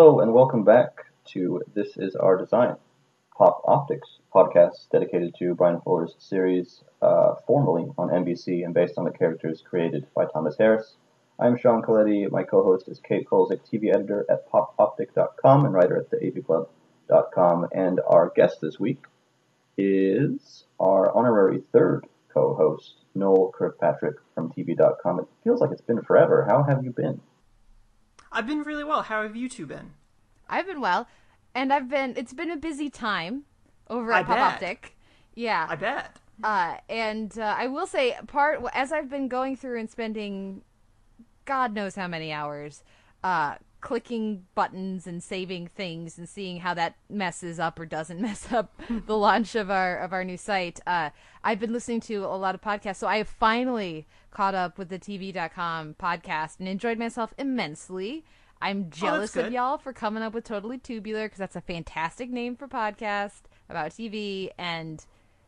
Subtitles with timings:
[0.00, 2.76] Hello and welcome back to This Is Our Design,
[3.36, 9.04] Pop Optiq's podcast dedicated to Bryan Fuller's series, uh, formerly on NBC and based on
[9.04, 10.94] the characters created by Thomas Harris.
[11.38, 12.30] I'm Sean Colletti.
[12.30, 17.68] My co-host is Kate Kulzick, TV editor at popoptiq.com and writer at theavclub.com.
[17.72, 19.04] And our guest this week
[19.76, 25.20] is our honorary third co-host, Noel Kirkpatrick from TV.com.
[25.20, 26.46] It feels like it's been forever.
[26.48, 27.20] How have you been?
[28.32, 29.02] I've been really well.
[29.02, 29.92] How have you two been?
[30.48, 31.06] I've been well,
[31.54, 32.14] and I've been.
[32.16, 33.44] It's been a busy time
[33.88, 34.54] over I at Pop bet.
[34.54, 34.96] Optic.
[35.34, 36.16] Yeah, I bet.
[36.42, 40.62] uh, and uh, I will say, part as I've been going through and spending,
[41.44, 42.82] God knows how many hours,
[43.24, 48.52] uh, clicking buttons and saving things and seeing how that messes up or doesn't mess
[48.52, 50.80] up the launch of our of our new site.
[50.86, 51.10] Uh,
[51.42, 54.88] I've been listening to a lot of podcasts, so I have finally caught up with
[54.88, 58.24] the TV.com podcast and enjoyed myself immensely.
[58.62, 62.56] I'm jealous of y'all for coming up with Totally Tubular because that's a fantastic name
[62.56, 65.04] for podcast about TV, and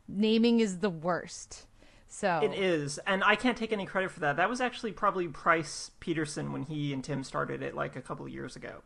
[0.08, 1.67] naming is the worst.
[2.14, 4.36] So It is, and I can't take any credit for that.
[4.36, 8.27] That was actually probably Price Peterson when he and Tim started it like a couple
[8.27, 8.82] of years ago.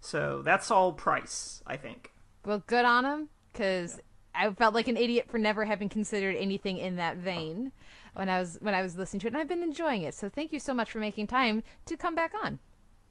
[0.00, 2.10] So that's all Price, I think.
[2.44, 4.00] Well, good on him, because
[4.34, 7.70] I felt like an idiot for never having considered anything in that vein
[8.14, 10.14] when I was when I was listening to it, and I've been enjoying it.
[10.14, 12.58] So thank you so much for making time to come back on.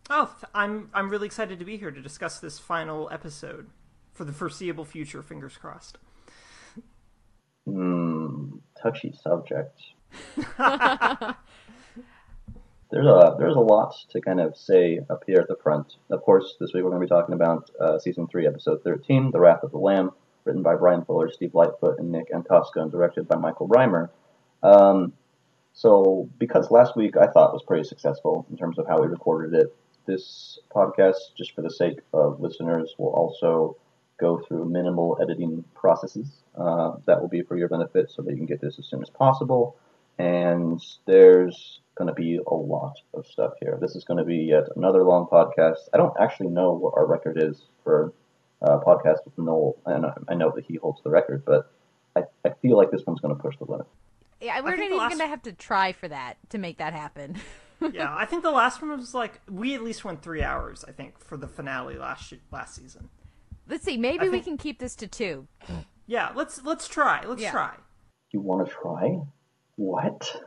[0.10, 3.68] Oh, I'm I'm really excited to be here to discuss this final episode
[4.14, 5.24] for the foreseeable future.
[5.24, 5.98] Fingers crossed.
[7.66, 9.80] Hmm, touchy subject.
[12.92, 15.96] there's a there's a lot to kind of say up here at the front.
[16.10, 19.32] Of course, this week we're going to be talking about uh, season three, episode thirteen,
[19.32, 20.12] "The Wrath of the Lamb,"
[20.46, 24.10] written by Bryan Fuller, Steve Lightfoot, and Nick Antosca, and directed by Michael Rymer.
[24.64, 25.14] Um,
[25.74, 29.60] so, because last week I thought was pretty successful in terms of how we recorded
[29.60, 29.76] it,
[30.06, 33.78] this podcast, just for the sake of listeners, will also
[34.20, 36.42] go through minimal editing processes.
[36.56, 39.02] Uh, that will be for your benefit so that you can get this as soon
[39.02, 39.78] as possible.
[40.18, 43.78] And there's going to be a lot of stuff here.
[43.80, 45.78] This is going to be yet another long podcast.
[45.94, 48.14] I don't actually know what our record is for
[48.62, 51.72] uh, podcast with Noel, and I, I know that he holds the record, but
[52.16, 53.88] I, I feel like this one's going to push the limit.
[54.42, 56.92] Yeah, we're not even last- going to have to try for that to make that
[56.94, 57.38] happen.
[57.94, 60.84] yeah, I think the last one was like we at least went three hours.
[60.86, 63.08] I think for the finale last sh- last season.
[63.70, 63.96] Let's see.
[63.98, 65.48] Maybe I we think- can keep this to two.
[66.10, 67.24] Yeah, let's let's try.
[67.24, 67.52] Let's Yeah.
[67.52, 67.76] try.
[68.32, 69.22] You want to try?
[69.76, 70.44] What?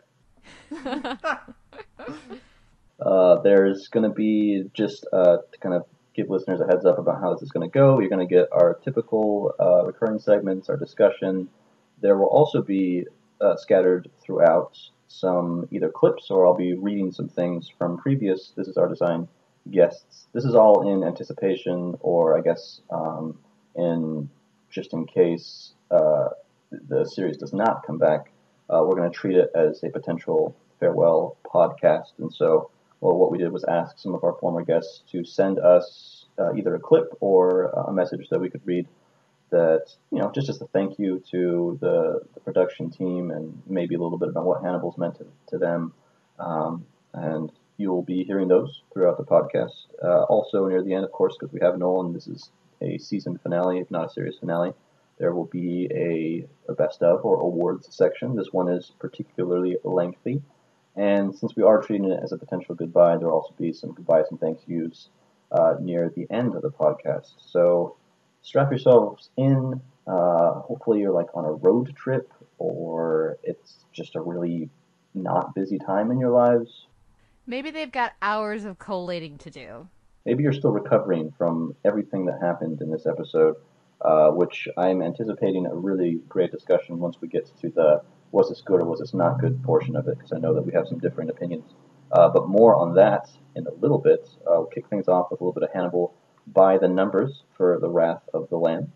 [3.00, 5.84] uh, there's going to be just uh, to kind of
[6.14, 8.00] give listeners a heads up about how this is going to go.
[8.00, 11.48] You're going to get our typical uh, recurring segments, our discussion.
[12.00, 13.06] There will also be
[13.40, 18.66] uh, scattered throughout some either clips or I'll be reading some things from previous This
[18.66, 19.28] Is Our Design
[19.70, 20.26] guests.
[20.32, 23.38] This is all in anticipation, or I guess um,
[23.76, 24.28] in
[24.72, 26.28] just in case uh,
[26.88, 28.32] the series does not come back.
[28.68, 32.12] Uh, we're going to treat it as a potential farewell podcast.
[32.18, 35.58] And so, well, what we did was ask some of our former guests to send
[35.58, 38.88] us uh, either a clip or a message that we could read
[39.50, 43.94] that, you know, just as a thank you to the, the production team and maybe
[43.94, 45.92] a little bit about what Hannibal's meant to, to them.
[46.38, 49.86] Um, and you'll be hearing those throughout the podcast.
[50.02, 52.50] Uh, also, near the end, of course, because we have Nolan, this is
[52.82, 54.72] a season finale, if not a series finale.
[55.18, 58.34] There will be a, a best of or awards section.
[58.34, 60.42] This one is particularly lengthy.
[60.96, 63.92] And since we are treating it as a potential goodbye, there will also be some
[63.92, 65.08] goodbyes and thank yous
[65.50, 67.34] uh, near the end of the podcast.
[67.38, 67.96] So
[68.42, 69.80] strap yourselves in.
[70.06, 74.68] Uh, hopefully, you're like on a road trip or it's just a really
[75.14, 76.86] not busy time in your lives.
[77.46, 79.88] Maybe they've got hours of collating to do.
[80.24, 83.56] Maybe you're still recovering from everything that happened in this episode,
[84.00, 88.62] uh, which I'm anticipating a really great discussion once we get to the was this
[88.62, 90.88] good or was this not good portion of it, because I know that we have
[90.88, 91.74] some differing opinions.
[92.12, 94.28] Uh, but more on that in a little bit.
[94.40, 96.14] Uh, we'll kick things off with a little bit of Hannibal
[96.46, 98.92] by the numbers for The Wrath of the Lamb.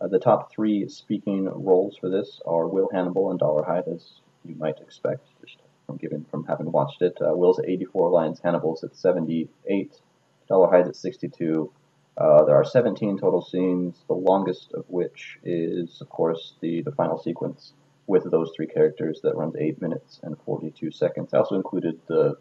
[0.00, 4.20] Uh, the top three speaking roles for this are Will Hannibal and Dollar Dolarhyde, as
[4.44, 7.16] you might expect, just from given from having watched it.
[7.20, 10.00] Uh, Will's at 84 lines, Hannibal's at 78,
[10.48, 11.72] Dolarhyde's at 62.
[12.18, 16.92] Uh, there are 17 total scenes, the longest of which is, of course, the, the
[16.92, 17.72] final sequence
[18.06, 21.34] with those three characters that runs 8 minutes and 42 seconds.
[21.34, 22.36] I also included the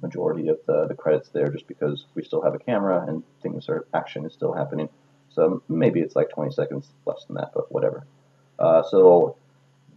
[0.00, 3.68] majority of the, the credits there just because we still have a camera and things
[3.68, 4.88] are action is still happening.
[5.30, 8.06] So maybe it's like 20 seconds less than that, but whatever.
[8.58, 9.36] Uh, so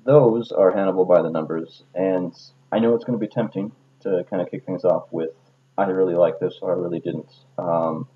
[0.04, 2.34] those are Hannibal by the numbers, and
[2.72, 3.72] I know it's going to be tempting
[4.02, 5.32] to kind of kick things off with
[5.89, 7.31] I really like this or I really didn't.
[7.57, 8.07] Um,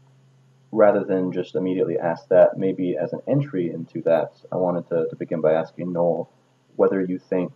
[0.71, 5.07] rather than just immediately ask that, maybe as an entry into that, I wanted to,
[5.09, 6.29] to begin by asking Noel
[6.75, 7.51] whether you think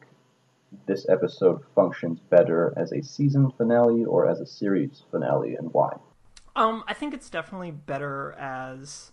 [0.86, 5.98] this episode functions better as a season finale or as a series finale, and why.
[6.56, 9.12] Um, I think it's definitely better as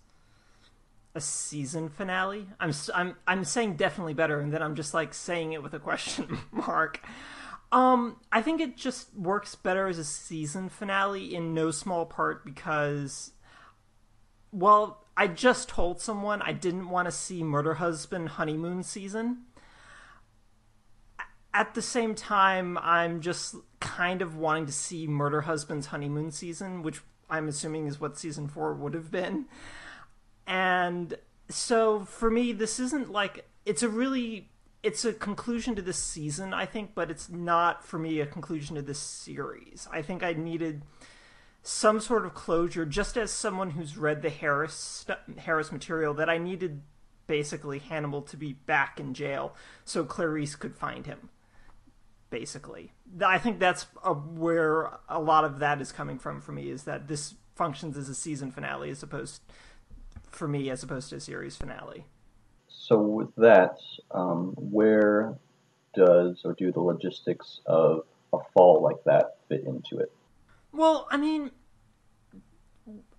[1.15, 2.49] a season finale.
[2.61, 5.79] I'm I'm I'm saying definitely better, and then I'm just like saying it with a
[5.79, 7.01] question mark.
[7.73, 12.45] Um, I think it just works better as a season finale in no small part
[12.45, 13.33] because,
[14.53, 19.45] well, I just told someone I didn't want to see Murder Husband honeymoon season.
[21.53, 26.83] At the same time, I'm just kind of wanting to see Murder Husband's honeymoon season,
[26.83, 29.47] which I'm assuming is what season four would have been.
[30.47, 31.15] And
[31.49, 34.51] so for me, this isn't like it's a really
[34.87, 38.77] it's a conclusion to this season, I think, but it's not for me a conclusion
[38.77, 39.89] to this series.
[39.91, 40.83] I think I needed
[41.65, 45.05] some sort of closure, just as someone who's read the Harris
[45.39, 46.83] Harris material, that I needed
[47.27, 51.31] basically Hannibal to be back in jail so Clarice could find him.
[52.31, 52.93] Basically,
[53.25, 56.71] I think that's a, where a lot of that is coming from for me.
[56.71, 59.43] Is that this functions as a season finale as opposed
[60.31, 62.05] for me as opposed to a series finale.
[62.79, 63.79] So with that,
[64.13, 65.37] um, where
[65.95, 68.03] does or do the logistics of
[68.33, 70.13] a fall like that fit into it?
[70.73, 71.51] Well, I mean,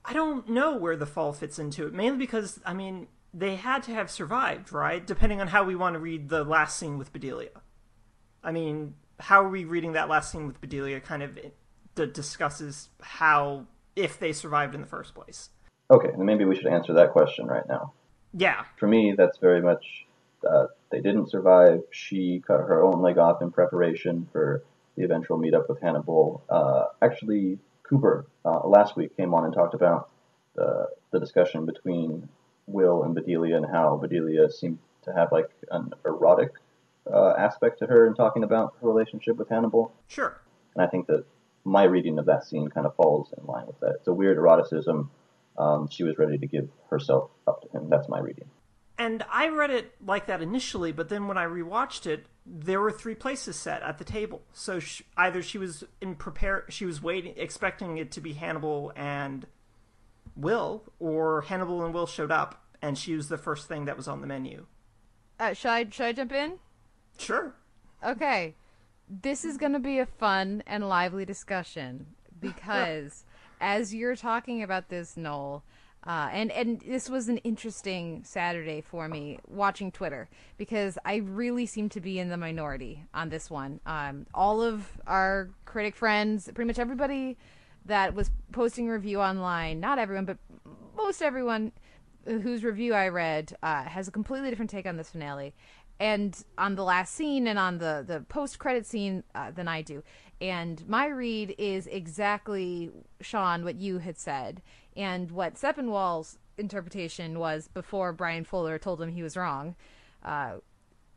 [0.06, 3.83] I don't know where the fall fits into it, mainly because I mean they had
[3.83, 5.06] to have survived, right?
[5.06, 7.50] Depending on how we want to read the last scene with Bedelia.
[8.44, 11.01] I mean, how are we reading that last scene with Bedelia?
[11.01, 13.65] Kind of discusses how
[13.95, 15.50] if they survived in the first place.
[15.89, 17.94] Okay, then maybe we should answer that question right now.
[18.38, 18.66] Yeah.
[18.78, 20.06] For me, that's very much
[20.48, 21.81] uh, they didn't survive.
[21.92, 24.63] She cut her own leg off in preparation for
[24.95, 26.44] the eventual meetup with Hannibal.
[26.50, 30.10] Uh, actually, Cooper uh, last week came on and talked about
[30.56, 32.30] the, the discussion between
[32.68, 36.51] Will and Bedelia and how Bedelia seemed to have like an erotic
[37.12, 39.94] uh, aspect to her in talking about her relationship with Hannibal.
[40.07, 40.40] Sure.
[40.75, 41.25] And I think that
[41.63, 43.95] my reading of that scene kind of falls in line with that.
[44.00, 45.10] It's a weird eroticism
[45.57, 47.89] um, she was ready to give herself up to him.
[47.89, 48.50] That's my reading.
[48.98, 52.92] And I read it like that initially, but then when I rewatched it, there were
[52.92, 54.42] three places set at the table.
[54.54, 58.92] So she, either she was in prepare, she was waiting, expecting it to be Hannibal
[58.95, 59.45] and
[60.36, 64.07] Will, or Hannibal and Will showed up, and she was the first thing that was
[64.07, 64.65] on the menu.
[65.39, 66.54] Uh, should I should I jump in?
[67.18, 67.54] Sure.
[68.04, 68.56] Okay,
[69.09, 72.07] this is going to be a fun and lively discussion
[72.39, 73.25] because
[73.59, 75.63] as you're talking about this, Noel,
[76.06, 81.65] uh, and and this was an interesting Saturday for me watching Twitter because I really
[81.65, 83.81] seem to be in the minority on this one.
[83.86, 87.38] Um, all of our critic friends, pretty much everybody
[87.86, 90.38] that was posting review online, not everyone, but
[90.95, 91.71] most everyone
[92.25, 95.54] whose review I read uh, has a completely different take on this finale,
[96.00, 99.81] and on the last scene and on the the post credit scene uh, than I
[99.81, 100.04] do.
[100.39, 104.61] And my read is exactly, Sean, what you had said,
[104.95, 109.76] and what Sepinwall's interpretation was before Bryan Fuller told him he was wrong.
[110.23, 110.57] Uh,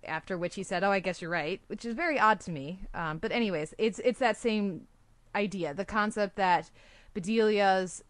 [0.05, 2.81] after which he said, "Oh, I guess you're right," which is very odd to me.
[2.95, 4.87] Um, but anyways, it's it's that same
[5.35, 6.71] idea, the concept that
[7.15, 8.03] Bedelia's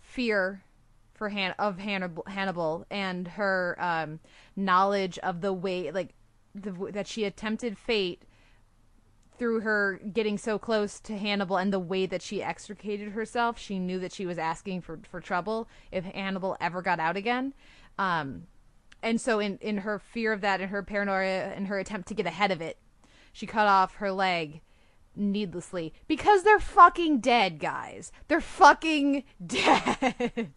[0.00, 0.64] fear
[1.14, 4.20] for Han- of Hannibal, Hannibal and her um,
[4.56, 6.14] knowledge of the way, like
[6.54, 8.22] the, that she attempted fate
[9.38, 13.78] through her getting so close to Hannibal and the way that she extricated herself, she
[13.78, 17.54] knew that she was asking for, for trouble if Hannibal ever got out again.
[17.98, 18.46] Um,
[19.02, 22.14] and so, in, in her fear of that, in her paranoia, in her attempt to
[22.14, 22.78] get ahead of it,
[23.32, 24.62] she cut off her leg
[25.16, 28.12] needlessly because they're fucking dead, guys.
[28.28, 30.52] They're fucking dead.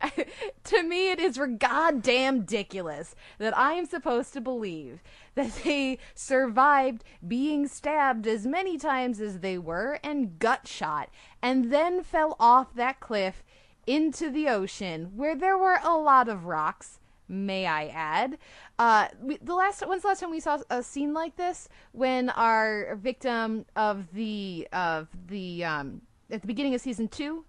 [0.64, 5.02] to me, it is goddamn ridiculous that I am supposed to believe
[5.34, 11.10] that they survived being stabbed as many times as they were and gut shot
[11.42, 13.42] and then fell off that cliff
[13.86, 16.99] into the ocean where there were a lot of rocks
[17.30, 18.38] may I add.
[18.78, 21.68] Uh, we, the last when's the last time we saw a scene like this?
[21.92, 27.44] When our victim of the of the um, at the beginning of season two,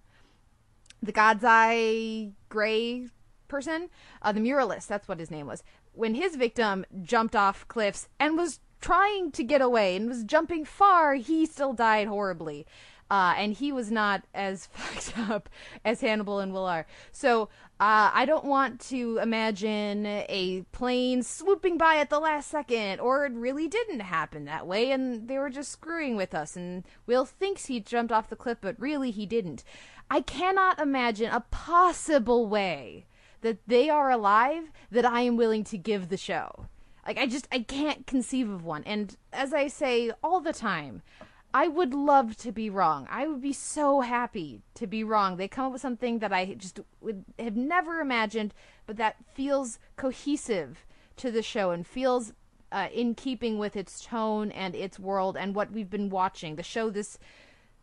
[1.01, 3.07] the God's Eye Gray
[3.47, 3.89] person,
[4.21, 5.63] uh, the muralist, that's what his name was.
[5.93, 10.63] When his victim jumped off cliffs and was trying to get away and was jumping
[10.65, 12.65] far, he still died horribly.
[13.11, 15.49] uh, and he was not as fucked up
[15.83, 16.87] as Hannibal and Will are.
[17.11, 17.49] So
[17.81, 23.25] uh, I don't want to imagine a plane swooping by at the last second, or
[23.25, 26.55] it really didn't happen that way, and they were just screwing with us.
[26.55, 29.63] And Will thinks he jumped off the cliff, but really he didn't.
[30.11, 33.07] I cannot imagine a possible way
[33.41, 36.67] that they are alive that I am willing to give the show.
[37.07, 38.83] Like I just I can't conceive of one.
[38.83, 41.01] And as I say all the time,
[41.53, 43.07] I would love to be wrong.
[43.09, 45.35] I would be so happy to be wrong.
[45.35, 48.53] They come up with something that I just would have never imagined,
[48.85, 50.85] but that feels cohesive
[51.17, 52.33] to the show and feels
[52.71, 56.55] uh, in keeping with its tone and its world and what we've been watching.
[56.55, 57.19] The show this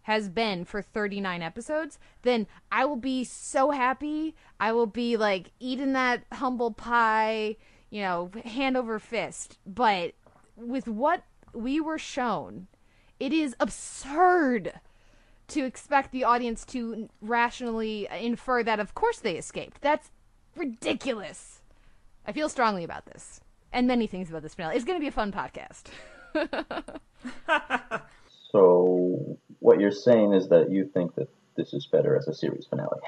[0.02, 4.34] has been for 39 episodes, then I will be so happy.
[4.58, 7.56] I will be like eating that humble pie,
[7.90, 9.58] you know, hand over fist.
[9.66, 10.14] But
[10.56, 12.68] with what we were shown,
[13.20, 14.80] it is absurd
[15.48, 19.80] to expect the audience to rationally infer that of course they escaped.
[19.80, 20.10] That's
[20.56, 21.62] ridiculous.
[22.26, 23.40] I feel strongly about this
[23.72, 24.76] and many things about this finale.
[24.76, 25.84] It's going to be a fun podcast.
[28.50, 32.66] So what you're saying is that you think that this is better as a series
[32.66, 33.00] finale.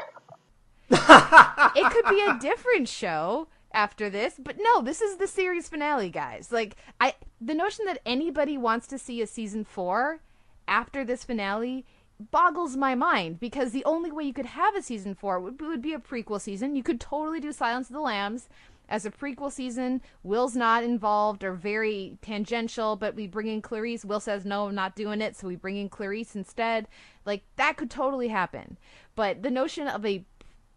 [0.90, 6.10] it could be a different show after this, but no, this is the series finale,
[6.10, 6.50] guys.
[6.50, 10.20] Like I the notion that anybody wants to see a season 4
[10.66, 11.84] after this finale
[12.30, 15.82] boggles my mind because the only way you could have a season 4 would, would
[15.82, 16.76] be a prequel season.
[16.76, 18.48] You could totally do Silence of the Lambs
[18.90, 20.02] as a prequel season.
[20.22, 24.04] Will's not involved or very tangential, but we bring in Clarice.
[24.04, 26.88] Will says, no, I'm not doing it, so we bring in Clarice instead.
[27.24, 28.76] Like, that could totally happen.
[29.14, 30.24] But the notion of a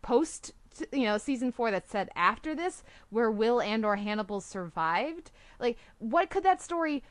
[0.02, 0.54] post
[0.92, 5.78] you know season four that's set after this where will and or hannibal survived like
[6.00, 7.04] what could that story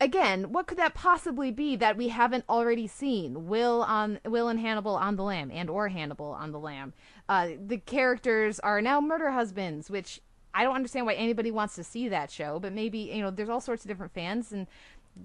[0.00, 4.60] again what could that possibly be that we haven't already seen will on will and
[4.60, 6.92] hannibal on the lamb and or hannibal on the lamb
[7.28, 10.20] uh, the characters are now murder husbands which
[10.54, 13.48] I don't understand why anybody wants to see that show, but maybe, you know, there's
[13.48, 14.68] all sorts of different fans and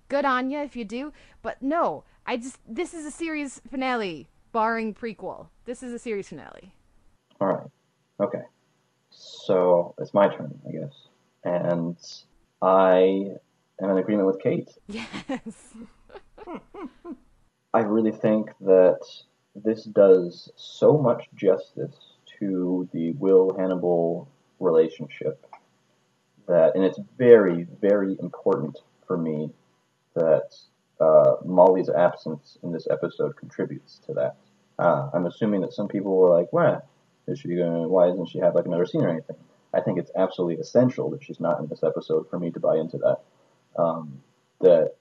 [0.08, 1.14] good on you if you do.
[1.44, 5.48] But no, I just, this is a series finale, barring prequel.
[5.66, 6.74] This is a series finale.
[7.42, 7.68] All right.
[8.20, 8.42] Okay.
[9.12, 11.08] So it's my turn, I guess.
[11.44, 11.98] And
[12.62, 13.32] I
[13.82, 14.70] am in agreement with Kate.
[14.88, 15.74] Yes.
[17.74, 19.00] I really think that
[19.56, 21.96] this does so much justice
[22.40, 24.28] to the Will Hannibal
[24.60, 25.46] relationship
[26.48, 29.52] that, and it's very, very important for me
[30.16, 30.56] that
[31.00, 34.36] uh, Molly's absence in this episode contributes to that.
[34.78, 36.82] Uh, I'm assuming that some people were like, "Well,
[37.30, 37.88] is she gonna?
[37.88, 39.36] Why doesn't she have like another scene or anything?"
[39.74, 42.78] I think it's absolutely essential that she's not in this episode for me to buy
[42.78, 43.20] into that.
[43.82, 44.22] Um,
[44.62, 44.96] that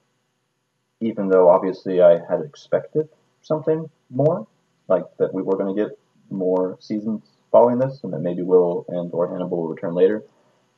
[1.01, 3.09] even though obviously I had expected
[3.41, 4.47] something more,
[4.87, 5.97] like that we were going to get
[6.29, 10.23] more seasons following this, and that maybe Will and or Hannibal will return later.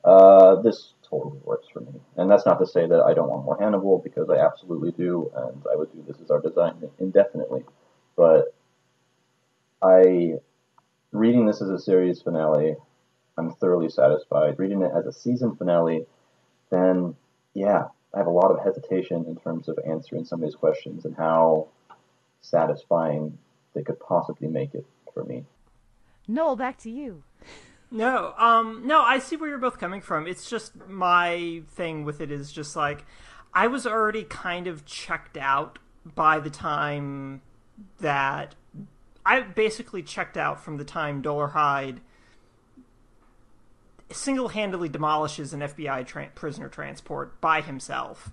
[0.04, 3.44] Uh, this totally works for me, and that's not to say that I don't want
[3.44, 7.64] more Hannibal because I absolutely do, and I would do this as our design indefinitely.
[8.16, 8.54] But
[9.82, 10.34] I,
[11.12, 12.76] reading this as a series finale,
[13.38, 14.58] I'm thoroughly satisfied.
[14.58, 16.06] Reading it as a season finale,
[16.70, 17.14] then
[17.54, 21.04] yeah, I have a lot of hesitation in terms of answering some of these questions
[21.04, 21.68] and how
[22.40, 23.38] satisfying
[23.74, 25.44] they could possibly make it for me.
[26.28, 27.22] Noel, back to you.
[27.90, 30.26] No, um, no, I see where you're both coming from.
[30.26, 33.04] It's just my thing with it is just like
[33.52, 37.42] I was already kind of checked out by the time
[38.00, 38.54] that
[39.24, 41.98] I basically checked out from the time Dollar Dolarhyde
[44.10, 48.30] single-handedly demolishes an FBI tra- prisoner transport by himself.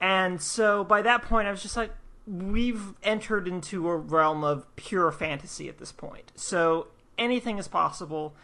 [0.00, 1.90] And so by that point I was just like
[2.26, 6.32] we've entered into a realm of pure fantasy at this point.
[6.34, 6.88] So
[7.18, 8.34] anything is possible.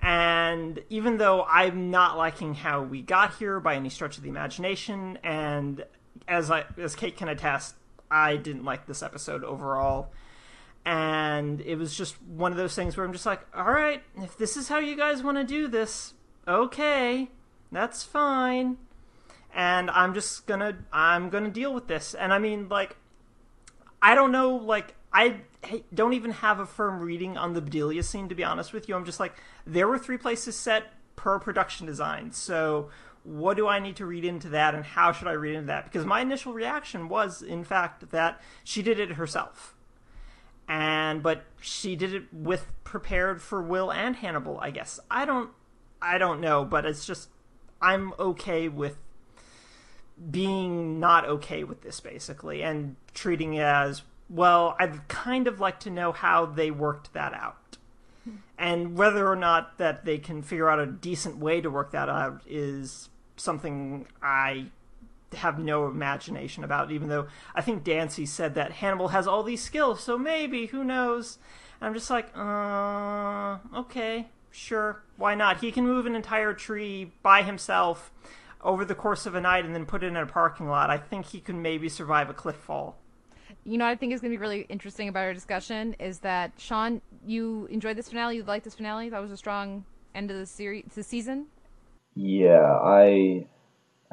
[0.00, 4.28] And even though I'm not liking how we got here by any stretch of the
[4.28, 5.84] imagination, and
[6.28, 7.74] as I as Kate can attest,
[8.10, 10.12] I didn't like this episode overall.
[10.88, 14.38] And it was just one of those things where I'm just like, all right, if
[14.38, 16.14] this is how you guys want to do this,
[16.48, 17.28] okay,
[17.70, 18.78] that's fine.
[19.54, 22.14] And I'm just gonna I'm gonna deal with this.
[22.14, 22.96] And I mean, like,
[24.00, 25.42] I don't know, like I
[25.92, 28.96] don't even have a firm reading on the Bedelia scene, to be honest with you.
[28.96, 29.34] I'm just like,
[29.66, 30.84] there were three places set
[31.16, 32.32] per production design.
[32.32, 32.88] So,
[33.24, 35.84] what do I need to read into that, and how should I read into that?
[35.84, 39.74] Because my initial reaction was, in fact, that she did it herself.
[40.68, 45.00] And, but she did it with prepared for Will and Hannibal, I guess.
[45.10, 45.50] I don't,
[46.00, 47.30] I don't know, but it's just,
[47.80, 48.98] I'm okay with
[50.30, 55.80] being not okay with this, basically, and treating it as well, I'd kind of like
[55.80, 57.56] to know how they worked that out.
[58.58, 62.08] And whether or not that they can figure out a decent way to work that
[62.08, 64.66] out is something I
[65.34, 69.62] have no imagination about, even though I think Dancy said that Hannibal has all these
[69.62, 71.38] skills, so maybe, who knows?
[71.80, 75.60] And I'm just like, uh, okay, sure, why not?
[75.60, 78.12] He can move an entire tree by himself
[78.60, 80.90] over the course of a night and then put it in a parking lot.
[80.90, 82.98] I think he can maybe survive a cliff fall.
[83.64, 86.20] You know what I think is going to be really interesting about our discussion is
[86.20, 88.36] that Sean, you enjoyed this finale.
[88.36, 89.10] You liked this finale.
[89.10, 91.46] That was a strong end of the series, the season.
[92.14, 93.46] Yeah, I.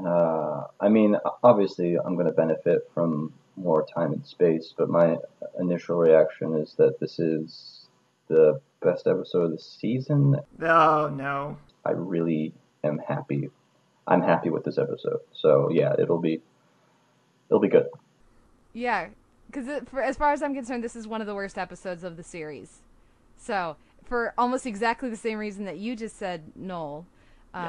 [0.03, 5.17] Uh, I mean, obviously, I'm going to benefit from more time and space, but my
[5.59, 7.87] initial reaction is that this is
[8.27, 10.37] the best episode of the season.
[10.61, 11.57] Oh no!
[11.85, 13.49] I really am happy.
[14.07, 15.19] I'm happy with this episode.
[15.33, 16.41] So yeah, it'll be
[17.49, 17.87] it'll be good.
[18.73, 19.07] Yeah,
[19.47, 22.23] because as far as I'm concerned, this is one of the worst episodes of the
[22.23, 22.81] series.
[23.37, 27.05] So for almost exactly the same reason that you just said, Noel,
[27.53, 27.63] um,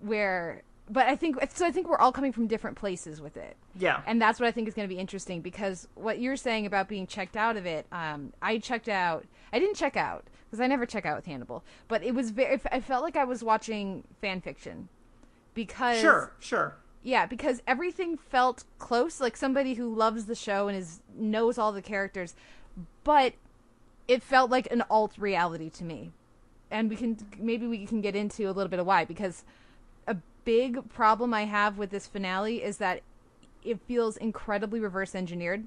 [0.00, 0.08] yeah.
[0.08, 1.64] where but I think so.
[1.64, 3.56] I think we're all coming from different places with it.
[3.78, 6.66] Yeah, and that's what I think is going to be interesting because what you're saying
[6.66, 9.24] about being checked out of it, um, I checked out.
[9.52, 12.60] I didn't check out because I never check out with Hannibal, but it was very.
[12.72, 14.88] I felt like I was watching fan fiction
[15.54, 20.76] because sure, sure, yeah, because everything felt close, like somebody who loves the show and
[20.76, 22.34] is knows all the characters,
[23.04, 23.34] but
[24.08, 26.10] it felt like an alt reality to me,
[26.68, 29.44] and we can maybe we can get into a little bit of why because
[30.44, 33.02] big problem I have with this finale is that
[33.64, 35.66] it feels incredibly reverse engineered.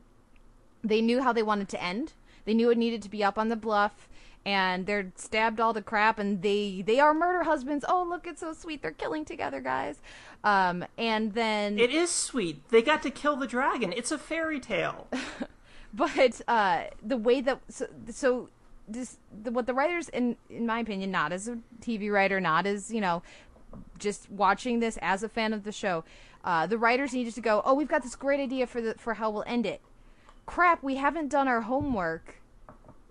[0.83, 2.13] They knew how they wanted to end.
[2.45, 4.09] They knew it needed to be up on the bluff
[4.45, 7.85] and they're stabbed all the crap and they they are murder husbands.
[7.87, 8.81] Oh, look, it's so sweet.
[8.81, 10.01] They're killing together, guys.
[10.43, 12.67] Um and then It is sweet.
[12.69, 13.93] They got to kill the dragon.
[13.93, 15.07] It's a fairy tale.
[15.93, 18.49] but uh the way that so, so
[18.87, 22.65] this the, what the writers in in my opinion not as a tv writer not
[22.65, 23.23] as you know
[23.97, 26.03] just watching this as a fan of the show,
[26.43, 29.15] uh, the writers needed to go, "Oh, we've got this great idea for the for
[29.15, 29.81] how we'll end it."
[30.45, 32.35] Crap, we haven't done our homework.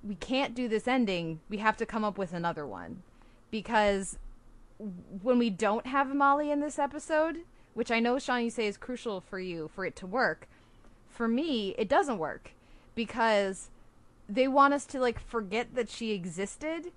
[0.02, 1.40] We can't do this ending.
[1.48, 3.02] We have to come up with another one
[3.50, 4.18] because
[5.22, 7.42] when we don't have Molly in this episode,
[7.74, 10.48] which I know Sean you say is crucial for you for it to work,
[11.08, 12.52] for me it doesn't work
[12.94, 13.70] because
[14.28, 16.92] they want us to like forget that she existed.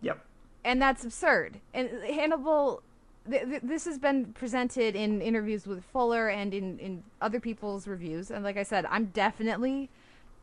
[0.00, 0.24] Yep.
[0.64, 1.60] And that's absurd.
[1.72, 2.82] And Hannibal
[3.30, 8.30] th- this has been presented in interviews with Fuller and in, in other people's reviews.
[8.30, 9.90] And like I said, I'm definitely,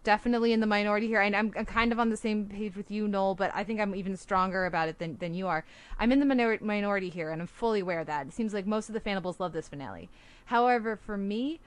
[0.03, 1.21] definitely in the minority here.
[1.21, 3.79] And I'm, I'm kind of on the same page with you, Noel, but I think
[3.79, 5.65] I'm even stronger about it than, than you are.
[5.99, 8.27] I'm in the minor- minority here, and I'm fully aware of that.
[8.27, 10.09] It seems like most of the Fannibals love this finale.
[10.45, 11.59] However, for me,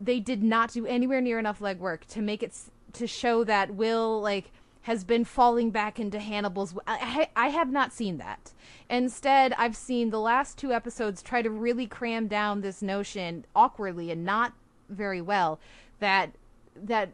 [0.00, 2.54] they did not do anywhere near enough legwork to make it
[2.92, 4.50] to show that Will like
[4.86, 6.72] has been falling back into Hannibal's.
[6.86, 8.52] I, I have not seen that.
[8.88, 14.12] Instead, I've seen the last two episodes try to really cram down this notion awkwardly
[14.12, 14.52] and not
[14.88, 15.58] very well
[15.98, 16.30] that
[16.76, 17.10] that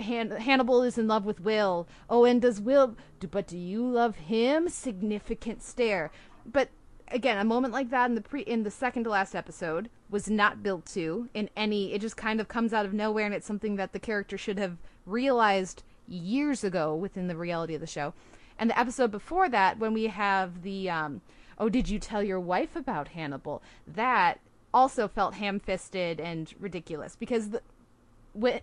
[0.00, 1.86] Han- Hannibal is in love with Will.
[2.08, 2.96] Oh, and does Will?
[3.30, 4.70] But do you love him?
[4.70, 6.10] Significant stare.
[6.46, 6.70] But
[7.08, 10.30] again, a moment like that in the pre in the second to last episode was
[10.30, 11.92] not built to in any.
[11.92, 14.58] It just kind of comes out of nowhere, and it's something that the character should
[14.58, 18.14] have realized years ago within the reality of the show.
[18.58, 21.20] And the episode before that, when we have the, um,
[21.58, 23.62] oh, did you tell your wife about Hannibal?
[23.86, 24.40] That
[24.72, 27.62] also felt ham fisted and ridiculous because the,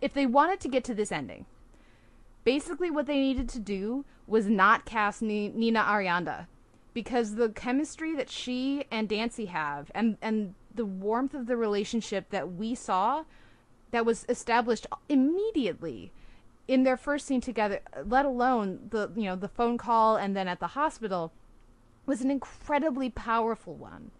[0.01, 1.45] if they wanted to get to this ending,
[2.43, 6.47] basically what they needed to do was not cast Ni- Nina Arianda
[6.93, 12.30] because the chemistry that she and Dancy have and, and the warmth of the relationship
[12.30, 13.23] that we saw
[13.91, 16.12] that was established immediately
[16.71, 20.47] in their first scene together, let alone the you know the phone call and then
[20.47, 21.34] at the hospital,
[22.05, 24.12] was an incredibly powerful one.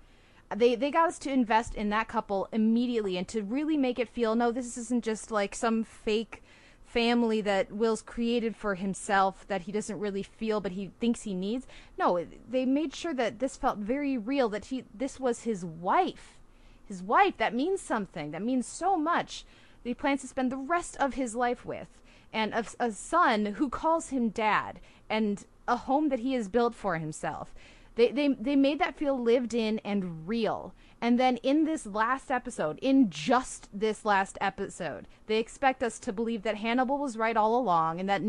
[0.54, 4.10] They they got us to invest in that couple immediately and to really make it
[4.10, 6.44] feel no, this isn't just like some fake
[6.84, 11.34] family that Will's created for himself that he doesn't really feel but he thinks he
[11.34, 11.66] needs.
[11.98, 16.38] No, they made sure that this felt very real that he this was his wife.
[16.86, 18.32] His wife that means something.
[18.32, 19.46] That means so much.
[19.84, 21.88] That he plans to spend the rest of his life with
[22.34, 26.76] and a, a son who calls him dad and a home that he has built
[26.76, 27.54] for himself.
[27.96, 30.74] They, they, they made that feel lived in and real.
[31.02, 36.14] And then in this last episode, in just this last episode, they expect us to
[36.14, 38.22] believe that Hannibal was right all along and that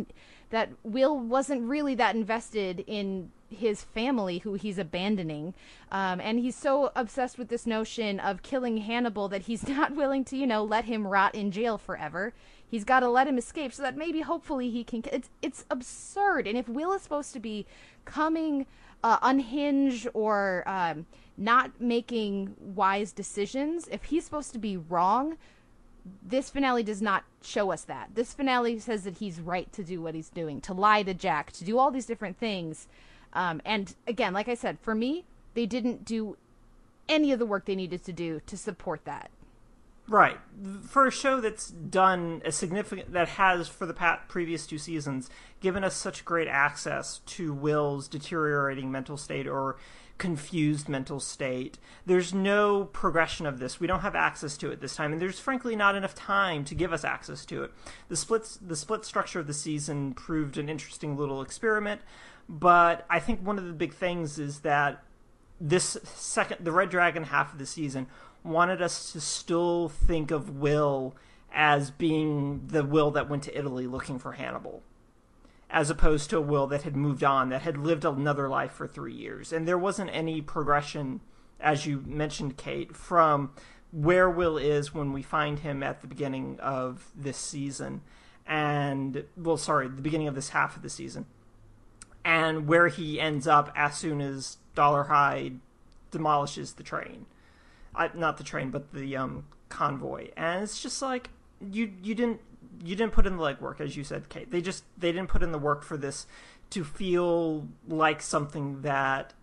[0.51, 5.55] that Will wasn't really that invested in his family who he's abandoning
[5.91, 10.25] um, and he's so obsessed with this notion of killing hannibal that he's not willing
[10.25, 12.33] to you know let him rot in jail forever
[12.67, 16.47] he's got to let him escape so that maybe hopefully he can it's it's absurd
[16.47, 17.67] and if will is supposed to be
[18.05, 18.67] coming
[19.05, 25.37] uh, unhinged or um, not making wise decisions if he's supposed to be wrong
[26.23, 28.15] this finale does not show us that.
[28.15, 31.53] This finale says that he's right to do what he's doing, to lie to Jack,
[31.53, 32.89] to do all these different things.
[33.33, 36.37] Um, and again, like I said, for me, they didn't do
[37.09, 39.31] any of the work they needed to do to support that.
[40.09, 40.39] Right.
[40.89, 45.31] For a show that's done a significant, that has for the past, previous two seasons
[45.61, 49.77] given us such great access to Will's deteriorating mental state or
[50.19, 51.79] confused mental state.
[52.05, 53.81] There's no progression of this.
[53.81, 56.75] We don't have access to it this time, and there's frankly not enough time to
[56.75, 57.73] give us access to it.
[58.09, 62.03] The splits, the split structure of the season proved an interesting little experiment,
[62.53, 65.03] but I think one of the big things is that
[65.59, 68.07] this second, the Red Dragon half of the season
[68.45, 71.17] wanted us to still think of Will
[71.51, 74.83] as being the Will that went to Italy looking for Hannibal
[75.73, 78.87] as opposed to a Will that had moved on, that had lived another life for
[78.87, 79.53] three years.
[79.53, 81.23] And there wasn't any progression,
[81.59, 83.53] as you mentioned, Kate, from
[83.91, 88.03] where Will is when we find him at the beginning of this season.
[88.47, 91.25] And, well, sorry, the beginning of this half of the season.
[92.25, 95.59] And where he ends up as soon as Dolarhyde
[96.11, 97.27] demolishes the train.
[98.15, 100.29] Not the train, but the um, convoy.
[100.37, 101.31] And it's just like,
[101.71, 102.41] you you didn't
[102.85, 104.51] you didn't put in the legwork, as you said, Kate.
[104.51, 106.27] They just they didn't put in the work for this
[106.71, 109.35] to feel like something that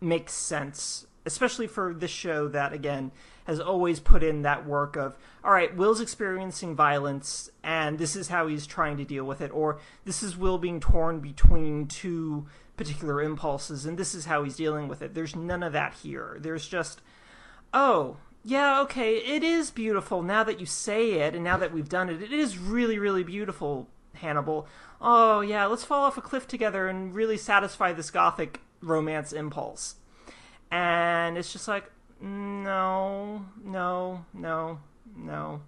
[0.00, 3.10] makes sense, especially for this show that again
[3.48, 8.28] has always put in that work of all right, Will's experiencing violence and this is
[8.28, 12.46] how he's trying to deal with it, or this is Will being torn between two
[12.76, 15.14] particular impulses and this is how he's dealing with it.
[15.14, 16.36] There's none of that here.
[16.40, 17.00] There's just
[17.72, 21.88] oh, yeah, okay, it is beautiful now that you say it and now that we've
[21.88, 22.22] done it.
[22.22, 24.68] It is really, really beautiful, Hannibal.
[25.00, 29.96] Oh, yeah, let's fall off a cliff together and really satisfy this gothic romance impulse.
[30.70, 34.78] And it's just like, no, no, no,
[35.16, 35.60] no,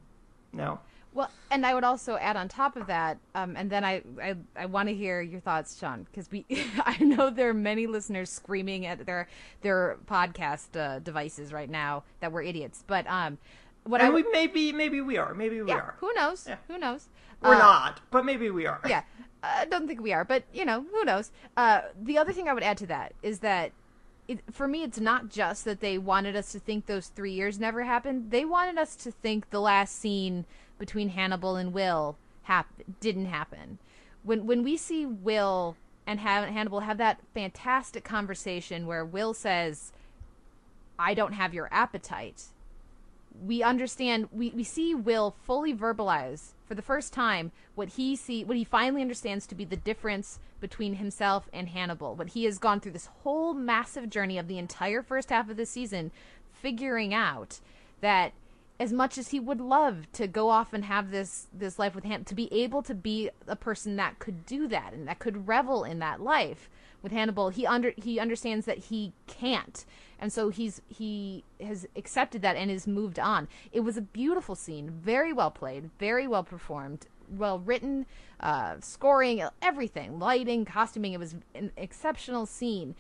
[0.53, 0.81] no.
[1.13, 4.37] Well, and I would also add on top of that, um, and then I I,
[4.55, 6.47] I want to hear your thoughts, Sean, because we
[6.87, 9.27] I know there are many listeners screaming at their
[9.63, 12.85] their podcast uh, devices right now that we're idiots.
[12.87, 13.39] But um,
[13.85, 15.95] what and I we maybe maybe we are, maybe we yeah, are.
[15.99, 16.47] Who knows?
[16.49, 16.57] Yeah.
[16.69, 17.09] Who knows?
[17.43, 18.81] We're uh, not, but maybe we are.
[18.87, 19.03] Yeah,
[19.43, 21.33] I don't think we are, but you know, who knows?
[21.57, 23.73] Uh, the other thing I would add to that is that
[24.31, 27.59] it, for me, it's not just that they wanted us to think those three years
[27.59, 28.31] never happened.
[28.31, 30.45] They wanted us to think the last scene
[30.79, 33.79] between Hannibal and Will hap- didn't happen.
[34.23, 39.93] When when we see Will and have, Hannibal have that fantastic conversation where Will says,
[40.97, 42.45] "I don't have your appetite,"
[43.45, 44.29] we understand.
[44.31, 48.63] We we see Will fully verbalize for the first time what he see what he
[48.63, 52.15] finally understands to be the difference between himself and Hannibal.
[52.15, 55.57] What he has gone through this whole massive journey of the entire first half of
[55.57, 56.13] the season,
[56.53, 57.59] figuring out
[58.03, 58.35] that
[58.79, 62.05] as much as he would love to go off and have this this life with
[62.05, 65.49] him to be able to be a person that could do that and that could
[65.49, 66.71] revel in that life
[67.03, 69.85] with Hannibal he under he understands that he can't
[70.19, 74.55] and so he's he has accepted that and has moved on it was a beautiful
[74.55, 78.07] scene very well played very well performed well written
[78.41, 82.95] uh, scoring everything lighting costuming it was an exceptional scene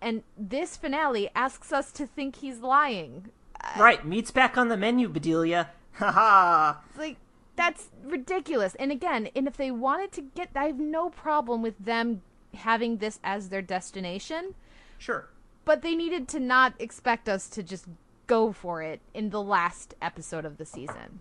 [0.00, 3.30] and this finale asks us to think he's lying
[3.78, 5.70] Right, meat's back on the menu, Bedelia.
[5.96, 6.82] Ha ha.
[6.98, 7.16] Like
[7.56, 8.74] that's ridiculous.
[8.74, 12.20] And again, and if they wanted to get, I have no problem with them
[12.56, 14.54] having this as their destination.
[14.98, 15.28] Sure.
[15.64, 17.86] But they needed to not expect us to just
[18.26, 21.20] go for it in the last episode of the season.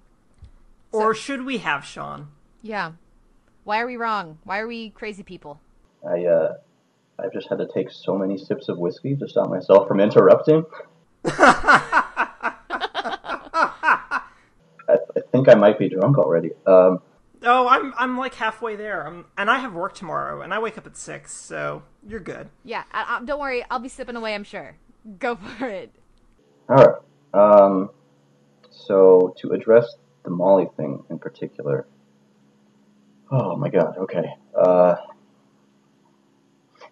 [0.91, 2.29] Or so, should we have Sean?
[2.61, 2.93] Yeah.
[3.63, 4.37] Why are we wrong?
[4.43, 5.59] Why are we crazy people?
[6.07, 6.53] I uh
[7.17, 10.65] I've just had to take so many sips of whiskey to stop myself from interrupting.
[14.87, 16.51] I think I might be drunk already.
[16.65, 17.01] Um,
[17.45, 19.05] oh, I'm I'm like halfway there.
[19.05, 22.49] I'm, and I have work tomorrow, and I wake up at six, so you're good.
[22.63, 23.63] Yeah, I, I, don't worry.
[23.69, 24.35] I'll be sipping away.
[24.35, 24.75] I'm sure.
[25.19, 25.91] Go for it.
[26.69, 26.95] All right.
[27.33, 27.89] Um,
[28.69, 31.87] so to address the Molly thing in particular.
[33.31, 33.97] Oh my God.
[33.97, 34.25] Okay.
[34.55, 34.95] Uh,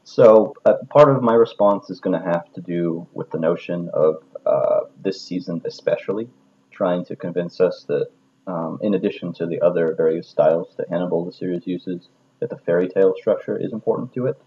[0.04, 3.90] so uh, part of my response is going to have to do with the notion
[3.94, 6.30] of uh, this season, especially
[6.72, 8.10] trying to convince us that
[8.48, 12.58] um, in addition to the other various styles that Hannibal the series uses, that the
[12.58, 14.42] fairy tale structure is important to it.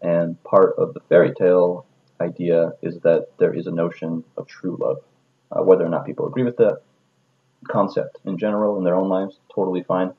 [0.00, 1.86] And part of the fairy tale
[2.20, 4.98] idea is that there is a notion of true love.
[5.50, 6.80] Uh, whether or not people agree with that
[7.68, 10.12] concept in general in their own lives, totally fine.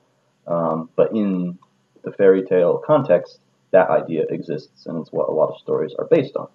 [0.46, 1.58] Um, but in
[2.04, 3.40] the fairy tale context,
[3.72, 6.48] that idea exists, and it's what a lot of stories are based on.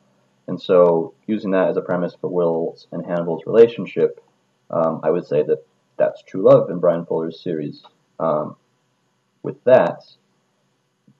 [0.47, 4.23] And so, using that as a premise for Will's and Hannibal's relationship,
[4.69, 5.65] um, I would say that
[5.99, 7.83] that's true love in Bryan Fuller's series.
[8.19, 8.55] Um,
[9.43, 10.01] with that,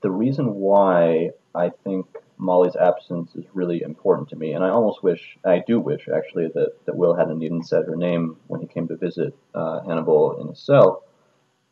[0.02, 5.04] the reason why I think Molly's absence is really important to me, and I almost
[5.04, 8.68] wish, I do wish actually, that, that Will hadn't even said her name when he
[8.68, 11.04] came to visit uh, Hannibal in his cell,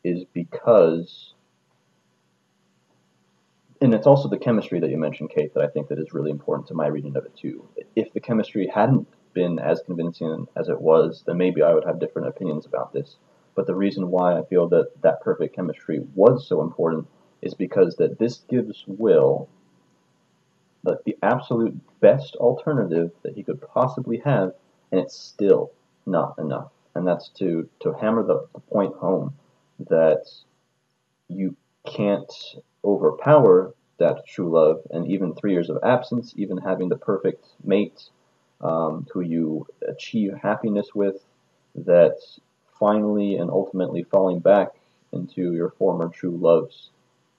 [0.04, 1.32] is because,
[3.80, 6.30] and it's also the chemistry that you mentioned, Kate, that I think that is really
[6.30, 7.66] important to my reading of it too.
[7.96, 12.00] If the chemistry hadn't been as convincing as it was, then maybe I would have
[12.00, 13.16] different opinions about this.
[13.54, 17.06] But the reason why I feel that that perfect chemistry was so important
[17.40, 19.48] is because that this gives Will
[20.82, 24.54] the, the absolute best alternative that he could possibly have,
[24.90, 25.70] and it's still
[26.04, 26.72] not enough.
[26.96, 29.34] And that's to, to hammer the, the point home
[29.88, 30.24] that
[31.28, 31.54] you
[31.86, 32.32] can't
[32.84, 38.10] overpower that true love, and even three years of absence, even having the perfect mate
[38.60, 41.24] um, who you achieve happiness with,
[41.74, 42.16] that
[42.78, 44.68] finally and ultimately falling back
[45.12, 46.90] into your former true love's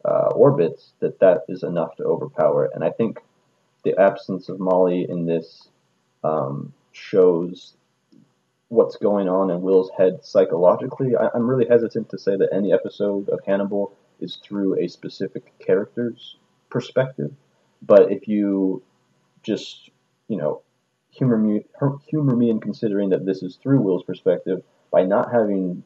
[0.05, 2.69] uh, orbits, that that is enough to overpower.
[2.73, 3.19] And I think
[3.83, 5.67] the absence of Molly in this
[6.23, 7.73] um, shows
[8.69, 11.15] what's going on in Will's head psychologically.
[11.15, 15.57] I, am really hesitant to say that any episode of Hannibal is through a specific
[15.59, 16.37] character's
[16.69, 17.31] perspective,
[17.81, 18.83] but if you
[19.43, 19.89] just,
[20.27, 20.61] you know,
[21.19, 21.63] humor me,
[22.07, 25.83] humor me in considering that this is through Will's perspective, by not having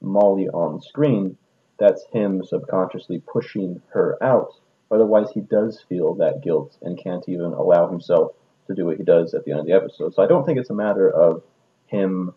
[0.00, 1.36] Molly on screen,
[1.78, 4.54] that's him subconsciously pushing her out
[4.90, 8.32] Otherwise, he does feel that guilt and can't even allow himself
[8.66, 10.14] to do what he does at the end of the episode.
[10.14, 11.42] So I don't think it's a matter of
[11.86, 12.34] him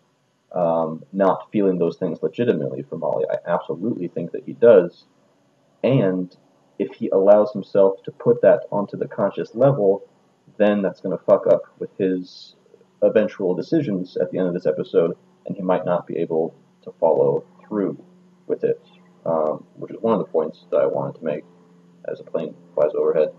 [0.54, 3.26] um, not feeling those things legitimately for Molly.
[3.30, 5.06] I absolutely think that he does.
[5.84, 6.36] And
[6.78, 10.08] if he allows himself to put that onto the conscious level,
[10.58, 12.56] then that's going to fuck up with his
[13.02, 16.94] eventual decisions at the end of this episode, and he might not be able to
[17.00, 18.02] follow through
[18.48, 18.82] with it,
[19.26, 21.44] um, which is one of the points that I wanted to make
[22.10, 23.30] as a plane flies overhead.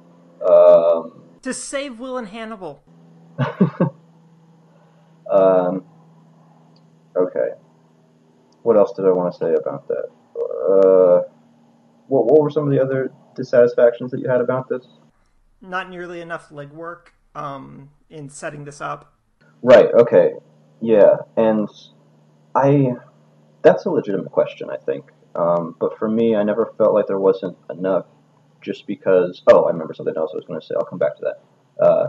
[0.48, 2.82] Um, to save Will and Hannibal.
[5.30, 5.84] um,
[7.16, 7.50] okay.
[8.62, 10.08] What else did I want to say about that?
[10.36, 11.28] Uh,
[12.08, 14.86] what, what were some of the other dissatisfactions that you had about this?
[15.64, 19.14] Not nearly enough legwork um, in setting this up.
[19.62, 19.88] Right.
[19.94, 20.34] Okay.
[20.80, 21.68] Yeah, and
[22.54, 22.92] I
[23.62, 25.10] that's a legitimate question, I think.
[25.34, 28.06] Um, but for me, I never felt like there wasn't enough
[28.60, 29.42] just because.
[29.46, 30.74] Oh, I remember something else I was going to say.
[30.76, 31.84] I'll come back to that.
[31.84, 32.06] Uh,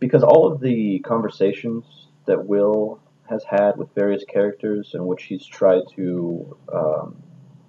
[0.00, 1.84] because all of the conversations
[2.26, 7.16] that Will has had with various characters in which he's tried to um,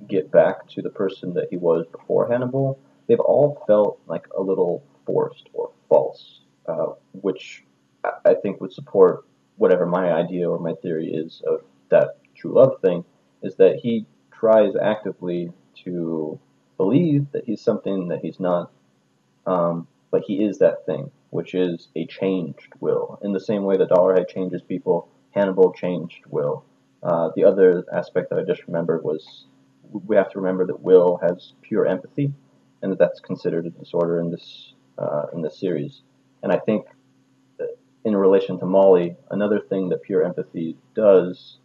[0.08, 4.42] get back to the person that he was before Hannibal, they've all felt like a
[4.42, 6.88] little forced or false, uh,
[7.22, 7.64] which
[8.04, 9.26] I think would support
[9.58, 13.04] whatever my idea or my theory is of that true love thing,
[13.42, 15.52] is that he tries actively
[15.84, 16.40] to
[16.78, 18.72] believe that he's something that he's not,
[19.46, 23.20] um, but he is that thing, which is a changed will.
[23.24, 26.64] In the same way that Dolarhyde changes people, Hannibal changed Will.
[27.04, 29.46] Uh, the other aspect that I just remembered was
[29.92, 32.34] we have to remember that Will has pure empathy,
[32.82, 36.02] and that that's considered a disorder in this uh, in this series.
[36.44, 36.86] And I think
[38.06, 41.58] in relation to Molly, another thing that pure empathy does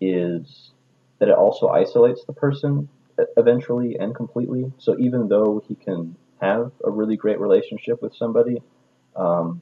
[0.00, 0.70] is
[1.18, 2.88] that it also isolates the person
[3.36, 4.70] eventually and completely.
[4.78, 8.62] So even though he can have a really great relationship with somebody,
[9.16, 9.60] um,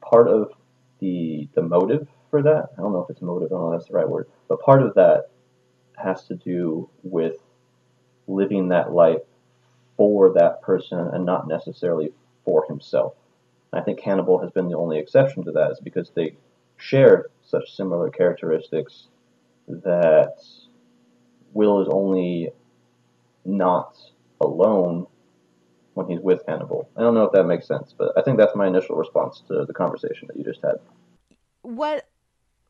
[0.00, 0.52] part of
[1.00, 3.80] the the motive for that, I don't know if it's motive, I don't know if
[3.80, 5.30] that's the right word, but part of that
[5.96, 7.36] has to do with
[8.28, 9.22] living that life
[9.96, 12.12] for that person and not necessarily
[12.44, 13.14] for himself.
[13.72, 16.36] I think Hannibal has been the only exception to that, is because they
[16.76, 19.08] share such similar characteristics
[19.68, 20.36] that
[21.54, 22.50] Will is only
[23.44, 23.96] not
[24.40, 25.06] alone
[25.94, 26.88] when he's with Hannibal.
[26.96, 29.64] I don't know if that makes sense, but I think that's my initial response to
[29.66, 30.76] the conversation that you just had.
[31.62, 32.08] What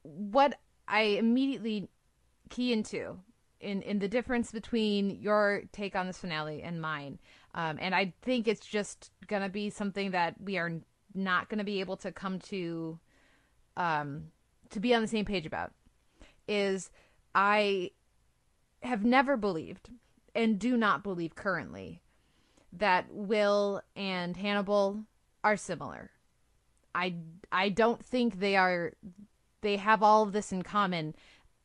[0.02, 0.58] what
[0.88, 1.88] I immediately
[2.50, 3.18] key into
[3.62, 7.18] in in the difference between your take on this finale and mine,
[7.54, 10.72] um, and I think it's just gonna be something that we are
[11.14, 12.98] not gonna be able to come to
[13.76, 14.24] um,
[14.70, 15.72] to be on the same page about.
[16.48, 16.90] Is
[17.34, 17.92] I
[18.82, 19.90] have never believed
[20.34, 22.02] and do not believe currently
[22.72, 25.04] that Will and Hannibal
[25.44, 26.10] are similar.
[26.94, 27.14] I
[27.50, 28.92] I don't think they are
[29.60, 31.14] they have all of this in common.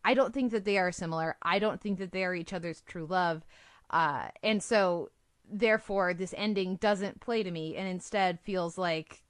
[0.07, 1.35] I don't think that they are similar.
[1.41, 3.45] I don't think that they are each other's true love.
[3.89, 5.09] Uh, and so
[5.51, 9.21] therefore this ending doesn't play to me and instead feels like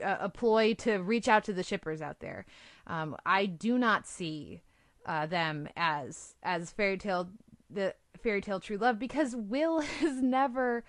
[0.00, 2.46] a, a ploy to reach out to the shippers out there.
[2.86, 4.62] Um, I do not see
[5.04, 7.28] uh, them as as fairy tale
[7.68, 7.92] the
[8.22, 10.84] fairy tale true love because Will has never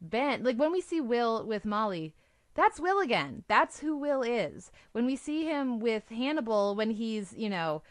[0.00, 2.14] been like when we see Will with Molly,
[2.54, 3.44] that's Will again.
[3.48, 4.70] That's who Will is.
[4.92, 7.82] When we see him with Hannibal, when he's you know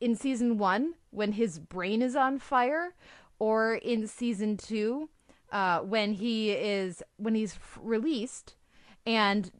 [0.00, 2.94] in season one when his brain is on fire,
[3.38, 5.08] or in season two
[5.52, 8.56] uh, when he is when he's released
[9.04, 9.50] and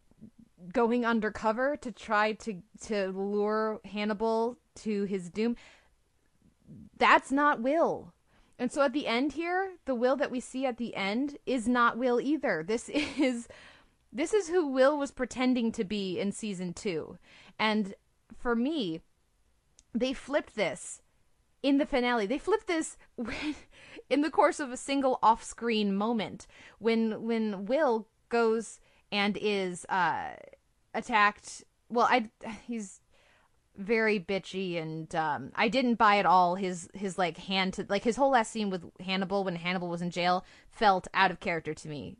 [0.72, 5.56] going undercover to try to to lure Hannibal to his doom.
[6.98, 8.12] That's not Will.
[8.58, 11.68] And so at the end here, the Will that we see at the end is
[11.68, 12.64] not Will either.
[12.66, 12.88] This
[13.18, 13.48] is
[14.12, 17.18] this is who Will was pretending to be in season 2.
[17.58, 17.94] And
[18.38, 19.02] for me,
[19.94, 21.02] they flipped this
[21.62, 22.26] in the finale.
[22.26, 23.54] They flipped this when,
[24.08, 26.46] in the course of a single off-screen moment
[26.78, 28.80] when when Will goes
[29.12, 30.30] and is uh
[30.94, 31.64] attacked.
[31.88, 32.30] Well, I
[32.66, 33.00] he's
[33.76, 38.04] very bitchy and um, I didn't buy at all his his like hand to like
[38.04, 41.74] his whole last scene with Hannibal when Hannibal was in jail felt out of character
[41.74, 42.16] to me.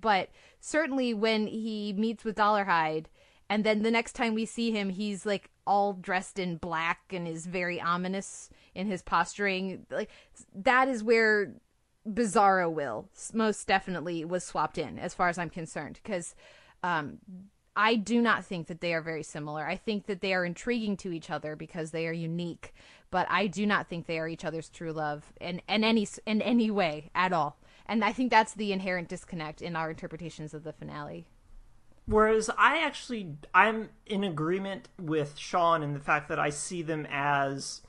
[0.00, 3.06] But certainly when he meets with Dolarhyde
[3.48, 7.26] and then the next time we see him he's like all dressed in black and
[7.26, 10.10] is very ominous in his posturing like
[10.54, 11.54] that is where
[12.06, 16.34] Bizarro Will most definitely was swapped in as far as I'm concerned because
[16.82, 17.18] um,
[17.76, 19.66] I do not think that they are very similar.
[19.66, 22.72] I think that they are intriguing to each other because they are unique,
[23.10, 26.40] but I do not think they are each other's true love in, in any in
[26.40, 27.58] any way at all.
[27.86, 31.26] And I think that's the inherent disconnect in our interpretations of the finale.
[32.06, 37.06] Whereas I actually I'm in agreement with Sean in the fact that I see them
[37.10, 37.80] as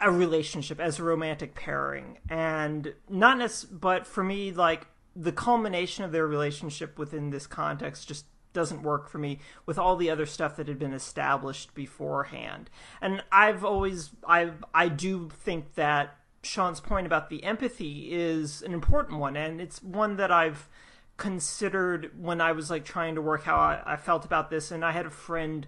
[0.00, 6.04] a relationship as a romantic pairing and not necessarily but for me like the culmination
[6.04, 10.26] of their relationship within this context just doesn't work for me with all the other
[10.26, 12.70] stuff that had been established beforehand.
[13.00, 18.72] And I've always I I do think that Sean's point about the empathy is an
[18.72, 20.68] important one and it's one that I've
[21.16, 24.84] considered when I was like trying to work how I, I felt about this and
[24.84, 25.66] I had a friend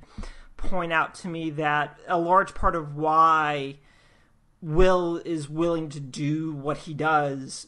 [0.56, 3.76] point out to me that a large part of why
[4.60, 7.66] Will is willing to do what he does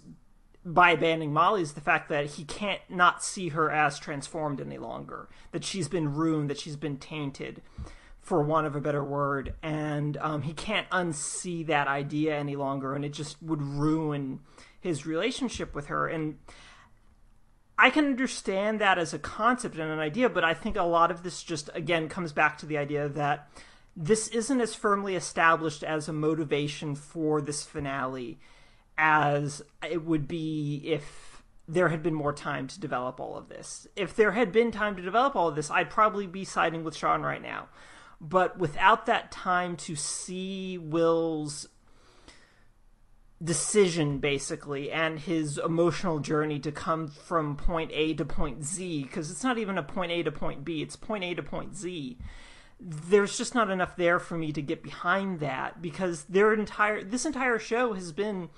[0.66, 4.78] by banning Molly is the fact that he can't not see her as transformed any
[4.78, 5.28] longer.
[5.52, 7.62] That she's been ruined, that she's been tainted,
[8.18, 12.94] for want of a better word, and um, he can't unsee that idea any longer,
[12.94, 14.40] and it just would ruin
[14.80, 16.08] his relationship with her.
[16.08, 16.38] And
[17.78, 21.12] I can understand that as a concept and an idea, but I think a lot
[21.12, 23.48] of this just again comes back to the idea that
[23.96, 28.40] this isn't as firmly established as a motivation for this finale
[28.98, 33.86] as it would be if there had been more time to develop all of this.
[33.96, 36.96] If there had been time to develop all of this, I'd probably be siding with
[36.96, 37.68] Sean right now.
[38.20, 41.68] But without that time to see Will's
[43.42, 49.30] decision basically and his emotional journey to come from point A to point Z because
[49.30, 52.16] it's not even a point A to point B it's point A to point Z
[52.80, 57.26] there's just not enough there for me to get behind that because their entire this
[57.26, 58.48] entire show has been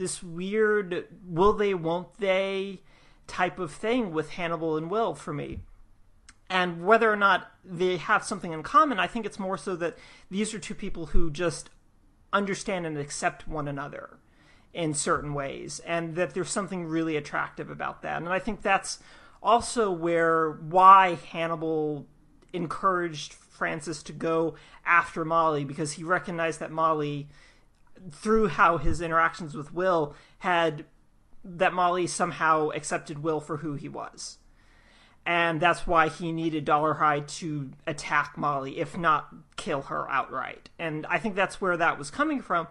[0.00, 2.80] this weird will they won't they
[3.26, 5.60] type of thing with Hannibal and Will for me.
[6.48, 9.98] And whether or not they have something in common, I think it's more so that
[10.30, 11.68] these are two people who just
[12.32, 14.16] understand and accept one another
[14.72, 18.22] in certain ways, and that there's something really attractive about that.
[18.22, 19.00] And I think that's
[19.42, 22.06] also where why Hannibal
[22.54, 24.54] encouraged Francis to go
[24.86, 27.28] after Molly because he recognized that Molly
[28.10, 30.84] through how his interactions with Will had
[31.44, 34.38] that Molly somehow accepted Will for who he was.
[35.26, 40.70] And that's why he needed Dolarhyde to attack Molly, if not kill her outright.
[40.78, 42.68] And I think that's where that was coming from.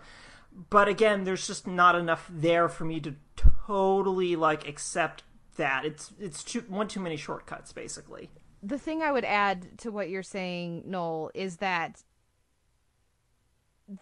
[0.69, 5.23] But again, there's just not enough there for me to totally like accept
[5.57, 5.85] that.
[5.85, 8.29] It's it's too, one too many shortcuts, basically.
[8.63, 12.03] The thing I would add to what you're saying, Noel, is that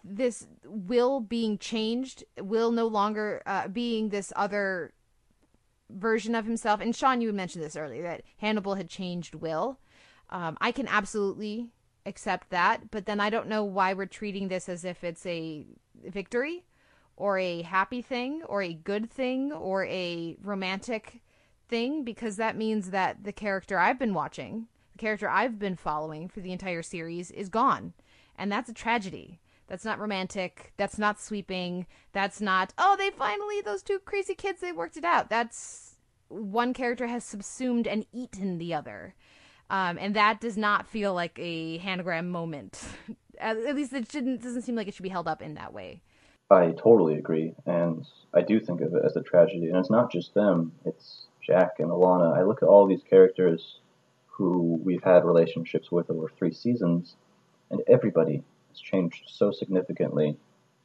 [0.04, 4.92] this will being changed, will no longer uh, being this other
[5.90, 6.80] version of himself.
[6.80, 9.78] And Sean, you mentioned this earlier that Hannibal had changed Will.
[10.30, 11.70] Um, I can absolutely
[12.04, 15.64] accept that, but then I don't know why we're treating this as if it's a
[16.04, 16.64] victory
[17.16, 21.22] or a happy thing or a good thing or a romantic
[21.68, 26.28] thing because that means that the character I've been watching, the character I've been following
[26.28, 27.92] for the entire series is gone.
[28.36, 29.40] And that's a tragedy.
[29.68, 30.72] That's not romantic.
[30.76, 31.86] That's not sweeping.
[32.12, 35.28] That's not, oh, they finally, those two crazy kids, they worked it out.
[35.28, 35.96] That's
[36.28, 39.14] one character has subsumed and eaten the other.
[39.70, 42.82] Um, and that does not feel like a Hannigram moment.
[43.38, 45.72] at, at, least it shouldn't, doesn't seem like it should be held up in that
[45.72, 46.00] way.
[46.50, 47.54] I totally agree.
[47.66, 49.68] And I do think of it as a tragedy.
[49.68, 52.36] And it's not just them, it's Jack and Alana.
[52.36, 53.80] I look at all these characters
[54.26, 57.16] who we've had relationships with over three seasons,
[57.70, 58.42] and everybody
[58.78, 60.36] has changed so significantly.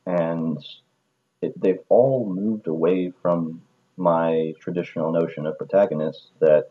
[0.06, 0.64] And
[1.42, 3.62] it, they've all moved away from
[3.96, 6.70] my traditional notion of protagonist that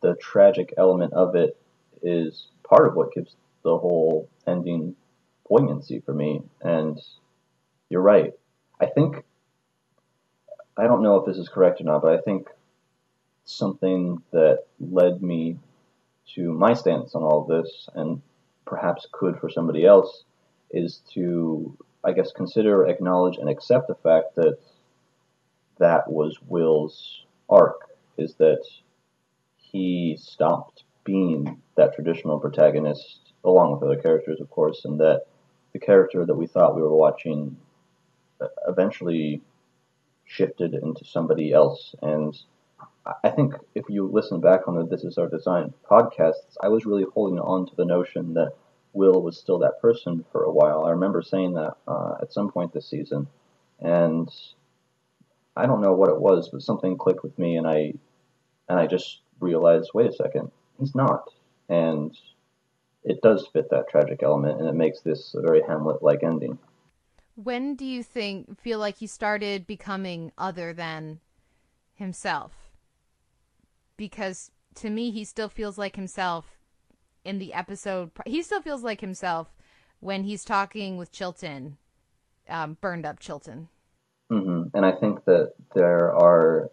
[0.00, 1.56] the tragic element of it
[2.02, 4.96] is part of what gives the whole ending
[5.46, 6.42] poignancy for me.
[6.60, 7.00] And
[7.88, 8.32] you're right.
[8.80, 9.24] I think,
[10.76, 12.48] I don't know if this is correct or not, but I think
[13.44, 15.58] something that led me
[16.34, 18.20] to my stance on all of this, and
[18.64, 20.24] perhaps could for somebody else,
[20.70, 24.58] is to, I guess, consider, acknowledge, and accept the fact that
[25.78, 28.64] that was Will's arc, is that
[29.56, 35.26] he stopped being that traditional protagonist, along with other characters, of course, and that
[35.72, 37.56] the character that we thought we were watching
[38.40, 39.42] uh, eventually
[40.24, 41.94] shifted into somebody else.
[42.00, 42.36] And
[43.22, 46.86] I think if you listen back on the This Is Our Design podcasts, I was
[46.86, 48.52] really holding on to the notion that
[48.94, 50.86] Will was still that person for a while.
[50.86, 53.26] I remember saying that uh, at some point this season.
[53.80, 54.30] And
[55.56, 57.94] I don't know what it was, but something clicked with me, and I
[58.68, 61.28] and I just realized, wait a second, he's not,
[61.68, 62.16] and
[63.02, 66.58] it does fit that tragic element, and it makes this a very Hamlet-like ending.
[67.34, 71.20] When do you think feel like he started becoming other than
[71.94, 72.63] himself?
[73.96, 76.58] Because to me, he still feels like himself
[77.24, 78.10] in the episode.
[78.26, 79.48] He still feels like himself
[80.00, 81.78] when he's talking with Chilton,
[82.48, 83.68] um, burned up Chilton.
[84.30, 84.76] Mm-hmm.
[84.76, 86.70] And I think that there are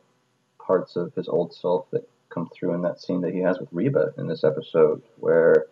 [0.60, 3.70] parts of his old self that come through in that scene that he has with
[3.72, 5.68] Reba in this episode, where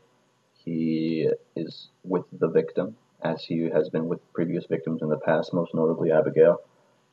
[0.54, 5.54] he is with the victim, as he has been with previous victims in the past,
[5.54, 6.62] most notably Abigail,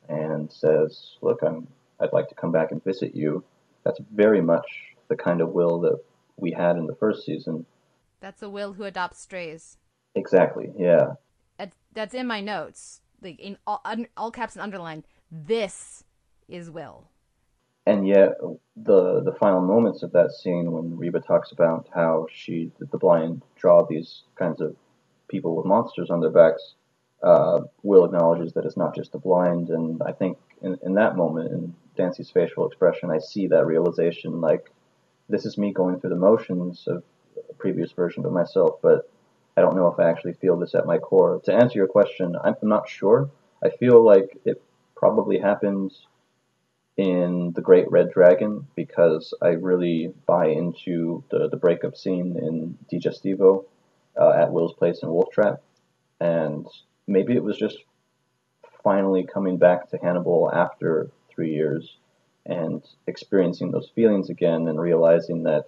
[0.09, 1.67] and says, "Look, I'm
[1.99, 3.43] I'd like to come back and visit you."
[3.87, 4.67] That's very much
[5.07, 5.97] the kind of will that
[6.35, 7.65] we had in the first season.
[8.19, 9.77] That's a will who adopts strays.
[10.13, 10.71] Exactly.
[10.77, 11.13] Yeah.
[11.93, 15.03] That's in my notes like in all, un, all caps and underlined.
[15.31, 16.03] this
[16.47, 17.07] is Will.
[17.85, 18.37] And yet,
[18.75, 23.43] the the final moments of that scene when Reba talks about how she the blind
[23.55, 24.75] draw these kinds of
[25.29, 26.75] people with monsters on their backs,
[27.23, 31.15] uh, Will acknowledges that it's not just the blind, and I think in, in that
[31.15, 34.71] moment in Dancy's facial expression, I see that realization like
[35.29, 37.03] this is me going through the motions of
[37.49, 39.09] a previous version of myself, but
[39.57, 41.41] I don't know if I actually feel this at my core.
[41.45, 43.29] To answer your question, I'm not sure.
[43.63, 44.61] I feel like it
[44.95, 46.07] probably happens
[46.95, 52.77] in The Great Red Dragon because I really buy into the, the breakup scene in
[52.91, 53.65] Digestivo
[54.19, 55.61] uh, at Will's place in Wolf Trap.
[56.19, 56.67] And
[57.07, 57.77] maybe it was just
[58.83, 61.97] finally coming back to Hannibal after three years
[62.47, 65.67] and experiencing those feelings again and realizing that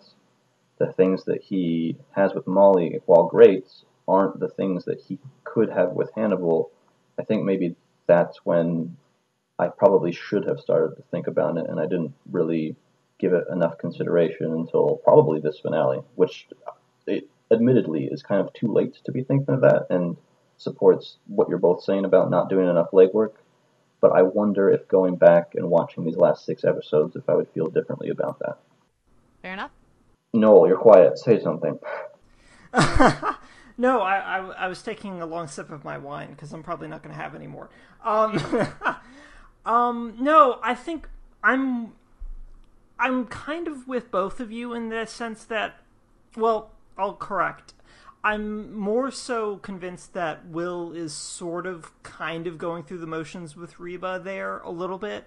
[0.80, 3.68] the things that he has with Molly, while great,
[4.08, 6.72] aren't the things that he could have with Hannibal.
[7.20, 7.76] I think maybe
[8.08, 8.98] that's when
[9.60, 12.76] I probably should have started to think about it, and I didn't really
[13.20, 16.48] give it enough consideration until probably this finale, which
[17.06, 20.16] it, admittedly is kind of too late to be thinking of that and
[20.58, 23.34] supports what you're both saying about not doing enough legwork.
[24.02, 27.50] But I wonder if going back and watching these last six episodes, if I would
[27.50, 28.58] feel differently about that.
[29.42, 29.72] Fair enough.
[30.34, 31.18] Noel, you're quiet.
[31.18, 31.80] Say something.
[33.78, 36.88] no, I, I, I, was taking a long sip of my wine because I'm probably
[36.88, 37.70] not going to have any more.
[38.06, 38.40] Um,
[39.66, 41.08] um, no, I think
[41.44, 41.94] I'm
[43.00, 45.78] I'm kind of with both of you in the sense that,
[46.36, 47.74] well, I'll correct.
[48.24, 53.56] I'm more so convinced that Will is sort of kind of going through the motions
[53.56, 55.26] with Reba there a little bit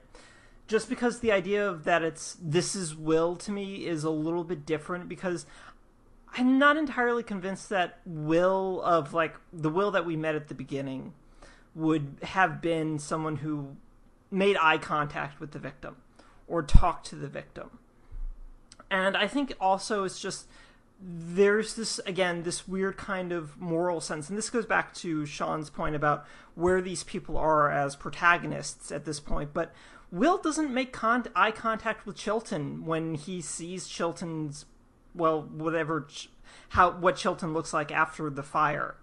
[0.66, 4.45] just because the idea of that it's this is will to me is a little
[4.45, 5.47] bit different because
[6.34, 10.55] I'm not entirely convinced that will of like the will that we met at the
[10.55, 11.12] beginning
[11.74, 13.76] would have been someone who
[14.30, 15.97] made eye contact with the victim
[16.47, 17.78] or talked to the victim.
[18.90, 20.47] And I think also it's just
[21.05, 25.68] there's this again this weird kind of moral sense and this goes back to Sean's
[25.68, 26.24] point about
[26.55, 29.74] where these people are as protagonists at this point but
[30.12, 34.66] Will doesn't make con- eye contact with Chilton when he sees Chilton's
[35.14, 36.07] well whatever
[36.70, 38.96] how what Chilton looks like after the fire.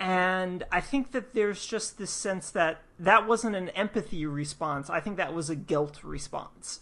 [0.00, 4.90] And I think that there's just this sense that that wasn't an empathy response.
[4.90, 6.80] I think that was a guilt response.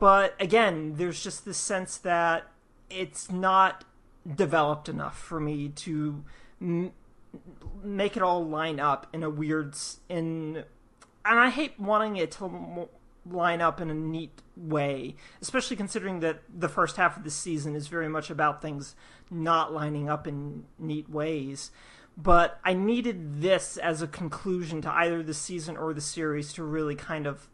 [0.00, 2.50] But again there's just this sense that
[2.90, 3.84] it's not
[4.36, 6.24] developed enough for me to
[6.60, 6.92] m-
[7.82, 9.74] make it all line up in a weird
[10.08, 10.64] in
[11.24, 12.88] and I hate wanting it to
[13.26, 17.74] line up in a neat way, especially considering that the first half of the season
[17.74, 18.94] is very much about things
[19.30, 21.70] not lining up in neat ways.
[22.16, 26.62] But I needed this as a conclusion to either the season or the series to
[26.62, 27.48] really kind of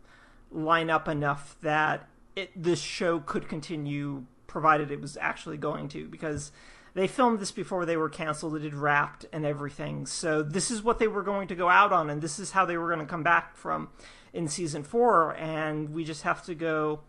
[0.50, 6.08] line up enough that it, this show could continue provided it was actually going to
[6.08, 6.52] because
[6.92, 8.56] they filmed this before they were canceled.
[8.56, 10.06] It had wrapped and everything.
[10.06, 12.66] So this is what they were going to go out on, and this is how
[12.66, 13.88] they were going to come back from
[14.32, 15.36] in season four.
[15.36, 17.00] And we just have to go,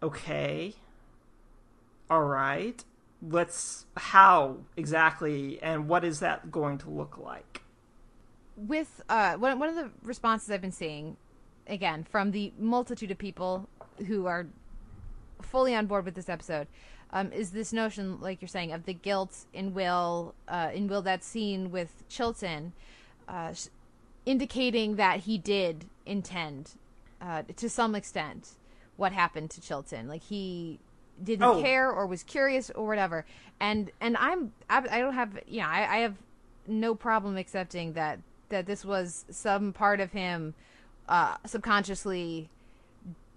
[0.00, 0.76] okay,
[2.08, 2.82] all right,
[3.20, 7.62] let's how exactly, and what is that going to look like?
[8.56, 11.16] With uh, one one of the responses I've been seeing,
[11.66, 13.68] again from the multitude of people
[14.06, 14.46] who are
[15.44, 16.66] fully on board with this episode
[17.12, 21.02] um, is this notion, like you're saying, of the guilt in Will, uh, in Will
[21.02, 22.72] that scene with Chilton,
[23.28, 23.54] uh,
[24.26, 26.72] indicating that he did intend,
[27.20, 28.50] uh, to some extent,
[28.96, 30.08] what happened to Chilton.
[30.08, 30.80] Like he
[31.22, 31.62] didn't oh.
[31.62, 33.24] care or was curious or whatever.
[33.60, 36.16] And and I'm I, I don't have you know I, I have
[36.66, 38.18] no problem accepting that
[38.48, 40.54] that this was some part of him
[41.08, 42.48] uh, subconsciously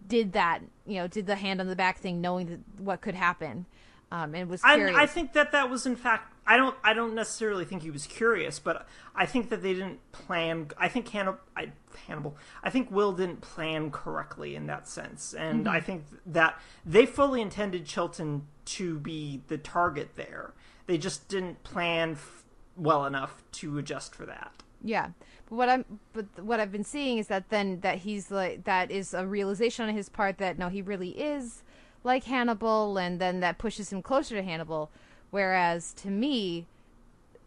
[0.08, 3.16] did that, you know, did the hand on the back thing, knowing that, what could
[3.16, 3.66] happen,
[4.12, 4.96] um, and was curious.
[4.96, 6.34] I, I think that that was in fact.
[6.46, 6.76] I don't.
[6.84, 10.70] I don't necessarily think he was curious, but I think that they didn't plan.
[10.78, 11.40] I think Hannibal.
[11.58, 11.72] I,
[12.08, 12.38] Hannibal.
[12.64, 15.76] I think Will didn't plan correctly in that sense, and mm-hmm.
[15.76, 20.54] I think that they fully intended Chilton to be the target there.
[20.86, 22.46] They just didn't plan f-
[22.78, 24.54] well enough to adjust for that.
[24.82, 25.10] Yeah.
[25.50, 28.92] But what I'm but what I've been seeing is that then that he's like that
[28.92, 31.64] is a realization on his part that no he really is
[32.04, 34.90] like Hannibal and then that pushes him closer to Hannibal
[35.32, 36.66] whereas to me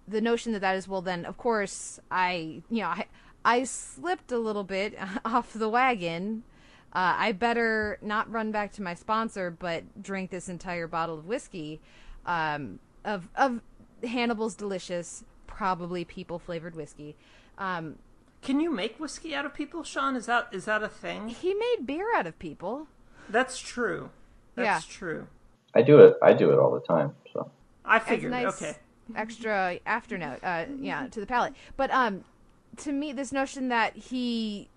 [0.08, 3.06] the notion that that is well then of course I you know I
[3.44, 6.42] I slipped a little bit off the wagon
[6.92, 11.26] uh, I better not run back to my sponsor, but drink this entire bottle of
[11.26, 11.80] whiskey
[12.26, 13.60] um, of of
[14.02, 17.14] Hannibal's delicious, probably people flavored whiskey.
[17.60, 17.96] Um,
[18.42, 20.16] Can you make whiskey out of people, Sean?
[20.16, 21.28] Is that is that a thing?
[21.28, 22.88] He made beer out of people.
[23.28, 24.10] That's true.
[24.56, 24.92] That's yeah.
[24.92, 25.28] true.
[25.74, 26.16] I do it.
[26.22, 27.14] I do it all the time.
[27.32, 27.50] So
[27.84, 28.32] I figured.
[28.32, 28.76] Nice okay.
[29.14, 30.40] Extra afternote.
[30.42, 31.52] Uh, yeah, to the palate.
[31.76, 32.24] But um,
[32.78, 34.68] to me, this notion that he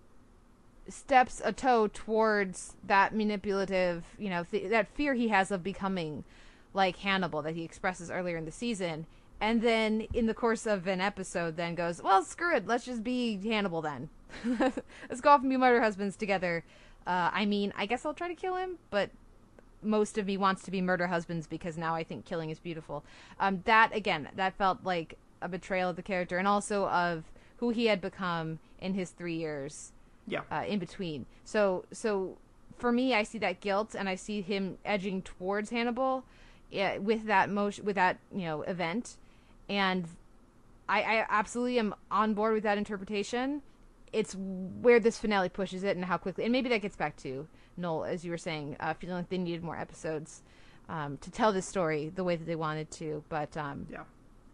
[0.90, 6.26] steps a toe towards that manipulative, you know, th- that fear he has of becoming
[6.74, 9.06] like Hannibal that he expresses earlier in the season
[9.44, 13.04] and then in the course of an episode then goes well screw it let's just
[13.04, 14.10] be hannibal then.
[14.60, 16.64] Let's go off and be murder husbands together.
[17.06, 19.10] Uh, i mean i guess i'll try to kill him but
[19.82, 23.04] most of me wants to be murder husbands because now i think killing is beautiful.
[23.40, 27.26] Um, that again that felt like a betrayal of the character and also of
[27.58, 29.92] who he had become in his three years
[30.26, 30.42] yeah.
[30.50, 31.26] uh, in between.
[31.44, 32.38] So so
[32.78, 36.24] for me i see that guilt and i see him edging towards hannibal
[36.74, 39.18] yeah, with that motion with that you know event
[39.70, 40.08] and
[40.88, 43.62] I, I absolutely am on board with that interpretation.
[44.12, 47.48] It's where this finale pushes it and how quickly, and maybe that gets back to
[47.78, 50.44] Noel, as you were saying, uh, feeling like they needed more episodes
[50.90, 53.24] um, to tell this story the way that they wanted to.
[53.30, 54.04] But um, yeah.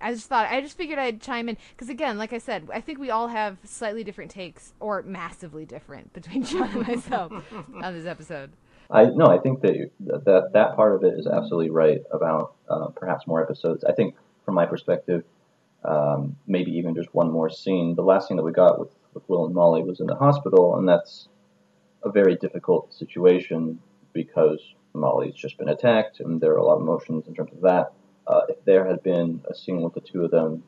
[0.02, 2.82] I just thought I just figured I'd chime in because again, like I said, I
[2.82, 7.34] think we all have slightly different takes or massively different between Sean and myself
[7.84, 8.52] on this episode.
[8.90, 12.88] I no, I think that that that part of it is absolutely right about uh,
[12.88, 13.84] perhaps more episodes.
[13.84, 14.16] I think
[14.46, 15.24] from my perspective,
[15.84, 17.96] um, maybe even just one more scene.
[17.96, 20.78] The last scene that we got with, with Will and Molly was in the hospital,
[20.78, 21.28] and that's
[22.04, 23.80] a very difficult situation
[24.14, 24.62] because
[24.94, 27.94] Molly's just been attacked, and there are a lot of emotions in terms of that.
[28.28, 30.64] Uh, if there had been a scene with the two of them,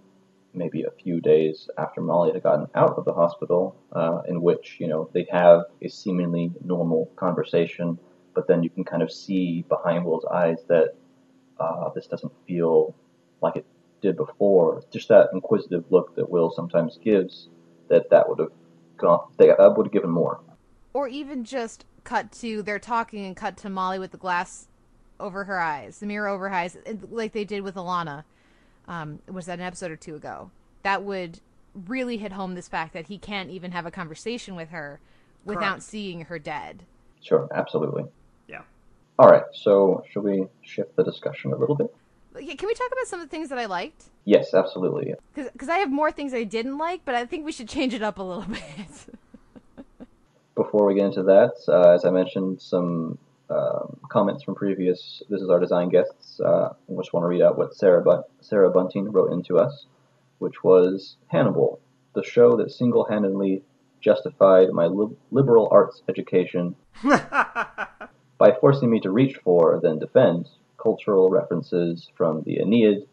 [0.53, 4.77] maybe a few days after Molly had gotten out of the hospital, uh, in which
[4.79, 7.97] you know they have a seemingly normal conversation,
[8.33, 10.95] but then you can kind of see behind Will's eyes that
[11.59, 12.95] uh, this doesn't feel
[13.41, 13.65] like it
[14.01, 17.49] did before, just that inquisitive look that Will sometimes gives,
[17.89, 18.51] that that would have
[18.97, 20.39] gone, that would have given more.
[20.93, 24.67] Or even just cut to they're talking and cut to Molly with the glass
[25.19, 26.77] over her eyes, the mirror over her eyes,
[27.09, 28.23] like they did with Alana.
[28.87, 30.49] Um, was that an episode or two ago?
[30.83, 31.39] That would
[31.87, 34.99] really hit home this fact that he can't even have a conversation with her
[35.45, 35.83] without Correct.
[35.83, 36.83] seeing her dead.
[37.21, 38.05] Sure, absolutely.
[38.47, 38.63] Yeah.
[39.19, 41.93] All right, so should we shift the discussion a little bit?
[42.41, 44.05] Like, Can we talk about some of the things that I liked?
[44.25, 45.15] Yes, absolutely.
[45.35, 48.03] Because I have more things I didn't like, but I think we should change it
[48.03, 49.15] up a little bit.
[50.55, 53.17] Before we get into that, uh, as I mentioned, some
[53.49, 56.39] um, comments from previous This Is Our Design guests.
[56.39, 59.85] Uh, I just want to read out what Sarah, Bun- Sarah Bunting wrote into us,
[60.39, 61.79] which was Hannibal,
[62.13, 63.63] the show that single handedly
[64.01, 70.49] justified my lib- liberal arts education by forcing me to reach for, then defend,
[70.81, 73.07] cultural references from the Aeneid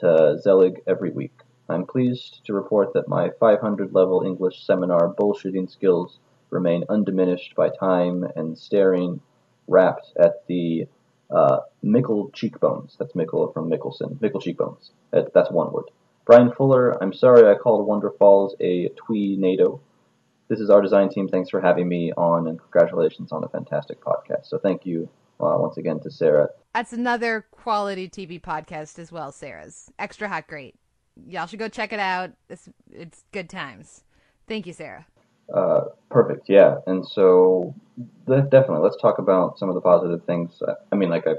[0.00, 1.38] to Zelig every week.
[1.68, 6.18] I'm pleased to report that my 500 level English seminar bullshitting skills
[6.50, 9.20] remain undiminished by time and staring
[9.68, 10.88] wrapped at the
[11.30, 12.96] uh, Mikkel cheekbones.
[12.98, 14.16] That's Mikkel from Mikkelsen.
[14.18, 14.90] Mikkel cheekbones.
[15.12, 15.84] That, that's one word.
[16.26, 19.80] Bryan Fuller, I'm sorry I called Wonderfalls a twee NATO.
[20.48, 21.28] This is our design team.
[21.28, 24.46] Thanks for having me on, and congratulations on a fantastic podcast.
[24.46, 25.08] So thank you
[25.42, 26.48] uh, once again to Sarah.
[26.74, 29.90] That's another quality TV podcast as well, Sarah's.
[29.98, 30.74] Extra Hot Great.
[31.26, 32.30] Y'all should go check it out.
[32.48, 34.04] It's, it's good times.
[34.46, 35.06] Thank you, Sarah.
[35.52, 36.76] Uh, perfect, yeah.
[36.86, 37.74] And so,
[38.26, 40.62] definitely, let's talk about some of the positive things.
[40.92, 41.34] I mean, like I,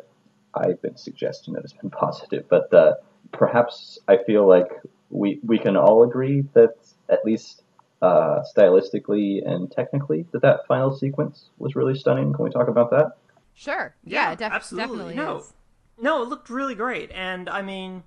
[0.54, 2.96] I've been suggesting that it's been positive, but uh,
[3.32, 4.70] perhaps I feel like
[5.10, 6.76] we we can all agree that
[7.10, 7.64] at least
[8.02, 12.34] uh, stylistically and technically, that that final sequence was really stunning.
[12.34, 13.18] Can we talk about that?
[13.54, 13.96] Sure.
[14.04, 14.88] Yeah, Yeah, def- absolutely.
[14.88, 15.38] definitely No.
[15.38, 15.54] is.
[16.00, 18.04] No, it looked really great, and I mean,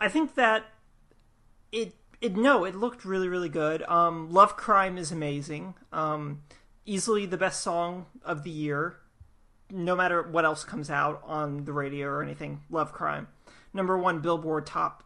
[0.00, 0.64] I think that
[1.72, 3.82] it it no, it looked really really good.
[3.82, 5.74] Um, Love Crime is amazing.
[5.92, 6.42] Um,
[6.86, 8.96] easily the best song of the year,
[9.70, 12.62] no matter what else comes out on the radio or anything.
[12.68, 13.28] Love Crime,
[13.72, 15.04] number one Billboard top.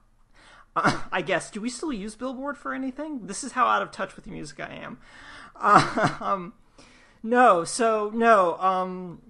[0.75, 1.51] Uh, I guess.
[1.51, 3.27] Do we still use Billboard for anything?
[3.27, 4.99] This is how out of touch with the music I am.
[6.21, 6.55] um,
[7.23, 8.57] no, so no.
[8.59, 9.21] Um,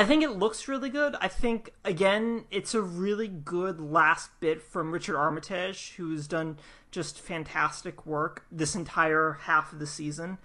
[0.00, 1.14] I think it looks really good.
[1.20, 6.56] I think again, it's a really good last bit from Richard Armitage, who's done
[6.90, 10.38] just fantastic work this entire half of the season.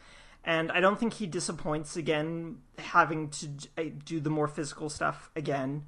[0.44, 3.48] And I don't think he disappoints again, having to
[3.78, 5.86] uh, do the more physical stuff again.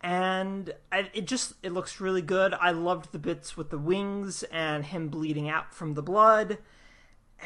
[0.00, 2.54] And I, it just it looks really good.
[2.54, 6.56] I loved the bits with the wings and him bleeding out from the blood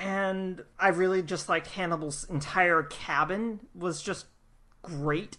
[0.00, 4.26] and I really just liked Hannibal's entire cabin was just
[4.82, 5.36] great.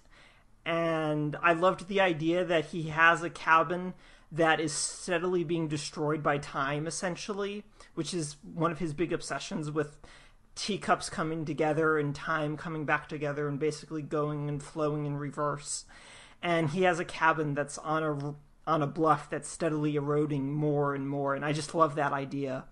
[0.70, 3.96] And I loved the idea that he has a cabin
[4.32, 7.64] that is steadily being destroyed by time, essentially,
[7.96, 9.98] which is one of his big obsessions with
[10.54, 15.86] teacups coming together and time coming back together and basically going and flowing in reverse.
[16.40, 18.36] And he has a cabin that's on a
[18.70, 22.66] on a bluff that's steadily eroding more and more, and I just love that idea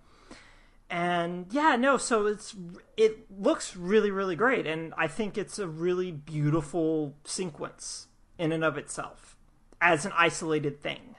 [0.90, 2.56] and yeah no so it's
[2.96, 8.06] it looks really really great and i think it's a really beautiful sequence
[8.38, 9.36] in and of itself
[9.80, 11.14] as an isolated thing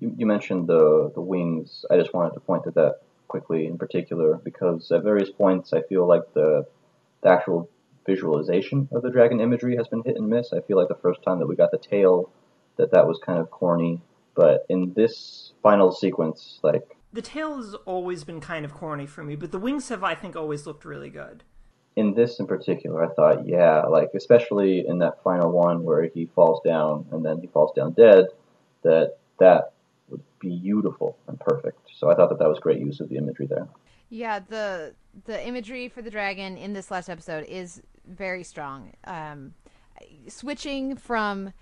[0.00, 1.84] You, you mentioned the the wings.
[1.90, 5.82] I just wanted to point to that quickly in particular because at various points I
[5.82, 6.66] feel like the
[7.22, 7.68] the actual
[8.06, 10.52] visualization of the dragon imagery has been hit and miss.
[10.52, 12.30] I feel like the first time that we got the tail,
[12.76, 14.00] that that was kind of corny.
[14.34, 19.22] But in this final sequence, like the tail has always been kind of corny for
[19.22, 21.44] me but the wings have i think always looked really good
[21.96, 26.26] in this in particular, I thought, yeah, like especially in that final one where he
[26.34, 28.28] falls down and then he falls down dead,
[28.82, 29.72] that that
[30.08, 31.78] was beautiful and perfect.
[31.94, 33.68] So I thought that that was great use of the imagery there.
[34.08, 34.94] Yeah, the
[35.24, 38.92] the imagery for the dragon in this last episode is very strong.
[39.04, 39.54] Um,
[40.28, 41.54] switching from get-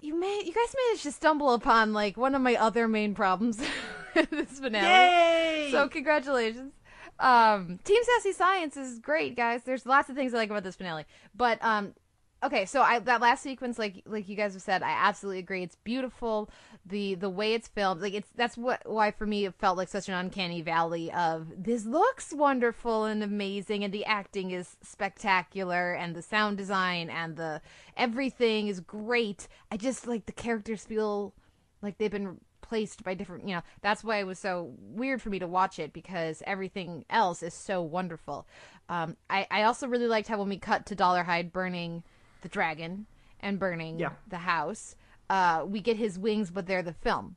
[0.00, 3.60] you may you guys managed to stumble upon like one of my other main problems
[4.14, 4.86] in this finale.
[4.86, 6.72] yay So congratulations.
[7.18, 9.62] Um, Team Sassy Science is great, guys.
[9.64, 11.04] There's lots of things I like about this finale.
[11.36, 11.94] But um,
[12.42, 15.62] okay, so I that last sequence, like like you guys have said, I absolutely agree.
[15.62, 16.50] It's beautiful.
[16.86, 19.88] The the way it's filmed, like it's that's what why for me it felt like
[19.88, 25.92] such an uncanny valley of this looks wonderful and amazing, and the acting is spectacular,
[25.92, 27.60] and the sound design and the
[27.96, 29.48] everything is great.
[29.70, 31.34] I just like the characters feel
[31.82, 35.28] like they've been placed by different you know that's why it was so weird for
[35.28, 38.46] me to watch it because everything else is so wonderful
[38.88, 42.04] um i i also really liked how when we cut to dollar Dolarhyde burning
[42.42, 43.06] the dragon
[43.40, 44.10] and burning Yeah.
[44.28, 44.94] the house
[45.28, 47.36] uh we get his wings but they're the film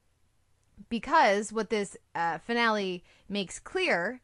[0.89, 4.21] because what this uh, finale makes clear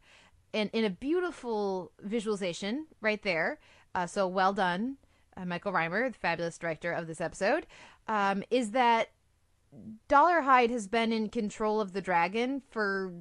[0.52, 3.58] and in a beautiful visualization right there
[3.94, 4.96] uh, so well done
[5.36, 7.66] uh, Michael Rymer, the fabulous director of this episode,
[8.08, 9.10] um, is that
[10.08, 13.12] Dolarhyde has been in control of the dragon for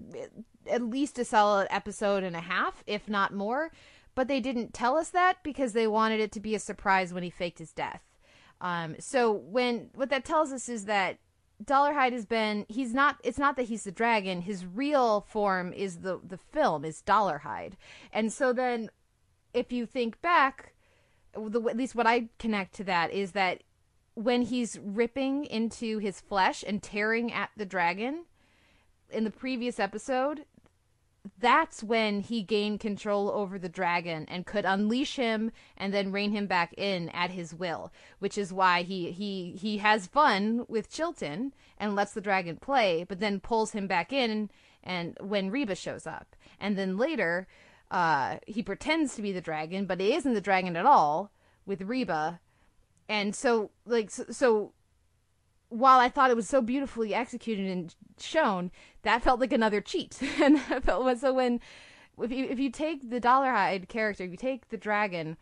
[0.70, 3.72] at least a solid episode and a half, if not more.
[4.20, 7.24] But they didn't tell us that because they wanted it to be a surprise when
[7.24, 8.02] he faked his death.
[8.60, 11.20] Um, so when what that tells us is that
[11.64, 16.00] Dolarhyde has been he's not it's not that he's the dragon his real form is
[16.00, 17.76] the the film is Dolarhyde
[18.12, 18.90] and so then
[19.54, 20.74] if you think back
[21.34, 23.64] the at least what I connect to that is that
[24.16, 28.26] when he's ripping into his flesh and tearing at the dragon
[29.10, 30.44] in the previous episode
[31.40, 36.32] that's when he gained control over the dragon and could unleash him and then rein
[36.32, 40.92] him back in at his will which is why he he he has fun with
[40.92, 44.50] Chilton and lets the dragon play but then pulls him back in
[44.84, 46.36] and when Reba shows up.
[46.60, 47.48] And then later
[47.92, 51.32] uh he pretends to be the dragon but he isn't the dragon at all
[51.66, 52.40] with Reba.
[53.10, 54.74] And so like so, so
[55.70, 58.72] while I thought it was so beautifully executed and shown,
[59.04, 60.20] that felt like another cheat.
[60.42, 61.62] and felt so when
[62.22, 65.38] if you if you take the Dolarhyde character, you take the dragon,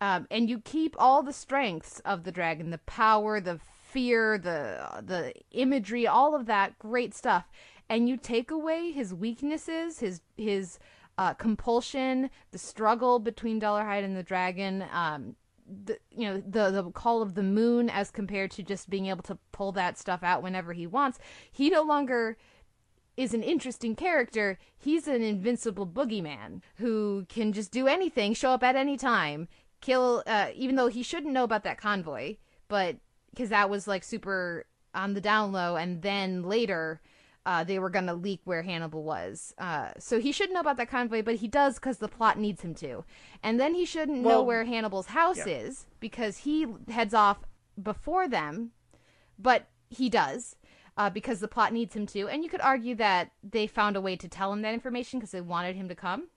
[0.00, 3.58] um, and you keep all the strengths of the dragon, the power, the
[3.90, 7.50] fear, the the imagery, all of that great stuff,
[7.88, 10.78] and you take away his weaknesses, his his
[11.16, 15.36] uh, compulsion, the struggle between Dolarhyde and the dragon, um,
[15.66, 19.22] the you know the the call of the moon as compared to just being able
[19.22, 21.18] to pull that stuff out whenever he wants.
[21.50, 22.36] He no longer
[23.16, 24.58] is an interesting character.
[24.76, 29.48] He's an invincible boogeyman who can just do anything show up at any time
[29.84, 32.36] kill uh, even though he shouldn't know about that convoy
[32.68, 32.96] but
[33.30, 37.02] because that was like super on the down low and then later
[37.46, 39.54] uh, they were going to leak where Hannibal was.
[39.58, 42.62] Uh, so he shouldn't know about that convoy, but he does because the plot needs
[42.62, 43.04] him to.
[43.42, 45.58] And then he shouldn't well, know where Hannibal's house yeah.
[45.58, 47.38] is because he heads off
[47.80, 48.70] before them,
[49.38, 50.56] but he does.
[50.96, 54.00] Uh, because the plot needs him to, and you could argue that they found a
[54.00, 56.28] way to tell him that information because they wanted him to come.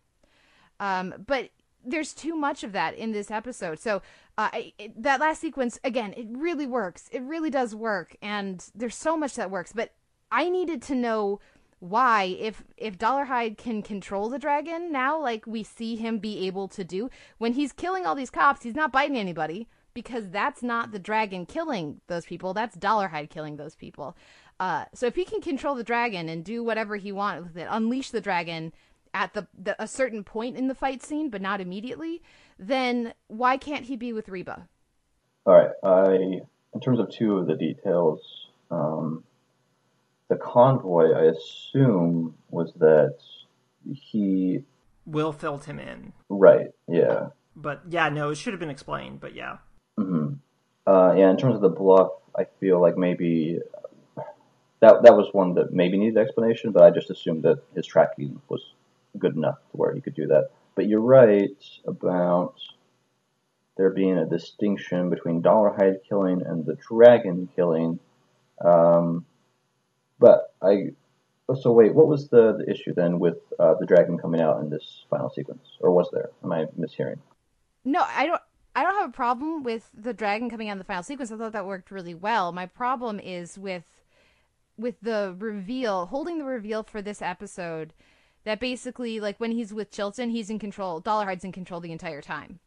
[0.80, 1.52] Um, but
[1.86, 3.78] there's too much of that in this episode.
[3.78, 4.02] So
[4.36, 7.08] uh, it, that last sequence again, it really works.
[7.12, 9.74] It really does work, and there's so much that works.
[9.74, 9.94] But
[10.32, 11.40] I needed to know
[11.80, 16.68] why if if Dolarhyde can control the dragon now like we see him be able
[16.70, 17.10] to do.
[17.38, 21.46] When he's killing all these cops he's not biting anybody because that's not the dragon
[21.46, 24.18] killing those people that's Dolarhyde killing those people.
[24.60, 27.68] Uh, so if he can control the dragon and do whatever he wants with it
[27.70, 28.74] unleash the dragon
[29.14, 32.24] at the, the a certain point in the fight scene but not immediately
[32.58, 34.68] then why can't he be with Reba?
[35.46, 36.42] All right I
[36.74, 38.20] in terms of two of the details
[38.72, 39.24] um
[40.30, 43.18] the convoy, I assume, was that
[43.92, 44.64] he.
[45.06, 46.14] Will filled him in.
[46.30, 47.30] Right, yeah.
[47.56, 49.58] But yeah, no, it should have been explained, but yeah.
[50.00, 50.34] Mm-hmm.
[50.86, 53.60] Uh, yeah, in terms of the bluff, I feel like maybe
[54.80, 58.42] that that was one that maybe needed explanation, but I just assumed that his tracking
[58.48, 58.74] was
[59.18, 60.50] good enough to where he could do that.
[60.76, 61.50] But you're right
[61.86, 62.56] about
[63.76, 68.00] there being a distinction between Dolarhyde killing and the dragon killing.
[68.64, 69.26] Um,
[70.20, 70.92] but I
[71.56, 74.70] so wait, what was the, the issue then with uh, the dragon coming out in
[74.70, 76.30] this final sequence, or was there?
[76.44, 77.20] Am I mishearing?
[77.86, 78.42] No, I don't.
[78.76, 81.32] I don't have a problem with the dragon coming out in the final sequence.
[81.32, 82.52] I thought that worked really well.
[82.52, 84.02] My problem is with
[84.78, 87.94] with the reveal, holding the reveal for this episode.
[88.44, 91.02] That basically, like when he's with Chilton, he's in control.
[91.02, 92.60] Dolarhyde's in control the entire time,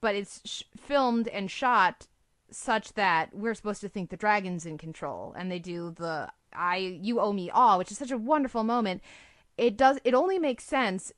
[0.00, 2.06] but it's sh- filmed and shot
[2.50, 6.76] such that we're supposed to think the dragon's in control, and they do the I
[6.76, 9.02] you owe me all, which is such a wonderful moment.
[9.56, 11.12] It does it only makes sense.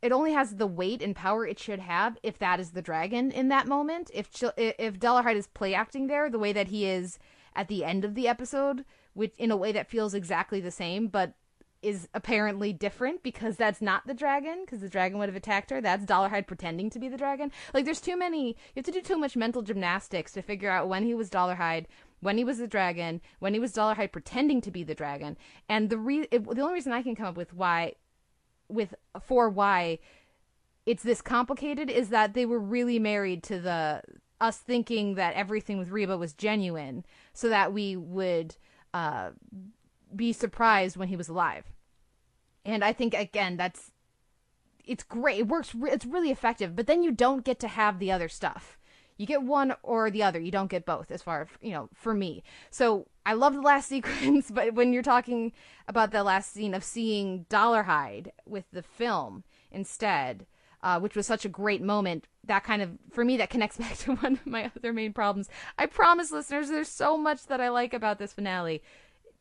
[0.00, 3.30] It only has the weight and power it should have if that is the dragon
[3.30, 4.10] in that moment.
[4.12, 7.18] If if Dolarhyde is play acting there the way that he is
[7.54, 8.84] at the end of the episode,
[9.14, 11.34] which in a way that feels exactly the same, but
[11.82, 15.80] is apparently different because that's not the dragon because the dragon would have attacked her.
[15.80, 17.50] That's Dolarhyde pretending to be the dragon.
[17.74, 18.48] Like there's too many.
[18.48, 21.86] You have to do too much mental gymnastics to figure out when he was Dolarhyde,
[22.22, 25.36] when he was the dragon, when he was Dolarhyde pretending to be the dragon.
[25.68, 27.94] And the re- it, the only reason I can come up with why
[28.68, 29.98] with for why
[30.86, 34.02] it's this complicated is that they were really married to the
[34.40, 38.56] us thinking that everything with Reba was genuine so that we would
[38.94, 39.30] uh,
[40.14, 41.64] be surprised when he was alive.
[42.64, 43.90] And I think again that's
[44.84, 45.40] it's great.
[45.40, 45.74] It works.
[45.82, 46.76] It's really effective.
[46.76, 48.78] But then you don't get to have the other stuff.
[49.22, 50.40] You get one or the other.
[50.40, 52.42] You don't get both, as far as, you know, for me.
[52.70, 55.52] So I love the last sequence, but when you're talking
[55.86, 60.44] about the last scene of seeing Dolarhyde with the film instead,
[60.82, 62.26] uh, which was such a great moment.
[62.42, 65.48] That kind of, for me, that connects back to one of my other main problems.
[65.78, 68.82] I promise, listeners, there's so much that I like about this finale.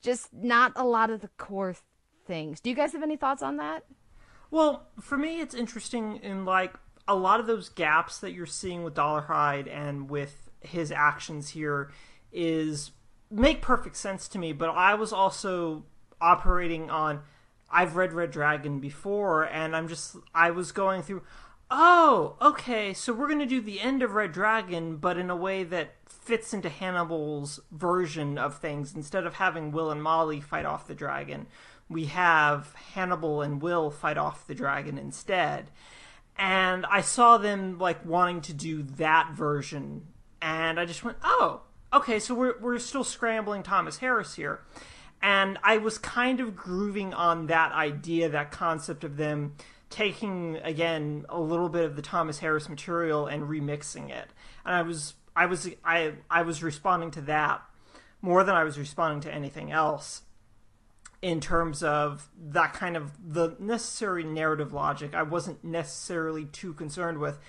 [0.04, 1.76] Just not a lot of the core
[2.28, 2.60] things.
[2.60, 3.86] Do you guys have any thoughts on that?
[4.52, 6.76] Well, for me, it's interesting in like
[7.12, 11.92] a lot of those gaps that you're seeing with Dolarhyde and with his actions here
[12.32, 12.92] is
[13.30, 14.54] make perfect sense to me.
[14.54, 15.84] But I was also
[16.22, 17.22] operating on
[17.70, 21.24] I've read Red Dragon before, and I'm just I was going through.
[21.70, 22.94] Oh, okay.
[22.94, 26.54] So we're gonna do the end of Red Dragon, but in a way that fits
[26.54, 28.96] into Hannibal's version of things.
[28.96, 31.48] Instead of having Will and Molly fight off the dragon,
[31.90, 35.72] we have Hannibal and Will fight off the dragon instead.
[36.42, 40.08] And I saw them like wanting to do that version,
[40.42, 41.62] and I just went, oh,
[41.94, 42.20] okay.
[42.20, 44.62] So we're we're still scrambling Thomas Harris here
[45.22, 49.56] and I was kind of grooving on that idea, that concept of them
[49.90, 54.28] taking again a little bit of the Thomas Harris material and remixing it.
[54.66, 57.62] And I was I was I I was responding to that
[58.22, 60.24] more than I was responding to anything else
[61.22, 65.14] in terms of that kind of the necessary narrative logic.
[65.14, 67.40] I wasn't necessarily too concerned with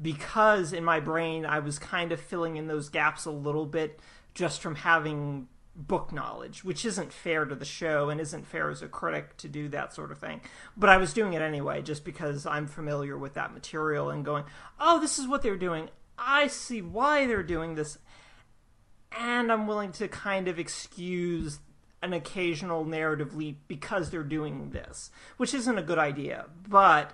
[0.00, 4.00] because in my brain I was kind of filling in those gaps a little bit
[4.34, 8.82] just from having book knowledge, which isn't fair to the show and isn't fair as
[8.82, 10.40] a critic to do that sort of thing.
[10.76, 14.44] But I was doing it anyway, just because I'm familiar with that material and going,
[14.78, 15.88] oh, this is what they're doing.
[16.18, 17.98] I see why they're doing this.
[19.18, 21.58] And I'm willing to kind of excuse
[22.02, 26.46] an occasional narrative leap because they're doing this, which isn't a good idea.
[26.68, 27.12] But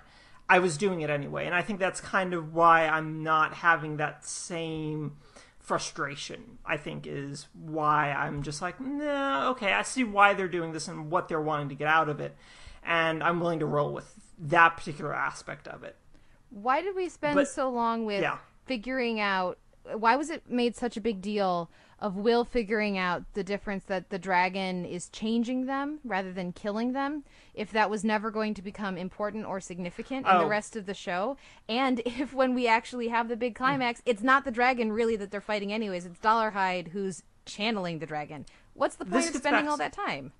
[0.49, 1.45] I was doing it anyway.
[1.45, 5.17] And I think that's kind of why I'm not having that same
[5.59, 10.71] frustration, I think, is why I'm just like, nah, okay, I see why they're doing
[10.71, 12.35] this and what they're wanting to get out of it.
[12.83, 15.95] And I'm willing to roll with that particular aspect of it.
[16.49, 18.39] Why did we spend but, so long with yeah.
[18.65, 19.59] figuring out?
[19.93, 21.69] Why was it made such a big deal
[22.01, 26.93] of Will figuring out the difference that the dragon is changing them rather than killing
[26.93, 27.23] them,
[27.53, 30.39] if that was never going to become important or significant in oh.
[30.39, 31.37] the rest of the show,
[31.67, 34.03] and if when we actually have the big climax, mm.
[34.05, 38.45] it's not the dragon really that they're fighting anyways, it's Dolarhyde who's channeling the dragon.
[38.73, 40.31] What's the point this of spending all that time?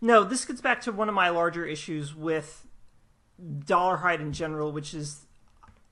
[0.00, 2.66] No, this gets back to one of my larger issues with
[3.40, 5.23] Dolarhyde in general, which is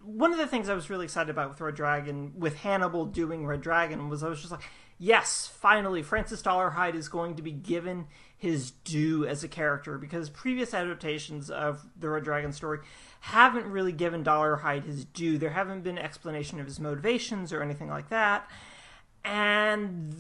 [0.04, 3.46] one of the things I was really excited about with Red Dragon, with Hannibal doing
[3.46, 4.62] Red Dragon, was I was just like,
[4.98, 10.28] yes, finally, Francis Dolarhyde is going to be given his due as a character because
[10.28, 12.80] previous adaptations of the Red Dragon story
[13.20, 15.38] haven't really given Dolarhyde his due.
[15.38, 18.48] There haven't been explanation of his motivations or anything like that.
[19.24, 20.14] And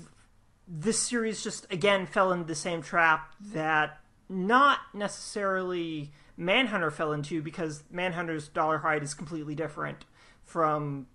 [0.68, 7.42] this series just again fell into the same trap that not necessarily Manhunter fell into
[7.42, 10.04] because Manhunter's Dolarhyde is completely different
[10.44, 11.06] from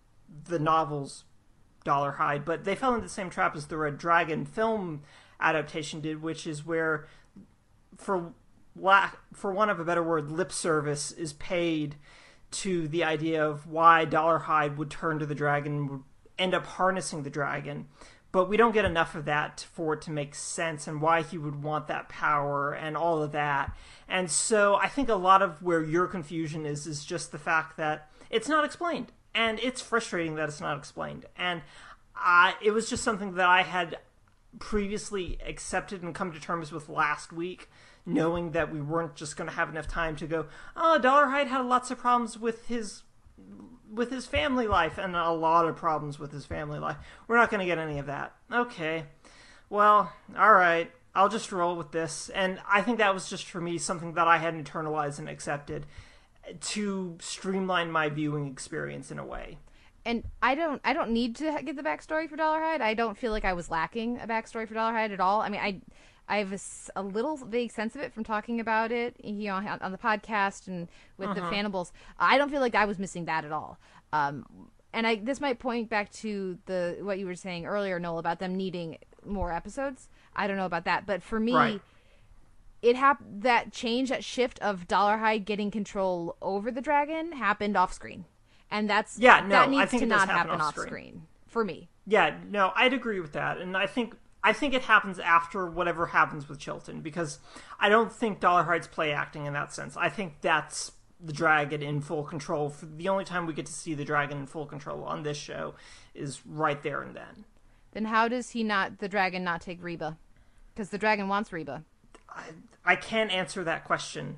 [0.45, 1.23] the novel's
[1.85, 5.01] Dolarhyde, but they fell into the same trap as the Red Dragon film
[5.39, 7.07] adaptation did, which is where,
[7.97, 8.33] for
[8.75, 11.95] lack, for one of a better word, lip service is paid
[12.49, 16.03] to the idea of why Dolarhyde would turn to the dragon, would
[16.37, 17.87] end up harnessing the dragon,
[18.31, 21.37] but we don't get enough of that for it to make sense and why he
[21.37, 23.75] would want that power and all of that.
[24.07, 27.77] And so I think a lot of where your confusion is is just the fact
[27.77, 29.11] that it's not explained.
[29.33, 31.25] And it's frustrating that it's not explained.
[31.37, 31.61] And
[32.15, 33.97] I, it was just something that I had
[34.59, 37.69] previously accepted and come to terms with last week,
[38.05, 41.65] knowing that we weren't just going to have enough time to go, oh, Dolarhyde had
[41.65, 43.03] lots of problems with his
[43.91, 46.97] with his family life and a lot of problems with his family life.
[47.27, 48.33] We're not going to get any of that.
[48.51, 49.05] Okay.
[49.69, 50.91] Well, all right.
[51.15, 52.29] I'll just roll with this.
[52.29, 55.85] And I think that was just for me something that I had internalized and accepted
[56.61, 59.57] to streamline my viewing experience in a way.
[60.05, 62.79] And I don't I don't need to get the backstory for Dolarhyde.
[62.79, 65.41] I don't feel like I was lacking a backstory for Dolarhyde at all.
[65.41, 65.81] I mean, I
[66.29, 66.59] I have a,
[66.99, 70.67] a, little vague sense of it from talking about it, you know, on the podcast
[70.67, 71.39] and with uh-huh.
[71.39, 71.93] the Fannibals.
[72.19, 73.79] I don't feel like I was missing that at all.
[74.11, 74.45] Um,
[74.93, 78.39] and I this might point back to the what you were saying earlier, Noel, about
[78.39, 80.09] them needing more episodes.
[80.35, 81.81] I don't know about that, but for me, right.
[82.81, 87.93] it happened that change, that shift of Dolarhyde getting control over the dragon happened off
[87.93, 88.25] screen,
[88.71, 90.87] and that's yeah, no, that needs to not happen, happen off screen.
[90.87, 91.89] screen for me.
[92.05, 96.07] Yeah, no, I'd agree with that, and I think I think it happens after whatever
[96.07, 97.39] happens with Chilton because
[97.79, 99.97] I don't think Dolarhyde's play acting in that sense.
[99.97, 102.73] I think that's the dragon in full control.
[102.81, 105.73] The only time we get to see the dragon in full control on this show
[106.13, 107.45] is right there and then.
[107.91, 110.17] Then how does he not the dragon not take Reba?
[110.73, 111.83] Because the dragon wants Reba.
[112.29, 112.43] I,
[112.85, 114.37] I can't answer that question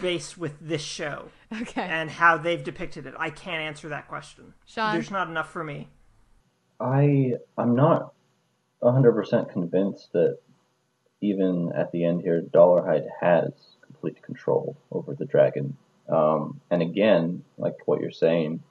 [0.00, 1.28] based with this show
[1.62, 1.82] Okay.
[1.82, 3.14] and how they've depicted it.
[3.18, 4.54] I can't answer that question.
[4.64, 4.94] Sean?
[4.94, 5.88] There's not enough for me.
[6.80, 8.14] I I'm not
[8.82, 10.38] hundred percent convinced that
[11.20, 13.50] even at the end here, Dolarhyde has
[13.82, 15.76] complete control over the dragon.
[16.08, 18.62] Um, and again, like what you're saying,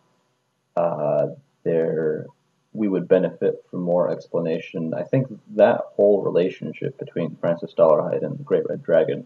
[0.75, 1.27] uh,
[1.63, 2.25] there
[2.73, 4.93] we would benefit from more explanation.
[4.93, 9.25] I think that whole relationship between Francis Dolarhyde and the Great Red Dragon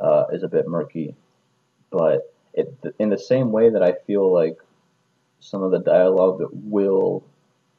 [0.00, 1.14] uh, is a bit murky.
[1.90, 4.56] But it, in the same way that I feel like
[5.40, 7.24] some of the dialogue that Will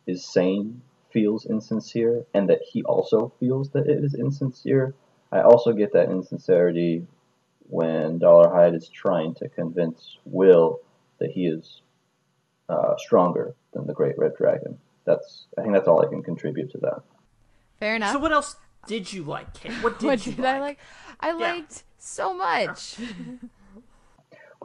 [0.05, 0.81] is saying
[1.11, 4.93] feels insincere, and that he also feels that it is insincere,
[5.31, 7.05] I also get that insincerity
[7.67, 10.79] when Dollar Dolarhyde is trying to convince Will
[11.19, 11.81] that he is
[12.67, 14.77] uh, stronger than the Great Red Dragon.
[15.05, 17.01] That's I think that's all I can contribute to that.
[17.79, 18.13] Fair enough.
[18.13, 18.55] So what else
[18.87, 19.71] did you like, Kate?
[19.83, 20.55] What did what you did like?
[20.55, 20.79] I like?
[21.19, 22.97] I liked so much.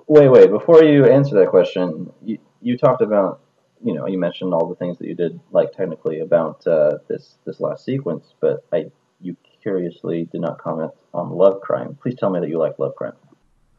[0.07, 0.51] Wait, wait.
[0.51, 3.41] Before you answer that question, you, you talked about,
[3.85, 7.37] you know, you mentioned all the things that you did like technically about uh, this
[7.45, 8.87] this last sequence, but I
[9.21, 11.97] you curiously did not comment on love crime.
[12.01, 13.13] Please tell me that you like love crime.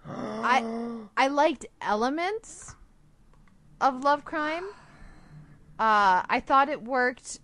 [0.08, 0.64] I
[1.18, 2.76] I liked elements
[3.82, 4.66] of Love Crime.
[5.78, 7.40] Uh, I thought it worked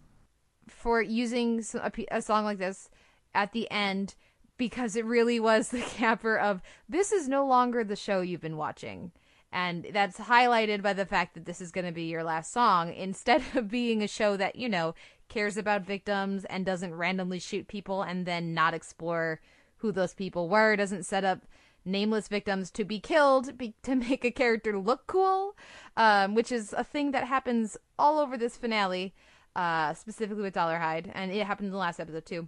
[0.68, 1.64] for using
[2.12, 2.89] a song like this
[3.34, 4.16] at the end
[4.57, 8.57] because it really was the capper of this is no longer the show you've been
[8.57, 9.12] watching.
[9.52, 12.93] And that's highlighted by the fact that this is going to be your last song
[12.93, 14.95] instead of being a show that, you know,
[15.28, 19.39] cares about victims and doesn't randomly shoot people and then not explore
[19.78, 21.41] who those people were, doesn't set up
[21.84, 25.56] nameless victims to be killed be- to make a character look cool,
[25.97, 29.14] um, which is a thing that happens all over this finale,
[29.56, 32.47] uh, specifically with Dolarhyde, and it happened in the last episode too.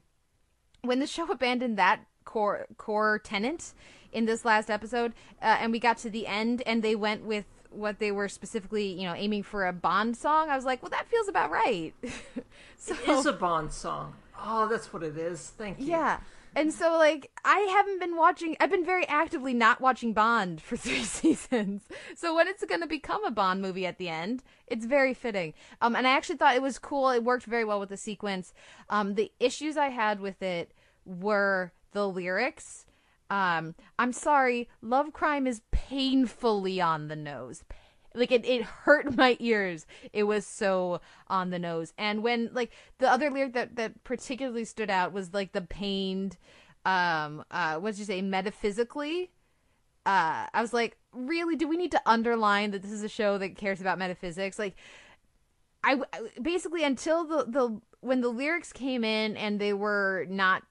[0.81, 3.73] When the show abandoned that core core tenant
[4.13, 7.45] in this last episode, uh, and we got to the end, and they went with
[7.69, 10.91] what they were specifically, you know, aiming for a Bond song, I was like, well,
[10.91, 11.93] that feels about right.
[12.77, 14.15] so It is a Bond song.
[14.39, 15.51] Oh, that's what it is.
[15.57, 15.87] Thank you.
[15.87, 16.19] yeah.
[16.55, 20.77] And so, like, I haven't been watching, I've been very actively not watching Bond for
[20.77, 21.81] three seasons.
[22.15, 25.53] So, when it's going to become a Bond movie at the end, it's very fitting.
[25.81, 27.09] Um, and I actually thought it was cool.
[27.09, 28.53] It worked very well with the sequence.
[28.89, 30.71] Um, the issues I had with it
[31.05, 32.85] were the lyrics.
[33.29, 37.63] Um, I'm sorry, Love Crime is painfully on the nose.
[38.15, 39.85] Like it, it hurt my ears.
[40.11, 41.93] It was so on the nose.
[41.97, 46.37] And when like the other lyric that that particularly stood out was like the pained
[46.85, 49.31] um uh what did you say metaphysically?
[50.05, 51.55] Uh i was like really?
[51.55, 54.59] Do we need to underline that this is a show that cares about metaphysics?
[54.59, 54.75] Like
[55.83, 60.63] i I- basically until the the when the lyrics came in and they were not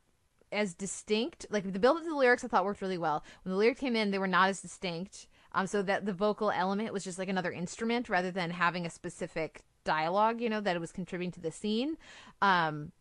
[0.53, 3.51] as distinct like the build up to the lyrics i thought worked really well when
[3.53, 6.93] the lyrics came in they were not as distinct um, so that the vocal element
[6.93, 10.81] was just like another instrument rather than having a specific dialogue, you know, that it
[10.81, 11.97] was contributing to the scene.
[12.41, 12.93] Um,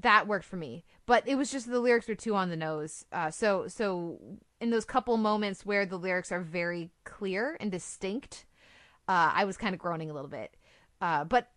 [0.00, 3.04] that worked for me, but it was just the lyrics were too on the nose.
[3.10, 4.20] Uh, so, so
[4.60, 8.46] in those couple moments where the lyrics are very clear and distinct,
[9.08, 10.56] uh, I was kind of groaning a little bit.
[11.00, 11.50] Uh, but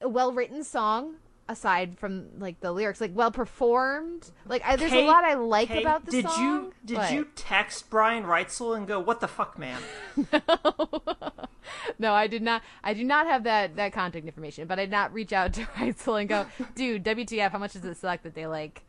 [0.00, 1.16] a well written song,
[1.50, 4.30] aside from like the lyrics, like well performed.
[4.46, 6.42] Like I, there's a lot I like Kate, about the did song.
[6.42, 9.80] you did but- you text Brian Reitzell and go, "What the fuck, man"?
[11.98, 12.62] no, I did not.
[12.82, 15.62] I do not have that that contact information, but I did not reach out to
[15.76, 17.50] Reitzell and go, dude, WTF?
[17.50, 18.82] How much does it suck that they like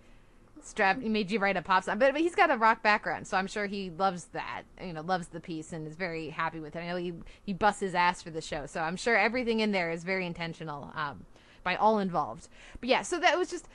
[0.64, 1.99] strap made you write a pop song?
[1.99, 4.64] But, but he's got a rock background, so I'm sure he loves that.
[4.84, 6.80] You know, loves the piece and is very happy with it.
[6.80, 9.72] I know he he busts his ass for the show, so I'm sure everything in
[9.72, 11.26] there is very intentional um,
[11.64, 12.47] by all involved.
[12.80, 13.68] But yeah, so that was just.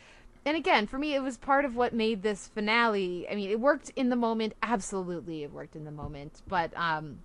[0.45, 3.27] And again, for me, it was part of what made this finale.
[3.29, 4.55] I mean, it worked in the moment.
[4.63, 6.43] Absolutely, it worked in the moment.
[6.47, 7.19] But um,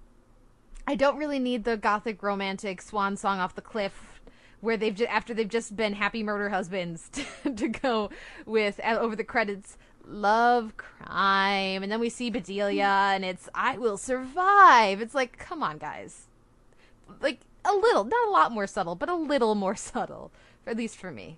[0.88, 4.22] I don't really need the gothic romantic swan song off the cliff
[4.60, 8.10] where they've just, after they've just been happy murder husbands to, to go
[8.46, 13.78] with uh, over the credits love crime and then we see Bedelia and it's I
[13.78, 15.02] will survive.
[15.02, 16.28] It's like come on guys.
[17.22, 20.32] Like a little, not a lot more subtle, but a little more subtle
[20.66, 21.38] at least for me.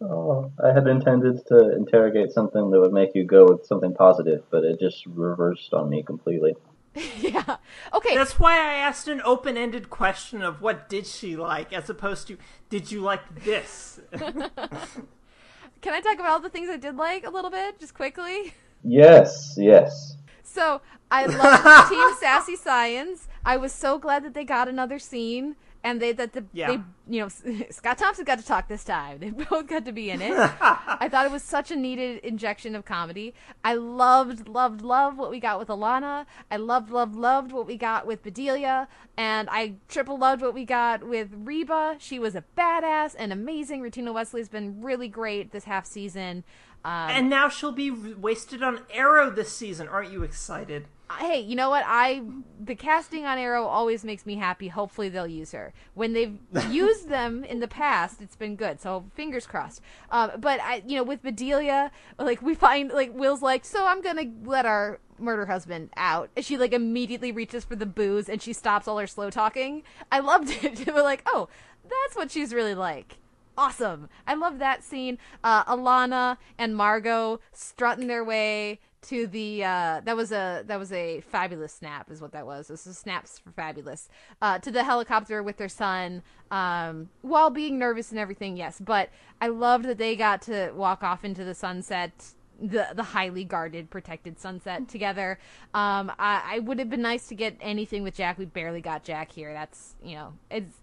[0.00, 4.42] Oh, I had intended to interrogate something that would make you go with something positive,
[4.50, 6.54] but it just reversed on me completely.
[7.18, 7.56] yeah.
[7.92, 8.14] Okay.
[8.14, 12.38] That's why I asked an open-ended question of what did she like, as opposed to
[12.68, 14.00] did you like this?
[14.12, 18.54] Can I talk about all the things I did like a little bit just quickly?
[18.82, 20.16] Yes, yes.
[20.42, 20.80] So
[21.10, 23.28] I love Team Sassy Science.
[23.44, 26.68] I was so glad that they got another scene and they that the Yeah.
[26.68, 26.80] they
[27.14, 27.28] you know
[27.70, 29.18] Scott Thompson got to talk this time.
[29.20, 30.32] They both got to be in it.
[30.60, 33.34] I thought it was such a needed injection of comedy.
[33.62, 36.26] I loved loved loved what we got with Alana.
[36.50, 40.64] I loved loved loved what we got with Bedelia, and I triple loved what we
[40.64, 41.96] got with Reba.
[42.00, 43.82] She was a badass and amazing.
[43.82, 46.42] Rutina Wesley's been really great this half season.
[46.86, 49.88] Um, And now she'll be wasted on Arrow this season.
[49.88, 50.86] Aren't you excited?
[51.18, 51.84] Hey, you know what?
[51.86, 52.22] I
[52.60, 54.68] the casting on Arrow always makes me happy.
[54.68, 55.72] Hopefully they'll use her.
[55.94, 56.38] When they've
[56.70, 58.80] used them in the past, it's been good.
[58.80, 59.80] So fingers crossed.
[60.10, 64.02] Um, but I, you know, with Bedelia, like we find like Will's like, so I'm
[64.02, 66.30] gonna let our murder husband out.
[66.36, 69.82] And she like immediately reaches for the booze and she stops all her slow talking.
[70.10, 70.86] I loved it.
[70.86, 71.48] We're like, oh,
[71.82, 73.18] that's what she's really like
[73.56, 74.08] awesome.
[74.26, 75.18] I love that scene.
[75.42, 80.92] Uh, Alana and Margot strutting their way to the uh, that was a that was
[80.92, 82.68] a fabulous snap is what that was.
[82.68, 84.08] This is snaps for fabulous
[84.40, 88.56] uh, to the helicopter with their son um, while being nervous and everything.
[88.56, 92.12] Yes, but I loved that they got to walk off into the sunset.
[92.60, 95.38] The the highly guarded, protected sunset together.
[95.74, 98.38] Um, I, I would have been nice to get anything with Jack.
[98.38, 99.52] We barely got Jack here.
[99.52, 100.76] That's you know it's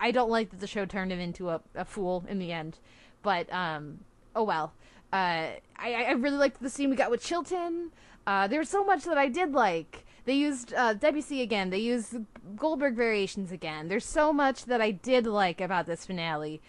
[0.00, 2.78] I don't like that the show turned him into a, a fool in the end,
[3.22, 4.00] but um,
[4.34, 4.72] oh well.
[5.12, 7.90] Uh, I, I really liked the scene we got with Chilton.
[8.26, 10.06] Uh, there's so much that I did like.
[10.24, 11.70] They used uh, Debussy again.
[11.70, 12.16] They used
[12.56, 13.88] Goldberg variations again.
[13.88, 16.60] There's so much that I did like about this finale.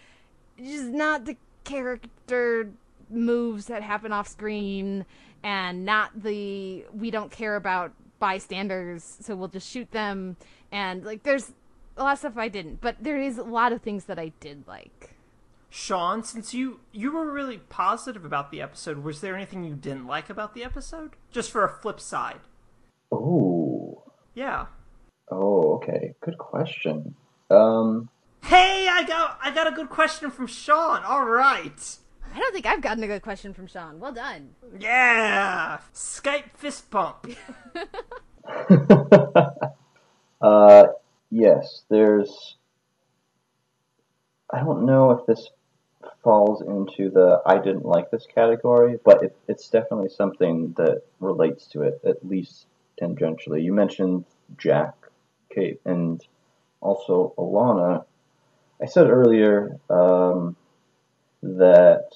[0.57, 2.71] Just not the character
[3.09, 5.05] moves that happen off screen,
[5.43, 10.35] and not the we don't care about bystanders, so we'll just shoot them.
[10.71, 11.51] And like, there's
[11.97, 14.31] a lot of stuff I didn't, but there is a lot of things that I
[14.39, 15.12] did like.
[15.75, 20.05] Sean, since you you were really positive about the episode, was there anything you didn't
[20.05, 21.15] like about the episode?
[21.31, 22.41] Just for a flip side.
[23.11, 24.03] Oh,
[24.35, 24.67] Yeah.
[25.31, 26.13] oh, okay.
[26.21, 27.15] Good question.
[27.49, 28.09] Um,
[28.43, 31.03] Hey, I got I got a good question from Sean.
[31.03, 31.97] All right.
[32.35, 33.99] I don't think I've gotten a good question from Sean.
[33.99, 34.49] Well done.
[34.79, 35.79] Yeah.
[35.91, 37.25] Skype fist pump.
[40.39, 40.83] uh,
[41.31, 42.57] yes, there's.
[44.51, 45.49] I don't know if this
[46.23, 51.67] falls into the I didn't like this category, but it, it's definitely something that relates
[51.67, 52.65] to it, at least
[53.01, 53.63] tangentially.
[53.63, 54.25] You mentioned
[54.57, 54.95] Jack,
[55.53, 56.25] Kate, and
[56.81, 58.05] also Alana.
[58.81, 60.55] I said earlier um,
[61.41, 62.09] that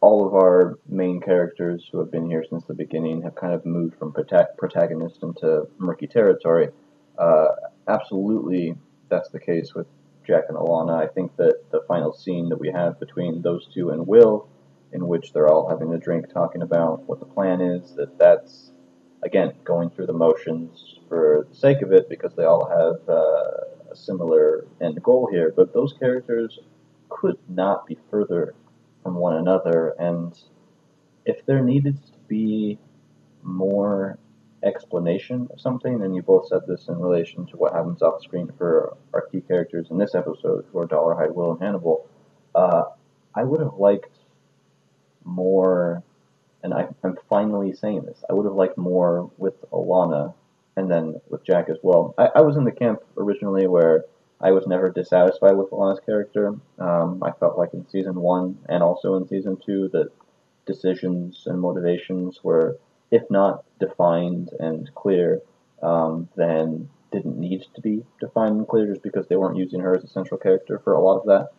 [0.00, 3.66] all of our main characters who have been here since the beginning have kind of
[3.66, 6.68] moved from prota- protagonist into murky territory.
[7.18, 7.48] Uh,
[7.86, 8.74] absolutely,
[9.10, 9.86] that's the case with
[10.30, 10.96] Jack and Alana.
[10.96, 14.48] I think that the final scene that we have between those two and Will,
[14.92, 18.70] in which they're all having a drink talking about what the plan is, that that's,
[19.24, 23.90] again, going through the motions for the sake of it because they all have uh,
[23.92, 25.52] a similar end goal here.
[25.54, 26.60] But those characters
[27.08, 28.54] could not be further
[29.02, 30.32] from one another, and
[31.24, 32.78] if there needed to be
[33.42, 34.16] more
[34.62, 38.50] explanation of something, and you both said this in relation to what happens off screen
[38.58, 42.06] for our key characters in this episode, who are Dolarhyde, Will, and Hannibal,
[42.54, 42.82] uh,
[43.34, 44.16] I would have liked
[45.24, 46.02] more,
[46.62, 50.34] and I, I'm finally saying this, I would have liked more with Alana
[50.76, 52.14] and then with Jack as well.
[52.18, 54.04] I, I was in the camp originally where
[54.40, 56.54] I was never dissatisfied with Alana's character.
[56.78, 60.10] Um, I felt like in season one and also in season two that
[60.66, 62.78] decisions and motivations were,
[63.10, 65.40] if not defined and clear,
[65.82, 69.96] um, then didn't need to be defined and clear just because they weren't using her
[69.96, 71.50] as a central character for a lot of that.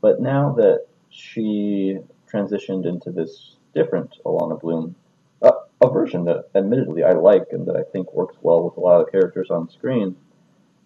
[0.00, 1.98] But now that she
[2.30, 4.96] transitioned into this different Alana Bloom,
[5.42, 8.80] a, a version that admittedly I like and that I think works well with a
[8.80, 10.16] lot of the characters on screen,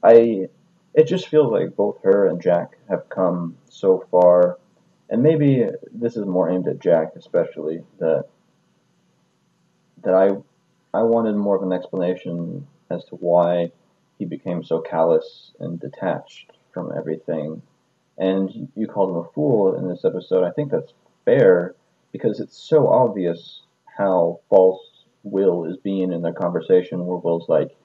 [0.02, 0.48] I
[0.92, 4.58] it just feels like both her and Jack have come so far,
[5.08, 8.26] and maybe this is more aimed at Jack especially that
[10.02, 10.30] that I
[10.92, 13.70] I wanted more of an explanation as to why
[14.18, 17.62] he became so callous and detached from everything.
[18.18, 20.44] And you called him a fool in this episode.
[20.44, 20.92] I think that's
[21.24, 21.74] fair
[22.12, 23.62] because it's so obvious
[23.96, 24.80] how false
[25.22, 27.76] Will is being in their conversation where Will's like,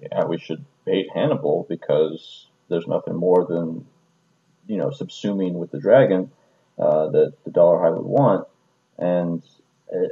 [0.00, 3.86] yeah, we should bait Hannibal because there's nothing more than,
[4.66, 6.30] you know, subsuming with the dragon
[6.78, 8.46] uh, that the Dolarhyde would want.
[8.98, 9.42] And
[9.94, 10.08] uh,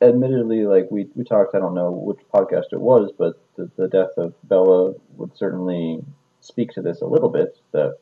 [0.00, 3.88] admittedly, like we, we talked, I don't know which podcast it was, but the, the
[3.88, 6.04] death of Bella would certainly
[6.40, 7.58] speak to this a little bit.
[7.72, 7.98] That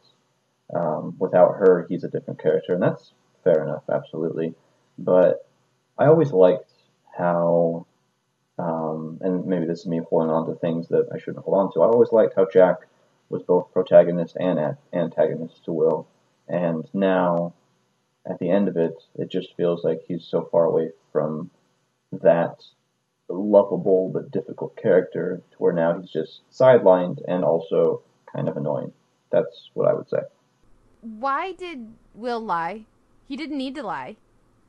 [0.74, 3.12] um, without her, he's a different character, and that's
[3.42, 4.54] fair enough, absolutely.
[4.98, 5.46] But
[5.98, 6.70] I always liked
[7.16, 7.86] how,
[8.58, 11.72] um, and maybe this is me holding on to things that I shouldn't hold on
[11.72, 11.82] to.
[11.82, 12.78] I always liked how Jack
[13.28, 16.08] was both protagonist and antagonist to Will,
[16.48, 17.54] and now
[18.26, 21.50] at the end of it, it just feels like he's so far away from
[22.22, 22.62] that
[23.28, 28.02] lovable but difficult character to where now he's just sidelined and also
[28.34, 28.92] kind of annoying.
[29.30, 30.18] That's what I would say.
[31.00, 32.84] Why did Will lie?
[33.26, 34.16] He didn't need to lie.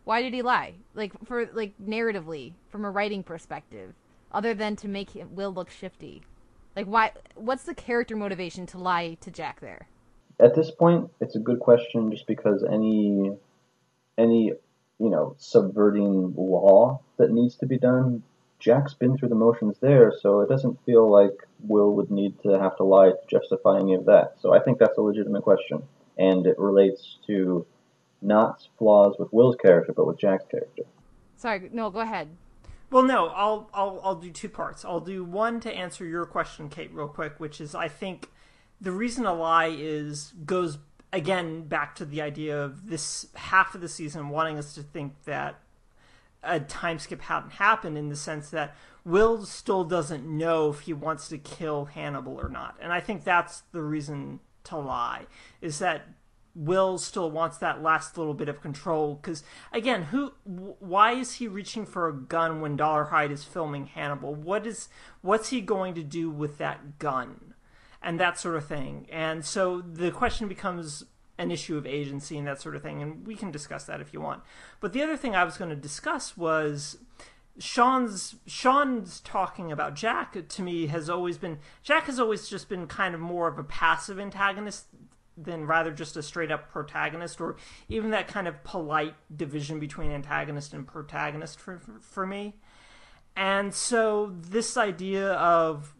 [0.03, 0.75] Why did he lie?
[0.93, 3.93] Like for like narratively, from a writing perspective,
[4.31, 6.21] other than to make him, Will look shifty.
[6.75, 7.11] Like why?
[7.35, 9.87] What's the character motivation to lie to Jack there?
[10.39, 13.31] At this point, it's a good question just because any
[14.17, 14.53] any
[14.99, 18.23] you know subverting law that needs to be done
[18.59, 22.59] Jack's been through the motions there, so it doesn't feel like Will would need to
[22.59, 24.35] have to lie to justify any of that.
[24.39, 25.83] So I think that's a legitimate question,
[26.17, 27.65] and it relates to
[28.21, 30.83] not flaws with Will's character, but with Jack's character.
[31.35, 32.29] Sorry, no, go ahead.
[32.89, 34.85] Well, no, I'll I'll I'll do two parts.
[34.85, 38.29] I'll do one to answer your question, Kate, real quick, which is I think
[38.79, 40.77] the reason a lie is goes
[41.15, 45.13] again back to the idea of this half of the season wanting us to think
[45.23, 45.61] that
[46.43, 48.75] a time skip hadn't happened in the sense that
[49.05, 52.75] Will still doesn't know if he wants to kill Hannibal or not.
[52.81, 55.27] And I think that's the reason to lie
[55.61, 56.07] is that
[56.55, 61.47] Will still wants that last little bit of control because again, who why is he
[61.47, 64.33] reaching for a gun when Dolarhyde is filming Hannibal?
[64.33, 64.89] What is
[65.21, 67.44] what's he going to do with that gun?
[68.05, 69.07] And that sort of thing.
[69.11, 71.03] And so the question becomes
[71.37, 74.13] an issue of agency and that sort of thing, and we can discuss that if
[74.13, 74.43] you want.
[74.79, 76.97] But the other thing I was going to discuss was
[77.57, 82.85] Sean's Sean's talking about Jack to me has always been Jack has always just been
[82.85, 84.85] kind of more of a passive antagonist
[85.37, 87.55] than rather just a straight up protagonist or
[87.89, 92.55] even that kind of polite division between antagonist and protagonist for for me.
[93.35, 95.94] And so this idea of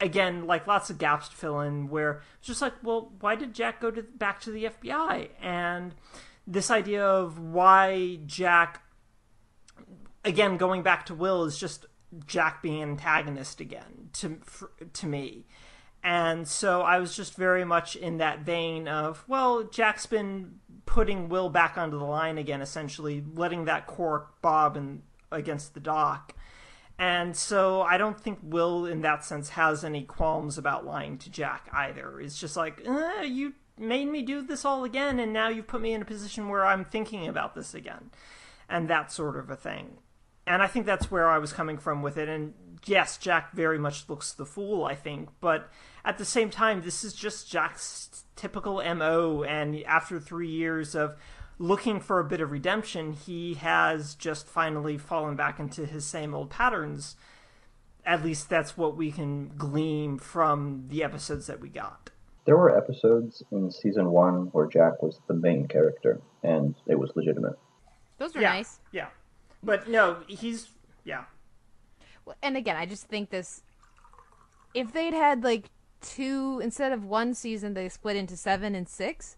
[0.00, 3.54] again, like lots of gaps to fill in where it's just like, well, why did
[3.54, 5.28] Jack go to back to the FBI?
[5.40, 5.94] And
[6.46, 8.82] this idea of why Jack,
[10.24, 11.86] again, going back to Will is just
[12.26, 15.46] Jack being an antagonist again to for, to me.
[16.02, 21.28] And so I was just very much in that vein of, well, Jack's been putting
[21.28, 25.02] Will back onto the line again, essentially letting that cork bob and
[25.32, 26.32] against the dock.
[26.98, 31.30] And so I don't think Will, in that sense, has any qualms about lying to
[31.30, 32.20] Jack either.
[32.20, 35.82] It's just like, eh, you made me do this all again, and now you've put
[35.82, 38.10] me in a position where I'm thinking about this again.
[38.68, 39.98] And that sort of a thing.
[40.46, 42.28] And I think that's where I was coming from with it.
[42.28, 42.54] And
[42.84, 45.28] yes, Jack very much looks the fool, I think.
[45.40, 45.68] But
[46.04, 49.42] at the same time, this is just Jack's typical MO.
[49.42, 51.16] And after three years of
[51.58, 56.34] looking for a bit of redemption, he has just finally fallen back into his same
[56.34, 57.16] old patterns.
[58.04, 62.10] At least that's what we can glean from the episodes that we got.
[62.44, 67.10] There were episodes in season one where Jack was the main character, and it was
[67.16, 67.58] legitimate.
[68.18, 68.78] Those were yeah, nice.
[68.92, 69.08] Yeah.
[69.62, 70.68] But no, he's.
[71.04, 71.24] Yeah.
[72.42, 73.62] And again, I just think this.
[74.74, 75.70] If they'd had like
[76.00, 79.36] two, instead of one season, they split into seven and six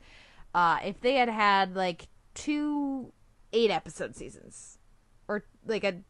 [0.58, 3.12] uh, if they had had like two
[3.52, 4.78] eight episode seasons
[5.28, 6.02] or like a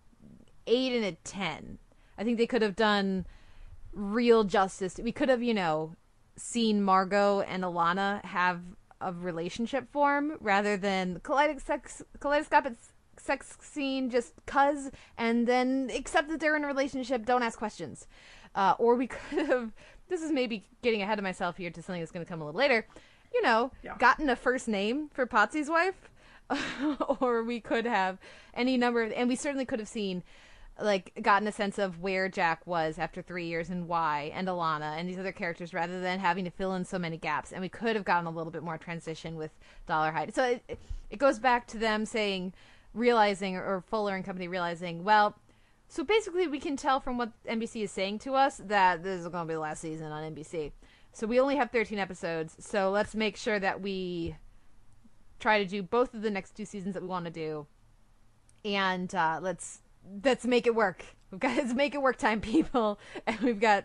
[0.66, 1.76] eight and a ten,
[2.16, 3.26] I think they could have done
[3.92, 4.98] real justice.
[5.02, 5.96] We could have, you know,
[6.36, 8.62] seen Margot and Alana have
[9.02, 12.72] a relationship form rather than kaleidoscopic
[13.18, 18.06] sex scene just cuz and then accept that they're in a relationship don't ask questions
[18.54, 19.72] uh, or we could have
[20.08, 22.44] this is maybe getting ahead of myself here to something that's going to come a
[22.46, 22.86] little later
[23.32, 23.96] you know, yeah.
[23.98, 26.10] gotten a first name for Potsy's wife.
[27.20, 28.16] or we could have
[28.54, 30.22] any number of, and we certainly could have seen
[30.80, 34.96] like gotten a sense of where Jack was after three years and why, and Alana
[34.96, 37.52] and these other characters, rather than having to fill in so many gaps.
[37.52, 39.50] And we could have gotten a little bit more transition with
[39.88, 40.34] Dolarhyde.
[40.34, 40.78] So it,
[41.10, 42.52] it goes back to them saying,
[42.94, 45.36] realizing, or Fuller and company realizing, well,
[45.88, 49.28] so basically we can tell from what NBC is saying to us that this is
[49.28, 50.72] going to be the last season on NBC.
[51.18, 52.54] So we only have 13 episodes.
[52.60, 54.36] So let's make sure that we
[55.40, 57.66] try to do both of the next two seasons that we want to do,
[58.64, 59.80] and uh, let's
[60.22, 61.04] let's make it work.
[61.32, 63.84] We've got to make it work, time people, and we've got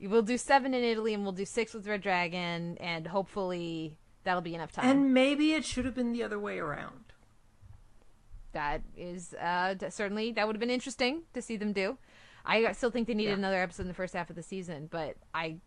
[0.00, 4.40] we'll do seven in Italy, and we'll do six with Red Dragon, and hopefully that'll
[4.40, 4.88] be enough time.
[4.88, 7.12] And maybe it should have been the other way around.
[8.52, 11.98] That is uh, certainly that would have been interesting to see them do.
[12.46, 13.36] I still think they needed yeah.
[13.36, 15.58] another episode in the first half of the season, but I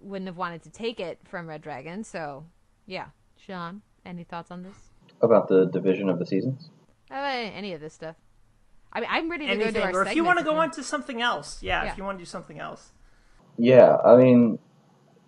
[0.00, 2.04] wouldn't have wanted to take it from Red Dragon.
[2.04, 2.44] So,
[2.86, 3.06] yeah.
[3.36, 4.76] Sean, any thoughts on this?
[5.20, 6.70] About the division of the seasons?
[7.10, 8.16] Uh, any of this stuff.
[8.92, 10.02] I mean, I'm ready to Anything, go to our.
[10.02, 12.18] Or if you want to go on to something else, yeah, yeah, If you want
[12.18, 12.92] to do something else.
[13.58, 14.58] Yeah, I mean,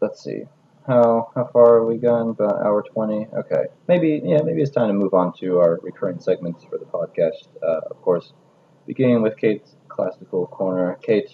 [0.01, 0.45] let's see.
[0.87, 2.31] How how far are we gone?
[2.31, 3.27] About hour twenty.
[3.37, 6.87] Okay, maybe yeah, maybe it's time to move on to our recurring segments for the
[6.87, 7.49] podcast.
[7.63, 8.33] Uh, of course,
[8.87, 10.99] beginning with Kate's classical corner.
[11.03, 11.31] Kate,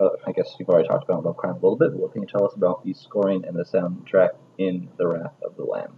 [0.00, 1.92] uh, I guess you've already talked about Love Crime a little bit.
[1.92, 5.34] But what can you tell us about the scoring and the soundtrack in The Wrath
[5.44, 5.96] of the Lamb?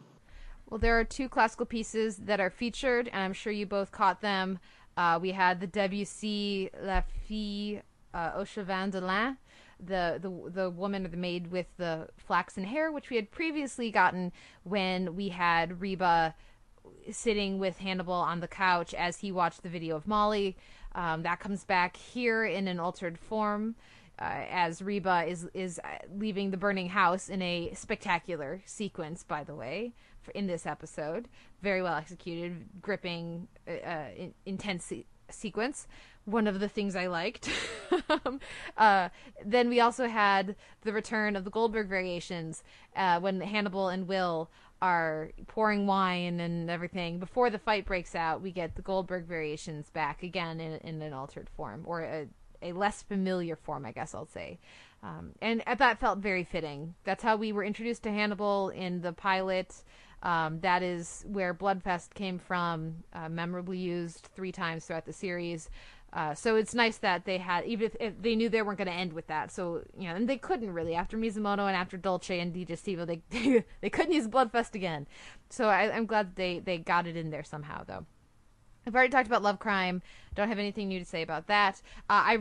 [0.68, 4.20] Well, there are two classical pieces that are featured, and I'm sure you both caught
[4.20, 4.58] them.
[4.96, 7.82] Uh, we had the Debussy La Fille
[8.12, 9.36] uh, aux Cheveux de Lin,
[9.78, 13.90] the, the the woman or the maid with the flaxen hair, which we had previously
[13.90, 14.32] gotten
[14.64, 16.34] when we had Reba
[17.10, 20.56] sitting with Hannibal on the couch as he watched the video of Molly.
[20.96, 23.76] Um, that comes back here in an altered form.
[24.18, 25.78] Uh, as Reba is is
[26.16, 29.92] leaving the burning house in a spectacular sequence, by the way,
[30.22, 31.28] for, in this episode,
[31.62, 35.86] very well executed, gripping, uh, uh in, intense se- sequence
[36.26, 37.48] one of the things I liked.
[38.76, 39.08] uh,
[39.44, 42.62] then we also had the return of the Goldberg variations
[42.96, 44.50] uh, when Hannibal and Will
[44.82, 47.18] are pouring wine and everything.
[47.18, 51.12] Before the fight breaks out, we get the Goldberg variations back again in, in an
[51.12, 52.26] altered form or a,
[52.62, 54.58] a less familiar form, I guess I'll say.
[55.02, 56.94] Um, and that felt very fitting.
[57.04, 59.82] That's how we were introduced to Hannibal in the pilot.
[60.22, 65.70] Um, that is where Bloodfest came from, uh, memorably used three times throughout the series.
[66.16, 68.88] Uh, so it's nice that they had, even if, if they knew they weren't going
[68.88, 69.52] to end with that.
[69.52, 73.20] So you know, and they couldn't really after Mizumono and after Dolce and Digestivo, they
[73.30, 75.06] they, they couldn't use Bloodfest again.
[75.50, 78.06] So I, am glad they they got it in there somehow, though.
[78.86, 80.00] I've already talked about Love Crime.
[80.34, 81.82] Don't have anything new to say about that.
[82.08, 82.38] Uh, I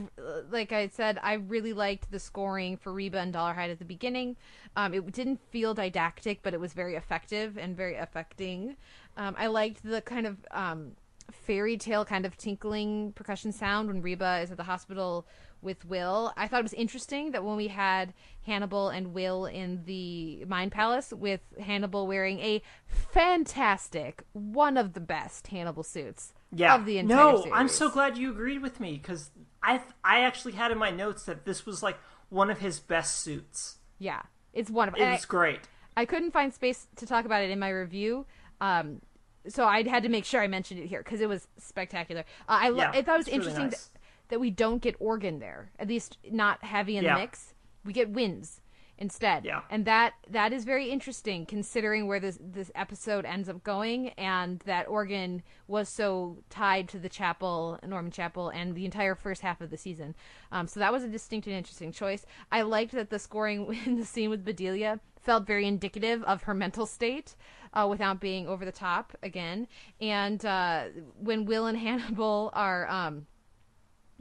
[0.49, 4.37] like I said, I really liked the scoring for Reba and Dolarhyde at the beginning.
[4.77, 8.77] Um, it didn't feel didactic, but it was very effective and very affecting.
[9.17, 10.91] Um, I liked the kind of um,
[11.31, 15.27] fairy tale kind of tinkling percussion sound when Reba is at the hospital
[15.61, 16.31] with Will.
[16.37, 18.13] I thought it was interesting that when we had
[18.45, 24.99] Hannibal and Will in the Mind Palace, with Hannibal wearing a fantastic, one of the
[24.99, 26.75] best Hannibal suits yeah.
[26.75, 27.53] of the entire no, series.
[27.55, 29.31] I'm so glad you agreed with me because
[29.61, 31.97] I I actually had in my notes that this was like
[32.29, 33.77] one of his best suits.
[33.97, 34.21] Yeah,
[34.53, 35.61] it's one of it was I, great.
[35.97, 38.25] I couldn't find space to talk about it in my review.
[38.61, 39.01] Um,
[39.47, 42.21] so I had to make sure I mentioned it here because it was spectacular.
[42.49, 43.85] Uh, I, lo- yeah, I thought it was really interesting nice.
[43.85, 43.99] that,
[44.29, 47.15] that we don't get organ there, at least not heavy in Yeah.
[47.15, 47.53] the mix.
[47.83, 48.61] We get winds
[48.97, 49.61] instead, Yeah.
[49.69, 54.59] and that that is very interesting considering where this this episode ends up going, and
[54.59, 59.61] that organ was so tied to the chapel, Norman Chapel, and the entire first half
[59.61, 60.15] of the season.
[60.51, 62.25] Um, so that was a distinct and interesting choice.
[62.51, 66.53] I liked that the scoring in the scene with Bedelia felt very indicative of her
[66.53, 67.35] mental state
[67.73, 69.67] uh, without being over the top again.
[69.99, 70.85] And uh,
[71.19, 73.25] when Will and Hannibal are, um,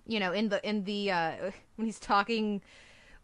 [0.07, 1.33] you know, in the in the uh,
[1.77, 2.61] when he's talking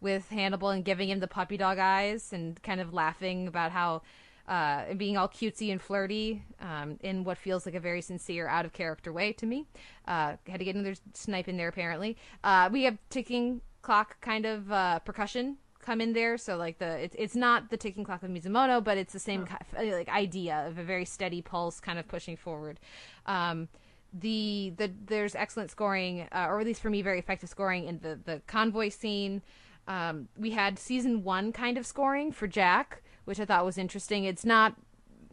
[0.01, 4.03] with Hannibal and giving him the puppy dog eyes and kind of laughing about how.
[4.49, 8.49] Uh, and being all cutesy and flirty um, in what feels like a very sincere,
[8.49, 9.65] out of character way to me.
[10.09, 12.17] Uh, had to get another snipe in there, apparently.
[12.43, 16.39] Uh, we have ticking clock kind of uh, percussion come in there.
[16.39, 19.47] So like the it's it's not the ticking clock of Mizumono, but it's the same
[19.47, 22.79] ki- like idea of a very steady pulse, kind of pushing forward.
[23.27, 23.69] Um,
[24.13, 28.01] the the there's excellent scoring, uh, or at least for me, very effective scoring in
[28.01, 29.43] the the convoy scene.
[29.91, 34.23] Um, we had season one kind of scoring for Jack, which I thought was interesting.
[34.23, 34.77] It's not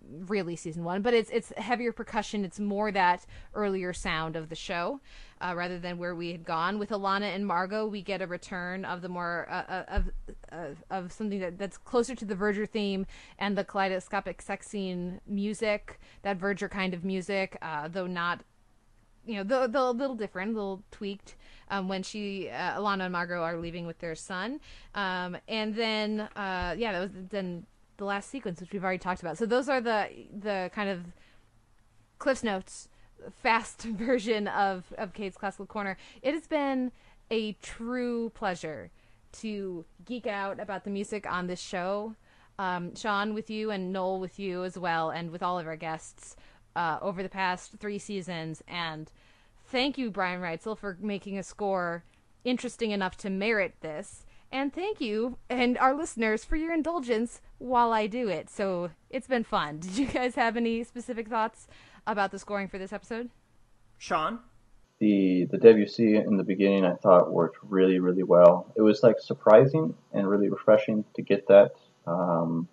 [0.10, 2.44] really season one, but it's it's heavier percussion.
[2.44, 5.00] It's more that earlier sound of the show,
[5.42, 7.86] uh, rather than where we had gone with Alana and Margot.
[7.86, 10.10] We get a return of the more uh, uh, of
[10.52, 13.06] uh, of something that, that's closer to the Verger theme
[13.38, 18.42] and the kaleidoscopic sex scene music, that Verger kind of music, uh, though not.
[19.24, 21.36] You know, the, the, a little different, a little tweaked
[21.70, 24.60] um, when she, uh, Alana and Margot are leaving with their son,
[24.96, 27.66] um, and then, uh, yeah, that was then
[27.98, 29.38] the last sequence, which we've already talked about.
[29.38, 31.02] So those are the the kind of
[32.20, 32.90] Cliff's Notes
[33.42, 35.98] fast version of of Kate's Classical Corner.
[36.22, 36.92] It has been
[37.30, 38.92] a true pleasure
[39.34, 42.16] to geek out about the music on this show.
[42.60, 45.76] Um, Sean with you and Noel with you as well, and with all of our
[45.76, 46.36] guests
[46.76, 48.64] uh, over the past three seasons.
[48.68, 49.12] And
[49.68, 52.04] thank you, Brian Reitzell, for making a score
[52.44, 54.26] interesting enough to merit this.
[54.52, 58.50] And thank you and our listeners for your indulgence while I do it.
[58.50, 59.80] So it's been fun.
[59.80, 61.68] Did you guys have any specific thoughts
[62.06, 63.30] about the scoring for this episode?
[63.98, 64.40] Sean?
[65.00, 68.74] The the Debussy in the beginning I thought worked really really well.
[68.76, 71.74] It was like surprising and really refreshing to get that.
[72.08, 72.68] Um,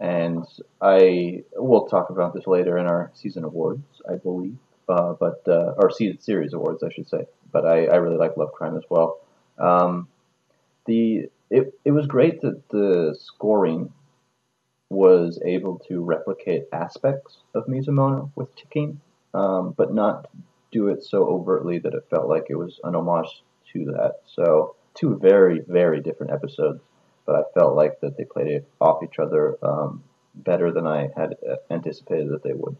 [0.00, 0.44] and
[0.80, 4.56] I we'll talk about this later in our season awards, I believe,
[4.88, 7.26] uh, but uh, or series awards, I should say.
[7.52, 9.20] But I, I really like Love Crime as well.
[9.58, 10.08] Um,
[10.86, 13.92] the it it was great that the scoring
[14.90, 19.00] was able to replicate aspects of Mizumono with ticking,
[19.32, 20.28] um, but not
[20.70, 23.42] do it so overtly that it felt like it was an homage
[23.72, 24.20] to that.
[24.26, 26.80] So two very very different episodes,
[27.26, 30.02] but I felt like that they played it off each other um,
[30.34, 31.36] better than I had
[31.70, 32.76] anticipated that they would.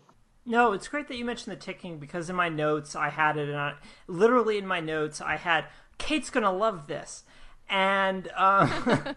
[0.47, 3.49] No, it's great that you mentioned the ticking because in my notes I had it,
[3.49, 3.75] and I,
[4.07, 5.67] literally in my notes I had
[5.99, 7.25] Kate's gonna love this,
[7.69, 9.15] and uh,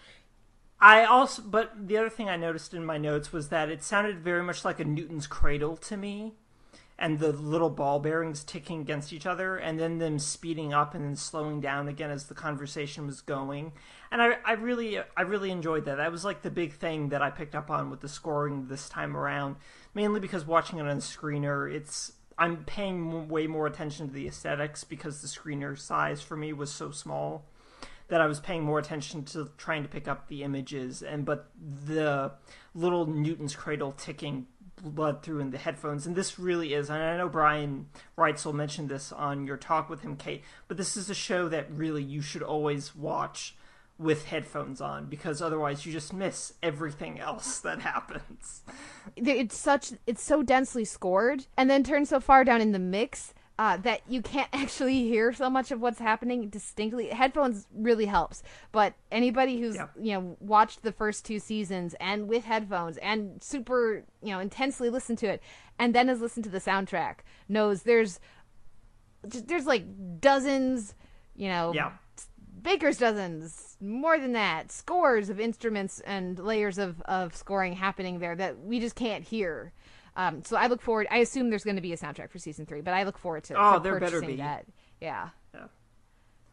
[0.80, 1.42] I also.
[1.42, 4.64] But the other thing I noticed in my notes was that it sounded very much
[4.64, 6.34] like a Newton's cradle to me,
[7.00, 11.04] and the little ball bearings ticking against each other, and then them speeding up and
[11.04, 13.72] then slowing down again as the conversation was going.
[14.12, 15.96] And I, I really, I really enjoyed that.
[15.96, 18.88] That was like the big thing that I picked up on with the scoring this
[18.88, 19.56] time around
[19.94, 24.26] mainly because watching it on the screener, it's I'm paying way more attention to the
[24.26, 27.44] aesthetics because the screener size for me was so small
[28.08, 31.50] that I was paying more attention to trying to pick up the images and but
[31.86, 32.32] the
[32.74, 34.46] little Newton's cradle ticking
[34.82, 37.86] blood through in the headphones and this really is and I know Brian
[38.16, 41.70] Reitzell mentioned this on your talk with him Kate but this is a show that
[41.70, 43.54] really you should always watch
[44.00, 48.62] with headphones on because otherwise you just miss everything else that happens.
[49.14, 53.34] It's such it's so densely scored and then turned so far down in the mix
[53.60, 57.08] uh, that you can't actually hear so much of what's happening distinctly.
[57.08, 58.42] Headphones really helps,
[58.72, 59.88] but anybody who's yeah.
[60.00, 64.88] you know watched the first two seasons and with headphones and super you know intensely
[64.88, 65.42] listened to it
[65.78, 67.16] and then has listened to the soundtrack
[67.48, 68.18] knows there's
[69.22, 69.84] there's like
[70.20, 70.94] dozens
[71.36, 71.92] you know yeah
[72.62, 78.36] baker's dozens, more than that, scores of instruments and layers of, of scoring happening there
[78.36, 79.72] that we just can't hear.
[80.16, 81.06] Um, so I look forward.
[81.10, 83.44] I assume there's going to be a soundtrack for season three, but I look forward
[83.44, 84.66] to oh, to there better be that.
[85.00, 85.30] Yeah.
[85.54, 85.66] Yeah.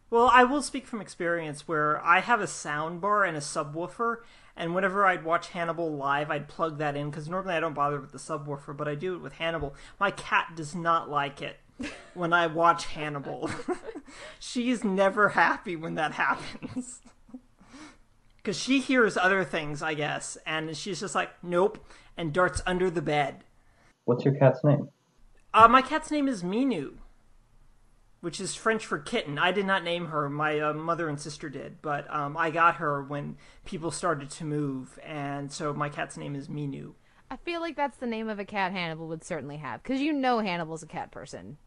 [0.10, 4.18] Well, I will speak from experience where I have a sound bar and a subwoofer,
[4.56, 8.00] and whenever I'd watch Hannibal live, I'd plug that in because normally I don't bother
[8.00, 9.76] with the subwoofer, but I do it with Hannibal.
[10.00, 11.58] My cat does not like it
[12.14, 13.50] when I watch Hannibal.
[14.40, 17.02] She's never happy when that happens.
[18.38, 21.86] Because she hears other things, I guess, and she's just like, nope,
[22.16, 23.44] and darts under the bed.
[24.08, 24.88] What's your cat's name?
[25.54, 26.94] Uh, my cat's name is Minu,
[28.22, 29.38] which is French for kitten.
[29.38, 30.30] I did not name her.
[30.30, 33.36] My uh, mother and sister did, but um, I got her when
[33.66, 36.94] people started to move, and so my cat's name is Minu.
[37.30, 40.14] I feel like that's the name of a cat Hannibal would certainly have, because you
[40.14, 41.58] know Hannibal's a cat person.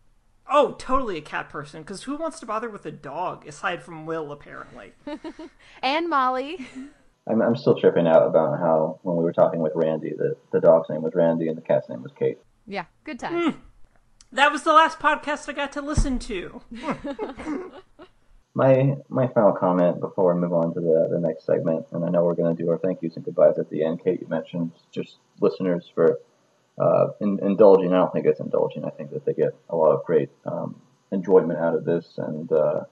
[0.50, 1.82] Oh, totally a cat person.
[1.82, 4.94] Because who wants to bother with a dog aside from Will, apparently?
[5.82, 6.66] and Molly.
[7.28, 10.60] I'm, I'm still tripping out about how when we were talking with Randy, that the
[10.60, 12.38] dog's name was Randy and the cat's name was Kate.
[12.66, 13.54] Yeah, good times.
[13.54, 13.58] Mm.
[14.32, 16.60] That was the last podcast I got to listen to.
[18.54, 22.08] my my final comment before we move on to the, the next segment, and I
[22.10, 24.02] know we're going to do our thank yous and goodbyes at the end.
[24.04, 26.18] Kate, you mentioned just listeners for
[26.78, 27.92] uh, in, indulging.
[27.92, 28.84] I don't think it's indulging.
[28.84, 30.80] I think that they get a lot of great um,
[31.12, 32.84] enjoyment out of this, and uh,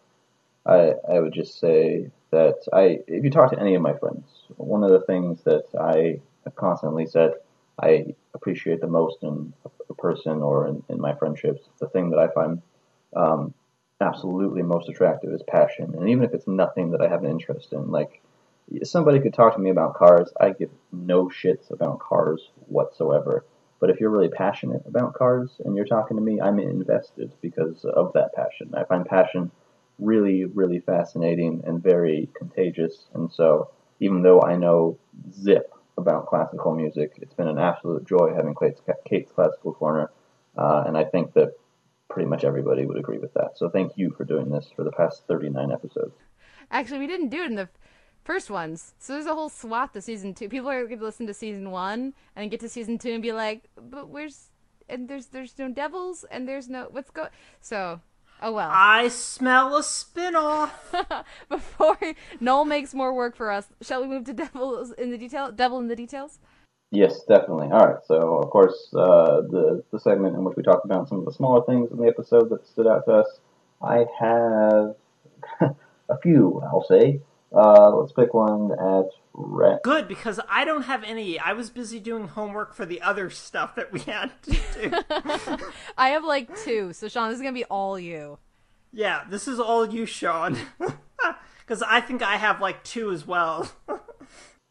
[0.69, 4.25] I I would just say that I if you talk to any of my friends,
[4.57, 7.33] one of the things that I have constantly said
[7.81, 9.53] I appreciate the most in
[9.89, 12.61] a person or in, in my friendships, the thing that I find
[13.15, 13.55] um,
[14.01, 17.73] absolutely most attractive is passion, and even if it's nothing that I have an interest
[17.73, 18.21] in, like
[18.83, 23.45] somebody could talk to me about cars, I give no shits about cars whatsoever.
[23.81, 27.85] But if you're really passionate about cars and you're talking to me, I'm invested because
[27.85, 28.75] of that passion.
[28.77, 29.51] I find passion
[29.99, 33.07] really, really fascinating and very contagious.
[33.15, 33.71] And so,
[34.01, 34.99] even though I know
[35.33, 40.11] zip about classical music, it's been an absolute joy having Kate's, Classical Corner.
[40.57, 41.55] Uh, and I think that
[42.09, 43.57] pretty much everybody would agree with that.
[43.57, 46.15] So, thank you for doing this for the past 39 episodes.
[46.71, 47.69] Actually, we didn't do it in the
[48.29, 48.93] first ones.
[48.99, 50.51] So there's a whole swath of season two.
[50.51, 53.33] People are going to listen to season one and get to season two and be
[53.33, 54.51] like, "But where's
[54.87, 57.31] and there's there's no devils and there's no what's going."
[57.63, 58.03] So,
[58.43, 58.71] oh well.
[58.73, 60.71] I smell a spinoff.
[61.49, 61.99] Before
[62.41, 65.53] Noel makes more work for us, shall we move to devils in the detail?
[65.53, 66.39] Devil in the details.
[66.91, 67.69] Yes, definitely.
[67.71, 68.03] All right.
[68.07, 71.33] So, of course, uh, the the segment in which we talked about some of the
[71.33, 73.41] smaller things in the episode that stood out to us.
[73.83, 74.97] I have
[76.09, 77.21] a few, I'll say.
[77.53, 79.81] Uh, let's pick one at red.
[79.85, 81.39] Good because I don't have any.
[81.39, 84.93] I was busy doing homework for the other stuff that we had to do.
[85.99, 88.39] I have like two, so Sean, this is gonna be all you.
[88.93, 90.59] Yeah, this is all you, Sean.
[91.69, 93.71] Because I think I have like two as well.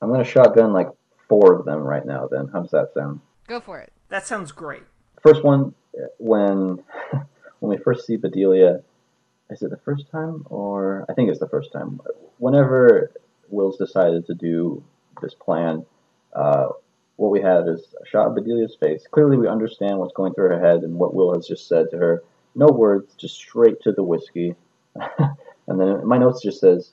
[0.01, 0.89] I'm gonna shotgun like
[1.29, 2.27] four of them right now.
[2.27, 3.19] Then how does that sound?
[3.47, 3.93] Go for it.
[4.09, 4.81] That sounds great.
[5.21, 6.83] First one, uh, when
[7.59, 8.81] when we first see Bedelia,
[9.51, 12.01] is it the first time or I think it's the first time.
[12.39, 13.11] Whenever
[13.49, 14.83] Will's decided to do
[15.21, 15.85] this plan,
[16.33, 16.67] uh,
[17.17, 19.05] what we have is a shot of Bedelia's face.
[19.11, 21.97] Clearly, we understand what's going through her head and what Will has just said to
[21.97, 22.23] her.
[22.55, 24.55] No words, just straight to the whiskey.
[24.97, 26.91] and then my notes just says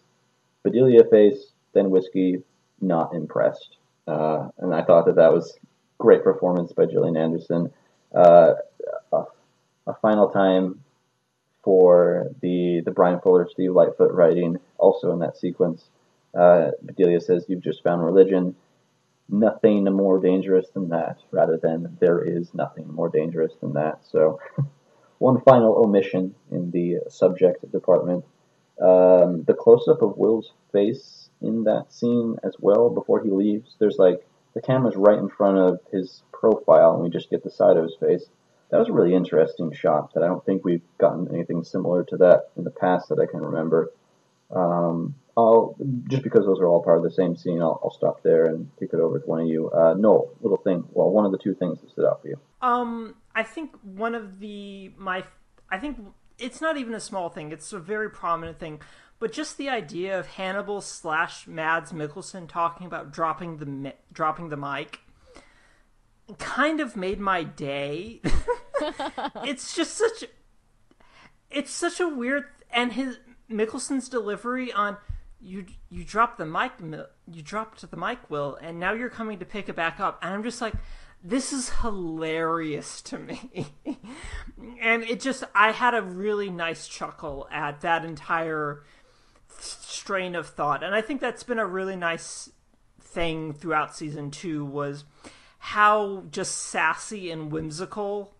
[0.63, 2.43] Bedelia face, then whiskey,
[2.81, 3.77] not impressed.
[4.07, 5.59] Uh, and I thought that that was
[5.99, 7.71] great performance by Gillian Anderson.
[8.15, 8.55] Uh,
[9.13, 9.25] a,
[9.87, 10.81] a, final time
[11.63, 15.89] for the the Bryan Fuller Steve Lightfoot writing, also in that sequence.
[16.35, 18.57] Uh, Bedelia says, "You've just found religion."
[19.27, 24.05] Nothing more dangerous than that, rather than there is nothing more dangerous than that.
[24.05, 24.39] So,
[25.19, 28.25] one final omission in the subject department.
[28.81, 33.77] Um, the close up of Will's face in that scene as well before he leaves.
[33.79, 37.51] There's like the camera's right in front of his profile, and we just get the
[37.51, 38.27] side of his face.
[38.71, 42.17] That was a really interesting shot that I don't think we've gotten anything similar to
[42.19, 43.93] that in the past that I can remember.
[44.51, 45.77] Um, I'll
[46.09, 48.71] just because those are all part of the same scene, I'll, I'll stop there and
[48.79, 49.71] kick it over to one of you.
[49.71, 50.85] Uh, no, little thing.
[50.93, 52.39] Well, one of the two things that stood out for you.
[52.63, 55.25] Um, I think one of the my
[55.71, 55.99] I think
[56.39, 57.53] it's not even a small thing.
[57.53, 58.81] It's a very prominent thing.
[59.19, 64.57] But just the idea of Hannibal slash Mads Mikkelsen talking about dropping the dropping the
[64.57, 65.01] mic
[66.39, 68.21] kind of made my day.
[69.45, 70.25] it's just such
[71.51, 73.19] it's such a weird and his
[73.51, 74.97] Mikkelsen's delivery on
[75.45, 76.73] you you dropped the mic
[77.31, 80.33] you dropped the mic will and now you're coming to pick it back up and
[80.33, 80.75] I'm just like
[81.25, 83.67] this is hilarious to me.
[84.81, 88.85] and it just I had a really nice chuckle at that entire
[89.59, 90.85] strain of thought.
[90.85, 92.51] And I think that's been a really nice
[93.01, 95.05] thing throughout season 2 was
[95.59, 98.35] how just sassy and whimsical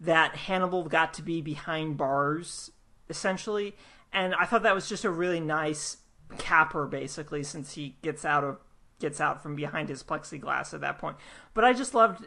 [0.00, 2.70] that Hannibal got to be behind bars
[3.10, 3.76] essentially.
[4.14, 5.98] And I thought that was just a really nice
[6.38, 8.58] capper basically since he gets out of
[9.00, 11.16] gets out from behind his plexiglass at that point.
[11.52, 12.26] But I just loved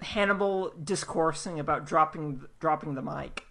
[0.00, 3.44] Hannibal discoursing about dropping dropping the mic.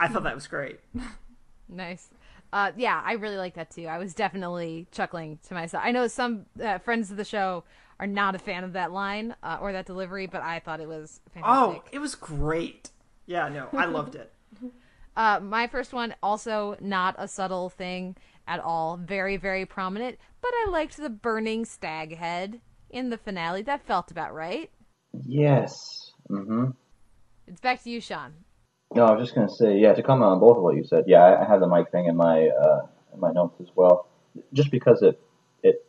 [0.00, 0.80] I thought that was great.
[1.68, 2.08] nice.
[2.52, 3.86] Uh, yeah, I really like that too.
[3.86, 5.82] I was definitely chuckling to myself.
[5.84, 7.64] I know some uh, friends of the show
[8.00, 10.88] are not a fan of that line uh, or that delivery, but I thought it
[10.88, 11.82] was fantastic.
[11.82, 12.90] Oh, it was great.
[13.26, 14.32] Yeah, no, I loved it.
[15.16, 18.14] Uh, my first one also not a subtle thing
[18.48, 18.96] at all.
[18.96, 20.18] Very, very prominent.
[20.40, 22.60] But I liked the burning stag head
[22.90, 23.62] in the finale.
[23.62, 24.70] That felt about right.
[25.24, 26.12] Yes.
[26.28, 26.70] Mm-hmm.
[27.46, 28.32] It's back to you, Sean.
[28.94, 31.04] No, I was just gonna say, yeah, to comment on both of what you said.
[31.06, 34.08] Yeah, I, I have the mic thing in my uh, in my notes as well,
[34.54, 35.20] just because it
[35.62, 35.84] it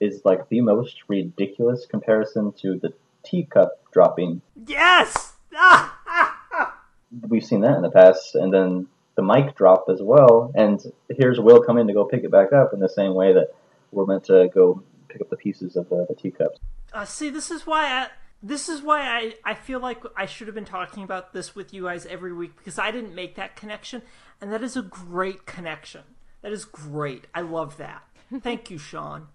[0.00, 2.92] is like the most ridiculous comparison to the
[3.24, 4.40] teacup dropping.
[4.66, 5.32] Yes.
[7.28, 8.86] We've seen that in the past, and then
[9.16, 10.52] the mic drop as well.
[10.54, 13.48] And here's Will coming to go pick it back up in the same way that
[13.92, 16.58] we're meant to go pick up the pieces of the, the teacups.
[16.92, 18.08] Uh, see, this is why I,
[18.42, 21.72] this is why I, I feel like I should have been talking about this with
[21.72, 24.02] you guys every week because I didn't make that connection,
[24.40, 26.02] and that is a great connection.
[26.42, 27.26] That is great.
[27.34, 28.02] I love that.
[28.42, 29.28] Thank you, Sean.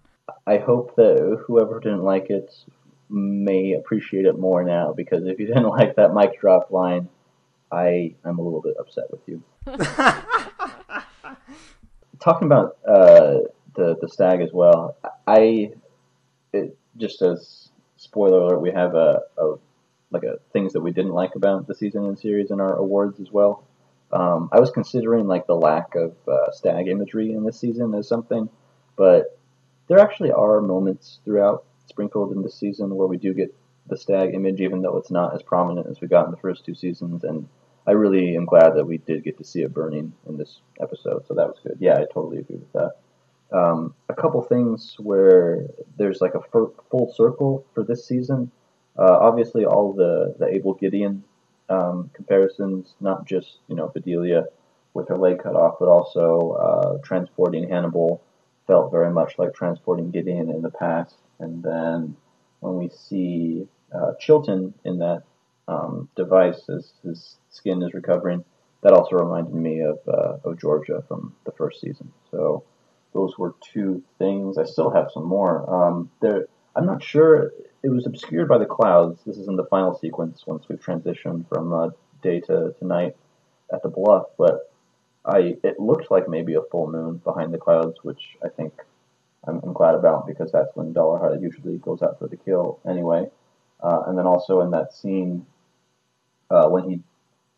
[0.46, 2.52] I hope that whoever didn't like it
[3.08, 7.08] may appreciate it more now because if you didn't like that mic drop line,
[7.72, 9.42] I am a little bit upset with you.
[12.20, 13.40] Talking about uh,
[13.74, 14.96] the the stag as well,
[15.26, 15.72] I
[16.52, 19.54] it, just as spoiler alert, we have a, a
[20.10, 23.20] like a things that we didn't like about the season and series in our awards
[23.20, 23.64] as well.
[24.12, 28.08] Um, I was considering like the lack of uh, stag imagery in this season as
[28.08, 28.48] something,
[28.96, 29.38] but
[29.88, 33.54] there actually are moments throughout sprinkled in this season where we do get
[33.88, 36.64] the stag image, even though it's not as prominent as we got in the first
[36.64, 37.24] two seasons.
[37.24, 37.48] And
[37.90, 41.26] I really am glad that we did get to see it burning in this episode,
[41.26, 41.76] so that was good.
[41.80, 42.92] Yeah, I totally agree with that.
[43.50, 45.66] Um, a couple things where
[45.98, 48.52] there's like a full circle for this season.
[48.96, 51.24] Uh, obviously, all the the Abel Gideon
[51.68, 54.44] um, comparisons, not just you know Bedelia
[54.94, 58.22] with her leg cut off, but also uh, transporting Hannibal
[58.68, 61.16] felt very much like transporting Gideon in the past.
[61.40, 62.16] And then
[62.60, 65.24] when we see uh, Chilton in that
[65.70, 68.44] um, device as his skin is recovering.
[68.82, 72.12] That also reminded me of uh, of Georgia from the first season.
[72.30, 72.64] So
[73.12, 74.58] those were two things.
[74.58, 75.68] I still have some more.
[75.68, 77.52] Um, there, I'm not sure.
[77.82, 79.20] It was obscured by the clouds.
[79.26, 81.90] This is in the final sequence once we've transitioned from uh,
[82.22, 83.16] day to, to night
[83.72, 84.72] at the bluff, but
[85.24, 88.72] I it looked like maybe a full moon behind the clouds, which I think
[89.46, 93.28] I'm, I'm glad about because that's when Dolarhyde usually goes out for the kill anyway.
[93.82, 95.46] Uh, and then also in that scene
[96.50, 97.00] uh, when he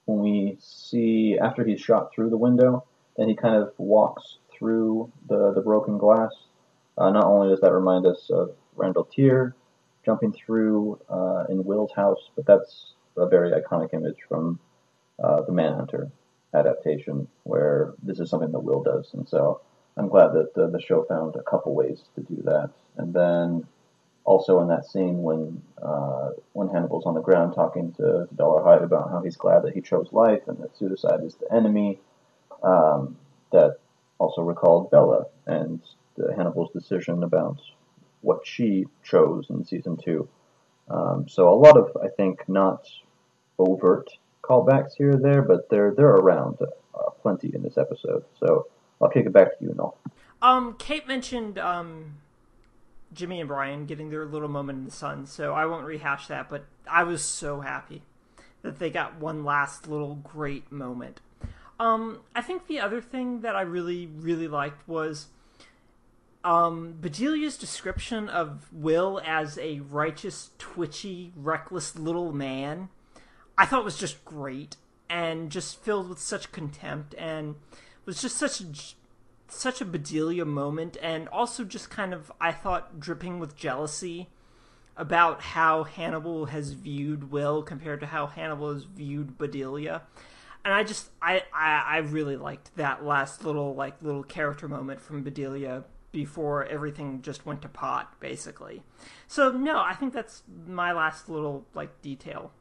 [0.05, 2.85] when we see after he's shot through the window
[3.17, 6.33] then he kind of walks through the, the broken glass.
[6.97, 9.55] Uh, not only does that remind us of Randall Tier
[10.05, 14.59] jumping through uh, in Will's house, but that's a very iconic image from
[15.23, 16.11] uh, the Manhunter
[16.55, 19.61] adaptation, where this is something that Will does, and so
[19.97, 22.71] I'm glad that the, the show found a couple ways to do that.
[22.97, 23.67] And then
[24.25, 28.85] also in that scene when uh, when Hannibal's on the ground talking to, to Dolarhyde
[28.85, 31.99] about how he's glad that he chose life and that suicide is the enemy,
[32.63, 33.17] um,
[33.51, 33.79] that
[34.19, 35.81] also recalled Bella and
[36.37, 37.59] Hannibal's decision about
[38.21, 40.29] what she chose in season two.
[40.89, 42.87] Um, so a lot of I think not
[43.59, 44.11] overt
[44.43, 48.25] callbacks here or there, but they're they're around uh, plenty in this episode.
[48.39, 48.67] So
[49.01, 49.97] I'll kick it back to you, Noel.
[50.41, 52.17] Um, Kate mentioned um,
[53.15, 56.49] Jimmy and Brian getting their little moment in the sun, so I won't rehash that.
[56.49, 58.03] But I was so happy
[58.63, 61.21] that they got one last little great moment.
[61.81, 65.29] Um, I think the other thing that I really really liked was
[66.45, 72.89] um, Bedelia's description of Will as a righteous, twitchy, reckless little man
[73.57, 74.77] I thought was just great
[75.09, 77.57] and just filled with such contempt and
[78.05, 78.65] was just such a,
[79.53, 84.29] such a Bedelia moment and also just kind of I thought dripping with jealousy
[84.97, 90.03] about how Hannibal has viewed Will compared to how Hannibal has viewed Bedelia.
[90.65, 95.01] And I just I, I, I really liked that last little like little character moment
[95.01, 98.83] from Bedelia before everything just went to pot, basically.
[99.27, 102.53] So no, I think that's my last little like detail.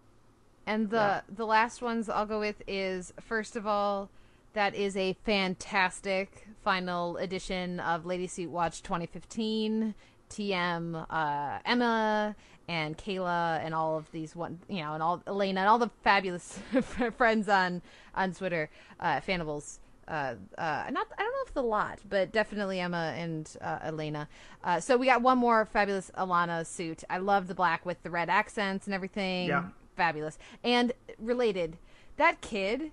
[0.65, 1.22] And the yeah.
[1.30, 4.09] the last ones I'll go with is first of all,
[4.53, 9.95] that is a fantastic final edition of Lady Suit Watch 2015.
[10.30, 12.34] TM, uh, Emma,
[12.69, 15.90] and Kayla, and all of these one, you know, and all Elena, and all the
[16.03, 16.57] fabulous
[17.18, 17.82] friends on
[18.15, 18.69] on Twitter,
[19.02, 19.82] uh, Fannibals.
[20.07, 24.30] Uh, uh, not I don't know if the lot, but definitely Emma and uh, Elena.
[24.64, 27.03] Uh, so we got one more fabulous Alana suit.
[27.10, 29.49] I love the black with the red accents and everything.
[29.49, 29.65] Yeah
[29.95, 30.38] fabulous.
[30.64, 31.78] And related,
[32.18, 32.91] that kid,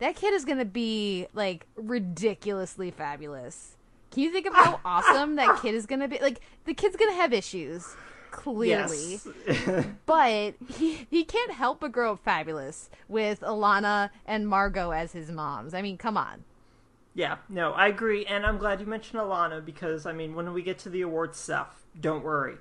[0.00, 3.76] that kid is gonna be like ridiculously fabulous.
[4.10, 6.18] Can you think of how awesome that kid is gonna be?
[6.20, 7.86] Like the kid's gonna have issues,
[8.30, 9.86] clearly, yes.
[10.06, 15.30] but he he can't help but grow up fabulous with Alana and Margot as his
[15.30, 15.74] moms.
[15.74, 16.44] I mean, come on.
[17.14, 20.62] Yeah, no, I agree, and I'm glad you mentioned Alana because I mean, when we
[20.62, 22.56] get to the awards stuff, don't worry,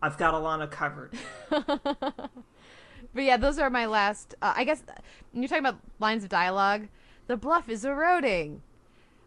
[0.00, 1.12] I've got Alana covered.
[3.14, 4.34] But yeah, those are my last.
[4.42, 4.82] Uh, I guess
[5.32, 6.88] when you're talking about lines of dialogue,
[7.26, 8.62] the bluff is eroding.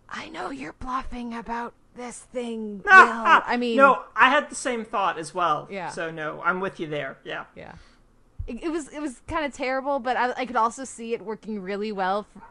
[0.10, 2.84] I know you're bluffing about this thing.
[2.88, 5.68] I mean, no, I had the same thought as well.
[5.72, 5.90] Yeah.
[5.90, 7.18] So no, I'm with you there.
[7.24, 7.46] Yeah.
[7.56, 7.74] Yeah.
[8.48, 11.22] It, it was it was kind of terrible, but I, I, could also see it
[11.22, 12.42] working really well for,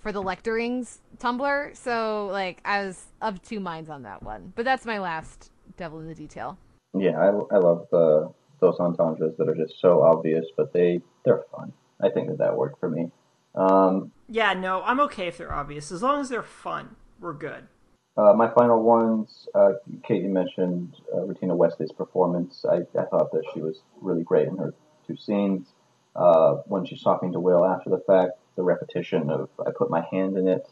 [0.00, 1.76] for the lecturings Tumblr.
[1.76, 4.52] So like I was of two minds on that one.
[4.56, 6.58] But that's my last devil in the detail.
[6.98, 8.32] Yeah, I, I love the
[8.66, 11.72] those entendres that are just so obvious, but they they're fun.
[12.00, 13.10] I think that that worked for me.
[13.54, 16.96] Um, yeah, no, I'm okay if they're obvious as long as they're fun.
[17.20, 17.68] We're good.
[18.16, 19.72] Uh, my final ones, uh,
[20.02, 22.64] Katie mentioned uh, Rutina Wesley's performance.
[22.68, 24.74] I, I thought that she was really great in her
[25.06, 25.68] two scenes.
[26.14, 30.02] Uh, when she's talking to Will after the fact, the repetition of "I put my
[30.10, 30.66] hand in it,"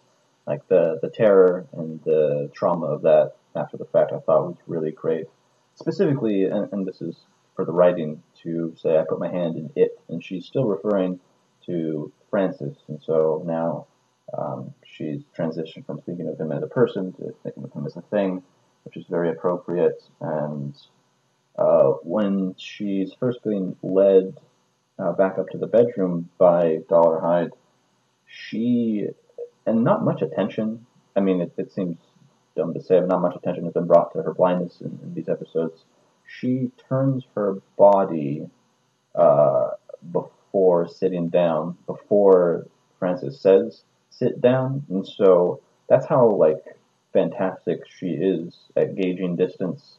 [0.47, 4.57] like the the terror and the trauma of that after the fact, I thought was
[4.67, 5.27] really great.
[5.77, 7.17] Specifically, and, and this is
[7.55, 11.21] for the writing to say I put my hand in it, and she's still referring
[11.67, 13.87] to Francis, and so now
[14.37, 17.97] um, she's transitioned from thinking of him as a person to thinking of him as
[17.97, 18.43] a thing,
[18.85, 20.03] which is very appropriate.
[20.21, 20.75] And
[21.57, 24.37] uh, when she's first being led
[24.99, 27.51] uh, back up to the bedroom by Dolarhyde,
[28.27, 29.07] she
[29.67, 30.87] and not much attention.
[31.17, 31.97] I mean, it, it seems
[32.57, 35.15] dumb to say, but not much attention has been brought to her blindness in, in
[35.15, 35.85] these episodes
[36.41, 38.49] she turns her body
[39.15, 39.71] uh,
[40.13, 42.67] before sitting down, before
[42.99, 46.63] Francis says sit down, and so that's how like
[47.13, 49.99] fantastic she is at gauging distance.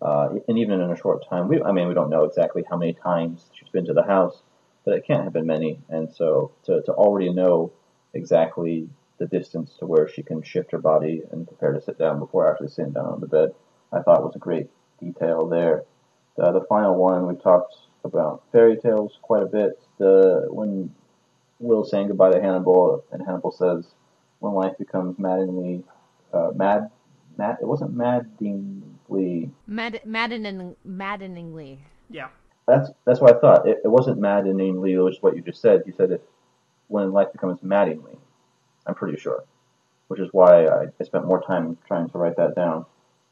[0.00, 2.76] Uh, and even in a short time, we, I mean, we don't know exactly how
[2.76, 4.42] many times she's been to the house,
[4.84, 5.78] but it can't have been many.
[5.88, 7.72] And so to, to already know
[8.12, 8.88] exactly
[9.18, 12.50] the distance to where she can shift her body and prepare to sit down before
[12.50, 13.54] actually sitting down on the bed,
[13.90, 14.68] I thought was a great
[15.00, 15.84] detail there.
[16.36, 17.74] The, the final one, we talked
[18.04, 19.80] about fairy tales quite a bit.
[19.98, 20.94] The when
[21.58, 23.86] Will's saying goodbye to Hannibal, and Hannibal says,
[24.40, 25.84] "When life becomes maddeningly
[26.32, 26.90] uh, mad,
[27.38, 32.28] mad, it wasn't maddeningly mad, maddening, maddeningly." Yeah,
[32.66, 33.66] that's that's what I thought.
[33.66, 35.82] It, it wasn't maddeningly, which is what you just said.
[35.86, 36.22] You said it
[36.88, 38.18] when life becomes maddeningly.
[38.86, 39.44] I'm pretty sure.
[40.08, 42.86] which is why I, I spent more time trying to write that down.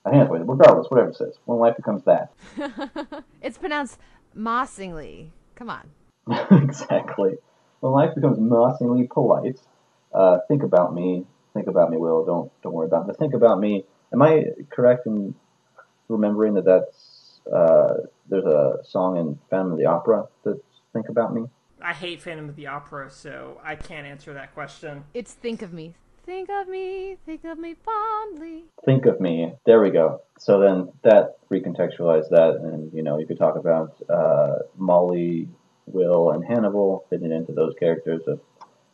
[0.05, 1.35] I think that's what, regardless, whatever it says.
[1.47, 2.33] When life becomes that.
[3.43, 3.99] It's pronounced
[4.35, 5.33] Mossingly.
[5.55, 5.91] Come on.
[6.51, 7.37] exactly.
[7.81, 9.61] When life becomes mossingly polite,
[10.13, 11.27] uh, think about me.
[11.53, 12.25] Think about me, Will.
[12.25, 13.17] Don't don't worry about it.
[13.17, 13.85] Think about me.
[14.13, 15.35] Am I correct in
[16.09, 17.95] remembering that that's uh,
[18.29, 20.59] there's a song in Phantom of the Opera that's
[20.93, 21.45] "Think About Me"?
[21.81, 25.05] I hate Phantom of the Opera, so I can't answer that question.
[25.13, 25.95] It's Think of Me.
[26.27, 28.65] Think of me, think of me fondly.
[28.85, 29.53] Think of me.
[29.67, 30.23] There we go.
[30.39, 35.49] So then that recontextualized that, and you know you could talk about uh, Molly,
[35.87, 38.41] Will, and Hannibal fitting into those characters of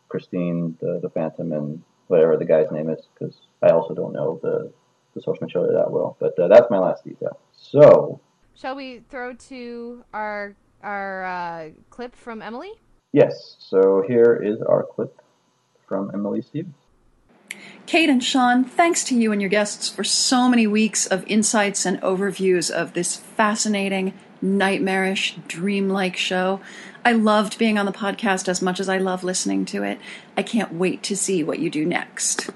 [0.08, 4.40] Christine, the the Phantom, and whatever the guy's name is, because I also don't know
[4.42, 4.72] the
[5.14, 6.16] the source material that well.
[6.18, 7.38] But uh, that's my last detail.
[7.52, 8.20] So
[8.56, 12.72] Shall we throw to our our uh, clip from Emily?
[13.12, 15.20] yes, so here is our clip
[15.86, 16.74] from Emily Stevens.
[17.86, 21.84] Kate and Sean, thanks to you and your guests for so many weeks of insights
[21.84, 26.60] and overviews of this fascinating, nightmarish, dreamlike show.
[27.04, 29.98] I loved being on the podcast as much as I love listening to it.
[30.36, 32.50] I can't wait to see what you do next.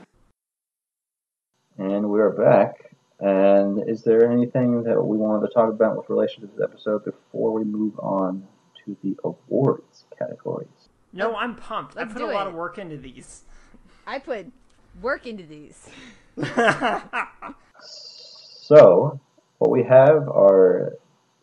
[1.78, 2.94] And we're back.
[3.20, 7.04] And is there anything that we wanted to talk about with relation to this episode
[7.04, 8.46] before we move on
[8.84, 10.68] to the awards categories?
[11.12, 11.96] No, I'm pumped.
[11.96, 12.50] I Let's put a lot it.
[12.50, 13.42] of work into these.
[14.06, 14.52] I put
[15.00, 15.88] work into these.
[18.66, 19.20] So,
[19.58, 20.94] what we have are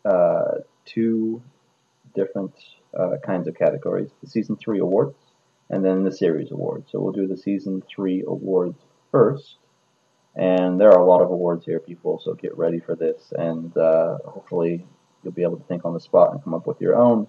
[0.03, 1.43] uh, two
[2.15, 2.51] different
[2.99, 5.15] uh, kinds of categories the season three awards
[5.69, 6.91] and then the series awards.
[6.91, 8.79] So, we'll do the season three awards
[9.11, 9.57] first.
[10.35, 13.31] And there are a lot of awards here, people, so get ready for this.
[13.37, 14.83] And uh, hopefully,
[15.23, 17.27] you'll be able to think on the spot and come up with your own.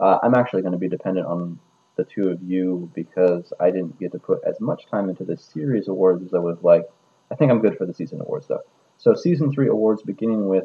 [0.00, 1.58] Uh, I'm actually going to be dependent on
[1.96, 5.36] the two of you because I didn't get to put as much time into the
[5.36, 6.90] series awards as I would have liked.
[7.30, 8.62] I think I'm good for the season awards, though.
[8.98, 10.64] So, season three awards beginning with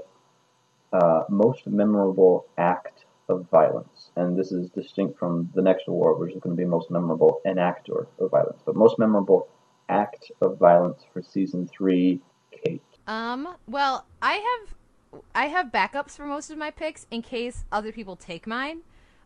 [0.93, 6.34] uh, most memorable act of violence, and this is distinct from the next award, which
[6.34, 8.61] is going to be most memorable enactor of violence.
[8.65, 9.47] But most memorable
[9.88, 12.81] act of violence for season three, Kate.
[13.07, 17.91] Um, well, I have I have backups for most of my picks in case other
[17.91, 18.81] people take mine.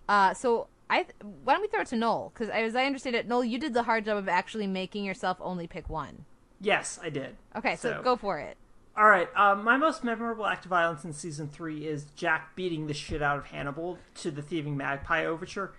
[0.07, 1.05] Uh, so I
[1.43, 2.31] why don't we throw it to Noel?
[2.33, 5.37] Because as I understand it, Noel, you did the hard job of actually making yourself
[5.41, 6.25] only pick one.
[6.61, 7.35] Yes, I did.
[7.55, 8.57] Okay, so, So- go for it.
[8.95, 9.27] All right.
[9.35, 13.23] Um, my most memorable act of violence in season three is Jack beating the shit
[13.23, 15.73] out of Hannibal to the Thieving Magpie overture.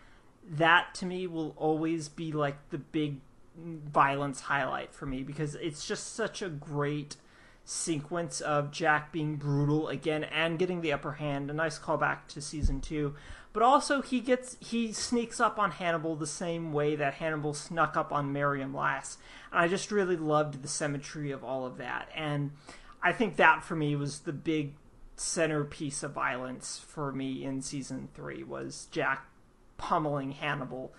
[0.44, 3.20] That to me will always be like the big
[3.56, 7.14] violence highlight for me because it's just such a great
[7.64, 11.50] sequence of Jack being brutal again and getting the upper hand.
[11.50, 13.14] A nice callback to season two,
[13.52, 17.96] but also he gets he sneaks up on Hannibal the same way that Hannibal snuck
[17.96, 19.18] up on Miriam last.
[19.50, 22.52] And I just really loved the symmetry of all of that, and
[23.02, 24.74] I think that for me was the big
[25.16, 29.26] centerpiece of violence for me in season three was Jack
[29.76, 30.92] pummeling Hannibal.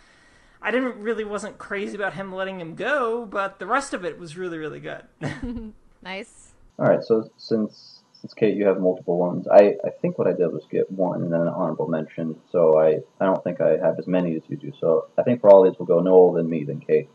[0.62, 4.18] I didn't really wasn't crazy about him letting him go, but the rest of it
[4.18, 5.04] was really really good.
[6.06, 6.45] Nice.
[6.78, 10.34] All right, so since since Kate, you have multiple ones, I, I think what I
[10.34, 12.36] did was get one and then an honorable mention.
[12.52, 14.74] So I, I don't think I have as many as you do.
[14.80, 17.10] So I think for all these, we'll go Noel, then me, then Kate.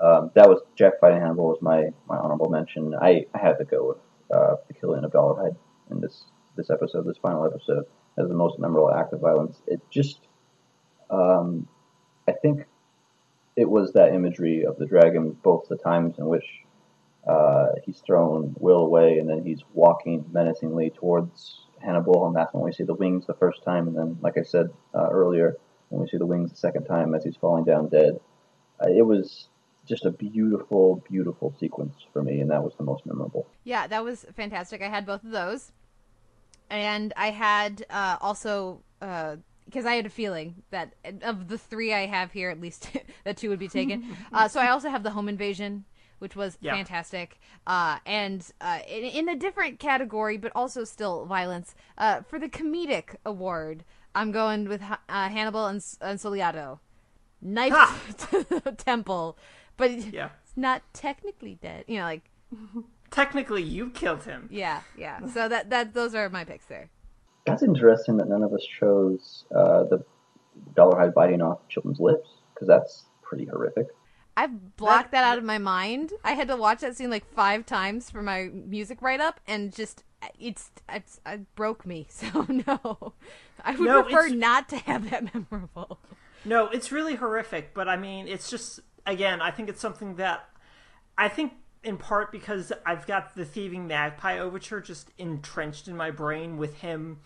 [0.00, 2.94] Um, that was Jack fighting Hannibal was my, my honorable mention.
[2.94, 3.98] I, I had to go with
[4.34, 5.56] uh, the killing of Dolarhyde
[5.90, 6.24] in this
[6.56, 7.84] this episode, this final episode,
[8.16, 9.60] as the most memorable act of violence.
[9.66, 10.20] It just,
[11.10, 11.68] um,
[12.26, 12.64] I think,
[13.56, 16.63] it was that imagery of the dragon, both the times in which
[17.26, 22.64] uh, he's thrown Will away, and then he's walking menacingly towards Hannibal, and that's when
[22.64, 25.56] we see the wings the first time, and then, like I said uh, earlier,
[25.88, 28.18] when we see the wings the second time as he's falling down dead.
[28.80, 29.48] Uh, it was
[29.86, 33.46] just a beautiful, beautiful sequence for me, and that was the most memorable.
[33.64, 34.82] Yeah, that was fantastic.
[34.82, 35.72] I had both of those,
[36.70, 38.80] and I had uh, also
[39.66, 42.88] because I had a feeling that of the three I have here, at least
[43.24, 44.16] that two would be taken.
[44.32, 45.84] uh, so I also have the home invasion,
[46.24, 46.74] which was Yeah.
[46.74, 51.74] fantastic, uh, and uh, in, in a different category, but also still violence.
[51.98, 53.84] Uh, for the comedic award,
[54.14, 54.96] I'm going with uh,
[55.36, 56.78] Hannibal and, and Sogliato.
[57.42, 57.98] Knife Ha!
[58.30, 59.36] to the temple,
[59.76, 60.30] but Yeah.
[60.42, 61.84] it's not technically dead.
[61.86, 62.30] You know, like
[63.10, 64.48] Technically, you killed him.
[64.50, 65.26] yeah, yeah.
[65.26, 66.88] So that that those are my picks there.
[67.46, 69.98] That's interesting that none of us chose uh, the
[70.74, 73.88] Dolarhyde biting off children's lips, because that's pretty horrific.
[74.36, 76.12] I blocked that out of my mind.
[76.24, 79.72] I had to watch that scene like five times for my music write up, and
[79.74, 80.02] just
[80.38, 82.06] it's it's it broke me.
[82.10, 83.14] So no,
[83.64, 86.00] I would No, prefer it's- not to have that memorable.
[86.44, 90.48] No, it's really horrific, but I mean, it's just again, I think it's something that
[91.16, 91.52] I think
[91.82, 96.76] in part because I've got the Thieving Magpie overture just entrenched in my brain with
[96.78, 97.20] him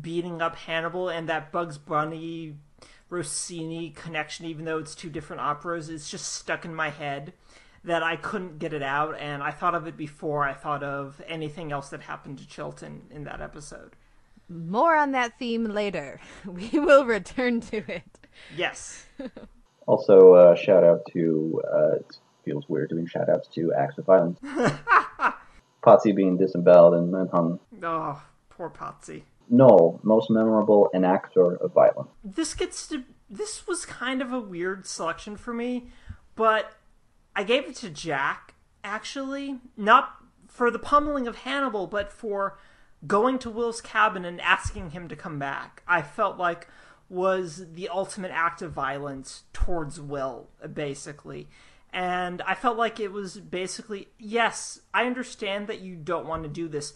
[0.00, 2.54] beating up Hannibal and that Bugs Bunny
[3.12, 7.34] Rossini connection, even though it's two different operas, It's just stuck in my head
[7.84, 9.18] that I couldn't get it out.
[9.18, 13.02] And I thought of it before I thought of anything else that happened to Chilton
[13.10, 13.96] in that episode.
[14.48, 16.20] More on that theme later.
[16.46, 18.04] We will return to it.
[18.56, 19.06] Yes.
[19.88, 24.04] Also, uh, shout out to, uh, it feels weird doing shout outs to acts of
[24.04, 24.38] violence.
[25.82, 27.58] Pazzi being disemboweled and manhung.
[27.82, 28.22] Oh,
[28.56, 29.22] poor Pazzi.
[29.48, 32.10] Noel, most memorable enactor of violence.
[32.24, 33.04] This gets to.
[33.28, 35.88] This was kind of a weird selection for me,
[36.36, 36.72] but
[37.34, 38.54] I gave it to Jack,
[38.84, 39.58] actually.
[39.76, 40.16] Not
[40.48, 42.58] for the pummeling of Hannibal, but for
[43.06, 45.82] going to Will's cabin and asking him to come back.
[45.88, 46.68] I felt like
[47.08, 51.48] was the ultimate act of violence towards Will, basically.
[51.92, 56.48] And I felt like it was basically, yes, I understand that you don't want to
[56.48, 56.94] do this,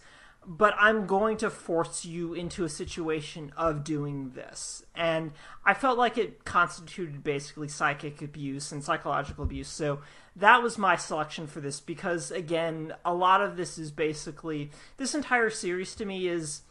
[0.49, 4.85] but I'm going to force you into a situation of doing this.
[4.95, 5.33] And
[5.65, 9.67] I felt like it constituted basically psychic abuse and psychological abuse.
[9.67, 9.99] So
[10.37, 15.13] that was my selection for this because, again, a lot of this is basically this
[15.13, 16.61] entire series to me is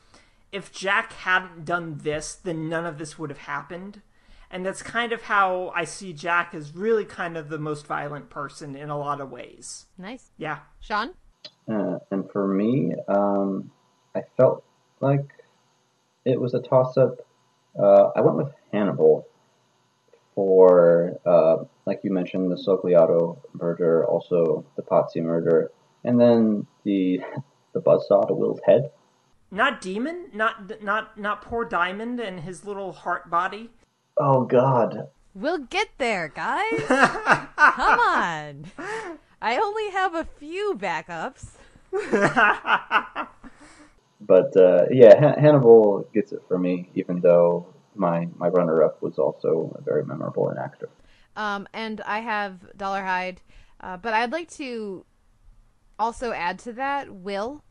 [0.53, 4.01] if Jack hadn't done this, then none of this would have happened.
[4.51, 8.31] And that's kind of how I see Jack as really kind of the most violent
[8.31, 9.85] person in a lot of ways.
[9.99, 10.31] Nice.
[10.39, 10.61] Yeah.
[10.81, 11.11] Sean?
[11.69, 13.71] Uh, and for me, um,
[14.15, 14.65] I felt
[15.01, 15.29] like
[16.25, 17.27] it was a toss up.
[17.79, 19.27] Uh, I went with Hannibal
[20.35, 25.71] for, uh, like you mentioned, the Sogliato murder, also the Pazzi murder,
[26.05, 27.21] and then the
[27.73, 28.91] the buzzsaw to Will's head.
[29.51, 33.71] Not Demon, not not not poor Dimmond and his little heart body.
[34.17, 36.81] Oh God, We'll get there, guys.
[36.89, 38.65] Come on.
[39.41, 41.47] I only have a few backups.
[44.21, 49.03] but uh, yeah, Han- Hannibal gets it for me, even though my my runner up
[49.03, 50.89] was also a very memorable an actor.
[51.37, 53.39] Um, and I have Dolarhyde,
[53.81, 55.05] uh, but I'd like to
[55.99, 57.63] also add to that Will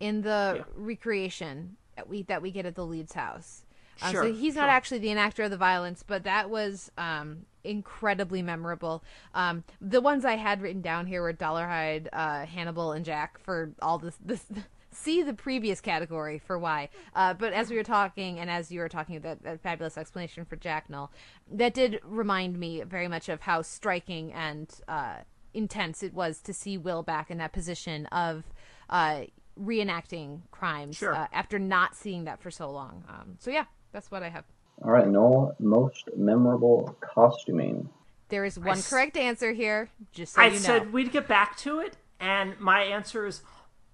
[0.00, 0.64] in the Yeah.
[0.74, 3.64] recreation that we that we get at the Leeds house.
[4.00, 4.70] Um, Sure, so he's not sure.
[4.70, 9.02] actually the enactor of the violence, but that was um, incredibly memorable.
[9.34, 13.72] Um, the ones I had written down here were Dolarhyde, uh, Hannibal, and Jack for
[13.80, 14.16] all this.
[14.24, 14.44] this
[14.94, 16.88] see the previous category for why.
[17.14, 20.44] Uh, but as we were talking, and as you were talking, that, that fabulous explanation
[20.44, 21.10] for Jack Null,
[21.50, 25.16] that did remind me very much of how striking and uh,
[25.54, 28.44] intense it was to see Will back in that position of
[28.90, 29.22] uh,
[29.58, 31.14] reenacting crimes Sure.
[31.14, 33.04] uh, after not seeing that for so long.
[33.08, 34.44] Um, so yeah, that's what I have.
[34.82, 37.88] All right, Noel, most memorable costuming.
[38.28, 40.58] There is one s- correct answer here, just so I you know.
[40.58, 43.42] said we'd get back to it, and my answer is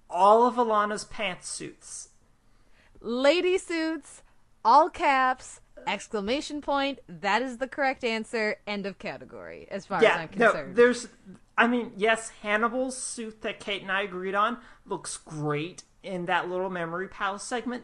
[0.09, 2.07] all of Alana's pantsuits.
[3.01, 4.23] Lady suits,
[4.65, 6.99] all caps, exclamation point.
[7.07, 8.57] That is the correct answer.
[8.65, 10.69] End of category, as far as I'm concerned.
[10.69, 11.07] no, there's.
[11.57, 16.49] I mean, yes, Hannibal's suit that Kate and I agreed on looks great in that
[16.49, 17.83] little memory palace segment,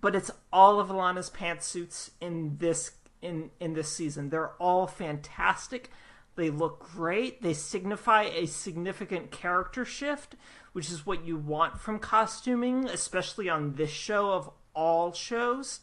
[0.00, 2.92] but it's all of Alana's pantsuits in this
[3.22, 4.30] in in this season.
[4.30, 5.90] They're all fantastic.
[6.36, 7.42] They look great.
[7.42, 10.36] They signify a significant character shift,
[10.72, 15.80] which is what you want from costuming, especially on this show of all shows.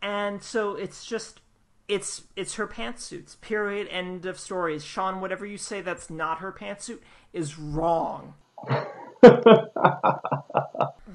[0.00, 1.40] And so it's just
[1.88, 3.40] it's it's her pantsuits.
[3.40, 3.88] Period.
[3.88, 4.84] End of stories.
[4.84, 7.00] Sean, whatever you say that's not her pantsuit
[7.32, 8.34] is wrong.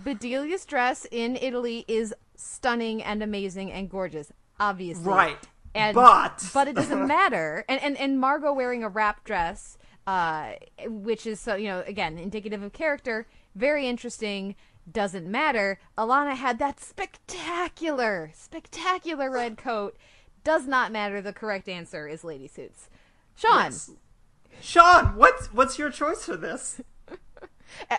[0.03, 5.06] Bedelia's dress in Italy is stunning and amazing and gorgeous, obviously.
[5.06, 5.38] Right.
[5.74, 7.66] And, but but it doesn't matter.
[7.68, 10.53] And, and and Margot wearing a wrap dress, uh,
[10.88, 14.56] which is so you know again indicative of character, very interesting.
[14.91, 15.80] Doesn't matter.
[15.98, 19.98] Alana had that spectacular, spectacular red coat.
[20.44, 21.22] Does not matter.
[21.22, 22.88] The correct answer is lady suits.
[23.36, 23.91] Sean, Yes.
[24.62, 26.82] Sean, what's what's your choice for this?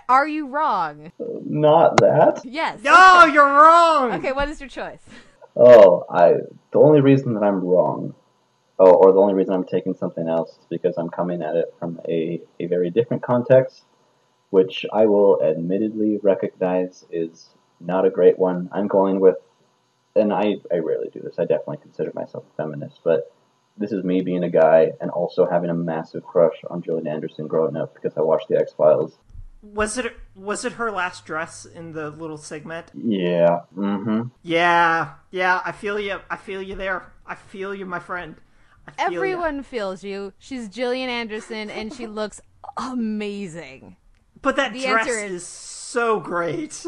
[0.08, 1.12] Are you wrong?
[1.18, 2.42] Not that.
[2.44, 2.82] Yes.
[2.82, 4.12] No, you're wrong.
[4.14, 5.02] Okay, what is your choice?
[5.56, 6.34] Oh, I.
[6.72, 8.14] The only reason that I'm wrong,
[8.78, 11.74] oh, or the only reason I'm taking something else is because I'm coming at it
[11.78, 13.84] from a, a very different context,
[14.50, 17.48] which I will admittedly recognize is
[17.80, 18.68] not a great one.
[18.72, 19.36] I'm going with,
[20.14, 23.32] and I, I rarely do this, I definitely consider myself a feminist, but
[23.78, 27.46] this is me being a guy and also having a massive crush on Gillian Anderson
[27.46, 29.18] growing up because I watched The X Files.
[29.74, 32.90] Was it was it her last dress in the little segment?
[32.94, 34.22] Yeah, mm hmm.
[34.42, 35.60] Yeah, yeah.
[35.64, 36.20] I feel you.
[36.30, 37.12] I feel you there.
[37.26, 38.36] I feel you, my friend.
[38.86, 39.16] I feel ya.
[39.16, 40.32] Everyone feels you.
[40.38, 42.40] She's Gillian Anderson, and she looks
[42.76, 43.96] amazing.
[44.42, 45.42] But that The dress answer is...
[45.42, 46.84] is- so great.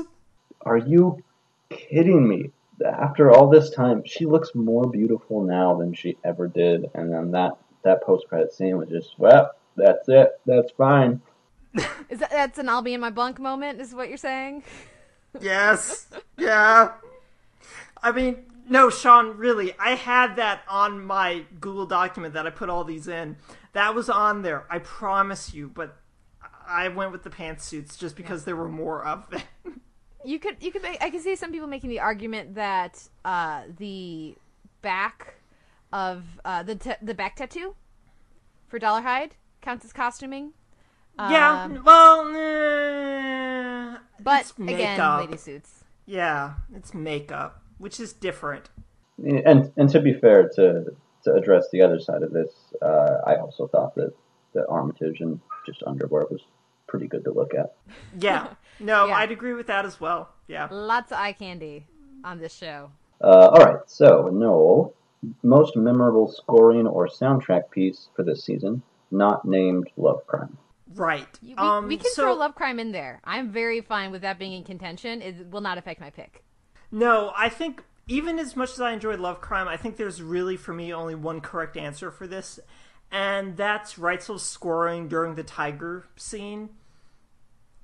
[0.62, 1.22] Are you
[1.70, 2.50] kidding me?
[2.84, 6.90] After all this time, she looks more beautiful now than she ever did.
[6.94, 7.52] And then that
[7.82, 10.38] that post credit scene was just, well, that's it.
[10.46, 11.20] That's fine.
[12.08, 13.80] Is that that's an I'll be in my bunk moment?
[13.80, 14.62] Is what you're saying?
[15.42, 16.06] Yes.
[16.38, 16.92] Yeah.
[18.02, 22.70] I mean, no, Sean, really, I had that on my Google document that I put
[22.70, 23.36] all these in.
[23.74, 25.98] That was on there, I promise you, but
[26.66, 29.82] I went with the pantsuits just because there were more of them.
[30.24, 33.62] You could you could make, I can see some people making the argument that uh,
[33.76, 34.36] the
[34.82, 35.34] back
[35.92, 37.74] of uh, the t- the back tattoo
[38.66, 39.30] for Dollar Dolarhyde
[39.62, 40.52] counts as costuming.
[41.18, 45.84] Yeah, Um, well, eh, but it's again, lady suits.
[46.06, 48.70] Yeah, it's makeup, which is different.
[49.22, 53.36] And and to be fair, to to address the other side of this, uh, I
[53.36, 54.12] also thought that
[54.54, 56.40] that Armitage and just underwear was
[56.86, 57.74] pretty good to look at.
[58.18, 58.48] Yeah,
[58.80, 59.16] no, Yeah.
[59.16, 60.30] I'd agree with that as well.
[60.46, 60.68] Yeah.
[60.70, 61.86] Lots of eye candy
[62.24, 62.90] on this show.
[63.20, 64.94] Uh, all right, so Noel,
[65.42, 68.80] most memorable scoring or soundtrack piece for this season,
[69.10, 70.56] not named Love Crime.
[70.98, 71.28] Right.
[71.42, 73.20] We, um, we can so, throw love crime in there.
[73.24, 75.22] I'm very fine with that being in contention.
[75.22, 76.44] It will not affect my pick.
[76.90, 80.56] No, I think even as much as I enjoyed Love Crime, I think there's really
[80.56, 82.58] for me only one correct answer for this,
[83.12, 86.70] and that's Reitzell's scoring during the tiger scene.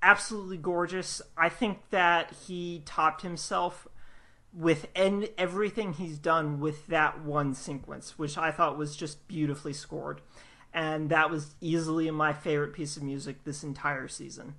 [0.03, 1.21] Absolutely gorgeous.
[1.37, 3.87] I think that he topped himself
[4.53, 9.73] with en- everything he's done with that one sequence, which I thought was just beautifully
[9.73, 10.21] scored.
[10.75, 14.55] And that was easily my favorite piece of music this entire season.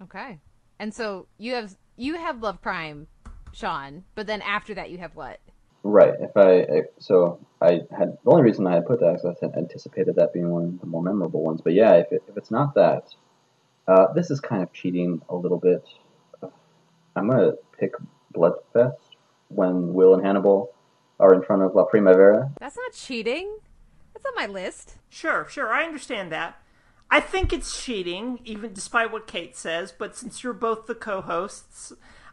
[0.00, 0.38] Okay.
[0.78, 3.08] And so you have you have love crime,
[3.52, 5.40] Sean, but then after that you have what?
[5.82, 6.14] Right.
[6.20, 9.34] If I if- so, I had the only reason I had put that is I
[9.40, 11.60] had anticipated that being one of the more memorable ones.
[11.60, 13.12] But yeah, if it, if it's not that,
[13.88, 15.84] uh, this is kind of cheating a little bit.
[17.16, 17.92] I'm gonna pick
[18.32, 18.94] Bloodfest
[19.48, 20.72] when Will and Hannibal
[21.20, 22.52] are in front of La Primavera.
[22.58, 23.58] That's not cheating.
[24.12, 24.96] That's on my list.
[25.08, 26.58] Sure, sure, I understand that.
[27.10, 31.20] I think it's cheating, even despite what Kate says, but since you're both the co
[31.20, 31.92] hosts,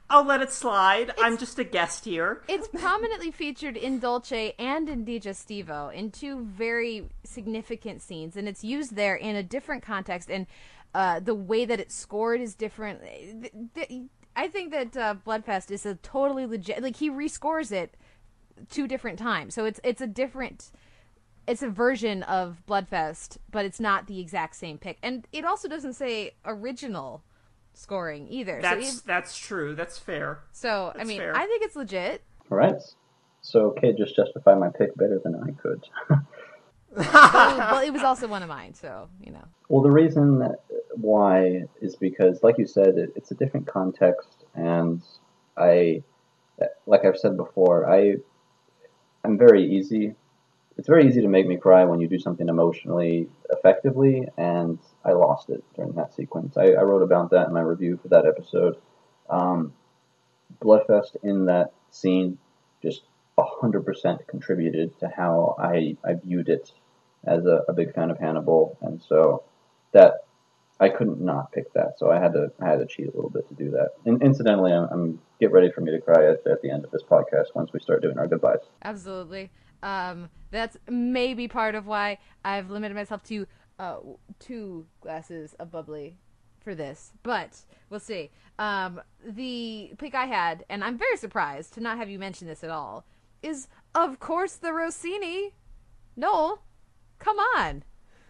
[0.10, 1.12] I'll let it slide.
[1.22, 2.42] I'm just a guest here.
[2.48, 8.64] It's prominently featured in Dolce and in Digestivo in two very significant scenes, and it's
[8.64, 10.48] used there in a different context, and
[10.96, 13.02] uh, the way that it's scored is different.
[14.36, 16.82] I think that uh, Bloodfest is a totally legit.
[16.82, 17.96] Like he rescores it
[18.70, 20.72] two different times, so it's it's a different.
[21.50, 25.68] It's a version of Bloodfest, but it's not the exact same pick, and it also
[25.68, 27.24] doesn't say original
[27.74, 28.62] scoring either.
[28.62, 29.74] so, That's ev- that's true.
[29.74, 30.42] That's fair.
[30.52, 31.36] so I mean, fair.
[31.36, 32.22] I think it's legit.
[32.52, 32.76] All right.
[33.42, 35.86] So Kate just justified my pick better than I could.
[36.96, 39.44] well, it was also one of mine, so you know.
[39.70, 40.56] Well, the reason
[40.96, 45.02] why is because, like you said, it, it's a different context, and
[45.56, 46.04] I,
[46.86, 48.16] like I've said before, I,
[49.24, 50.16] I'm very easy.
[50.80, 55.12] It's very easy to make me cry when you do something emotionally effectively, and I
[55.12, 56.56] lost it during that sequence.
[56.56, 58.78] I, I wrote about that in my review for that episode.
[59.30, 59.74] Um,
[60.64, 62.38] Bloodfest in that scene
[62.82, 63.02] just
[63.38, 66.72] hundred percent contributed to how I, I viewed it
[67.26, 69.44] as a, a big fan of Hannibal, and so
[69.92, 70.24] that
[70.80, 72.00] I couldn't not pick that.
[72.00, 73.90] So I had to I had to cheat a little bit to do that.
[74.06, 76.92] And incidentally, I'm, I'm get ready for me to cry at, at the end of
[76.92, 78.60] this podcast once we start doing our goodbyes.
[78.82, 79.52] Absolutely.
[79.84, 83.48] Um, that's maybe part of why I've limited myself to
[83.78, 83.98] uh,
[84.40, 86.18] two glasses of bubbly
[86.60, 88.30] for this, but we'll see.
[88.58, 92.64] Um, the pick I had, and I'm very surprised to not have you mention this
[92.64, 93.06] at all,
[93.42, 95.54] is of course the Rossini.
[96.18, 96.62] Noel,
[97.20, 97.84] come on.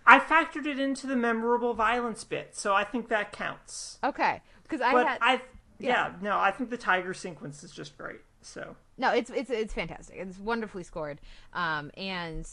[0.06, 3.98] I factored it into the memorable violence bit, so I think that counts.
[4.04, 5.34] Okay, because I But had I,
[5.80, 6.14] yeah, yeah.
[6.22, 8.22] no, I think the tiger sequence is just great.
[8.42, 10.18] So No, it's it's it's fantastic.
[10.20, 11.20] It's wonderfully scored.
[11.54, 12.48] Um, and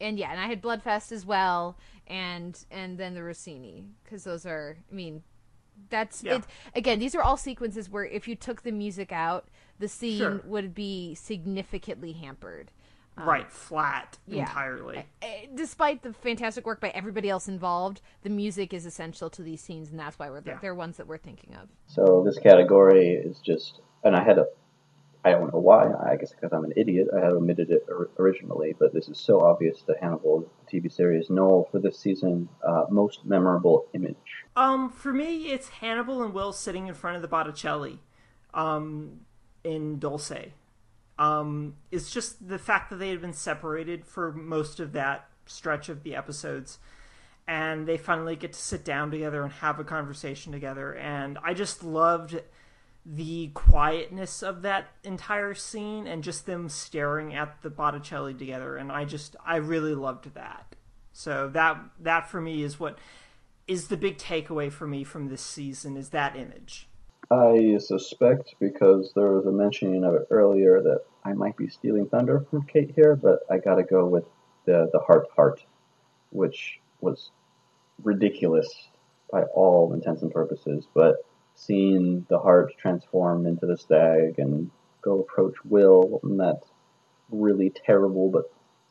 [0.00, 1.76] and yeah, and I had Bloodfest as well,
[2.08, 4.78] and and then the Rossini because those are.
[4.90, 5.22] I mean,
[5.90, 6.36] that's Yeah.
[6.36, 6.44] it.
[6.74, 9.48] Again, these are all sequences where if you took the music out,
[9.78, 10.40] the scene Sure.
[10.46, 12.70] would be significantly hampered.
[13.18, 14.40] right, flat yeah.
[14.40, 15.02] entirely.
[15.54, 19.90] Despite the fantastic work by everybody else involved, the music is essential to these scenes,
[19.90, 20.58] and that's why we're Yeah.
[20.60, 21.70] they're ones that we're thinking of.
[21.86, 24.46] So this category is just, and I had a,
[25.26, 25.90] I don't know why.
[25.92, 27.08] I guess because I'm an idiot.
[27.12, 29.82] I had omitted it or, originally, but this is so obvious.
[29.82, 31.28] The Hannibal TV series.
[31.30, 34.14] Noel for this season, uh, most memorable image.
[34.54, 37.98] Um, for me, it's Hannibal and Will sitting in front of the Botticelli,
[38.54, 39.22] um,
[39.64, 40.52] in Dolce.
[41.18, 45.88] Um, it's just the fact that they had been separated for most of that stretch
[45.88, 46.78] of the episodes,
[47.48, 50.94] and they finally get to sit down together and have a conversation together.
[50.94, 52.40] And I just loved
[53.08, 58.76] the quietness of that entire scene and just them staring at the Botticelli together.
[58.76, 60.74] And I just, I really loved that.
[61.12, 62.98] So that that for me is what
[63.66, 66.88] is the big takeaway for me from this season is that image.
[67.30, 72.06] I suspect because there was a mentioning of it earlier that I might be stealing
[72.06, 74.24] thunder from Kate here, but I gotta go with
[74.66, 75.64] the the heart heart,
[76.30, 77.30] which was
[78.02, 78.68] ridiculous
[79.32, 80.86] by all intents and purposes.
[80.94, 81.16] But
[81.56, 84.70] seeing the heart transform into the stag and
[85.02, 86.60] go approach Will in that
[87.30, 88.44] really terrible but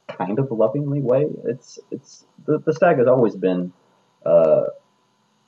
[0.07, 3.71] kind of lovingly way, it's it's the, the stag has always been
[4.25, 4.65] uh,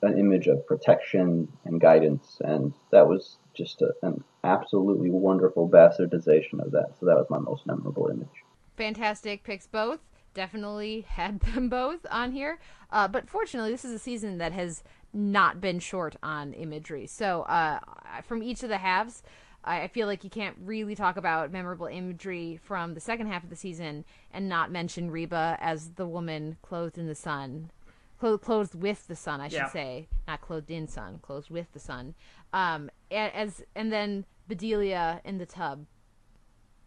[0.02, 6.60] an image of protection and guidance, and that was just a, an absolutely wonderful bastardization
[6.60, 6.94] of that.
[6.98, 8.44] So that was my most memorable image.
[8.76, 10.00] Fantastic picks both.
[10.34, 12.58] Definitely had them both on here.
[12.90, 14.82] Uh, but fortunately, this is a season that has
[15.12, 17.06] not been short on imagery.
[17.06, 17.80] So uh,
[18.22, 19.22] from each of the halves,
[19.64, 23.50] I feel like you can't really talk about memorable imagery from the second half of
[23.50, 27.70] the season and not mention Reba as the woman clothed in the sun
[28.18, 29.70] clothed, clothed with the sun, I should yeah.
[29.70, 32.14] say, not clothed in sun, clothed with the sun.
[32.52, 35.86] Um, as and then Bedelia in the tub.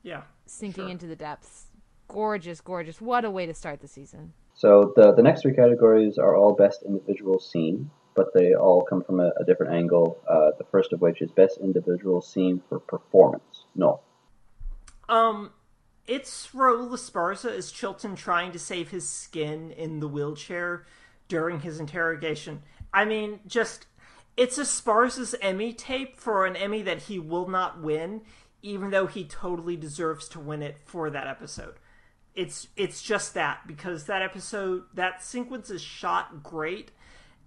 [0.03, 0.91] Yeah, sinking sure.
[0.91, 1.67] into the depths.
[2.07, 2.99] Gorgeous, gorgeous.
[2.99, 4.33] What a way to start the season.
[4.55, 9.03] So the the next three categories are all best individual scene, but they all come
[9.03, 10.19] from a, a different angle.
[10.27, 13.65] Uh, the first of which is best individual scene for performance.
[13.75, 14.01] No.
[15.09, 15.51] Um,
[16.07, 20.85] it's Raul Esparza as Chilton trying to save his skin in the wheelchair
[21.27, 22.63] during his interrogation.
[22.93, 23.87] I mean, just
[24.37, 28.21] it's Esparza's Emmy tape for an Emmy that he will not win,
[28.61, 31.75] even though he totally deserves to win it for that episode.
[32.33, 36.91] It's it's just that because that episode that sequence is shot great,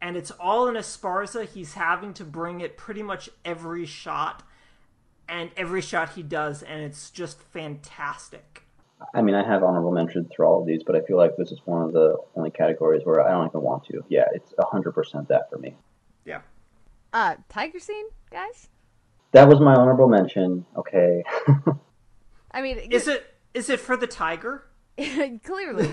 [0.01, 1.47] and it's all in Esparza.
[1.47, 4.43] He's having to bring it pretty much every shot,
[5.29, 8.63] and every shot he does, and it's just fantastic.
[9.15, 11.51] I mean, I have honorable mentions through all of these, but I feel like this
[11.51, 14.05] is one of the only categories where I don't even want to.
[14.09, 15.77] Yeah, it's hundred percent that for me.
[16.25, 16.41] Yeah.
[17.13, 18.69] Uh, tiger scene, guys.
[19.33, 20.65] That was my honorable mention.
[20.77, 21.23] Okay.
[22.51, 24.65] I mean, is it is it for the tiger?
[25.45, 25.91] Clearly.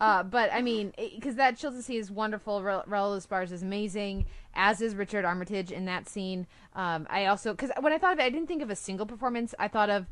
[0.00, 2.60] Uh, but I mean, because that Chilton scene is wonderful.
[2.60, 6.46] Raul Esparza is amazing, as is Richard Armitage in that scene.
[6.74, 9.06] Um, I also, because when I thought of it, I didn't think of a single
[9.06, 9.54] performance.
[9.58, 10.06] I thought of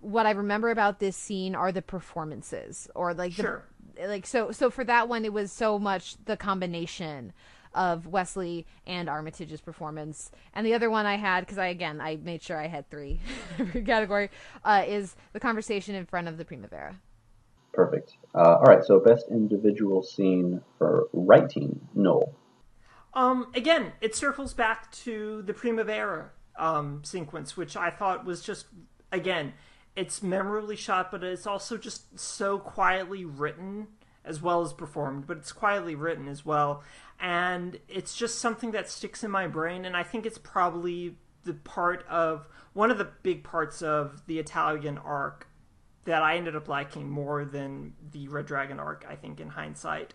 [0.00, 3.64] what I remember about this scene are the performances or like sure.
[3.96, 7.32] the like so so for that one it was so much the combination
[7.74, 10.30] of Wesley and Armitage's performance.
[10.54, 13.20] And the other one I had because I again I made sure I had three
[13.58, 14.30] every category
[14.64, 16.96] uh, is the conversation in front of the Primavera.
[17.72, 18.16] Perfect.
[18.34, 22.34] Uh, all right, so best individual scene for writing, Noel.
[23.14, 28.66] Um, again, it circles back to the Primavera um, sequence, which I thought was just
[29.12, 29.52] again
[29.96, 33.86] it's memorably shot, but it's also just so quietly written
[34.24, 36.82] as well as performed, but it's quietly written as well.
[37.20, 41.54] And it's just something that sticks in my brain, and I think it's probably the
[41.54, 45.46] part of one of the big parts of the Italian arc
[46.04, 50.14] that I ended up liking more than the Red Dragon arc, I think, in hindsight,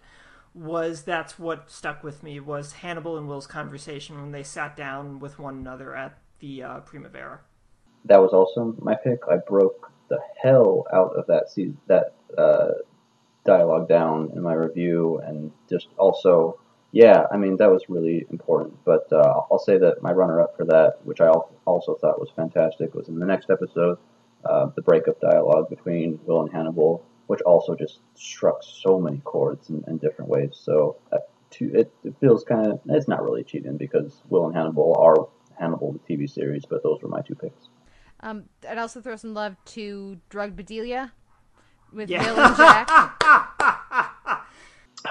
[0.53, 5.19] was that's what stuck with me was Hannibal and Will's conversation when they sat down
[5.19, 7.41] with one another at the uh, Primavera
[8.05, 9.19] that was also my pick.
[9.29, 12.69] I broke the hell out of that season, that uh,
[13.45, 16.59] dialogue down in my review, and just also,
[16.91, 18.77] yeah, I mean that was really important.
[18.85, 21.27] But uh, I'll say that my runner-up for that, which I
[21.65, 23.97] also thought was fantastic, was in the next episode,
[24.45, 29.69] uh, the breakup dialogue between Will and Hannibal, which also just struck so many chords
[29.69, 30.51] in, in different ways.
[30.53, 30.97] So.
[31.11, 31.17] Uh,
[31.51, 35.27] to, it, it feels kind of it's not really cheating because Will and Hannibal are
[35.59, 37.69] Hannibal the TV series, but those were my two picks.
[38.21, 41.11] Um, I'd also throw some love to Drug Bedelia
[41.93, 42.31] with yeah.
[42.31, 42.89] Will and Jack.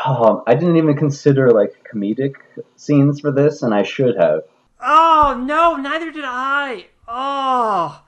[0.05, 2.35] um, I didn't even consider like comedic
[2.77, 4.43] scenes for this, and I should have.
[4.81, 6.87] Oh no, neither did I.
[7.07, 8.03] Oh,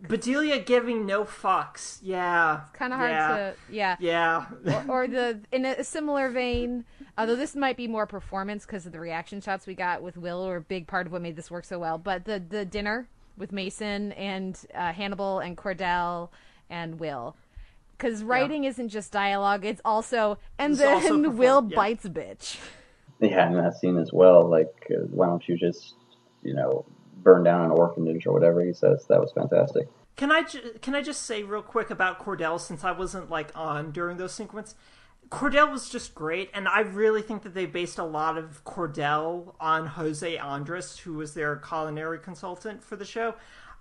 [0.00, 1.98] Bedelia giving no fucks.
[2.02, 3.36] Yeah, kind of hard yeah.
[3.36, 3.54] to.
[3.70, 4.82] Yeah, yeah.
[4.88, 6.84] or, or, the in a similar vein,
[7.16, 10.38] although this might be more performance because of the reaction shots we got with Will,
[10.38, 11.98] or a big part of what made this work so well.
[11.98, 16.30] But the the dinner with Mason and uh, Hannibal and Cordell
[16.70, 17.36] and Will.
[17.96, 18.70] Because writing yeah.
[18.70, 21.74] isn't just dialogue; it's also and it's then also Will yeah.
[21.74, 22.56] bites a bitch.
[23.20, 24.48] Yeah, in that scene as well.
[24.48, 25.94] Like, uh, why don't you just,
[26.44, 26.86] you know,
[27.22, 29.06] burn down an orphanage or whatever he says?
[29.08, 29.88] That was fantastic.
[30.16, 33.50] Can I ju- can I just say real quick about Cordell since I wasn't like
[33.54, 34.74] on during those sequences?
[35.30, 39.54] Cordell was just great, and I really think that they based a lot of Cordell
[39.60, 43.34] on Jose Andres, who was their culinary consultant for the show.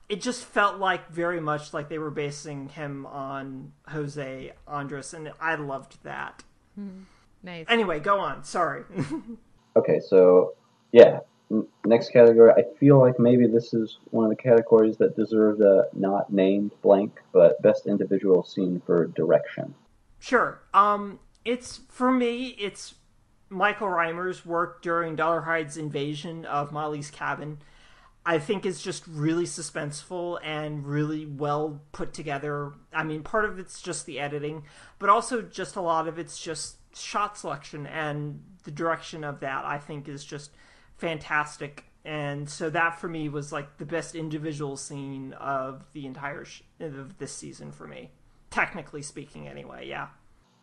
[0.09, 5.31] It just felt like very much like they were basing him on Jose Andres, and
[5.39, 6.43] I loved that.
[6.79, 7.03] Mm-hmm.
[7.43, 7.65] Nice.
[7.69, 8.43] Anyway, go on.
[8.43, 8.83] Sorry.
[9.75, 10.55] Okay, so
[10.91, 11.21] yeah, n-
[11.85, 12.51] next category.
[12.51, 16.71] I feel like maybe this is one of the categories that deserved a not named
[16.81, 19.73] blank, but best individual scene for direction.
[20.19, 20.59] Sure.
[20.73, 22.55] Um, it's for me.
[22.59, 22.95] It's
[23.49, 27.59] Michael Rymer's work during Dolarhyde's invasion of Molly's cabin.
[28.25, 32.73] I think is just really suspenseful and really well put together.
[32.91, 34.63] I mean, part of it's just the editing,
[34.99, 39.63] but also just a lot of it's just shot selection and the direction of that.
[39.63, 40.51] I think is just
[40.97, 41.85] fantastic.
[42.05, 46.61] And so that for me was like the best individual scene of the entire sh-
[46.79, 48.11] of this season for me,
[48.49, 49.47] technically speaking.
[49.47, 50.07] Anyway, yeah.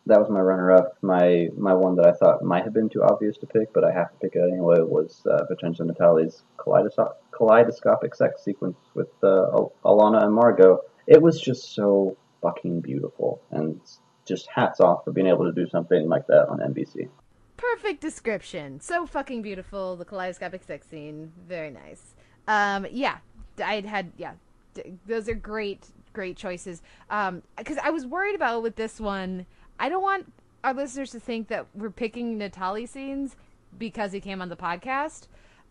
[0.07, 0.97] That was my runner-up.
[1.01, 3.91] My my one that I thought might have been too obvious to pick, but I
[3.91, 4.77] have to pick it anyway.
[4.79, 10.81] Was uh, Vincenzo Natali's kaleidoso- kaleidoscopic sex sequence with uh, Al- Alana and Margot.
[11.07, 13.79] It was just so fucking beautiful, and
[14.25, 17.09] just hats off for being able to do something like that on NBC.
[17.57, 18.79] Perfect description.
[18.79, 19.95] So fucking beautiful.
[19.95, 21.31] The kaleidoscopic sex scene.
[21.47, 22.15] Very nice.
[22.47, 23.17] Um, yeah,
[23.63, 24.33] I'd had yeah.
[24.73, 26.81] d- Those are great, great choices.
[27.09, 29.45] Um, because I was worried about with this one.
[29.79, 30.31] I don't want
[30.63, 33.35] our listeners to think that we're picking Natali scenes
[33.77, 35.27] because he came on the podcast.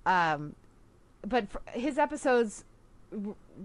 [0.07, 0.55] Um,
[1.27, 2.65] but his episodes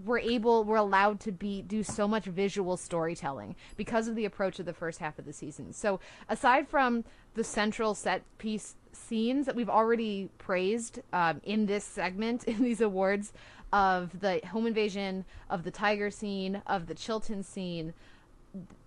[0.04, 4.58] were able we're allowed to be do so much visual storytelling because of the approach
[4.58, 5.72] of the first half of the season.
[5.72, 7.04] So aside from
[7.34, 12.80] the central set piece scenes that we've already praised um, in this segment in these
[12.80, 13.32] awards
[13.72, 17.94] of the home invasion, of the tiger scene, of the Chilton scene,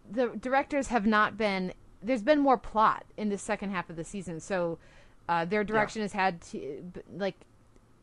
[0.10, 4.04] the directors have not been there's been more plot in the second half of the
[4.04, 4.40] season.
[4.42, 4.78] So
[5.30, 6.84] uh, their direction has had to
[7.16, 7.36] like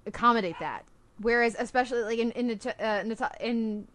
[0.06, 0.84] accommodate that
[1.20, 3.04] whereas especially like in in, uh,
[3.40, 3.86] in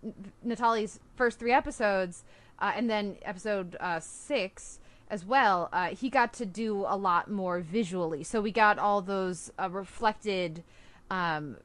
[0.43, 2.23] Natali's first three episodes
[2.59, 4.79] uh, and then episode uh, six
[5.09, 8.23] as well uh, he got to do a lot more visually.
[8.23, 10.63] So we got all those uh, reflected
[11.09, 11.57] um,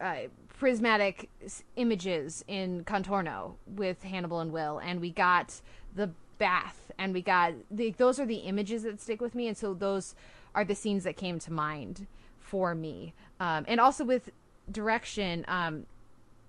[0.00, 0.28] uh,
[0.58, 1.28] prismatic
[1.76, 5.60] images in Contorno with Hannibal and Will, and we got
[5.94, 9.56] the bath, and we got the, those are the images that stick with me, and
[9.56, 10.14] so those
[10.54, 12.06] are the scenes that came to mind
[12.38, 14.30] for me, um, and also with
[14.70, 15.86] direction, um,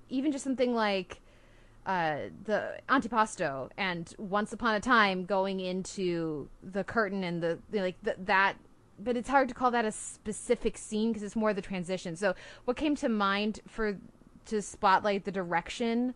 [0.09, 1.21] even just something like
[1.85, 7.79] uh, the antipasto and once upon a time going into the curtain and the, the
[7.79, 8.57] like th- that
[8.99, 12.15] but it's hard to call that a specific scene because it's more the transition.
[12.15, 12.33] So
[12.65, 13.97] what came to mind for
[14.47, 16.13] to spotlight the direction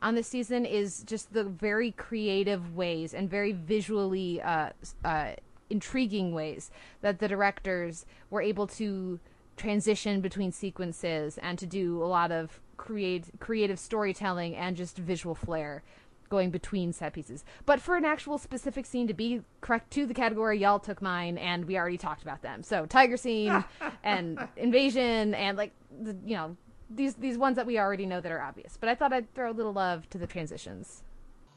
[0.00, 4.70] on this season is just the very creative ways and very visually uh,
[5.04, 5.32] uh,
[5.70, 6.70] intriguing ways
[7.00, 9.18] that the directors were able to
[9.60, 15.34] transition between sequences and to do a lot of create creative storytelling and just visual
[15.34, 15.82] flair
[16.30, 17.44] going between set pieces.
[17.66, 21.36] But for an actual specific scene to be correct to the category, y'all took mine,
[21.36, 22.62] and we already talked about them.
[22.62, 23.62] So tiger scene
[24.02, 26.56] and invasion, and like the, you know
[26.88, 28.78] these these ones that we already know that are obvious.
[28.80, 31.02] But I thought I'd throw a little love to the transitions.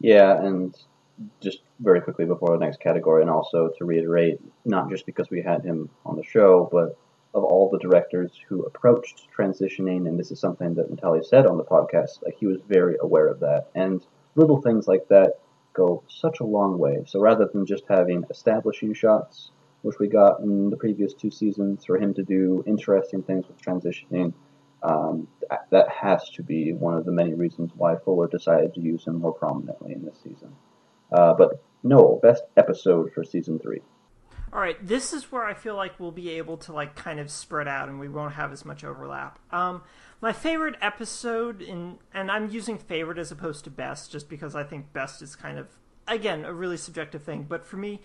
[0.01, 0.75] Yeah, and
[1.39, 5.41] just very quickly before the next category, and also to reiterate, not just because we
[5.41, 6.97] had him on the show, but
[7.33, 11.57] of all the directors who approached transitioning, and this is something that Natalia said on
[11.57, 13.67] the podcast, like he was very aware of that.
[13.73, 14.05] And
[14.35, 15.39] little things like that
[15.73, 17.03] go such a long way.
[17.07, 19.51] So rather than just having establishing shots,
[19.81, 23.59] which we got in the previous two seasons, for him to do interesting things with
[23.61, 24.33] transitioning,
[24.83, 25.27] um,
[25.71, 29.15] that- has to be one of the many reasons why Fuller decided to use him
[29.15, 30.55] more prominently in this season.
[31.11, 33.81] Uh, but Noel, best episode for season three.
[34.53, 37.31] All right, this is where I feel like we'll be able to like kind of
[37.31, 39.39] spread out and we won't have as much overlap.
[39.51, 39.81] Um,
[40.21, 44.63] my favorite episode in and I'm using favorite as opposed to best just because I
[44.63, 45.69] think best is kind of
[46.07, 48.01] again a really subjective thing, but for me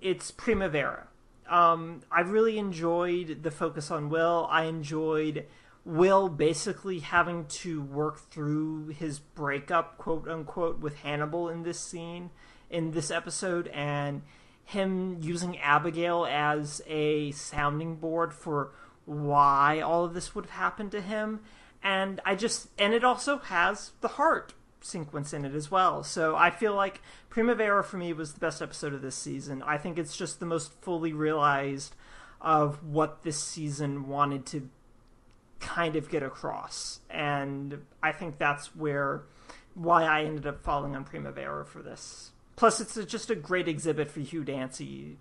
[0.00, 1.06] it's Primavera.
[1.48, 4.48] Um, I really enjoyed the focus on Will.
[4.50, 5.46] I enjoyed
[5.84, 12.30] Will basically having to work through his breakup, quote unquote, with Hannibal in this scene,
[12.70, 14.22] in this episode, and
[14.64, 18.70] him using Abigail as a sounding board for
[19.04, 21.40] why all of this would have happened to him.
[21.82, 26.02] And I just, and it also has the heart sequence in it as well.
[26.04, 29.62] So I feel like Primavera for me was the best episode of this season.
[29.62, 31.94] I think it's just the most fully realized
[32.40, 34.68] of what this season wanted to
[35.60, 37.00] kind of get across.
[37.08, 39.22] And I think that's where
[39.74, 43.68] why I ended up falling on Primavera for this Plus, it's a, just a great
[43.68, 45.16] exhibit for Hugh Dancy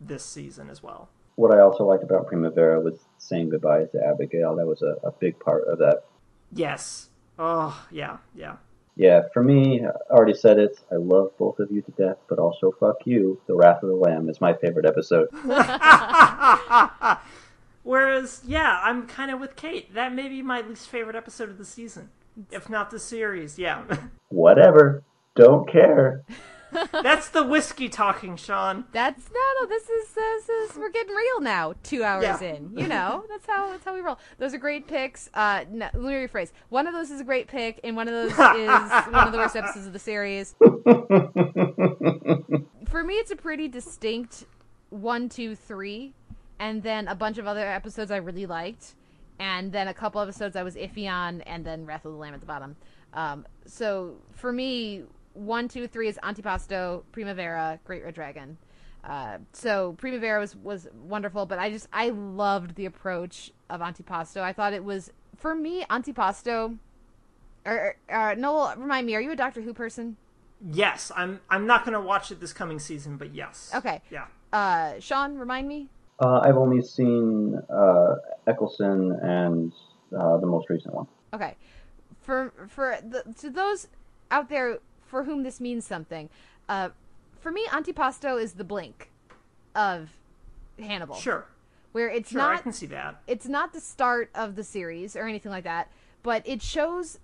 [0.00, 1.08] this season as well.
[1.36, 4.56] What I also liked about Primavera was saying goodbye to Abigail.
[4.56, 6.04] That was a, a big part of that.
[6.52, 7.08] Yes.
[7.38, 8.56] Oh, yeah, yeah.
[8.94, 10.78] Yeah, for me, I already said it.
[10.90, 13.40] I love both of you to death, but also fuck you.
[13.46, 15.28] The Wrath of the Lamb is my favorite episode.
[17.82, 19.92] Whereas, yeah, I'm kind of with Kate.
[19.94, 22.10] That may be my least favorite episode of the season,
[22.50, 23.58] if not the series.
[23.58, 23.82] Yeah.
[24.28, 25.02] Whatever.
[25.34, 26.22] Don't care.
[26.92, 28.84] That's the whiskey talking, Sean.
[28.92, 29.66] That's no, no.
[29.66, 31.74] This is this is we're getting real now.
[31.82, 32.54] Two hours Yeah.
[32.54, 33.24] in, you know.
[33.28, 34.18] That's how that's how we roll.
[34.38, 35.28] Those are great picks.
[35.34, 36.52] Uh, no, let me rephrase.
[36.68, 39.38] One of those is a great pick, and one of those is one of the
[39.38, 40.54] worst episodes of the series.
[42.88, 44.44] For me, it's a pretty distinct
[44.90, 46.14] one, two, three,
[46.58, 48.94] and then a bunch of other episodes I really liked,
[49.38, 52.34] and then a couple episodes I was iffy on, and then Wrath of the Lamb
[52.34, 52.76] at the bottom.
[53.14, 58.58] Um, so for me, one, two, three is Antipasto, Primavera, Great Red Dragon.
[59.04, 64.40] Uh, so Primavera was was wonderful, but I just I loved the approach of Antipasto.
[64.40, 66.78] I thought it was for me Antipasto.
[67.64, 70.16] Or, or Noel, remind me, are you a Doctor Who person?
[70.70, 71.40] Yes, I'm.
[71.50, 73.72] I'm not going to watch it this coming season, but yes.
[73.74, 74.00] Okay.
[74.10, 74.26] Yeah.
[74.52, 75.88] Uh, Sean, remind me.
[76.20, 78.14] Uh, I've only seen uh,
[78.46, 79.72] Eccleston and
[80.16, 81.06] uh, the most recent one.
[81.32, 81.56] Okay,
[82.20, 83.88] for for the, to those
[84.30, 84.78] out there
[85.12, 86.30] for whom this means something,
[86.70, 86.88] uh,
[87.38, 89.10] for me, Antipasto is the blink
[89.74, 90.08] of
[90.78, 91.16] Hannibal.
[91.16, 91.44] Sure.
[91.92, 93.20] where it's Sure, I not can see that.
[93.26, 95.90] it's not the start of the series or anything like that,
[96.22, 97.18] but it shows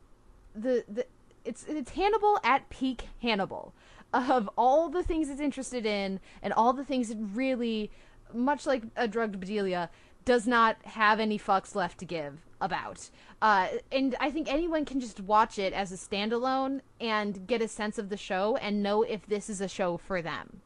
[0.55, 1.07] the the
[1.47, 3.73] it's it's Hannibal at peak Hannibal
[4.13, 7.91] of all the things it's interested in and all the things it really
[8.35, 9.89] much like a drugged Bedelia
[10.29, 13.09] does not have any fucks left to give about.
[13.41, 17.69] Uh, and I think anyone can just watch it as a standalone and get a
[17.69, 20.61] sense of the show and know if this is a show for them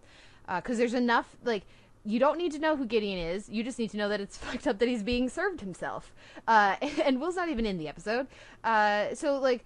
[0.56, 1.62] because there's enough like
[2.04, 3.48] you don't need to know who Gideon is.
[3.48, 6.12] You just need to know that it's fucked up that he's being served himself.
[6.48, 6.74] Uh,
[7.04, 8.26] and Will's not even in the episode.
[8.64, 9.64] Uh, so like,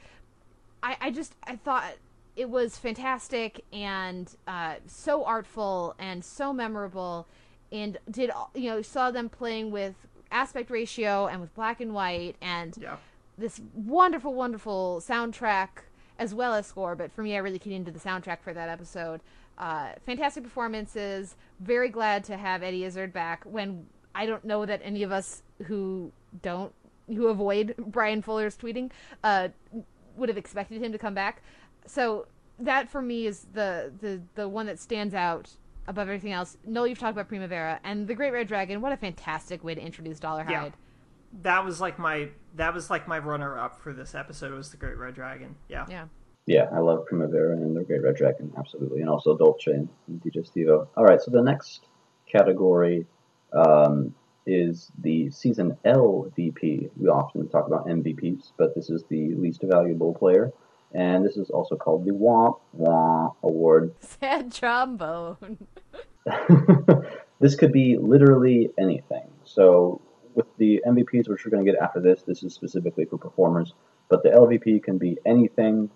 [0.82, 1.94] I I just I thought
[2.36, 7.26] it was fantastic and uh, so artful and so memorable,
[7.72, 9.94] and did you know saw them playing with
[10.30, 12.96] aspect ratio and with black and white and Yeah.
[13.38, 15.68] this wonderful, wonderful soundtrack
[16.18, 16.94] as well as score.
[16.96, 19.20] But for me, I really keyed into the soundtrack for that episode.
[19.58, 21.36] Uh, fantastic performances.
[21.60, 23.44] Very glad to have Eddie Izzard back.
[23.44, 26.12] When I don't know that any of us who
[26.42, 26.72] don't
[27.08, 28.90] who avoid Bryan Fuller's tweeting
[29.22, 29.48] uh,
[30.16, 31.42] would have expected him to come back.
[31.86, 32.26] So
[32.58, 35.50] that for me is the the the one that stands out
[35.88, 36.56] above everything else.
[36.64, 38.80] Noel, you've talked about Primavera and the Great Red Dragon.
[38.80, 40.50] What a fantastic way to introduce Dolarhyde.
[40.50, 40.70] Yeah.
[41.42, 44.76] That was like my that was like my runner up for this episode was the
[44.76, 45.56] Great Red Dragon.
[45.68, 45.86] Yeah.
[45.88, 46.06] yeah.
[46.46, 49.88] Yeah, I love Primavera and the Great Red Dragon, absolutely, and also Dolce and
[50.22, 50.86] Digestivo.
[50.96, 51.86] All right, so the next
[52.30, 53.04] category
[53.52, 54.14] um,
[54.46, 56.90] is the season LVP.
[56.96, 60.52] We often talk about MVPs, but this is the least valuable player,
[60.96, 63.94] and this is also called the Womp Womp Award.
[64.00, 65.58] Sad trombone.
[67.40, 69.28] this could be literally anything.
[69.44, 70.00] So,
[70.34, 73.74] with the MVPs, which we're going to get after this, this is specifically for performers,
[74.08, 75.90] but the LVP can be anything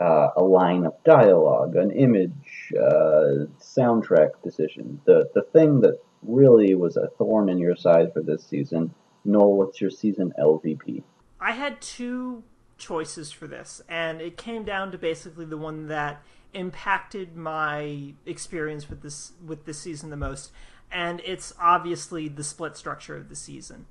[0.00, 5.00] uh, a line of dialogue, an image, uh, soundtrack decision.
[5.04, 8.94] The, the thing that really was a thorn in your side for this season.
[9.24, 11.02] Noel, what's your season LVP?
[11.40, 12.42] I had two
[12.80, 18.90] choices for this, and it came down to basically the one that impacted my experience
[18.90, 20.50] with this with this season the most,
[20.90, 23.86] and it's obviously the split structure of the season.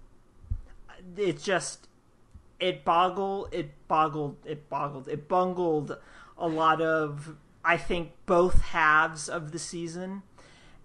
[1.15, 1.87] It just
[2.59, 5.97] it boggled it boggled it boggled it bungled
[6.37, 10.23] a lot of I think both halves of the season.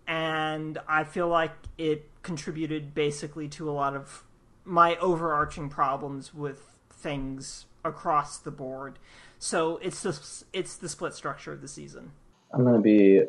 [0.07, 4.25] And I feel like it contributed basically to a lot of
[4.65, 6.61] my overarching problems with
[6.91, 8.99] things across the board.
[9.39, 10.19] So it's the
[10.53, 12.13] it's the split structure of the season.
[12.53, 13.23] I'm going to be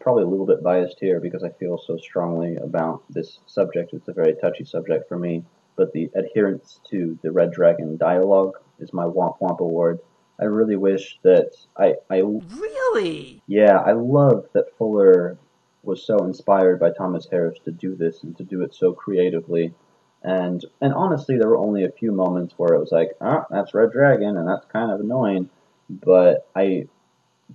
[0.00, 3.92] probably a little bit biased here because I feel so strongly about this subject.
[3.92, 5.44] It's a very touchy subject for me,
[5.76, 9.98] but the adherence to the Red Dragon dialogue is my Womp Womp award.
[10.40, 13.42] I really wish that I, I Really?
[13.48, 15.36] yeah, I love that Fuller
[15.82, 19.74] was so inspired by Thomas Harris to do this and to do it so creatively.
[20.22, 23.74] And and honestly, there were only a few moments where it was like, ah, that's
[23.74, 25.48] Red Dragon, and that's kind of annoying.
[25.88, 26.86] But I,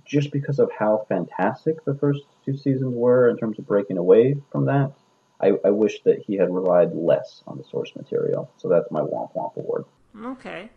[0.04, 4.36] just because of how fantastic the first two seasons were in terms of breaking away
[4.50, 4.92] from that,
[5.40, 8.50] I, I wish that he had relied less on the source material.
[8.56, 9.84] So that's my Womp Womp award.
[10.24, 10.70] Okay.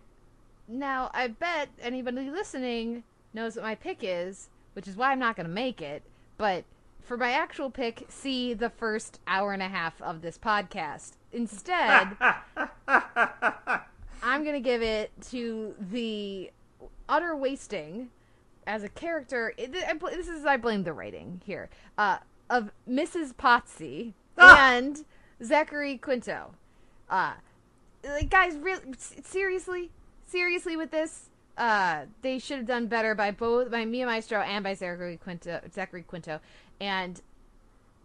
[0.68, 3.03] Now, I bet anybody listening
[3.34, 6.03] knows what my pick is, which is why I'm not going to make it.
[6.38, 6.65] But
[7.01, 11.16] for my actual pick, see the first hour and a half of this podcast.
[11.33, 12.17] Instead,
[12.87, 16.51] I'm going to give it to the
[17.09, 18.09] utter wasting
[18.65, 19.53] as a character.
[19.57, 22.17] It, I, this is I blame the writing here uh,
[22.49, 23.33] of Mrs.
[23.33, 24.71] Potsy Ah!
[24.75, 25.05] and
[25.43, 26.53] Zachary Quinto.
[27.09, 27.33] Uh,
[28.03, 29.91] like guys, really seriously,
[30.25, 31.29] seriously with this.
[31.57, 35.59] Uh, they should have done better by both by Mia Maestro and by Zachary Quinto.
[35.73, 36.39] Zachary Quinto,
[36.79, 37.21] and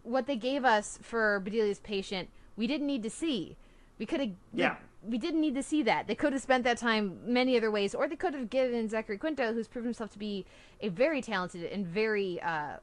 [0.01, 3.57] what they gave us for Bedelia's patient, we didn't need to see.
[3.97, 4.31] We could have.
[4.53, 4.75] Yeah.
[5.05, 6.07] We didn't need to see that.
[6.07, 9.17] They could have spent that time many other ways, or they could have given Zachary
[9.17, 10.45] Quinto, who's proven himself to be
[10.79, 12.77] a very talented and very uh,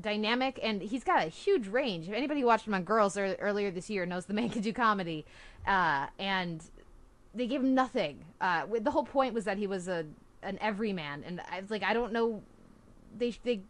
[0.00, 2.08] dynamic, and he's got a huge range.
[2.08, 4.72] If anybody watched him on Girls ear- earlier this year knows the man can do
[4.72, 5.24] comedy,
[5.66, 6.62] uh, and
[7.34, 8.24] they gave him nothing.
[8.40, 10.04] Uh, the whole point was that he was a
[10.42, 12.42] an everyman, and I was like, I don't know.
[13.16, 13.60] They they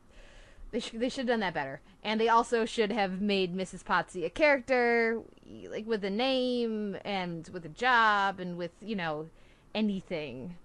[0.72, 3.84] they should they should have done that better, and they also should have made Mrs.
[3.84, 5.20] Potsy a character,
[5.68, 9.28] like with a name and with a job and with you know
[9.74, 10.56] anything.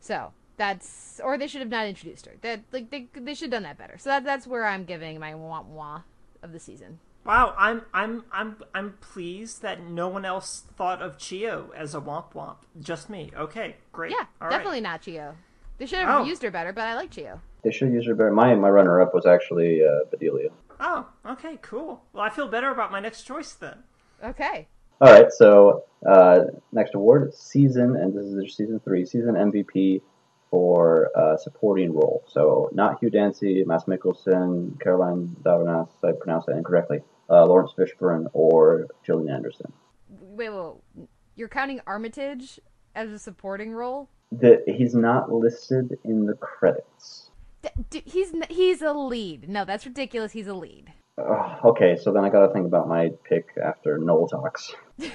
[0.00, 2.32] So that's or they should have not introduced her.
[2.42, 3.96] That like they they should have done that better.
[3.98, 6.02] So that that's where I'm giving my wah wah
[6.42, 6.98] of the season.
[7.24, 12.00] Wow, I'm I'm I'm I'm pleased that no one else thought of Chiyoh as a
[12.00, 12.56] womp womp.
[12.80, 13.30] Just me.
[13.36, 14.10] Okay, great.
[14.12, 14.50] Yeah, All right.
[14.56, 15.34] definitely not Chiyoh.
[15.78, 16.24] They should have Oh.
[16.24, 17.40] used her better, but I like Chiyoh.
[17.62, 18.30] They should use her better.
[18.30, 20.50] My my runner up was actually uh, Bedelia.
[20.78, 22.02] Oh, okay, cool.
[22.12, 23.84] Well, I feel better about my next choice then.
[24.24, 24.68] Okay.
[25.02, 26.40] All right, so uh,
[26.72, 30.02] next award, season, and this is season three, season MVP
[30.50, 32.22] for uh, supporting role.
[32.28, 37.00] So not Hugh Dancy, Mads Mikkelsen, Caroline Dhavernas, I pronounced that incorrectly,
[37.30, 39.72] uh, Laurence Fishburne, or Gillian Anderson.
[40.08, 41.08] Wait, wait, wait.
[41.34, 42.60] you're counting Armitage
[42.94, 44.10] as a supporting role?
[44.32, 47.29] The, he's not listed in the credits.
[47.62, 49.48] D- d- he's he's a lead.
[49.48, 50.32] No, that's ridiculous.
[50.32, 50.92] He's a lead.
[51.18, 54.74] Ugh, okay, so then I got to think about my pick after Noel talks.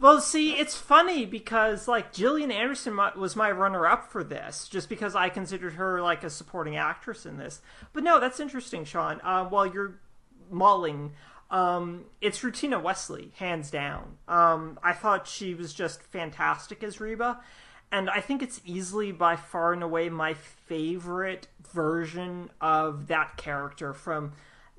[0.00, 5.14] Well, see, it's funny because like Gillian Anderson was my runner-up for this, just because
[5.14, 7.60] I considered her like a supporting actress in this.
[7.92, 9.20] But no, that's interesting, Sean.
[9.22, 10.00] Uh, while you're
[10.50, 11.12] mulling,
[11.50, 14.16] um, it's Rutina Wesley, hands down.
[14.26, 17.40] Um, I thought she was just fantastic as Reba,
[17.90, 23.92] and I think it's easily by far and away my favorite version of that character
[23.92, 24.32] from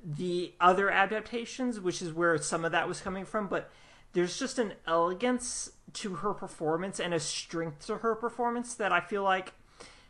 [0.04, 3.70] the other adaptations, which is where some of that was coming from, but
[4.12, 9.00] there's just an elegance to her performance and a strength to her performance that I
[9.00, 9.52] feel like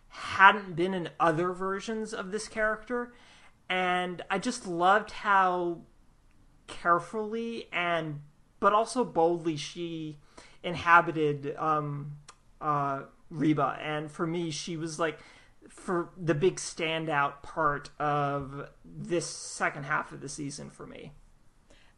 [0.09, 3.13] hadn't been in other versions of this character.
[3.69, 5.81] And I just loved how
[6.67, 8.21] carefully and
[8.59, 10.19] but also boldly she
[10.63, 12.13] inhabited um
[12.61, 15.19] uh Reba and for me she was like
[15.69, 21.13] for the big standout part of this second half of the season for me.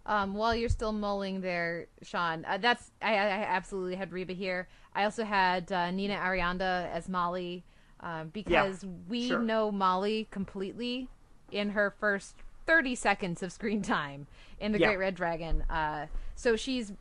[0.07, 4.69] Um, while you're still mulling there, Sean, uh, that's I, I absolutely had Reba here.
[4.95, 7.63] I also had uh, Nina Arianda as Molly
[8.01, 9.41] um, because we sure.
[9.41, 11.09] know Molly completely
[11.53, 12.37] in her first
[12.67, 14.27] 30 seconds of screen time
[14.61, 14.89] in The Yeah.
[14.89, 15.63] Great Red Dragon.
[15.69, 16.93] Uh, so she's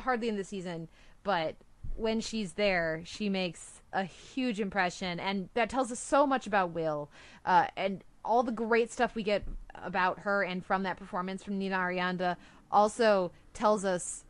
[0.00, 0.88] hardly in the season,
[1.22, 1.54] but
[1.98, 6.70] when she's there, she makes a huge impression, and that tells us so much about
[6.70, 7.10] Will
[7.44, 9.44] uh, and all the great stuff we get
[9.74, 12.36] about her and from that performance from Nina Arianda.
[12.70, 14.24] Also tells us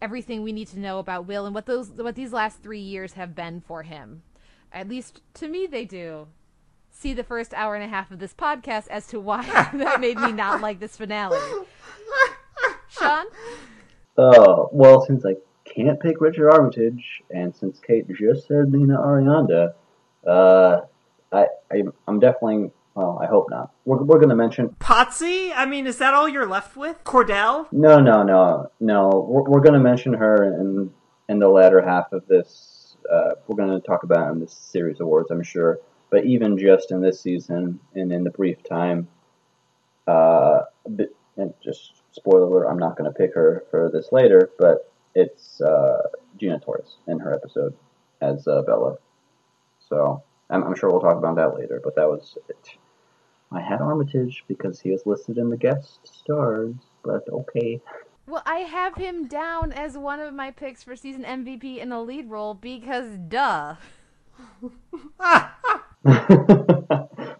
[0.00, 3.12] everything we need to know about Will and what those what these last three years
[3.12, 4.22] have been for him.
[4.72, 6.28] At least to me, they do.
[6.90, 9.44] See the first hour and a half of this podcast as to why
[9.74, 11.38] that made me not like this finale.
[12.88, 13.26] Sean,
[14.16, 15.36] Oh well, since I
[15.74, 19.74] can't pick Richard Armitage, and since Kate just said Nina Arianda,
[20.26, 20.80] uh,
[21.32, 22.70] I, I I'm definitely.
[22.94, 23.72] Well, I hope not.
[23.86, 24.68] We're, we're going to mention.
[24.78, 25.50] Potsy?
[25.56, 27.02] I mean, is that all you're left with?
[27.04, 27.66] Cordell?
[27.72, 29.26] No, no, no, no.
[29.26, 30.92] We're, we're going to mention her in
[31.28, 32.96] in the latter half of this.
[33.10, 35.78] Uh, we're going to talk about in this series of awards, I'm sure.
[36.10, 39.08] But even just in this season and in the brief time,
[40.06, 40.60] uh,
[41.36, 45.60] and just spoiler alert, I'm not going to pick her for this later, but it's
[45.60, 46.02] uh,
[46.38, 47.74] Gina Torres in her episode
[48.20, 48.96] as uh, Bella.
[49.88, 52.78] So I'm, I'm sure we'll talk about that later, but that was it.
[53.50, 56.74] I had Armitage because he was listed in the guest stars,
[57.04, 57.80] but okay.
[58.26, 62.00] well, I have him down as one of my picks for season MVP in a
[62.00, 63.76] lead role because duh.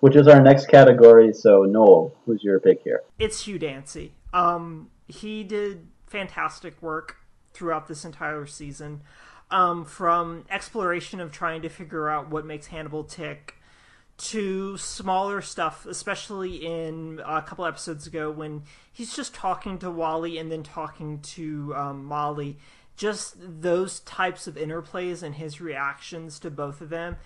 [0.01, 1.33] Which is our next category.
[1.33, 3.03] So, Noel, who's your pick here?
[3.19, 4.13] It's Hugh Dancy.
[4.33, 7.17] Um, he did fantastic work
[7.53, 9.03] throughout this entire season.
[9.51, 13.57] Um, from exploration of trying to figure out what makes Hannibal tick
[14.19, 18.63] to smaller stuff, especially in a couple episodes ago when
[18.93, 22.59] he's just talking to Wally and then talking to um, Molly.
[22.97, 27.17] Just those types of interplays and his reactions to both of them.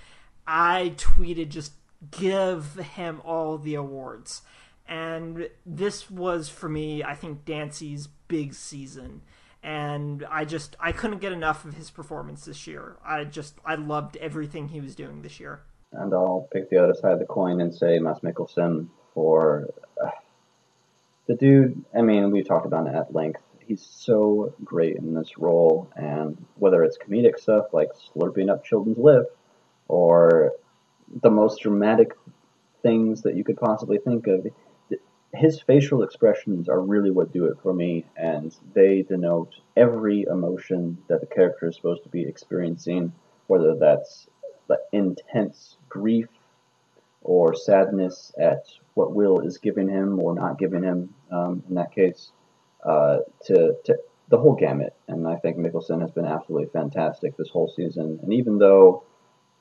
[0.47, 1.73] I tweeted just
[2.11, 4.43] give him all the awards.
[4.89, 9.23] And this was for me, I think, Dancy's big season.
[9.67, 12.99] And I just I couldn't get enough of his performance this year.
[13.05, 15.63] I just I loved everything he was doing this year.
[15.91, 20.11] And I'll pick the other side of the coin and say Mads Mikkelsen for uh,
[21.27, 21.85] the dude.
[21.93, 23.43] I mean, we talked about it at length.
[23.59, 28.99] He's so great in this role, and whether it's comedic stuff like slurping up children's
[28.99, 29.37] lip,
[29.89, 30.53] or
[31.23, 32.13] the most dramatic
[32.83, 34.47] things that you could possibly think of,
[35.37, 40.99] his facial expressions are really what do it for me, and they denote every emotion
[41.09, 43.13] that the character is supposed to be experiencing,
[43.47, 44.29] whether that's
[44.93, 46.29] intense grief
[47.23, 48.65] or sadness at
[48.95, 52.31] what Will is giving him or not giving him um, in that case,
[52.85, 53.97] uh, to, to
[54.29, 54.95] the whole gamut.
[55.09, 58.19] And I think Mikkelsen has been absolutely fantastic this whole season.
[58.23, 59.05] And even though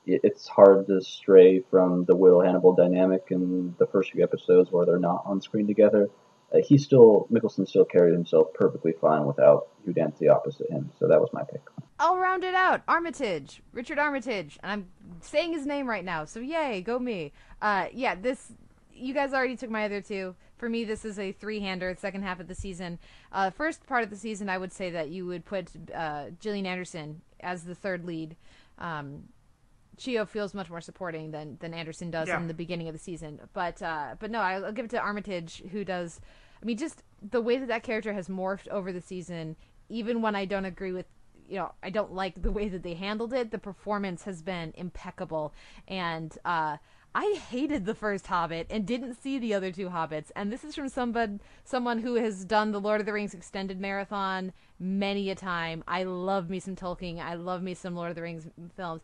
[0.06, 4.86] it's hard to stray from the Will Hannibal dynamic in the first few episodes where
[4.86, 6.08] they're not on screen together.
[6.54, 10.90] Uh, he still Mikkelsen still carried himself perfectly fine without Dancy opposite him.
[10.98, 11.62] So that was my pick.
[11.98, 12.82] I'll round it out.
[12.86, 14.86] Armitage, Richard Armitage, and I'm
[15.20, 16.24] saying his name right now.
[16.24, 17.32] So yay, go me.
[17.60, 18.52] Uh, yeah, this
[18.94, 20.34] you guys already took my other two.
[20.56, 21.96] For me, this is a three-hander.
[21.98, 22.98] Second half of the season.
[23.30, 26.64] Uh, first part of the season, I would say that you would put uh, Gillian
[26.64, 28.36] Anderson as the third lead.
[28.78, 29.24] Um,
[29.98, 32.38] Chiyoh feels much more supporting than than Anderson does yeah.
[32.38, 33.40] in the beginning of the season.
[33.52, 36.20] But uh, but no, I'll, I'll give it to Armitage, who does.
[36.62, 39.56] I mean, just the way that that character has morphed over the season.
[39.88, 41.06] Even when I don't agree with,
[41.48, 43.52] you know, I don't like the way that they handled it.
[43.52, 45.54] The performance has been impeccable,
[45.86, 46.78] and uh,
[47.18, 50.30] I hated the first Hobbit and didn't see the other two Hobbits.
[50.36, 53.80] And this is from somebody, someone who has done the Lord of the Rings extended
[53.80, 55.82] marathon many a time.
[55.88, 57.18] I love me some Tolkien.
[57.18, 58.46] I love me some Lord of the Rings
[58.76, 59.00] films.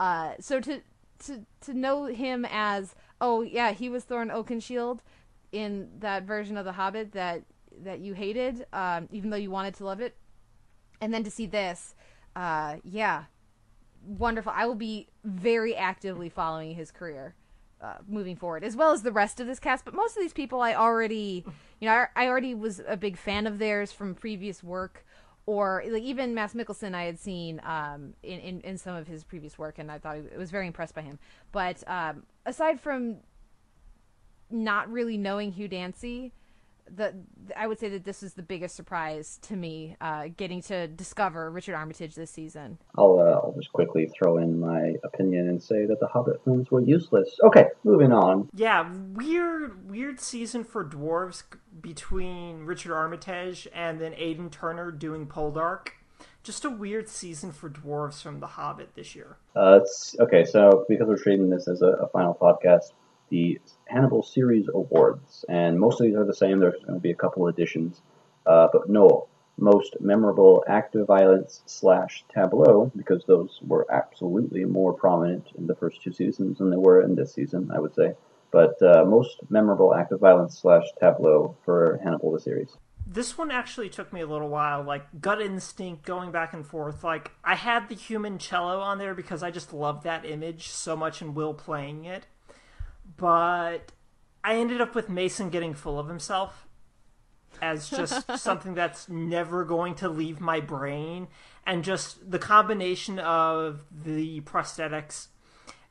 [0.00, 0.80] Uh, so to
[1.20, 5.00] to to know him as oh yeah he was Thorin Oakenshield
[5.52, 7.44] in that version of The Hobbit that
[7.82, 10.16] that you hated, um, even though you wanted to love it,
[11.00, 11.94] and then to see this,
[12.36, 13.24] uh, yeah,
[14.06, 14.52] wonderful.
[14.54, 17.34] I will be very actively following his career.
[17.80, 20.32] Uh, moving forward, as well as the rest of this cast, but most of these
[20.32, 21.44] people I already,
[21.80, 25.03] you know, I, I already was a big fan of theirs from previous work
[25.46, 29.24] or like even Mads Mikkelsen I had seen um, in, in, in some of his
[29.24, 31.18] previous work, and I thought I was very impressed by him.
[31.52, 33.16] But um, aside from
[34.50, 36.32] not really knowing Hugh Dancy,
[36.92, 37.14] the
[37.56, 41.50] I would say that this is the biggest surprise to me, uh, getting to discover
[41.50, 42.78] Richard Armitage this season.
[42.96, 46.70] I'll uh, I'll just quickly throw in my opinion and say that the Hobbit films
[46.70, 47.38] were useless.
[47.42, 48.48] Okay, moving on.
[48.54, 51.42] Yeah, weird weird season for dwarves
[51.80, 55.88] between Richard Armitage and then Aidan Turner doing Poldark.
[56.42, 59.38] Just a weird season for dwarves from The Hobbit this year.
[59.56, 60.44] Uh, it's okay.
[60.44, 62.92] So because we're treating this as a, a final podcast,
[63.34, 66.60] the Hannibal Series Awards, and most of these are the same.
[66.60, 68.00] There's going to be a couple additions,
[68.46, 69.28] uh, but Noel,
[69.58, 75.74] most memorable act of violence slash tableau, because those were absolutely more prominent in the
[75.74, 78.14] first two seasons than they were in this season, I would say.
[78.52, 82.76] But uh, most memorable act of violence slash tableau for Hannibal the series.
[83.04, 87.02] This one actually took me a little while, like gut instinct, going back and forth.
[87.02, 90.94] Like I had the human cello on there because I just love that image so
[90.94, 92.26] much and Will playing it
[93.16, 93.92] but
[94.42, 96.66] I ended up with Mason getting full of himself
[97.62, 101.28] as just something that's never going to leave my brain.
[101.66, 105.28] And just the combination of the prosthetics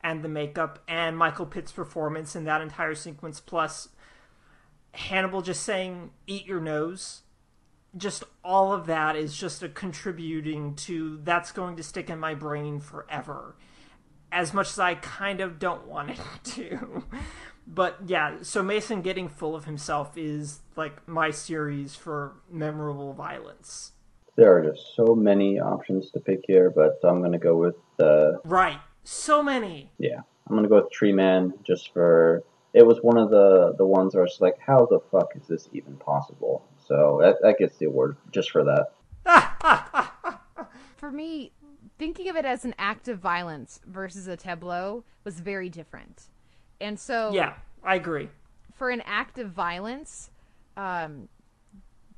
[0.01, 3.89] and the makeup and Michael Pitt's performance in that entire sequence plus
[4.93, 7.23] Hannibal just saying eat your nose
[7.95, 12.33] just all of that is just a contributing to that's going to stick in my
[12.33, 13.55] brain forever
[14.34, 17.03] as much as I kind of don't want it to.
[17.68, 23.91] but yeah, so Mason getting full of himself is like my series for memorable violence.
[24.35, 28.39] There are just so many options to pick here, but I'm gonna go with the
[28.43, 28.80] right.
[29.03, 29.91] So many.
[29.99, 32.43] Yeah, I'm gonna go with Tree Man just for
[32.73, 35.69] it was one of the the ones where it's like, how the fuck is this
[35.73, 36.65] even possible?
[36.88, 38.88] So that that gets the award just for that.
[40.97, 41.51] for me,
[41.97, 46.23] thinking of it as an act of violence versus a tableau was very different.
[46.81, 47.53] And so Yeah,
[47.83, 48.29] I agree.
[48.75, 50.29] For an act of violence,
[50.75, 51.29] um,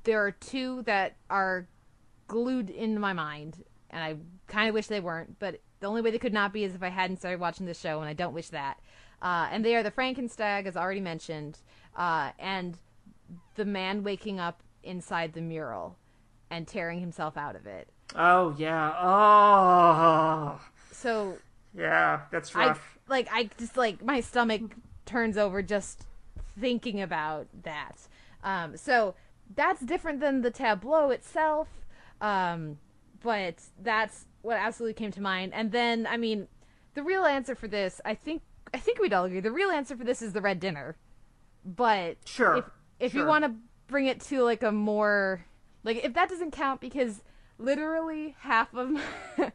[0.04, 1.68] there are two that are
[2.28, 4.16] glued in my mind, and I
[4.48, 6.82] kind of wish they weren't, but the only way they could not be is if
[6.82, 8.80] I hadn't started watching the show, and I don't wish that.
[9.22, 11.60] uh, and they are the Frankenstag, as already mentioned,
[11.96, 12.78] uh, and
[13.56, 15.98] the man waking up inside the mural
[16.52, 17.90] and tearing himself out of it.
[18.14, 18.94] Oh yeah.
[19.00, 20.62] Oh.
[20.92, 21.42] So
[21.74, 22.98] Yeah, that's I rough.
[23.08, 24.62] like I just like my stomach
[25.06, 26.06] turns over just
[26.60, 28.08] thinking about that.
[28.44, 29.16] Um, so
[29.56, 31.68] that's different than the tableau itself,
[32.22, 32.78] um,
[33.22, 35.54] but that's what absolutely came to mind.
[35.54, 36.48] And then, I mean,
[36.94, 38.42] the real answer for this, I think,
[38.74, 40.96] I think we'd all agree, the real answer for this is the red dinner.
[41.66, 42.66] But Sure, if
[43.00, 43.54] if you want to
[43.88, 45.46] bring it to like a more
[45.84, 47.22] like if that doesn't count because
[47.58, 48.92] literally half of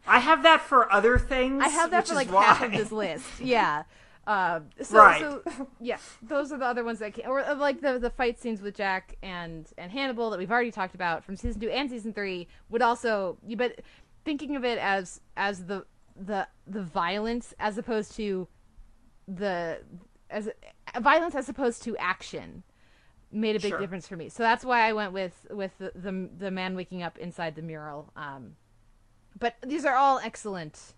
[0.07, 1.63] I have that for other things.
[1.65, 2.45] I have that which for like why.
[2.45, 3.27] half of this list.
[3.41, 3.85] Yeah.
[4.27, 5.21] Uh, so, Right.
[5.21, 5.43] so
[5.81, 8.61] yeah, those are the other ones that can, or uh, like the the fight scenes
[8.63, 12.13] with Jack and and Hannibal that we've already talked about from season two and season
[12.13, 13.39] three would also.
[13.47, 13.81] You but
[14.25, 18.47] thinking of it as as the the the violence as opposed to
[19.27, 19.81] the
[20.29, 20.49] as
[21.01, 22.63] violence as opposed to action
[23.33, 23.79] made a big Sure.
[23.79, 24.29] difference for me.
[24.29, 27.63] So that's why I went with with the the, the man waking up inside the
[27.63, 28.11] mural.
[28.17, 28.57] Um,
[29.39, 30.95] but these are all excellent,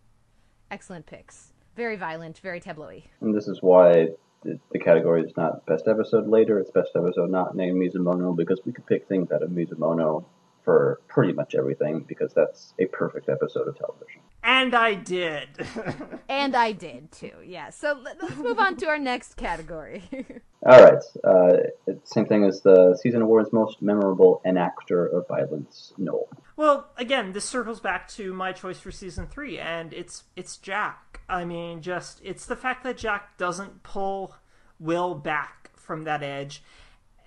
[0.70, 1.52] excellent picks.
[1.76, 3.04] Very violent, very tableau-y.
[3.20, 4.08] And this is why
[4.42, 6.58] the, the category is not best episode later.
[6.58, 10.24] It's best episode not named Mizumono because we could pick things out of Mizumono
[10.64, 14.20] for pretty much everything because that's a perfect episode of television.
[14.44, 15.48] And I did.
[16.28, 17.32] And I did too.
[17.44, 17.68] Yeah.
[17.70, 20.02] So let- let's move on to our next category.
[20.66, 21.02] All right.
[21.22, 21.56] Uh,
[22.04, 25.92] same thing as the season awards most memorable enactor of violence.
[25.98, 26.28] Noel.
[26.56, 31.20] well, again, this circles back to my choice for season three, and it's it's Jack.
[31.28, 34.34] I mean, just it's the fact that Jack doesn't pull
[34.80, 36.62] Will back from that edge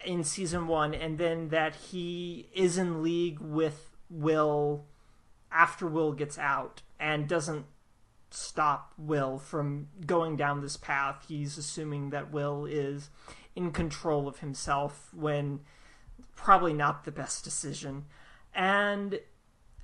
[0.03, 4.85] in season one, and then that he is in league with Will
[5.51, 7.65] after Will gets out and doesn't
[8.31, 11.25] stop Will from going down this path.
[11.27, 13.09] He's assuming that Will is
[13.55, 15.61] in control of himself when
[16.35, 18.05] probably not the best decision.
[18.53, 19.19] And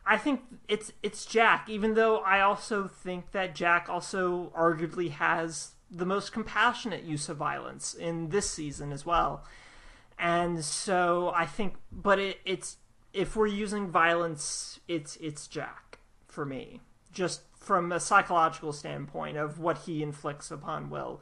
[0.05, 5.71] I think it's it's Jack, even though I also think that Jack also arguably has
[5.89, 9.43] the most compassionate use of violence in this season as well.
[10.17, 12.77] And so I think but it, it's
[13.13, 16.81] if we're using violence, it's it's Jack for me.
[17.11, 21.21] Just from a psychological standpoint of what he inflicts upon Will,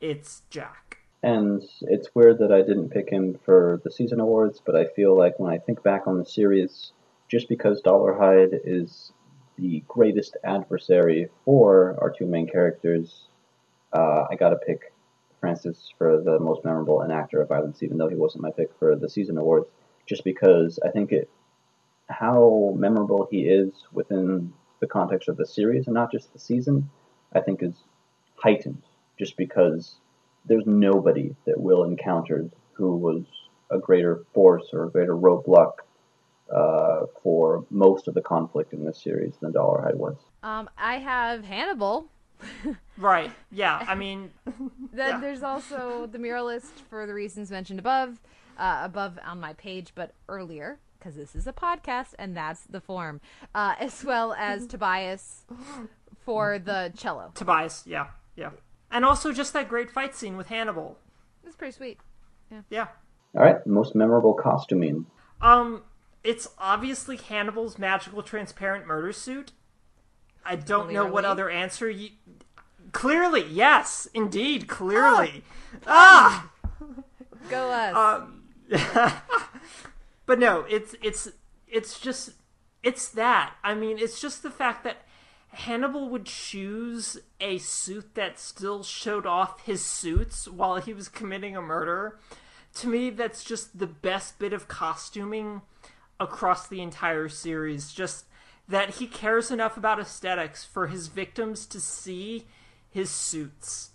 [0.00, 0.98] it's Jack.
[1.22, 5.16] And it's weird that I didn't pick him for the season awards, but I feel
[5.16, 6.92] like when I think back on the series,
[7.28, 9.12] just because Dolarhyde is
[9.56, 13.28] the greatest adversary for our two main characters,
[13.92, 14.92] uh, I gotta pick
[15.40, 18.96] Francis for the most memorable enactor of violence, even though he wasn't my pick for
[18.96, 19.66] the season awards,
[20.06, 21.30] just because I think it
[22.08, 26.90] how memorable he is within the context of the series and not just the season,
[27.34, 27.74] I think is
[28.36, 28.82] heightened
[29.18, 29.96] just because
[30.44, 33.22] there's nobody that Will encountered who was
[33.70, 35.72] a greater force or a greater roadblock
[36.54, 40.16] uh, for most of the conflict in this series than Dolarhyde was.
[40.42, 42.08] um, I have Hannibal.
[42.98, 43.30] Right.
[43.52, 43.84] Yeah.
[43.86, 44.30] I mean,
[44.92, 45.20] Then Yeah.
[45.20, 48.20] there's also the muralist for the reasons mentioned above,
[48.56, 52.80] uh, above on my page, but earlier because this is a podcast and that's the
[52.80, 53.20] form,
[53.54, 55.44] uh, as well as Tobias
[56.24, 57.32] for the cello.
[57.34, 57.82] Tobias.
[57.86, 58.08] Yeah.
[58.36, 58.50] Yeah.
[58.90, 60.98] And also just that great fight scene with Hannibal.
[61.44, 61.98] It's pretty sweet.
[62.50, 62.62] Yeah.
[62.70, 62.86] Yeah.
[63.36, 65.06] All right, most memorable costuming.
[65.42, 65.82] Um,
[66.24, 69.52] it's obviously Hannibal's magical transparent murder suit.
[70.44, 72.10] I don't know what other answer you.
[72.92, 75.42] Clearly, yes, indeed, clearly.
[75.86, 76.50] Ah,
[77.50, 77.94] Go us.
[77.96, 78.42] um,
[80.26, 81.28] but no, it's it's
[81.68, 82.32] it's just
[82.82, 83.54] it's that.
[83.64, 84.98] I mean, it's just the fact that
[85.48, 91.56] Hannibal would choose a suit that still showed off his suits while he was committing
[91.56, 92.18] a murder.
[92.74, 95.62] To me, that's just the best bit of costuming
[96.20, 97.92] across the entire series.
[97.92, 98.26] Just
[98.68, 102.46] that he cares enough about aesthetics for his victims to see
[102.90, 103.90] his suits.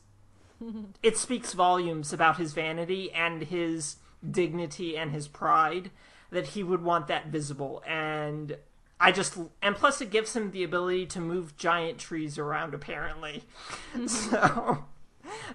[1.03, 3.97] it speaks volumes about his vanity and his
[4.29, 5.91] dignity and his pride
[6.31, 8.57] that he would want that visible and
[9.01, 13.43] I just and plus it gives him the ability to move giant trees around apparently.
[14.07, 14.85] so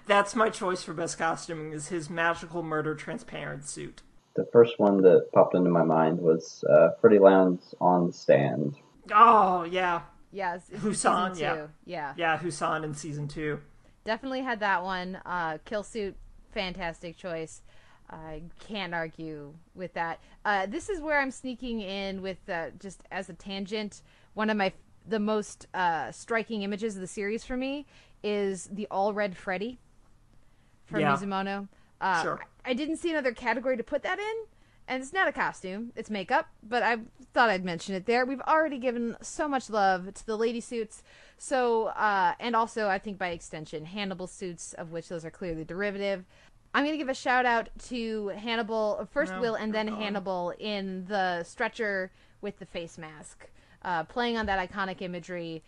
[0.05, 4.01] that's my choice for best costuming is his magical murder transparent suit.
[4.35, 8.75] The first one that popped into my mind was uh, Freddie Lounds on the stand.
[9.13, 10.01] Oh yeah.
[10.31, 10.63] yes.
[10.69, 11.55] it's Husan, season yeah.
[11.55, 11.69] two.
[11.85, 12.13] Yeah.
[12.17, 13.61] Yeah, Husan in season two.
[14.03, 15.19] Definitely had that one.
[15.25, 16.15] Uh, kill suit,
[16.51, 17.61] fantastic choice.
[18.09, 20.19] I can't argue with that.
[20.45, 24.01] Uh, this is where I'm sneaking in with uh, just as a tangent.
[24.33, 24.73] One of my
[25.07, 27.85] the most uh, striking images of the series for me
[28.23, 29.79] is the all red Freddie.
[30.85, 31.15] from Yeah.
[31.15, 31.67] Mizumono.
[31.99, 32.39] Uh, Sure.
[32.65, 34.35] I didn't see another category to put that in,
[34.87, 36.47] and it's not a costume; it's makeup.
[36.61, 36.97] But I
[37.33, 38.25] thought I'd mention it there.
[38.25, 41.03] We've already given so much love to the lady suits,
[41.37, 45.63] so uh, and also I think by extension Hannibal suits, of which those are clearly
[45.63, 46.25] derivative.
[46.73, 50.03] I'm gonna give a shout out to Hannibal first, No, Will, and then keep going.
[50.03, 53.47] Hannibal in the stretcher with the face mask,
[53.83, 55.63] uh, playing on that iconic imagery.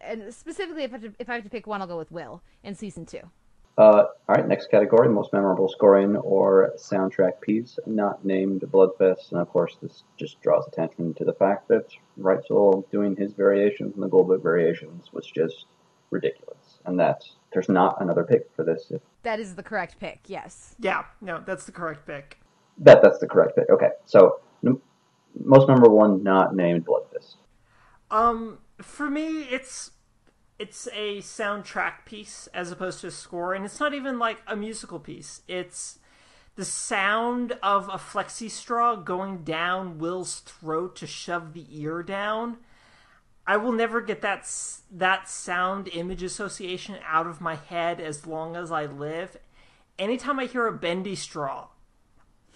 [0.00, 2.10] And specifically, if I, have to, if I have to pick one, I'll go with
[2.10, 3.30] Will in season two.
[3.78, 9.40] Uh, all right, next category: most memorable scoring or soundtrack piece not named Bloodfest, and
[9.40, 11.86] of course, this just draws attention to the fact that
[12.20, 15.66] Reitzell doing his variations and the Goldberg variations was just
[16.10, 17.22] ridiculous, and that
[17.58, 18.86] there's not another pick for this.
[18.90, 20.20] If That is the correct pick.
[20.28, 20.76] Yes.
[20.78, 22.38] Yeah, no, that's the correct pick.
[22.78, 23.68] that that's the correct pick.
[23.68, 24.80] Okay, so n-
[25.44, 27.34] most memorable one not named Bloodfest.
[28.12, 29.90] Um, for me, it's
[30.60, 34.54] it's a soundtrack piece as opposed to a score, and it's not even like a
[34.54, 35.42] musical piece.
[35.48, 35.98] It's
[36.54, 42.58] the sound of a flexi straw going down Will's throat to shove the ear down.
[43.48, 44.46] I will never get that
[44.90, 49.38] that sound image association out of my head as long as I live.
[49.98, 51.68] Anytime I hear a bendy straw,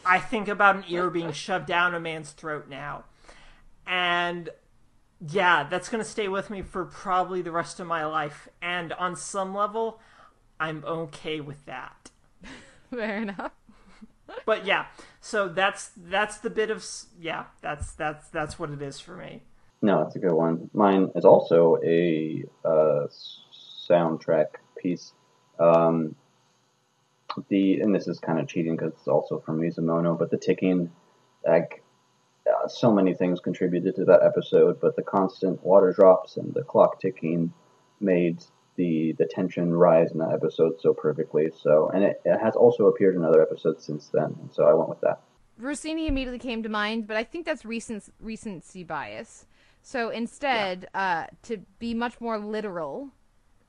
[0.04, 3.04] I think about an ear being shoved down a man's throat now.
[3.86, 4.50] And
[5.26, 8.48] yeah, that's going to stay with me for probably the rest of my life.
[8.60, 9.98] And on some level,
[10.60, 12.10] I'm okay with that.
[12.90, 13.52] Fair enough.
[14.44, 14.86] But yeah,
[15.22, 16.86] so that's that's the bit of
[17.18, 19.44] yeah, that's that's that's what it is for me.
[19.82, 20.70] No, that's a good one.
[20.72, 23.06] Mine is also a uh,
[23.90, 24.46] soundtrack
[24.78, 25.12] piece.
[25.58, 26.14] Um,
[27.48, 30.90] the and this is kind of cheating because it's also from Mizumono, but the ticking,
[31.44, 31.82] like
[32.46, 36.62] uh, so many things contributed to that episode, but the constant water drops and the
[36.62, 37.52] clock ticking
[38.00, 38.44] made
[38.76, 41.50] the the tension rise in that episode so perfectly.
[41.60, 44.74] So, and it, it has also appeared in other episodes since then, and so I
[44.74, 45.20] went with that.
[45.58, 49.46] Rossini immediately came to mind, but I think that's recent recency bias.
[49.82, 53.10] So instead, uh, to be much more literal,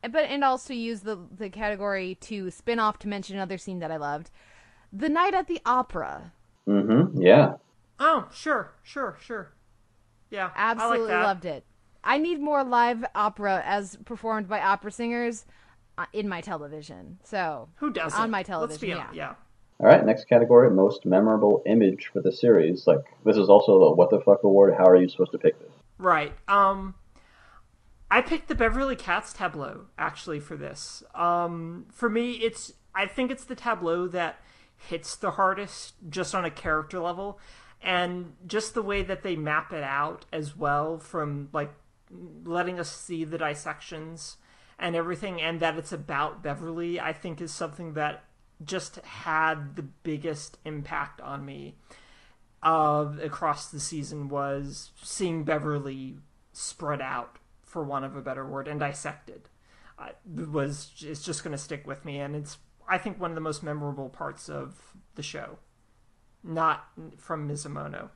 [0.02, 3.92] but and also use the the category to spin off to mention another scene that
[3.92, 4.30] I loved,
[4.92, 6.32] the night at the opera.
[6.68, 7.22] Mm-hmm.
[7.22, 7.54] Yeah.
[8.00, 9.54] Oh, sure, sure, sure.
[10.30, 11.24] Yeah, Absolutely I like that.
[11.24, 11.66] loved it.
[12.04, 15.46] I need more live opera as performed by opera singers
[15.98, 17.20] uh, in my television.
[17.24, 18.20] So Who doesn't?
[18.20, 18.82] on my Let's television?
[18.82, 18.98] be yeah.
[19.00, 19.16] honest.
[19.16, 19.34] Yeah.
[19.80, 22.86] All right, next category: most memorable image for the series.
[22.88, 24.76] Like this is also the what the fuck award.
[24.78, 25.73] How are you supposed to pick this?
[25.98, 26.34] Right.
[26.48, 26.96] Um
[28.10, 31.04] I picked the Beverly Katz tableau actually for this.
[31.16, 34.40] Um for me it's I think it's the tableau that
[34.76, 37.40] hits the hardest just on a character level
[37.82, 41.74] and just the way that they map it out as well from like
[42.46, 44.38] letting us see the dissections
[44.80, 48.24] and everything and that it's about Beverly I think is something that
[48.64, 51.76] just had the biggest impact on me
[52.64, 56.18] uh, across the season was seeing Beverly
[56.54, 59.50] spread out, for want of a better word, and dissected.
[60.00, 60.10] Uh,
[60.52, 63.42] was it's just going to stick with me, and it's I think one of the
[63.42, 65.58] most memorable parts of the show,
[66.44, 66.86] not
[67.18, 68.10] from Mizumono.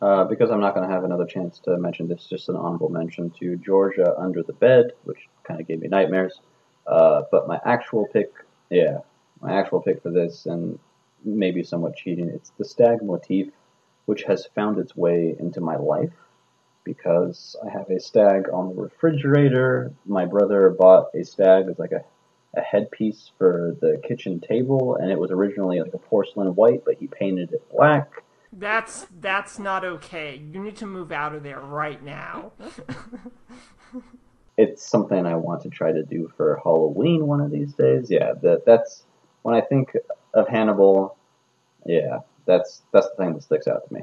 [0.00, 2.88] Uh, because I'm not going to have another chance to mention this, just an honorable
[2.88, 6.40] mention to Georgia Under the Bed, which kind of gave me nightmares.
[6.86, 8.30] Uh, but my actual pick,
[8.70, 8.98] yeah,
[9.40, 10.78] my actual pick for this, and
[11.24, 13.48] maybe somewhat cheating, it's the stag motif,
[14.06, 16.12] which has found its way into my life
[16.88, 19.92] because I have a stag on the refrigerator.
[20.06, 22.02] My brother bought a stag as like a,
[22.56, 26.94] a headpiece for the kitchen table, and it was originally like a porcelain white, but
[26.94, 28.22] he painted it black.
[28.50, 30.36] That's that's not okay.
[30.36, 32.52] You need to move out of there right now.
[34.56, 38.10] it's something I want to try to do for Halloween one of these days.
[38.10, 39.04] Yeah, that that's
[39.42, 39.94] when I think
[40.38, 41.16] of Hannibal.
[41.86, 44.00] Yeah, that's that's the thing that sticks out to me.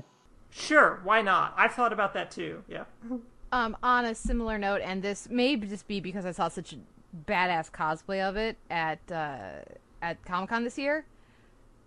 [0.52, 1.54] Sure, why not?
[1.58, 2.64] I've thought about that too.
[2.68, 2.86] Yeah.
[3.52, 6.78] Um, on a similar note, and this may just be because I saw such a
[7.26, 9.60] badass cosplay of it at uh,
[10.02, 11.06] at Comic Con this year.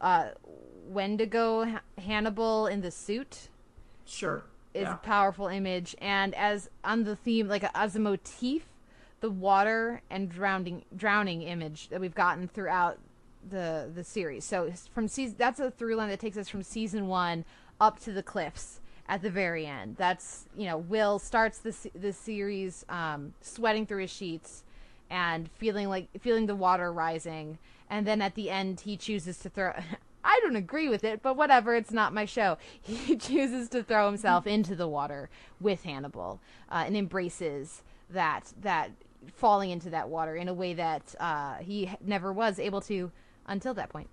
[0.00, 0.28] Uh,
[0.86, 3.48] Wendigo H- Hannibal in the suit
[4.06, 4.44] Sure.
[4.72, 4.94] is yeah.
[4.94, 8.64] a powerful image, and as on the theme, like as a motif,
[9.20, 12.98] the water and drowning drowning image that we've gotten throughout
[13.48, 14.44] the the series.
[14.44, 17.44] So from season, that's a through line that takes us from season one
[17.80, 19.96] up to the cliffs at the very end.
[19.96, 24.64] That's you know Will starts the the series um, sweating through his sheets
[25.10, 27.58] and feeling like feeling the water rising,
[27.88, 29.72] and then at the end he chooses to throw.
[30.24, 31.74] I don't agree with it, but whatever.
[31.74, 32.58] It's not my show.
[32.82, 38.90] He chooses to throw himself into the water with Hannibal uh, and embraces that that
[39.34, 43.10] falling into that water in a way that uh, he never was able to
[43.48, 44.08] until that point.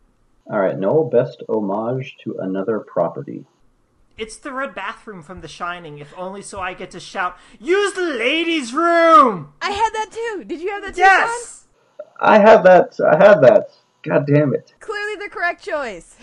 [0.50, 3.46] All right, Noel, best homage to another property.
[4.18, 7.94] It's the red bathroom from The Shining, if only so I get to shout, Use
[7.94, 9.54] the ladies' room!
[9.62, 10.44] I had that too.
[10.46, 11.02] Did you have that too?
[11.02, 11.66] Yes!
[12.20, 12.98] I have that.
[13.06, 13.72] I have that.
[14.04, 14.74] God damn it.
[14.80, 16.16] Clearly the correct choice.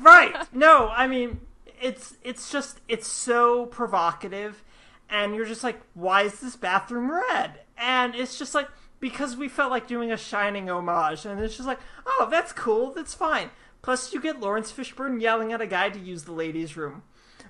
[0.00, 0.34] right.
[0.52, 1.40] No, I mean,
[1.80, 4.64] it's it's just it's so provocative
[5.10, 7.60] and you're just like, why is this bathroom red?
[7.76, 8.68] And it's just like
[9.00, 12.92] because we felt like doing a shining homage and it's just like, oh, that's cool,
[12.92, 13.50] that's fine.
[13.82, 17.02] Plus you get Laurence Fishburne yelling at a guy to use the ladies' room.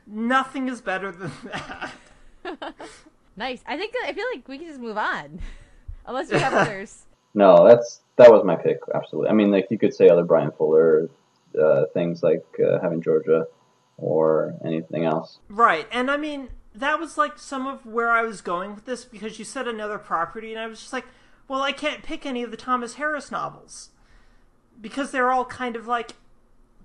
[0.06, 1.92] Nothing is better than that.
[3.38, 3.62] Nice.
[3.66, 5.38] I think I feel like we can just move on,
[6.06, 7.06] unless you have others.
[7.34, 8.80] No, that's that was my pick.
[8.92, 9.30] Absolutely.
[9.30, 11.08] I mean, like you could say other Bryan Fuller
[11.58, 13.46] uh, things like uh, having Georgia
[13.96, 15.38] or anything else.
[15.48, 15.86] Right.
[15.92, 19.38] And I mean, that was like some of where I was going with this because
[19.38, 21.06] you said another property, and I was just like,
[21.48, 23.90] well, I can't pick any of the Thomas Harris novels
[24.80, 26.12] because they're all kind of like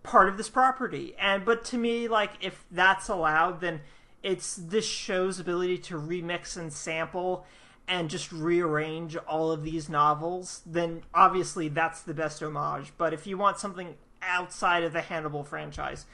[0.01, 1.15] part of this property.
[1.19, 3.81] And but to me, like if that's allowed, then
[4.23, 7.45] it's this show's ability to remix and sample
[7.87, 12.93] and just rearrange all of these novels, then obviously that's the best homage.
[12.97, 16.05] But if you want something outside of the Hannibal franchise,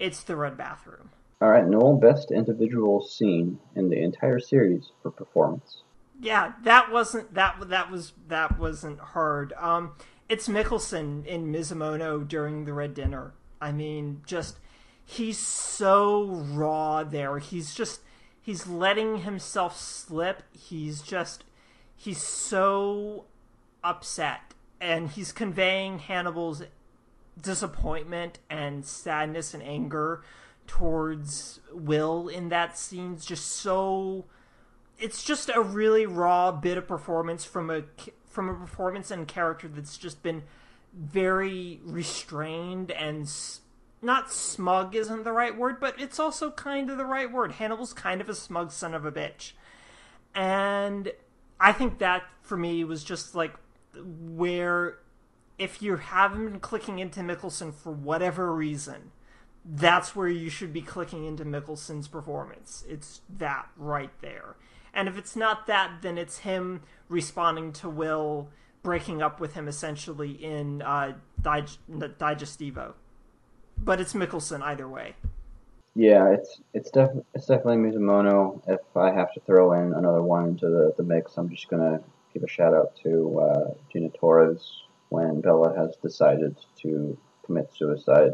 [0.00, 1.10] it's the Red Bathroom.
[1.40, 5.81] All right, Noel, best individual scene in the entire series for performance.
[6.22, 9.52] Yeah, that wasn't that that was that wasn't hard.
[9.58, 9.94] Um,
[10.28, 13.34] it's Mikkelsen in Mizumono during the Red Dinner.
[13.60, 14.58] I mean, just
[15.04, 17.40] he's so raw there.
[17.40, 18.02] He's just
[18.40, 20.44] he's letting himself slip.
[20.56, 21.42] He's just
[21.96, 23.24] he's so
[23.82, 26.62] upset and he's conveying Hannibal's
[27.40, 30.22] disappointment and sadness and anger
[30.68, 34.26] towards Will in that scene's just so
[35.02, 37.82] it's just a really raw bit of performance from a
[38.24, 40.42] from a performance and character that's just been
[40.94, 43.30] very restrained and
[44.00, 47.52] not smug isn't the right word, but it's also kind of the right word.
[47.52, 49.52] Hannibal's kind of a smug son of a bitch.
[50.34, 51.12] And
[51.60, 53.54] I think that for me was just like
[53.94, 54.98] where
[55.58, 59.12] if you haven't been clicking into Mikkelsen for whatever reason,
[59.64, 62.84] that's where you should be clicking into Mikkelsen's performance.
[62.88, 64.56] It's that right there.
[64.94, 68.48] And if it's not that, then it's him responding to Will
[68.82, 72.94] breaking up with him essentially in uh, Dig- Digestivo.
[73.78, 75.14] But it's Mikkelsen either way.
[75.94, 78.62] Yeah, it's it's def- it's definitely Mizumono.
[78.66, 82.00] If I have to throw in another one into the, the mix, I'm just gonna
[82.32, 88.32] give a shout out to uh, Gina Torres when Bella has decided to commit suicide.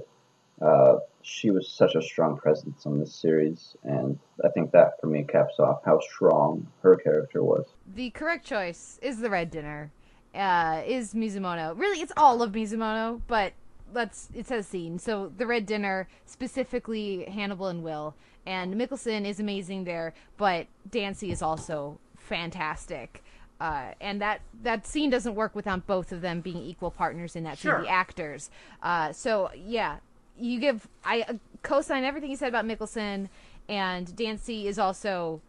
[0.61, 0.99] Uh,
[1.29, 5.25] she was such a strong presence on this series, and I think that for me
[5.25, 7.67] caps off how strong her character was.
[7.95, 9.93] The correct choice is the Red Dinner.
[10.35, 11.79] Uh, is Mizumono.
[11.79, 13.53] Really, it's all of Mizumono, but
[13.93, 14.99] let's it says scene.
[14.99, 18.15] So the Red Dinner, specifically Hannibal and Will,
[18.47, 23.23] and Mikkelsen is amazing there, but Dancy is also fantastic.
[23.61, 27.45] Uh, and that that scene doesn't work without both of them being equal partners in
[27.45, 27.83] that Sure.
[27.83, 28.51] the actors.
[28.83, 29.97] Uh, so yeah,
[30.39, 33.29] you give I uh, co-sign everything you said about Mikkelsen,
[33.69, 35.41] and Dancy is also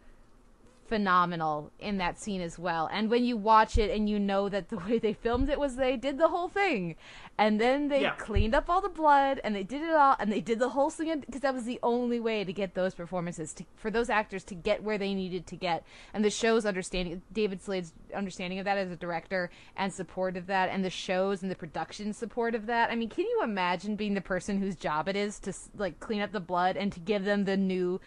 [0.90, 2.88] phenomenal in that scene as well.
[2.92, 5.76] And when you watch it and you know that the way they filmed it was
[5.76, 6.96] they did the whole thing.
[7.38, 8.16] And then they Yeah.
[8.16, 10.90] cleaned up all the blood and they did it all and they did the whole
[10.90, 14.44] thing because that was the only way to get those performances to, for those actors
[14.44, 15.84] to get where they needed to get.
[16.12, 20.46] And the show's understanding David Slade's understanding of that as a director and support of
[20.48, 22.90] that and the shows and the production support of that.
[22.90, 26.20] I mean, can you imagine being the person whose job it is to like clean
[26.20, 28.00] up the blood and to give them the new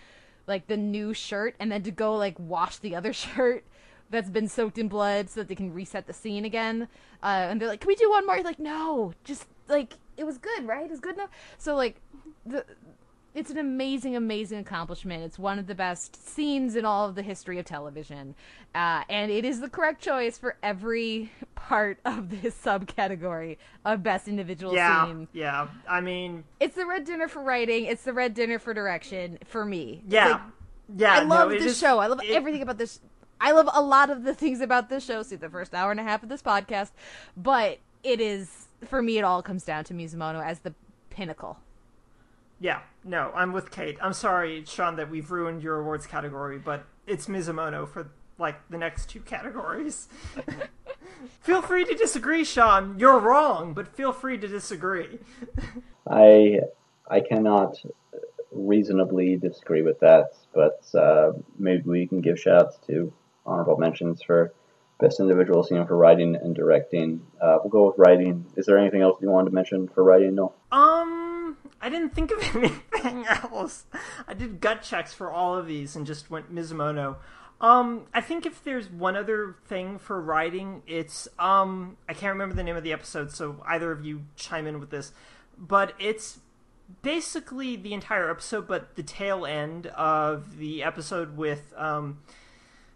[0.47, 3.63] like the new shirt and then to go like wash the other shirt
[4.09, 6.87] that's been soaked in blood so that they can reset the scene again.
[7.21, 10.37] Uh, and they're like, "Can we do one more?" Like, "No, just like it was
[10.37, 10.85] good, right?
[10.85, 12.01] It was good enough." So like
[12.45, 12.65] the
[13.33, 15.23] it's an amazing, amazing accomplishment.
[15.23, 18.35] It's one of the best scenes in all of the history of television,
[18.75, 24.27] uh, and it is the correct choice for every part of this subcategory of best
[24.27, 25.27] individual Yeah, scene.
[25.33, 25.67] yeah.
[25.89, 27.85] I mean, It's the red dinner for writing.
[27.85, 30.03] It's the red dinner for direction for me.
[30.07, 30.41] Yeah, like,
[30.97, 31.13] yeah.
[31.13, 31.99] I love no, this is- show.
[31.99, 32.99] I love it- everything about this.
[33.41, 35.21] I love a lot of the things about this show.
[35.23, 36.91] See the first hour and a half of this podcast,
[37.35, 39.17] but it is for me.
[39.17, 40.73] It all comes down to Mizumono as the
[41.09, 41.57] pinnacle.
[42.63, 43.97] Yeah, no, I'm with Kate.
[44.01, 48.09] I'm sorry, Sean, that we've ruined your awards category, but it's Mizumono for
[48.39, 50.07] like the next two categories.
[51.41, 52.97] feel free to disagree, Sean.
[52.97, 55.19] You're wrong, but feel free to disagree.
[56.09, 56.61] I
[57.05, 57.83] I cannot
[58.49, 63.11] reasonably disagree with that, but uh, maybe we can give shout outs to
[63.45, 64.53] honorable mentions for
[65.01, 67.25] best individual scene for writing and directing.
[67.41, 68.45] Uh, we'll go with writing.
[68.55, 70.35] Is there anything else you wanted to mention for writing?
[70.35, 70.53] No.
[70.71, 71.32] Um,
[71.83, 73.85] I didn't think of anything else.
[74.25, 77.17] I did gut checks for all of these and just went Mizumono.
[77.59, 82.55] Um, I think if there's one other thing for writing, it's um, I can't remember
[82.55, 85.11] the name of the episode, so either of you chime in with this,
[85.57, 86.39] but it's
[87.01, 92.19] basically the entire episode, but the tail end of the episode with um,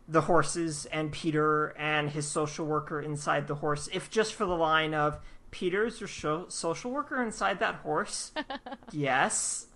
[0.08, 3.90] the horses and Peter and his social worker inside the horse.
[3.94, 5.20] If just for the line of
[5.52, 8.32] Peter's your show, social worker inside that horse,
[8.92, 9.68] yes,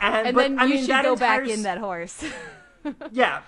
[0.00, 2.24] and, but, then I you mean, should go entire back in that horse.
[3.12, 3.42] yeah.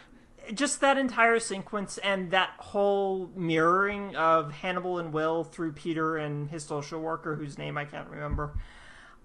[0.54, 6.48] Just that entire sequence and that whole mirroring of hannibal and will through peter and
[6.48, 8.54] his social worker whose name i can't remember.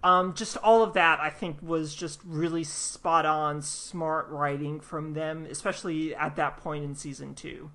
[0.03, 5.13] Um, just all of that i think was just really spot on smart writing from
[5.13, 7.71] them especially at that point in season two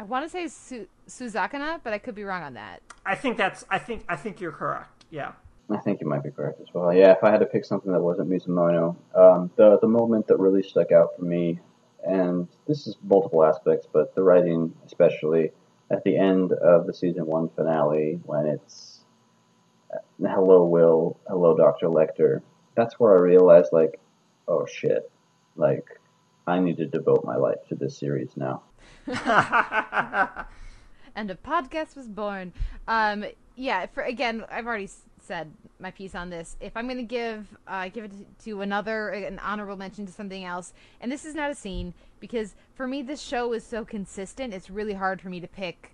[0.00, 2.80] I want to say Su- Suzakana, but I could be wrong on that.
[3.04, 5.32] i think that's i think i think you're correct yeah
[5.72, 6.92] I think you might be correct as well.
[6.92, 10.36] Yeah, if I had to pick something that wasn't Mizumono, um, the the moment that
[10.38, 11.60] really stuck out for me,
[12.04, 15.52] and this is multiple aspects, but the writing especially
[15.88, 19.04] at the end of the season one finale when it's
[19.94, 19.98] uh,
[20.34, 22.42] hello Will, hello Doctor Lecter.
[22.74, 24.00] That's where I realized like,
[24.48, 25.08] oh shit,
[25.54, 25.86] like
[26.48, 28.62] I need to devote my life to this series now.
[31.14, 32.52] and a podcast was born.
[32.86, 33.24] Um,
[33.56, 34.88] yeah, for again, I've already
[35.20, 36.56] said my piece on this.
[36.60, 38.12] If I'm going to give uh, give it
[38.44, 42.54] to another an honorable mention to something else, and this is not a scene because
[42.74, 44.54] for me this show is so consistent.
[44.54, 45.92] It's really hard for me to pick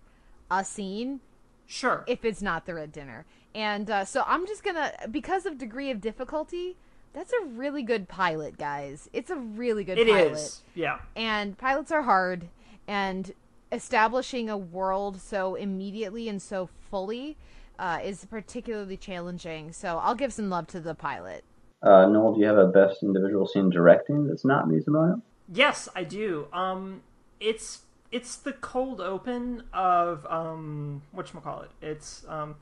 [0.50, 1.20] a scene
[1.66, 3.24] sure if it's not the red dinner.
[3.54, 6.76] And uh, so I'm just gonna because of degree of difficulty.
[7.14, 9.08] That's a really good pilot, guys.
[9.14, 12.48] It's a really good it pilot is yeah and pilots are hard
[12.86, 13.32] and
[13.73, 17.36] establishing a world so immediately and so fully
[17.78, 21.44] uh, is particularly challenging so i'll give some love to the pilot
[21.82, 25.20] Uh, Noel, do you have a best individual scene directing that's not Mizumono?
[25.52, 26.48] Yes, I do.
[26.52, 27.02] Um,
[27.39, 31.70] it's it's the cold open of um, what call it?
[31.82, 32.56] It's um,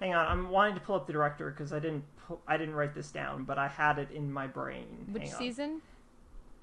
[0.00, 2.74] hang on, I'm wanting to pull up the director because I didn't pu- I didn't
[2.74, 5.06] write this down, but I had it in my brain.
[5.12, 5.38] which Hang on.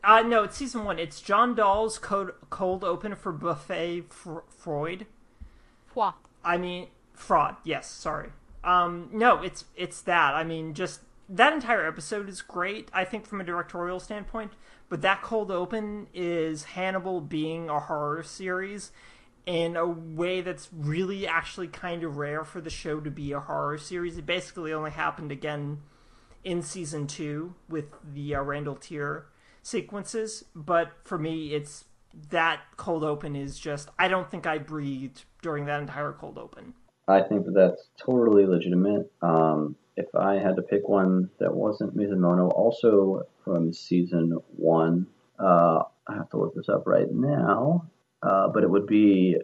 [0.03, 0.99] Uh, no, it's season one.
[0.99, 5.05] It's John Dahl's cold cold open for Buffet Fr- Freud.
[5.95, 6.13] Pwa.
[6.43, 7.55] I mean, fraud.
[7.63, 8.29] Yes, sorry.
[8.63, 10.33] Um, no, it's it's that.
[10.35, 12.89] I mean, just that entire episode is great.
[12.93, 14.51] I think from a directorial standpoint,
[14.89, 18.91] but that cold open is Hannibal being a horror series
[19.45, 23.39] in a way that's really actually kind of rare for the show to be a
[23.39, 24.17] horror series.
[24.17, 25.79] It basically only happened again
[26.43, 29.25] in season two with the uh, Randall Tier
[29.63, 31.85] sequences, but for me, it's
[32.29, 36.75] that cold open is just I don't think I breathed during that entire cold open.
[37.07, 39.11] I think that that's totally legitimate.
[39.21, 45.07] Um, if I had to pick one that wasn't Mizumono, also from season one,
[45.39, 47.85] uh, I have to look this up right now,
[48.21, 49.37] uh, but it would be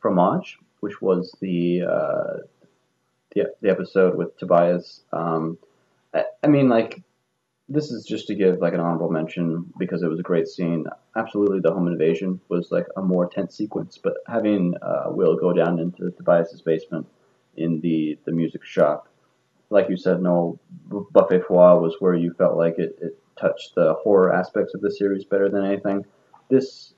[0.00, 2.36] Fromage, which was the uh,
[3.34, 5.02] the, the episode with Tobias.
[5.12, 5.58] Um,
[6.14, 7.02] I, I mean, like,
[7.68, 10.86] this is just to give like an honorable mention because it was a great scene.
[11.16, 15.52] Absolutely, the home invasion was like a more tense sequence, but having uh, Will go
[15.52, 17.06] down into Tobias's basement
[17.56, 19.08] in the the music shop,
[19.70, 20.58] like you said, Noel,
[21.12, 24.90] Buffet Froid was where you felt like it, it touched the horror aspects of the
[24.90, 26.04] series better than anything.
[26.48, 26.94] This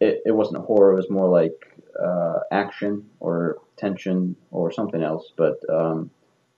[0.00, 5.32] it, it wasn't horror; it was more like uh, action or tension or something else.
[5.36, 6.10] But um,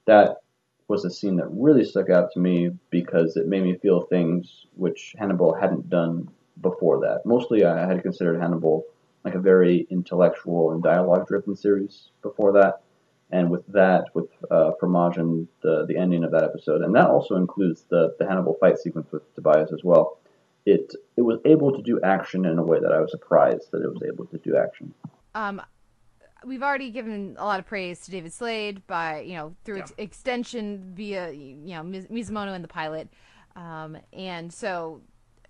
[0.07, 0.39] that
[0.89, 4.67] was a scene that really stuck out to me because it made me feel things
[4.77, 6.29] which Hannibal hadn't done
[6.61, 7.25] before that.
[7.25, 8.85] Mostly, I had considered Hannibal
[9.25, 12.83] like a very intellectual and dialogue-driven series before that,
[13.31, 17.85] and with that, with uh, the the ending of that episode, and that also includes
[17.89, 20.19] the the Hannibal fight sequence with Tobias as well.
[20.67, 23.83] It it was able to do action in a way that I was surprised that
[23.83, 24.93] it was able to do action.
[25.35, 25.63] um
[26.47, 29.93] we've already given a lot of praise to david slade by you know through ex-
[29.99, 33.09] extension via you know Miz- mizumono and the pilot.
[33.57, 35.01] Um and so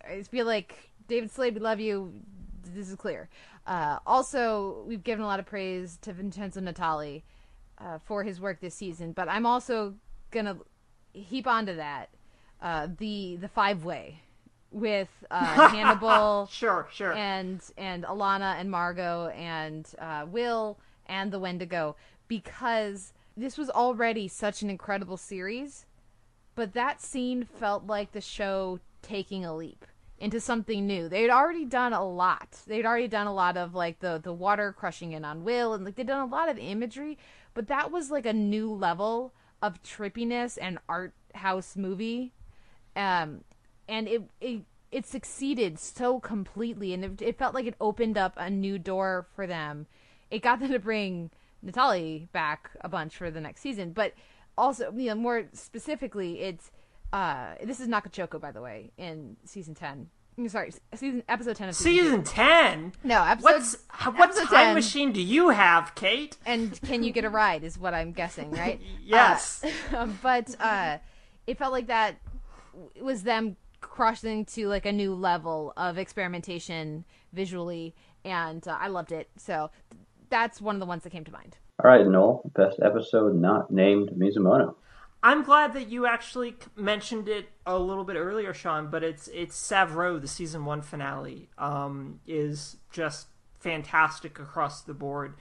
[0.09, 2.13] i feel like david slade we love you.
[2.75, 3.29] This is clear.
[3.67, 7.23] Uh also we've given a lot of praise to vincenzo natali
[7.79, 9.95] uh, for his work this season but i'm also
[10.31, 10.57] gonna
[11.13, 12.09] heap onto that
[12.63, 14.21] uh the the five way
[14.75, 17.13] with uh hannibal Sure, sure.
[17.15, 21.97] and and Alana and Margot and uh, Will and the Wendigo
[22.29, 25.87] because this was already such an incredible series,
[26.55, 29.85] but that scene felt like the show taking a leap
[30.19, 31.09] into something new.
[31.09, 32.61] They'd already done a lot.
[32.67, 35.85] They'd already done a lot of like the the water crushing in on Will and
[35.85, 37.17] like they'd done a lot of imagery,
[37.55, 42.33] but that was like a new level of trippiness and art house movie.
[42.97, 43.43] Um
[43.89, 48.35] and it it it succeeded so completely and it, it felt like it opened up
[48.37, 49.87] a new door for them.
[50.31, 51.31] It got them to bring
[51.65, 54.13] Natali back a bunch for the next season, but
[54.57, 56.71] also, you know, more specifically, it's
[57.13, 60.11] uh, this is Naka-Choko by the way, in season ten.
[60.37, 62.93] I'm Sorry, season episode ten of season, Season ten.
[63.05, 63.45] No, episode.
[63.45, 64.75] What's what episode time 10.
[64.75, 66.37] machine do you have, Kate?
[66.45, 67.63] And can you get a ride?
[67.63, 68.81] Is what I'm guessing, right?
[69.05, 69.65] Yes.
[69.93, 70.99] Uh, but uh,
[71.47, 72.17] it felt like that
[73.01, 73.57] was them
[73.89, 79.29] crossing to like a new level of experimentation visually, and uh, I loved it.
[79.37, 79.71] So
[80.31, 81.57] that's one of the ones that came to mind.
[81.83, 84.75] All right, Noel, best episode not named Mizumono.
[85.23, 88.91] I'm glad that you actually mentioned it a little bit earlier, Sean.
[88.91, 95.35] But it's it's Savoureux, the season one finale, um, is just fantastic across the board.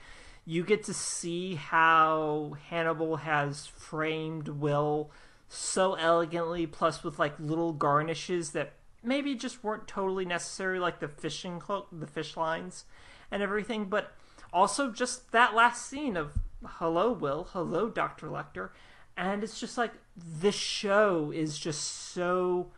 [0.46, 5.10] You get to see how Hannibal has framed Will
[5.48, 11.08] so elegantly, plus with like little garnishes that maybe just weren't totally necessary, like the
[11.08, 12.84] fishing the fish lines,
[13.30, 13.86] and everything.
[13.86, 14.12] But
[14.52, 17.48] also just that last scene of "Hello, Will.
[17.52, 18.70] Hello, Doctor Lecter,"
[19.16, 22.70] and it's just like the show is just so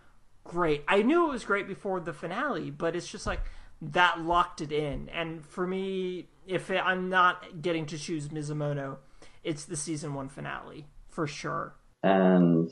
[0.45, 0.85] great.
[0.89, 3.41] I knew it was great before the finale, but it's just like
[3.83, 5.09] that locked it in.
[5.11, 8.99] And for me, if it, I'm not getting to choose Mizumono,
[9.45, 11.75] it's the season one finale for sure.
[12.07, 12.71] And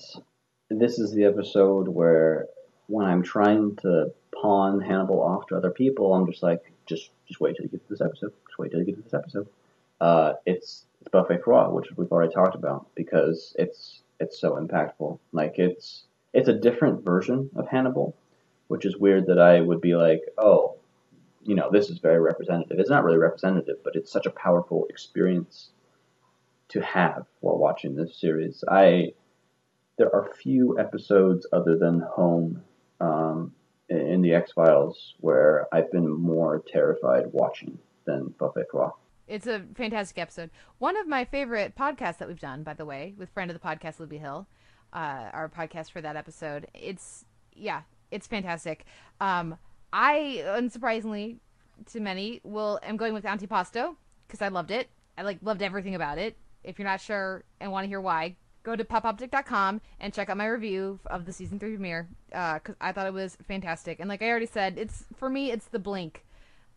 [0.70, 2.46] this is the episode where
[2.86, 7.40] when I'm trying to pawn Hannibal off to other people, I'm just like, just just
[7.40, 8.32] wait till you get to this episode.
[8.46, 9.48] Just wait till you get to this episode.
[10.00, 15.18] Uh, it's it's Buffet Froid, which we've already talked about, because it's it's so impactful.
[15.32, 18.14] Like it's it's a different version of Hannibal,
[18.68, 20.76] which is weird that I would be like, oh,
[21.42, 22.78] you know, this is very representative.
[22.78, 25.70] It's not really representative, but it's such a powerful experience
[26.68, 28.62] to have while watching this series.
[28.68, 29.12] I
[29.97, 32.62] there are few episodes other than Home
[33.00, 33.52] um,
[33.89, 38.92] in the X Files where I've been more terrified watching than Buffet Froid.
[39.26, 40.50] It's a fantastic episode.
[40.78, 43.66] One of my favorite podcasts that we've done, by the way, with friend of the
[43.66, 44.47] podcast, Libby Hill,
[44.92, 46.66] uh, our podcast for that episode.
[46.74, 47.24] It's
[47.55, 48.84] yeah, it's fantastic.
[49.20, 49.56] Um,
[49.92, 51.39] I unsurprisingly
[51.92, 54.90] to many will am going with Antipasto because I loved it.
[55.16, 56.36] I like loved everything about it.
[56.62, 60.36] If you're not sure and want to hear why, go to popoptiq.com and check out
[60.36, 64.01] my review of the season three premiere because I thought it was fantastic.
[64.01, 66.25] And like I already said, it's for me, it's the blink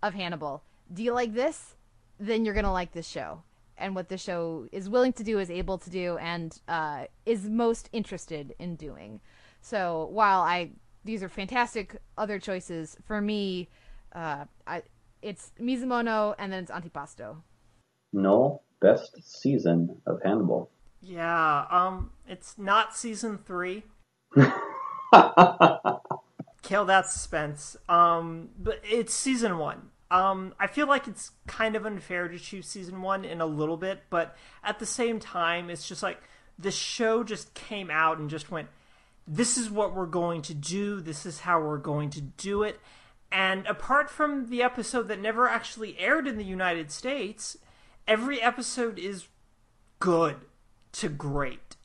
[0.03, 0.63] of Hannibal.
[0.93, 1.75] Do you like this?
[2.19, 3.41] Then you're gonna like this show.
[3.77, 7.47] And what this show is willing to do, is able to do, and uh, is
[7.47, 9.21] most interested in doing.
[9.61, 10.71] So while I
[11.05, 13.69] these are fantastic other choices for me,
[14.13, 14.83] uh, I
[15.21, 17.37] it's Mizumono and then it's Antipasto.
[18.13, 20.71] No, best season of Hannibal.
[21.01, 23.83] Yeah, um, it's not season three.
[26.61, 27.77] Kill that suspense.
[27.87, 29.89] Um, but it's season one.
[30.09, 33.77] Um, I feel like it's kind of unfair to choose season one in a little
[33.77, 36.21] bit, but at the same time, it's just like
[36.57, 38.69] the show just came out and just went,
[39.27, 42.79] this is what we're going to do, this is how we're going to do it.
[43.31, 47.57] And apart from the episode that never actually aired in the United States,
[48.07, 49.27] every episode is
[49.99, 50.37] good
[50.99, 51.75] to great.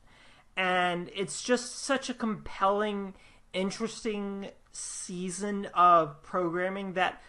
[0.56, 3.14] And it's just such a compelling,
[3.52, 7.22] interesting season of programming that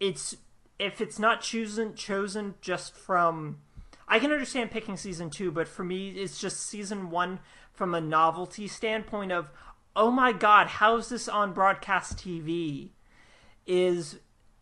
[0.00, 0.36] it's
[0.78, 3.58] if it's not chosen chosen just from
[4.06, 7.40] I can understand picking season 2, but for me it's just season 1
[7.72, 9.50] from a novelty standpoint of
[9.94, 12.90] oh my god, how's this on broadcast TV?
[13.66, 14.18] Is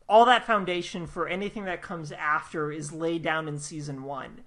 [0.08, 4.40] all that foundation for anything that comes after is laid down in season 1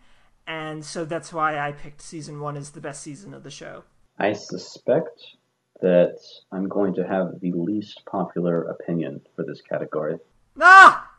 [0.49, 3.83] and so that's why I picked season one as the best season of the show.
[4.17, 5.21] I suspect
[5.81, 6.17] that
[6.51, 10.17] I'm going to have the least popular opinion for this category.
[10.59, 11.09] Ah,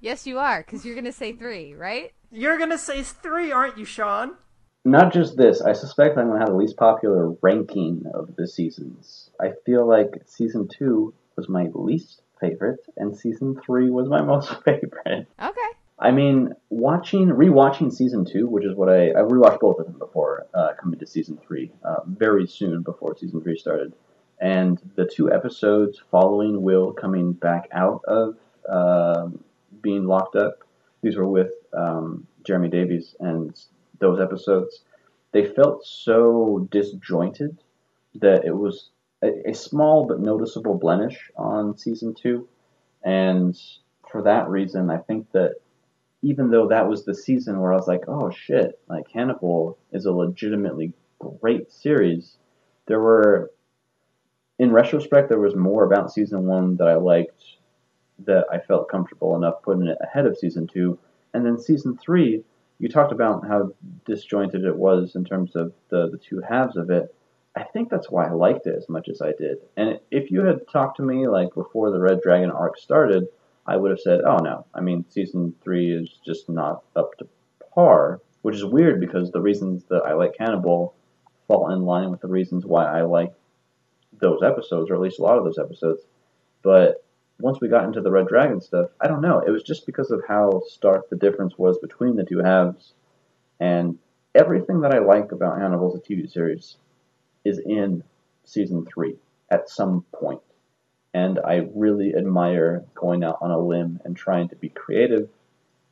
[0.00, 2.12] Yes, you are, because you're gonna say three, right?
[2.30, 4.36] you're gonna say three, aren't you, Sean?
[4.84, 8.46] Not just this, I suspect I'm going to have the least popular ranking of the
[8.46, 9.28] seasons.
[9.40, 14.48] I feel like season two was my least favorite, and season three was my most
[14.64, 15.26] favorite.
[15.42, 15.70] Okay.
[16.00, 19.98] I mean, watching, rewatching season two, which is what I I rewatched both of them
[19.98, 23.92] before uh, coming to season three, uh, very soon before season three started,
[24.40, 28.36] and the two episodes following Will coming back out of
[28.68, 29.42] um
[29.82, 30.58] being locked up,
[31.02, 33.58] these were with um, Jeremy Davies, and
[33.98, 34.82] those episodes,
[35.32, 37.58] they felt so disjointed
[38.16, 38.90] that it was
[39.22, 42.48] a, a small but noticeable blemish on season two,
[43.02, 43.60] and
[44.10, 45.56] for that reason, I think that
[46.22, 50.06] even though that was the season where I was like, oh shit, like Hannibal is
[50.06, 52.38] a legitimately great series,
[52.86, 53.50] there were,
[54.58, 57.42] in retrospect, there was more about season one that I liked
[58.26, 60.98] that I felt comfortable enough putting it ahead of season two.
[61.34, 62.42] And then season three,
[62.80, 63.72] you talked about how
[64.04, 67.14] disjointed it was in terms of the, the two halves of it.
[67.54, 69.58] I think that's why I liked it as much as I did.
[69.76, 73.28] And if you had talked to me like before the Red Dragon arc started,
[73.68, 77.28] I would have said, oh no, I mean, season three is just not up to
[77.74, 80.94] par, which is weird because the reasons that I like Hannibal
[81.46, 83.32] fall in line with the reasons why I like
[84.20, 86.00] those episodes, or at least a lot of those episodes.
[86.62, 87.04] But
[87.40, 89.40] once we got into the Red Dragon stuff, I don't know.
[89.40, 92.94] It was just because of how stark the difference was between the two halves.
[93.60, 93.98] And
[94.34, 96.78] everything that I like about Hannibal as a TV series
[97.44, 98.02] is in
[98.44, 99.16] season three
[99.50, 100.40] at some point
[101.14, 105.28] and I really admire going out on a limb and trying to be creative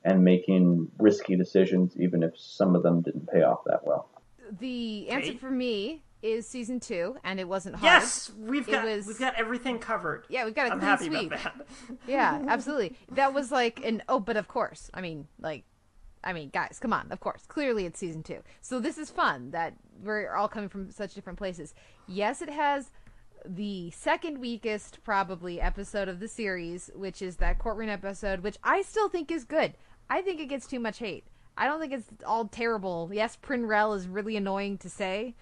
[0.04, 4.08] and making risky decisions, even if some of them didn't pay off that well.
[4.60, 7.84] The answer for me is season two, and it wasn't hard.
[8.02, 10.24] Yes, we've got was- we've got everything covered.
[10.28, 11.32] Yeah, we've got a I'm clean happy sweep.
[11.32, 11.66] about that.
[12.06, 12.96] Yeah, absolutely.
[13.12, 14.90] That was like an oh, but of course.
[14.94, 15.64] I mean, like,
[16.22, 17.10] I mean, guys, come on.
[17.10, 18.40] Of course, clearly it's season two.
[18.60, 21.74] So this is fun that we're all coming from such different places.
[22.06, 22.90] Yes, it has
[23.49, 28.83] the second weakest probably episode of the series, which is that courtroom episode, which I
[28.83, 29.75] still think is good.
[30.08, 31.25] I think it gets too much hate.
[31.57, 33.10] I don't think it's all terrible.
[33.12, 35.34] Yes, Prurnell is really annoying to say.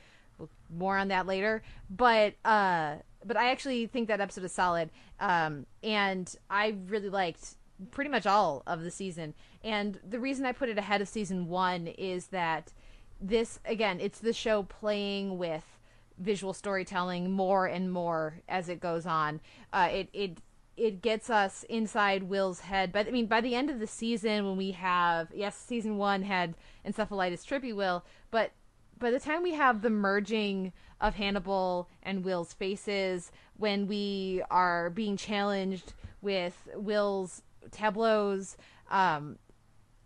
[0.71, 1.63] More on that later.
[1.91, 4.91] But uh but I actually think that episode is solid.
[5.21, 7.57] Um and I really liked
[7.91, 9.35] pretty much all of the season.
[9.63, 12.73] And the reason I put it ahead of season 1 is that
[13.21, 15.74] this again, it's the show playing with
[16.19, 19.41] visual storytelling more and more as it goes on.
[19.73, 20.39] Uh, it it
[20.77, 22.93] it gets us inside Will's head.
[22.93, 26.23] But I mean, by the end of the season, when we have yes, season one
[26.23, 26.55] had
[26.87, 28.53] encephalitis trippy Will, but
[28.99, 34.91] by the time we have the merging of Hannibal and Will's faces, when we are
[34.91, 38.57] being challenged with Will's tableaus,
[38.91, 39.39] um,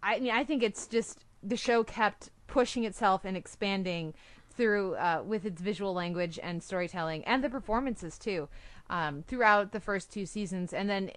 [0.02, 4.14] I mean, I think it's just the show kept pushing itself and expanding
[4.58, 8.48] through uh, with its visual language and storytelling and the performances too
[8.90, 10.74] um, throughout the first two seasons.
[10.74, 11.10] And then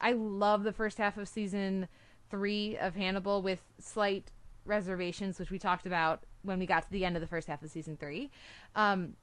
[0.00, 1.86] I love the first half of season
[2.28, 4.32] three of Hannibal with slight
[4.66, 7.62] reservations, which we talked about when we got to the end of the first half
[7.62, 8.30] of season three.
[8.74, 9.14] Um,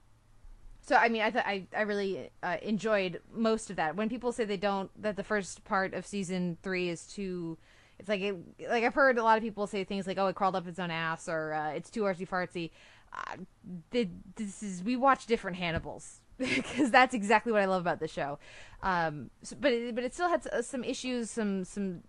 [0.82, 3.98] so I mean, I th- I I really uh, enjoyed most of that.
[3.98, 7.58] When people say they don't, that the first part of season three is too,
[8.00, 8.38] it's like it,
[8.70, 10.80] like I've heard a lot of people say things like, "Oh, it crawled up its
[10.80, 12.72] own ass," or uh, "It's too artsy fartsy."
[13.14, 13.38] Uh,
[13.92, 18.40] this is we watch different Hannibals because that's exactly what I love about the show.
[18.82, 22.02] Um, so, but it, but it still had some issues, some some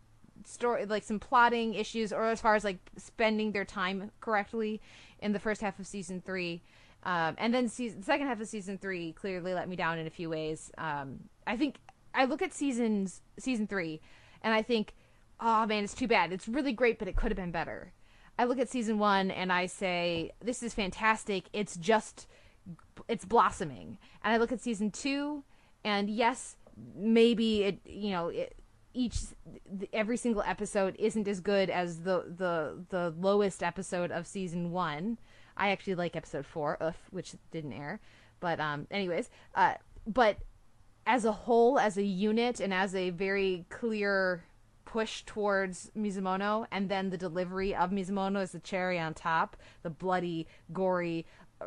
[0.44, 4.80] story like some plotting issues, or as far as like spending their time correctly
[5.20, 6.62] in the first half of season three.
[7.02, 10.06] Um, and then season, the second half of season three clearly let me down in
[10.06, 10.70] a few ways.
[10.76, 11.76] Um, I think
[12.14, 14.00] I look at seasons season three,
[14.42, 14.94] and I think,
[15.40, 16.32] oh man, it's too bad.
[16.32, 17.92] It's really great, but it could have been better.
[18.40, 21.44] I look at season one and I say, this is fantastic.
[21.52, 22.26] It's just,
[23.06, 23.98] it's blossoming.
[24.24, 25.44] And I look at season two,
[25.84, 26.56] and yes,
[26.96, 28.56] maybe it, you know, it,
[28.94, 29.18] each
[29.92, 35.18] every single episode isn't as good as the the the lowest episode of season one.
[35.54, 38.00] I actually like episode four, oof, which didn't air.
[38.40, 39.74] But um, anyways, uh,
[40.06, 40.38] but
[41.06, 44.44] as a whole, as a unit, and as a very clear
[44.90, 49.90] push towards Mizumono, and then the delivery of Mizumono is the cherry on top, the
[49.90, 51.26] bloody, gory,
[51.60, 51.66] uh,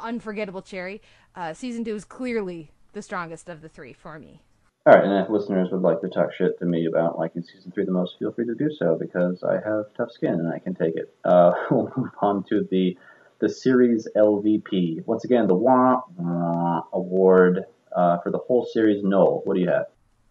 [0.00, 1.00] unforgettable cherry.
[1.36, 4.42] Uh, season two is clearly the strongest of the three for me.
[4.84, 7.70] All right, and if listeners would like to talk shit to me about liking season
[7.70, 10.58] three the most, feel free to do so because I have tough skin and I
[10.58, 11.14] can take it.
[11.24, 12.98] Uh, we'll move on to the
[13.38, 15.06] the series LVP.
[15.06, 17.60] Once again, the Wah, Wah Award
[17.94, 19.04] uh, for the whole series.
[19.04, 19.86] Noel, what do you have?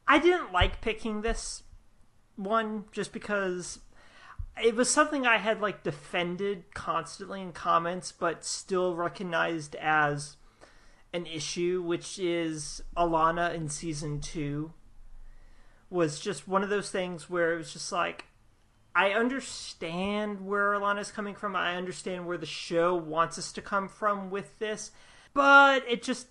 [0.06, 1.64] I didn't like picking this
[2.38, 3.80] one just because
[4.62, 10.38] it was something I had like defended constantly in comments, but still recognized as
[11.14, 14.74] an issue, which is Alana in season two.
[15.90, 18.26] Was just one of those things where it was just like,
[18.94, 21.56] I understand where Alana's coming from.
[21.56, 24.92] I understand where the show wants us to come from with this,
[25.34, 26.28] but it just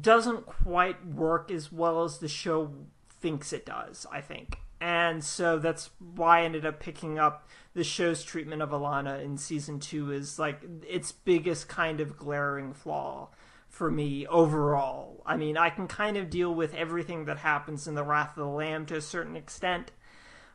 [0.00, 2.72] doesn't quite work as well as the show
[3.08, 4.58] thinks it does, I think.
[4.84, 9.38] And so that's why I ended up picking up the show's treatment of Alana in
[9.38, 13.30] season two is like its biggest kind of glaring flaw
[13.66, 15.22] for me overall.
[15.24, 18.44] I mean, I can kind of deal with everything that happens in the Wrath of
[18.44, 19.90] the Lamb to a certain extent,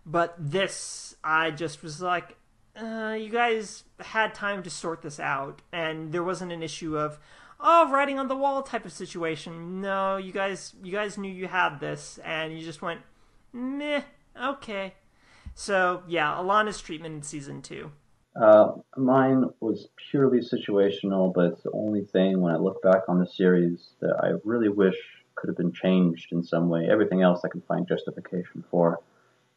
[0.06, 2.38] but this, I just was like,
[2.80, 7.17] uh, you guys had time to sort this out, and there wasn't an issue of,
[7.59, 9.82] oh, writing on the wall type of situation.
[9.82, 13.01] No, you guys, you guys knew you had this, and you just went,
[13.51, 14.03] meh,
[14.40, 14.95] okay.
[15.53, 17.92] So yeah, Alana's treatment in season two.
[18.40, 23.19] Uh, mine was purely situational, but it's the only thing when I look back on
[23.19, 24.95] the series that I really wish
[25.35, 26.88] could have been changed in some way.
[26.90, 29.01] Everything else I can find justification for,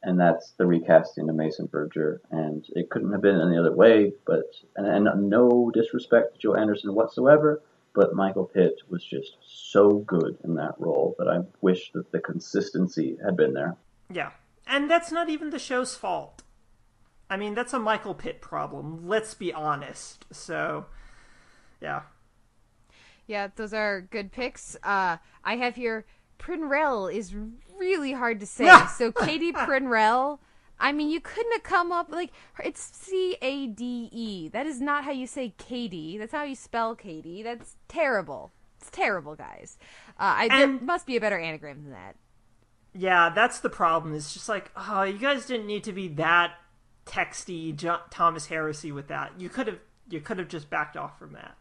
[0.03, 2.21] and that's the recasting of Mason Verger.
[2.31, 4.13] And it couldn't have been any other way.
[4.25, 7.63] But and, and no disrespect to Joe Anderson whatsoever,
[7.95, 12.21] but Michael Pitt was just so good in that role that I wish that the
[12.21, 13.77] consistency had been there.
[14.11, 14.31] Yeah,
[14.67, 16.43] and that's not even the show's fault.
[17.29, 19.09] I mean, that's a Michael Pitt problem.
[19.09, 20.27] Let's be honest.
[20.31, 20.87] So,
[21.81, 22.03] yeah.
[23.27, 24.77] Yeah, those are good picks.
[24.83, 26.05] Uh, I have here
[26.39, 27.35] Prurnell is
[27.79, 28.71] really hard to say.
[28.97, 30.41] so Katie Prurnell.
[30.79, 32.33] I mean, you couldn't have come up like
[32.63, 34.49] it's C A D E.
[34.49, 36.19] That is not how you say Katie.
[36.19, 37.43] That's how you spell Katie.
[37.43, 38.53] That's terrible.
[38.81, 39.79] It's terrible, guys.
[40.19, 42.17] Uh, I, there must be a better anagram than that.
[42.95, 44.15] Yeah, that's the problem.
[44.15, 46.55] It's just like, oh, you guys didn't need to be that
[47.07, 49.33] texty John, Thomas Hennessy with that.
[49.39, 51.57] You could have you could have just backed off from that.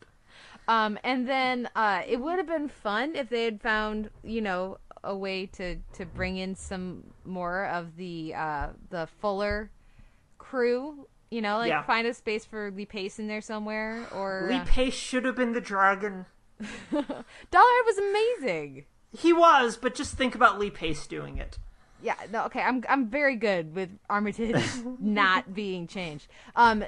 [0.67, 4.77] Um, and then uh, it would have been fun if they had found you know
[5.03, 9.71] a way to to bring in some more of the uh, the Fuller
[10.37, 11.07] crew.
[11.29, 11.83] You know, like yeah.
[11.83, 14.61] find a space for Lee Pace in there somewhere, or Lee.
[14.65, 16.25] Pace should have been the dragon.
[16.91, 18.85] Dolarhyde was amazing.
[19.17, 21.57] He was, but just think about Lee Pace doing it.
[22.01, 22.61] Yeah, no, okay.
[22.61, 24.63] I'm I'm very good with Armitage
[24.99, 26.27] not being changed.
[26.55, 26.83] Um,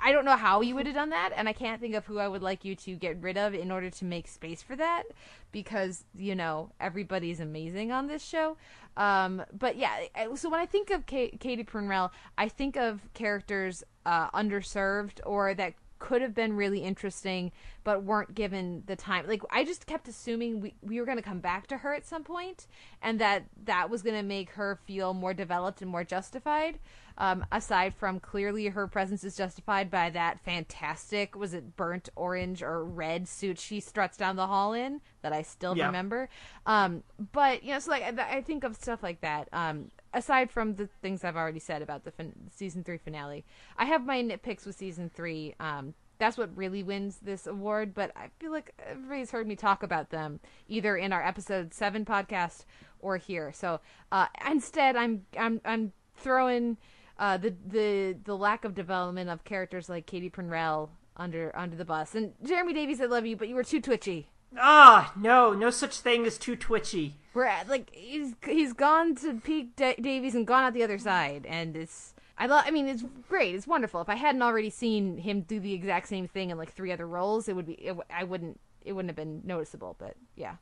[0.00, 2.18] I don't know how you would have done that, and I can't think of who
[2.18, 5.04] I would like you to get rid of in order to make space for that,
[5.52, 8.56] because you know everybody's amazing on this show.
[8.96, 10.04] Um, but yeah,
[10.36, 15.74] so when I think of Katie Prurnell, I think of characters uh, underserved or that
[16.04, 17.50] could have been really interesting
[17.82, 19.26] but weren't given the time.
[19.26, 22.06] Like i just kept assuming we, we were going to come back to her at
[22.06, 22.66] some point
[23.00, 26.78] and that that was going to make her feel more developed and more justified.
[27.16, 32.60] Um, aside from clearly her presence is justified by that fantastic was it burnt orange
[32.60, 35.86] or red suit she struts down the hall in that i still yeah.
[35.86, 36.28] remember.
[36.66, 37.02] Um,
[37.32, 39.48] but you know so like I, I, think of stuff like that.
[39.52, 43.44] Um, aside from the things I've already said about the fin- season three finale,
[43.76, 45.54] I have my nitpicks with season three.
[45.60, 49.82] Um, that's what really wins this award, but I feel like everybody's heard me talk
[49.82, 52.64] about them either in our episode seven podcast
[53.00, 53.52] or here.
[53.52, 53.80] So
[54.12, 56.76] uh, instead, I'm I'm I'm throwing
[57.18, 61.84] uh, the the the lack of development of characters like Katie Prurnell under under the
[61.84, 62.14] bus.
[62.14, 64.28] And Jeremy Davies, I love you, but you were too twitchy.
[64.56, 67.16] Ah, no, no such thing as too twitchy.
[67.34, 70.98] We're at, like he's he's gone to Pete D- Davies and gone out the other
[70.98, 72.64] side, and it's I love.
[72.66, 73.54] I mean, it's great.
[73.54, 74.00] It's wonderful.
[74.00, 77.06] If I hadn't already seen him do the exact same thing in like three other
[77.06, 77.74] roles, it would be.
[77.74, 78.58] It, I wouldn't.
[78.84, 79.96] It wouldn't have been noticeable.
[79.98, 80.56] But yeah.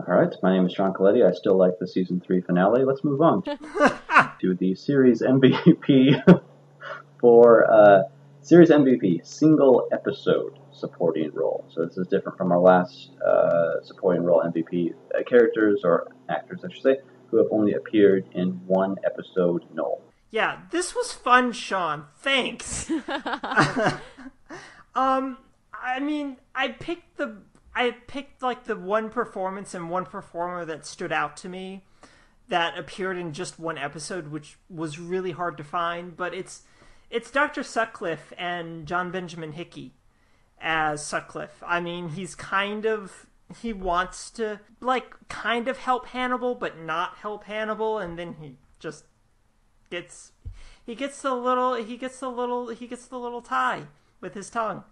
[0.00, 0.34] All right.
[0.42, 1.26] My name is Sean Colletti.
[1.26, 2.84] I still like the season three finale.
[2.84, 3.42] Let's move on
[4.40, 6.42] to the series MVP
[7.20, 8.02] for uh,
[8.42, 11.64] series MVP single episode supporting role.
[11.74, 16.60] So this is different from our last uh, supporting role MVP uh, characters or actors,
[16.64, 16.96] I should say,
[17.30, 19.64] who have only appeared in one episode.
[19.72, 20.00] No.
[20.30, 22.06] Yeah, this was fun, Sean.
[22.18, 22.90] Thanks.
[24.94, 25.38] um,
[25.72, 27.38] I mean, I picked the
[27.74, 31.84] I picked like the one performance and one performer that stood out to me
[32.48, 36.16] that appeared in just one episode, which was really hard to find.
[36.16, 36.62] But it's
[37.10, 37.62] it's Dr.
[37.62, 39.94] Sutcliffe and John Benjamin Hickey
[40.60, 41.62] as Sutcliffe.
[41.66, 43.26] I mean, he's kind of
[43.60, 48.56] he wants to like kind of help Hannibal but not help Hannibal and then he
[48.78, 49.04] just
[49.90, 50.32] gets
[50.84, 53.84] he gets the little he gets the little he gets the little tie
[54.20, 54.84] with his tongue.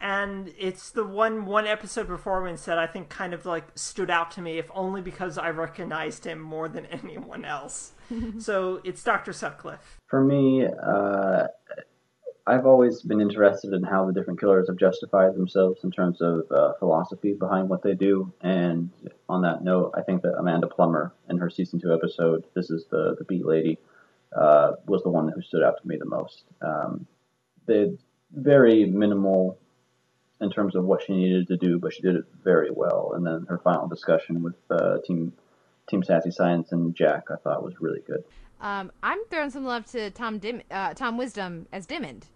[0.00, 4.32] And it's the one one episode performance that I think kind of like stood out
[4.32, 7.92] to me if only because I recognized him more than anyone else.
[8.38, 9.32] so it's Dr.
[9.32, 9.98] Sutcliffe.
[10.08, 11.46] For me, uh
[12.46, 16.50] I've always been interested in how the different killers have justified themselves in terms of
[16.50, 18.32] uh, philosophy behind what they do.
[18.40, 18.90] And
[19.28, 22.86] on that note, I think that Amanda Plummer in her season two episode, this is
[22.90, 23.78] the the beat lady,
[24.36, 26.42] uh, was the one who stood out to me the most.
[26.60, 27.06] Um,
[27.66, 27.92] they
[28.32, 29.58] very minimal
[30.40, 33.12] in terms of what she needed to do, but she did it very well.
[33.14, 35.32] And then her final discussion with uh, Team
[35.88, 38.24] Team Sassy Science and Jack, I thought was really good.
[38.62, 42.28] Um, I'm throwing some love to Tom Dim- uh, Tom Wisdom as Dimmond.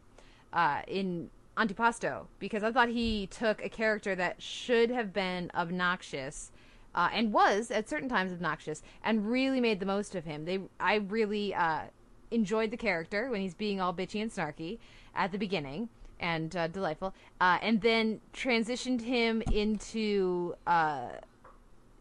[0.52, 6.50] Uh, in Antipasto because I thought he took a character that should have been obnoxious
[6.94, 10.46] uh, and was at certain times obnoxious and really made the most of him.
[10.46, 11.82] They I really uh,
[12.30, 14.78] enjoyed the character when he's being all bitchy and snarky
[15.14, 15.90] at the beginning
[16.20, 20.55] and uh, delightful, uh, and then transitioned him into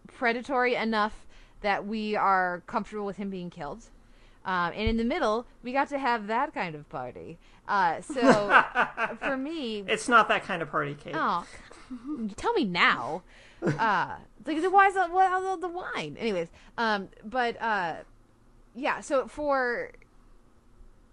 [0.08, 1.26] predatory enough
[1.60, 3.90] that we are comfortable with him being killed.
[4.46, 7.40] Um, and in the middle, we got to have that kind of party.
[7.68, 8.64] Uh, so
[9.20, 11.16] for me, It's not that kind of party, Kate.
[11.18, 11.46] oh,
[12.38, 13.24] tell me now.
[13.66, 16.16] Uh, like why is the, why the, the wine?
[16.20, 17.96] Anyways, um, but uh,
[18.76, 19.00] yeah.
[19.00, 19.92] So for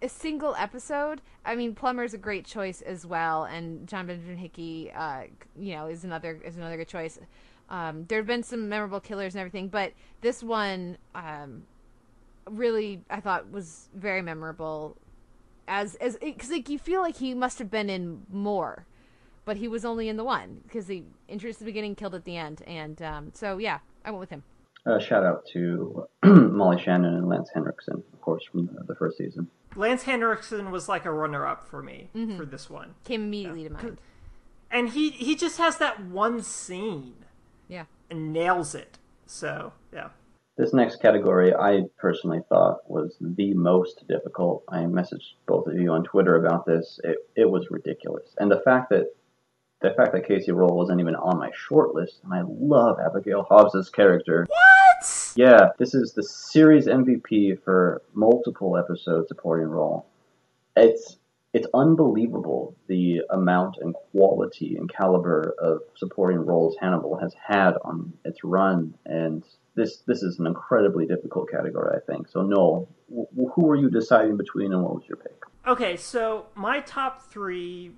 [0.03, 4.91] a single episode, I mean, Plummer's a great choice as well, and John Benjamin Hickey,
[4.95, 5.23] uh,
[5.57, 7.17] you know, is another is another good choice.
[7.69, 11.63] Um, there have been some memorable killers and everything, but this one, um,
[12.49, 14.97] really, I thought was very memorable.
[15.67, 18.85] As as because like you feel like he must have been in more,
[19.45, 22.35] but he was only in the one because he introduced the beginning, killed at the
[22.35, 24.43] end, and um, so yeah, I went with him.
[24.85, 29.17] Uh, shout out to Molly Shannon and Lance Henriksen, of course, from the, the first
[29.17, 29.47] season.
[29.77, 32.35] Lance Henriksen was like a runner-up for me Mm-hmm.
[32.37, 33.97] for this one, Came immediately to mind.
[34.69, 37.15] and he he just has that one scene
[37.69, 37.85] Yeah.
[38.11, 38.97] and nails it.
[39.25, 40.09] So yeah,
[40.55, 44.63] This next category, I personally thought was the most difficult.
[44.69, 46.99] I messaged both of you on Twitter about this.
[47.03, 49.07] It, it was ridiculous, and the fact that
[49.81, 53.43] the fact that Kacey Rohl wasn't even on my short list, and I love Abigail
[53.49, 54.45] Hobbs's character.
[54.47, 55.33] what?
[55.35, 60.05] Yeah, this is the series MVP for multiple episode supporting role.
[60.75, 61.17] It's
[61.53, 68.13] it's unbelievable the amount and quality and caliber of supporting roles Hannibal has had on
[68.23, 69.43] its run, and
[69.75, 72.27] this this is an incredibly difficult category, I think.
[72.27, 75.41] So, Noel, wh- who were you deciding between, and what was your pick?
[75.65, 77.91] Okay, so my top three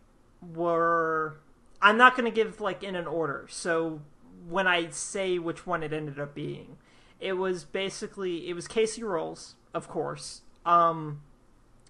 [0.53, 1.37] were.
[1.81, 3.45] I'm not going to give like in an order.
[3.49, 4.01] So
[4.47, 6.77] when I say which one it ended up being,
[7.19, 11.21] it was basically it was Kacey Rohl's, of course, um,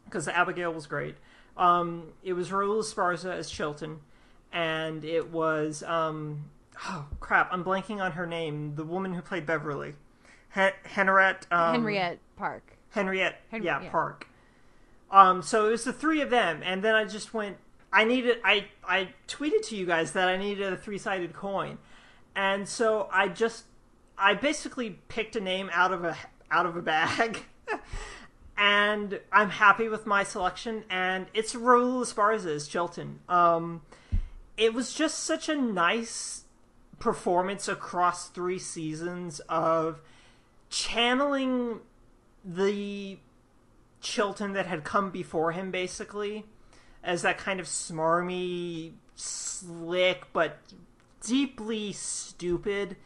[0.06, 1.16] because Abigail was great.
[1.58, 4.00] Um, it was Raul Esparza as Chilton,
[4.52, 6.46] and it was um,
[6.86, 8.76] oh crap, I'm blanking on her name.
[8.76, 9.94] The woman who played Beverly,
[10.50, 11.48] Hen- Henriette.
[11.52, 12.78] Um, Henriette Park.
[12.92, 13.90] Henriette, Hen- yeah, yeah.
[13.90, 14.28] Park.
[15.12, 17.58] Um, so it was the three of them, and then I just went.
[17.92, 18.38] I needed.
[18.44, 21.78] I I tweeted to you guys that I needed a three sided coin,
[22.36, 23.66] and so I just
[24.18, 26.18] I basically picked a name out of a
[26.52, 27.44] out of a bag,
[28.58, 30.84] and I'm happy with my selection.
[30.90, 33.20] And it's Raul Esparza's Chilton.
[33.30, 33.82] Um,
[34.58, 36.45] it was just such a nice
[37.00, 40.02] performance across three seasons of
[40.70, 41.80] channeling
[42.44, 43.18] the
[44.02, 46.46] Chilton that had come before him, basically,
[47.04, 50.60] as that kind of smarmy, slick, but
[51.26, 52.98] deeply stupid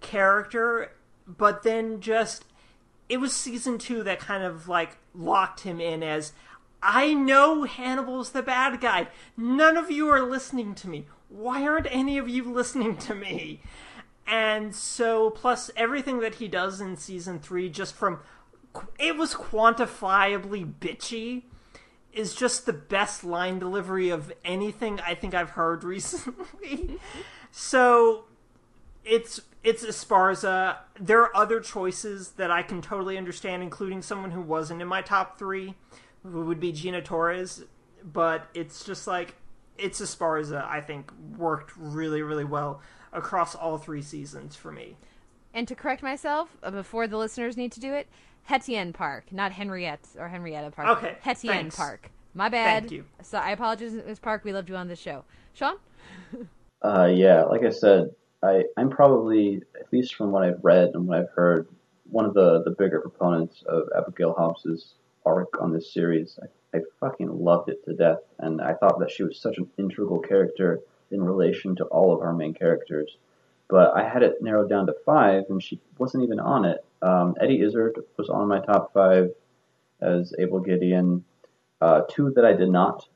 [0.00, 0.92] character.
[1.26, 2.44] But then just,
[3.08, 6.32] it was season two that kind of like locked him in as
[6.82, 9.08] I know Hannibal's the bad guy.
[9.36, 11.06] None of you are listening to me.
[11.28, 13.60] Why aren't any of you listening to me?
[14.26, 18.20] And so, plus everything that he does in season three, just from
[18.98, 21.44] it was quantifiably bitchy,
[22.12, 26.98] is just the best line delivery of anything I think I've heard recently.
[27.50, 28.24] so
[29.04, 30.76] it's it's Esparza.
[31.00, 35.02] There are other choices that I can totally understand, including someone who wasn't in my
[35.02, 35.74] top three,
[36.22, 37.64] who would be Gina Torres.
[38.04, 39.34] But it's just like
[39.78, 40.64] it's Esparza.
[40.66, 42.80] I think worked really really well
[43.12, 44.96] across all three seasons for me.
[45.54, 48.06] And to correct myself, uh, before the listeners need to do it,
[48.48, 50.98] Hettienne Park, not Henriette or Henrietta Park.
[50.98, 51.76] Okay, Hettienne thanks.
[51.76, 52.10] Park.
[52.34, 52.84] My bad.
[52.84, 53.04] Thank you.
[53.22, 54.18] So I apologize, Ms.
[54.18, 54.44] Park.
[54.44, 55.24] We loved you on the show.
[55.54, 55.76] Sean?
[56.80, 58.08] Uh, yeah, like I said,
[58.40, 61.66] I, I'm probably, at least from what I've read and what I've heard,
[62.08, 66.38] one of the, the bigger proponents of Abigail Hobbs's arc on this series.
[66.42, 69.68] I, I fucking loved it to death, and I thought that she was such an
[69.78, 70.80] integral character
[71.10, 73.16] in relation to all of our main characters.
[73.68, 76.84] But I had it narrowed down to five, and she wasn't even on it.
[77.02, 79.30] Um, Eddie Izzard was on my top five
[80.00, 81.24] as Abel Gideon.
[81.80, 83.06] Uh, two that I did not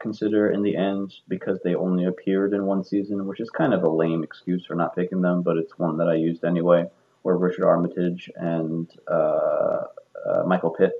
[0.00, 3.84] consider in the end because they only appeared in one season, which is kind of
[3.84, 6.86] a lame excuse for not picking them, but it's one that I used anyway.
[7.22, 9.82] Were Richard Armitage and uh,
[10.26, 10.92] uh, Michael Pitt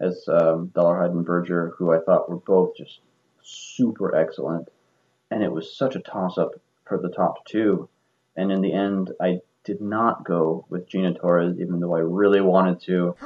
[0.00, 3.00] as um, Dolarhyde and Verger, who I thought were both just
[3.42, 4.68] super excellent,
[5.30, 6.52] and it was such a toss-up
[6.86, 7.88] for the top two.
[8.36, 12.40] And in the end, I did not go with Gina Torres, even though I really
[12.40, 13.14] wanted to.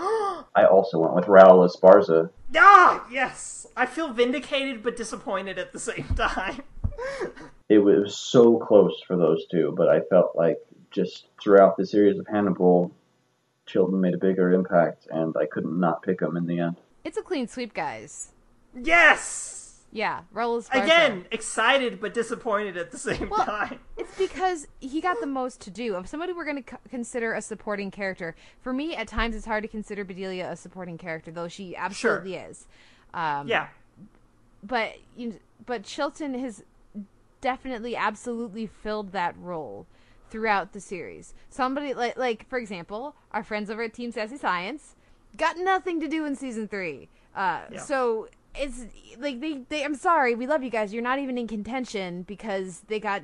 [0.55, 2.31] I also went with Raul Esparza.
[2.57, 3.67] Ah, yes.
[3.77, 6.63] I feel vindicated but disappointed at the same time.
[7.69, 10.59] it was so close for those two, but I felt like
[10.91, 12.93] just throughout the series of Hannibal,
[13.73, 16.77] Chilton made a bigger impact, and I couldn't not pick him in the end.
[17.05, 18.33] It's a clean sweep, guys.
[18.79, 19.81] Yes.
[19.91, 20.83] Yeah, Raul Esparza.
[20.85, 23.79] Again, excited but disappointed at the same Well, time.
[23.97, 25.97] It's because he got the most to do.
[25.97, 29.63] If somebody we're going to consider a supporting character, for me, at times it's hard
[29.63, 32.67] to consider Bedelia a supporting character, though she absolutely is.
[33.15, 33.69] Um, Yeah.
[34.63, 36.63] but you, but Chilton has
[37.41, 39.87] definitely, absolutely filled that role
[40.33, 41.35] throughout the series.
[41.51, 44.97] Somebody like, like for example, our friends over at Team Sassy Science
[45.37, 47.09] got nothing to do in season three.
[47.37, 47.79] Uh, Yeah.
[47.81, 48.87] So it's
[49.19, 49.85] like they, they.
[49.85, 50.93] I'm sorry, we love you guys.
[50.93, 53.23] You're not even in contention because they got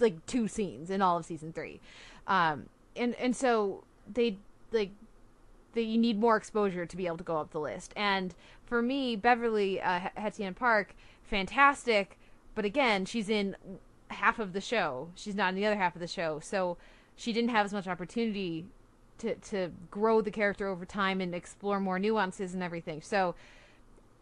[0.00, 1.80] like two scenes in all of season three,
[2.26, 4.38] um, and and so they
[4.72, 4.90] like
[5.74, 7.92] that you need more exposure to be able to go up the list.
[7.96, 12.18] And for me, Beverly uh, H- Hettienne Park, fantastic,
[12.54, 13.56] but again, she's in
[14.08, 15.08] half of the show.
[15.14, 16.76] She's not in the other half of the show, so
[17.16, 18.66] she didn't have as much opportunity
[19.18, 23.00] to to grow the character over time and explore more nuances and everything.
[23.02, 23.34] So,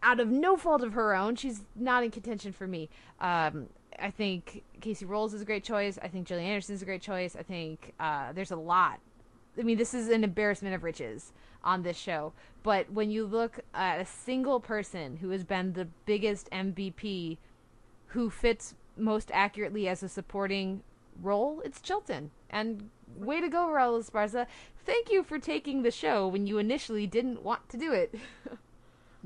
[0.03, 2.89] out of no fault of her own, she's not in contention for me.
[3.21, 5.99] Um, I think Kacey Rohl's is a great choice.
[6.03, 7.37] I think Gillian Anderson is a great choice.
[7.37, 9.01] I think uh, there's a lot
[9.59, 11.33] I mean, this is an embarrassment of riches
[11.63, 12.33] on this show.
[12.63, 17.37] But when you look at a single person who has been the biggest MVP,
[18.09, 20.83] who fits most accurately as a supporting
[21.21, 22.31] role, it's Chilton.
[22.51, 24.47] And way to go, Raul Esparza.
[24.85, 28.15] Thank you for taking the show when you initially didn't want to do it.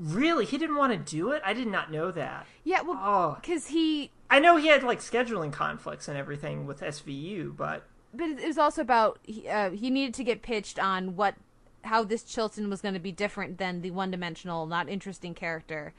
[0.01, 0.45] Really?
[0.45, 1.41] He didn't want to do it?
[1.45, 2.47] I did not know that.
[2.63, 3.37] yeah, well, Oh.
[3.41, 7.83] because he I know he had like scheduling conflicts and everything with SVU, but
[8.13, 11.35] but it was also about he, uh, he needed to get pitched on what
[11.83, 15.93] how this Chilton was going to be different than the one dimensional, not interesting character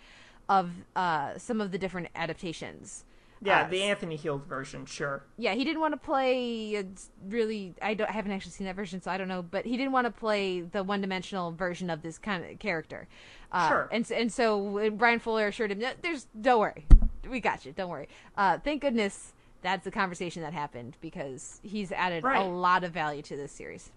[0.48, 3.04] of uh, some of the different adaptations.
[3.42, 5.24] Yeah, Uh, the Anthony Heald version, sure.
[5.38, 6.82] Yeah, he didn't want to play uh,
[7.26, 7.74] really.
[7.80, 9.42] I don't I haven't actually seen that version, so I don't know.
[9.42, 13.08] But he didn't want to play the one dimensional version of this kind of character.
[13.50, 13.88] Uh, Sure.
[13.90, 16.86] And and so uh, Bryan Fuller assured him, "No, "There's don't worry,
[17.28, 17.72] we got you.
[17.72, 22.40] Don't worry." Uh, thank goodness that's the conversation that happened because he's added Right.
[22.44, 23.90] a lot of value to this series.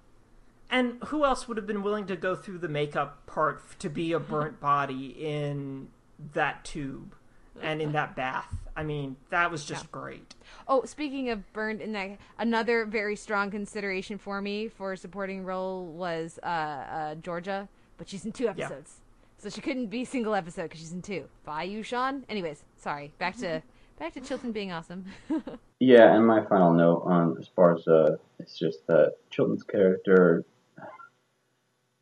[0.69, 4.11] And who else would have been willing to go through the makeup part to be
[4.13, 5.89] a burnt body in
[6.33, 7.15] that tube
[7.61, 8.53] and in that bath?
[8.75, 10.33] I mean, that was just great.
[10.67, 15.43] Oh, speaking of burned in that, another very strong consideration for me for a supporting
[15.43, 19.01] role was uh, uh, Georgia, but she's in two episodes,
[19.38, 21.25] so she couldn't be single episode because she's in two.
[21.45, 22.25] Bye, you, Sean.
[22.30, 23.14] Anyways, sorry.
[23.19, 23.61] Back to
[23.99, 25.06] back to Chilton being awesome.
[25.80, 30.45] Yeah, and my final note on Esparza it's just that Chilton's character,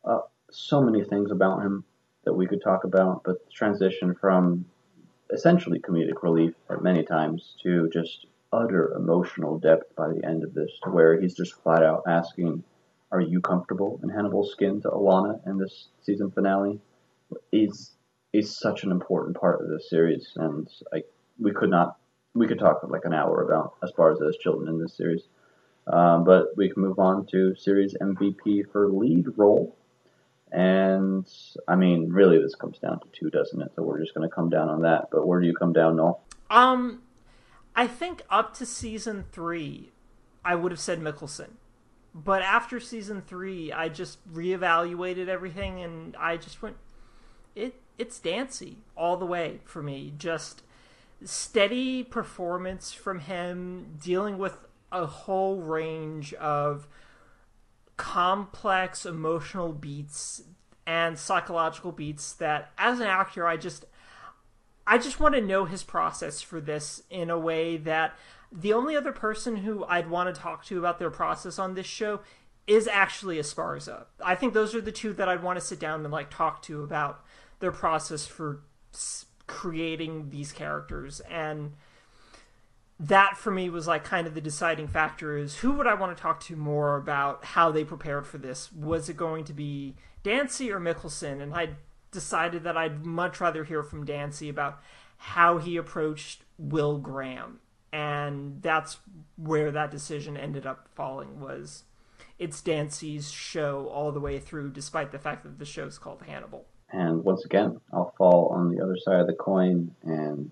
[0.04, 1.84] uh, so many things about him
[2.24, 4.64] that we could talk about, but the transition from
[5.32, 10.54] essentially comedic relief at many times to just utter emotional depth by the end of
[10.54, 12.62] this, to where he's just flat out asking,
[13.10, 16.80] "Are you comfortable in Hannibal's skin?" to Alana in this season finale,
[17.50, 17.96] is
[18.32, 21.04] is such an important part of this series, and I
[21.38, 21.96] we could not
[22.34, 25.28] we could talk for like an hour about Esparza as those children in this series.
[25.86, 29.76] Um, but we can move on to series MVP for lead role.
[30.52, 31.26] And
[31.66, 33.72] I mean, really, this comes down to two, doesn't it?
[33.74, 35.08] So we're just going to come down on that.
[35.10, 36.22] But where do you come down, Noel?
[36.50, 37.02] Um,
[37.74, 39.92] I think up to season three,
[40.44, 41.52] I would have said Mikkelsen.
[42.14, 46.76] But after season three, I just reevaluated everything and I just went,
[47.54, 50.12] it it's Dancy all the way for me.
[50.18, 50.62] Just
[51.24, 56.86] steady performance from him, dealing with a whole range of
[57.96, 60.42] complex emotional beats
[60.86, 63.84] and psychological beats that as an actor I just
[64.86, 68.16] I just want to know his process for this in a way that
[68.50, 71.86] the only other person who I'd want to talk to about their process on this
[71.86, 72.20] show
[72.66, 74.06] is actually Esparza.
[74.24, 76.62] I think those are the two that I'd want to sit down and like talk
[76.62, 77.24] to about
[77.60, 78.60] their process for
[79.46, 81.72] creating these characters and
[83.02, 86.16] that for me was like kind of the deciding factor is who would I want
[86.16, 88.72] to talk to more about how they prepared for this?
[88.72, 91.42] Was it going to be Dancy or Mikkelsen?
[91.42, 91.70] And I
[92.12, 94.80] decided that I'd much rather hear from Dancy about
[95.16, 97.58] how he approached Will Graham.
[97.92, 98.98] And that's
[99.36, 101.82] where that decision ended up falling was
[102.38, 106.66] it's Dancy's show all the way through despite the fact that the show's called Hannibal.
[106.90, 110.50] And once again, I'll fall on the other side of the coin, and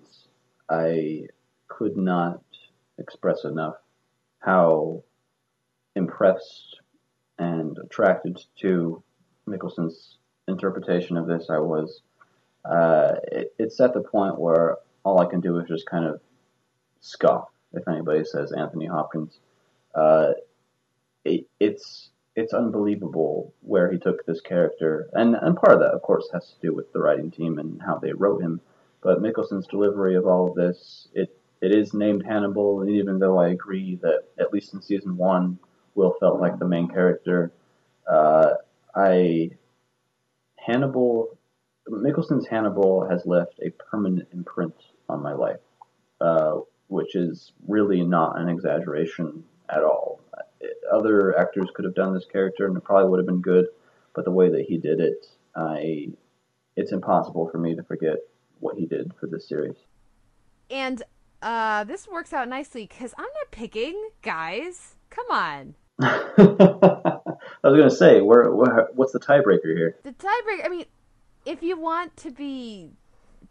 [0.70, 1.26] I
[1.70, 2.42] could not
[2.98, 3.76] express enough
[4.40, 5.04] how
[5.96, 6.80] impressed
[7.38, 9.02] and attracted to
[9.48, 10.18] Mikkelsen's
[10.48, 12.00] interpretation of this I was.
[12.64, 16.20] uh, it, it's at the point where all I can do is just kind of
[17.00, 19.38] scoff if anybody says Anthony Hopkins.
[19.94, 20.32] Uh,
[21.24, 26.02] it, it's it's unbelievable where he took this character, and and part of that, of
[26.02, 28.60] course, has to do with the writing team and how they wrote him.
[29.02, 33.38] But Mikkelsen's delivery of all of this, it it is named Hannibal, and even though
[33.38, 35.58] I agree that at least in season one,
[35.94, 37.52] Will felt like the main character,
[38.06, 38.54] uh,
[38.94, 39.50] I
[40.56, 41.36] Hannibal
[41.88, 44.74] Mikkelsen's Hannibal has left a permanent imprint
[45.08, 45.60] on my life,
[46.20, 50.20] uh, which is really not an exaggeration at all.
[50.92, 53.66] Other actors could have done this character and it probably would have been good,
[54.14, 56.08] but the way that he did it, I,
[56.76, 58.16] it's impossible for me to forget
[58.60, 59.76] what he did for this series.
[60.70, 61.02] And
[61.42, 64.94] uh, this works out nicely because I'm not picking, guys.
[65.10, 65.74] Come on.
[66.02, 69.96] I was gonna say, where, where, what's the tiebreaker here?
[70.02, 70.64] The tiebreaker.
[70.64, 70.84] I mean,
[71.44, 72.90] if you want to be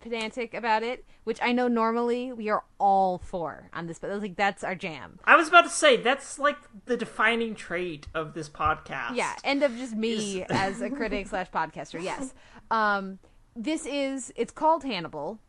[0.01, 4.35] pedantic about it, which I know normally we are all for on this, but like
[4.35, 5.19] that's our jam.
[5.25, 9.15] I was about to say that's like the defining trait of this podcast.
[9.15, 12.01] Yeah, and of just me as a critic slash podcaster.
[12.01, 12.33] Yes,
[12.71, 13.19] um,
[13.55, 15.39] this is it's called Hannibal,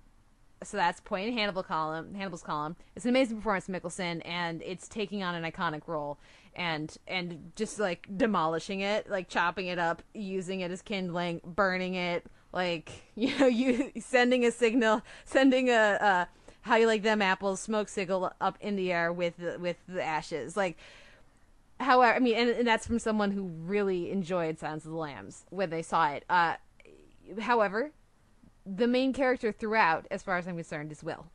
[0.62, 2.76] so that's point in Hannibal column, Hannibal's column.
[2.94, 6.18] It's an amazing performance from Mikkelsen, and it's taking on an iconic role
[6.54, 11.94] and and just like demolishing it, like chopping it up, using it as kindling, burning
[11.94, 16.24] it, like you know, you sending a signal, sending a uh,
[16.62, 20.02] how you like them apples smoke signal up in the air with the, with the
[20.02, 20.76] ashes, like.
[21.78, 25.46] However, I mean, and, and that's from someone who really enjoyed Silence of the Lambs
[25.48, 26.26] when they saw it.
[26.28, 26.56] Uh,
[27.40, 27.92] however,
[28.66, 31.26] the main character throughout, as far as I'm concerned, is Will.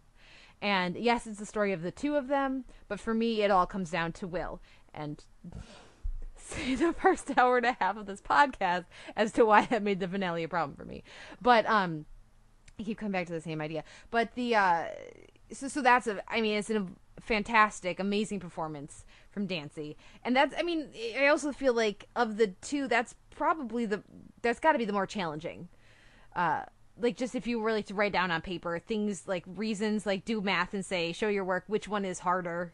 [0.62, 3.66] And yes, it's the story of the two of them, but for me, it all
[3.66, 4.62] comes down to Will
[4.94, 5.24] and
[6.36, 10.00] say the first hour and a half of this podcast as to why that made
[10.00, 11.04] the finale a problem for me.
[11.42, 12.06] But um,
[12.80, 13.84] I keep coming back to the same idea.
[14.12, 14.86] But the uh,
[15.52, 16.86] so so that's a I mean it's a
[17.22, 22.48] fantastic, amazing performance from Dancy, and that's I mean I also feel like of the
[22.62, 24.04] two that's probably the
[24.42, 25.68] that's got to be the more challenging.
[26.36, 26.64] Uh,
[27.00, 30.24] like just if you were like to write down on paper things like reasons like
[30.26, 32.74] do math and say show your work which one is harder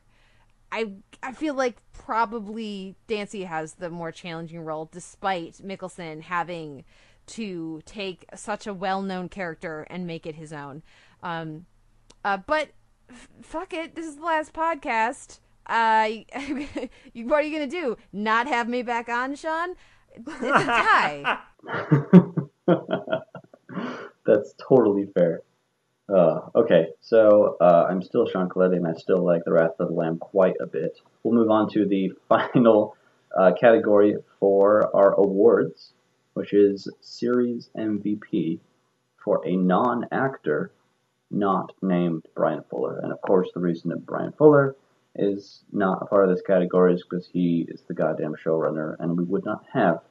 [0.71, 6.85] I I feel like probably Dancy has the more challenging role, despite Mikkelsen having
[7.27, 10.81] to take such a well-known character and make it his own.
[11.21, 11.65] Um,
[12.25, 12.69] uh, but
[13.09, 15.39] f- fuck it, this is the last podcast.
[15.67, 16.09] Uh,
[17.13, 17.97] what are you gonna do?
[18.13, 19.75] Not have me back on, Sean?
[20.15, 21.39] It's a tie.
[24.25, 25.41] That's totally fair.
[26.09, 29.87] Uh, okay, so uh, I'm still Sean Colletti, and I still like The Wrath of
[29.87, 30.99] the Lamb quite a bit.
[31.23, 32.97] We'll move on to the final
[33.37, 35.93] uh, category for our awards,
[36.33, 38.59] which is Series MVP
[39.23, 40.71] for a non actor
[41.29, 42.99] not named Bryan Fuller.
[42.99, 44.75] And of course, the reason that Bryan Fuller
[45.15, 49.17] is not a part of this category is because he is the goddamn showrunner, and
[49.17, 50.01] we would not have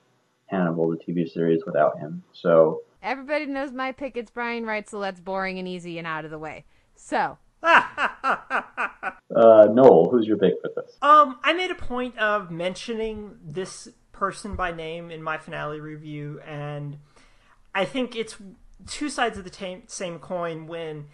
[0.47, 2.23] Hannibal, the TV series, without him.
[2.33, 4.17] So Everybody knows my pick.
[4.17, 6.65] It's Brian Wright, so that's boring and easy and out of the way.
[6.95, 7.39] So.
[7.63, 10.97] uh, Noel, who's your pick for this?
[11.03, 16.41] Um, I made a point of mentioning this person by name in my finale review,
[16.47, 16.99] and
[17.75, 18.37] I think it's
[18.87, 21.07] two sides of the t- same coin when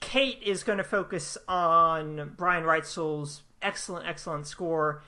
[0.00, 5.02] Kate is going to focus on Brian Reitzell's excellent, excellent score.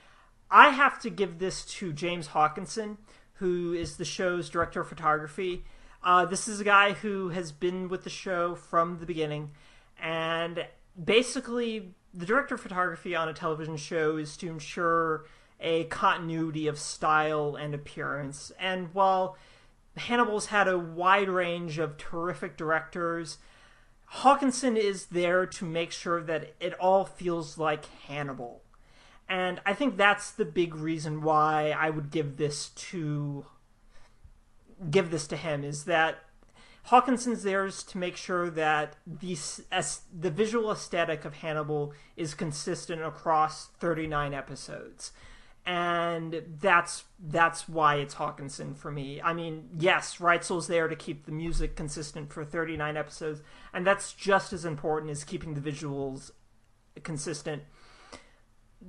[0.49, 2.97] I have to give this to James Hawkinson,
[3.35, 5.63] who is the show's director of photography.
[6.03, 9.51] Uh, this is a guy who has been with the show from the beginning,
[10.01, 10.65] and
[11.01, 15.25] basically, the director of photography on a television show is to ensure
[15.59, 18.51] a continuity of style and appearance.
[18.59, 19.37] And while
[19.95, 23.37] Hannibal's had a wide range of terrific directors,
[24.05, 28.61] Hawkinson is there to make sure that it all feels like Hannibal.
[29.29, 33.45] And I think that's the big reason why I would give this to
[34.89, 36.23] give this to him is that
[36.85, 39.37] Hawkinson's there to make sure that the
[39.71, 45.11] as, the visual aesthetic of Hannibal is consistent across 39 episodes.
[45.63, 49.21] And that's that's why it's Hawkinson for me.
[49.21, 54.13] I mean, yes, Reitzell's there to keep the music consistent for 39 episodes, and that's
[54.13, 56.31] just as important as keeping the visuals
[57.03, 57.61] consistent.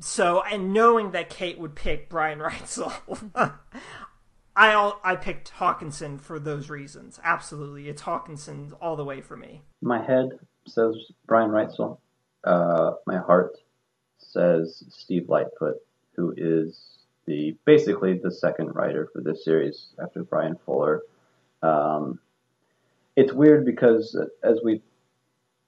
[0.01, 3.59] So, and knowing that Kate would pick Brian Reitzell,
[4.55, 7.19] I I picked Hawkinson for those reasons.
[7.23, 9.63] Absolutely, it's Hawkinson all the way for me.
[9.81, 10.95] My head says
[11.27, 11.99] Brian Reitzell.
[12.45, 13.57] Uh, my heart
[14.19, 15.77] says Steve Lightfoot,
[16.17, 21.03] who is the basically the second writer for this series after Brian Fuller.
[21.63, 22.19] Um,
[23.17, 24.83] it's weird because as we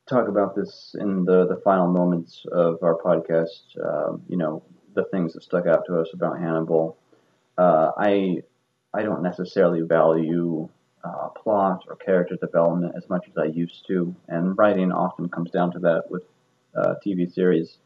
[0.07, 4.63] talk about this in the the final moments of our podcast, um, you know,
[4.95, 6.99] the things that stuck out to us about Hannibal.
[7.57, 8.43] Uh, I
[8.95, 10.69] I don't necessarily value
[11.03, 15.51] uh, plot or character development as much as I used to, and writing often comes
[15.51, 16.23] down to that with
[16.77, 17.79] uh, TV series.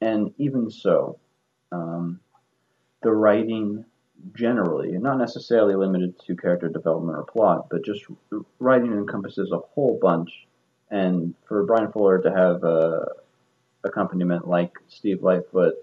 [0.00, 1.18] And even so,
[1.70, 2.20] um,
[3.02, 3.84] the writing
[4.34, 8.04] generally, not necessarily limited to character development or plot, but just
[8.58, 10.46] writing encompasses a whole bunch.
[10.90, 13.06] And for Bryan Fuller to have a
[13.84, 15.74] accompaniment like Steve Lightfoot,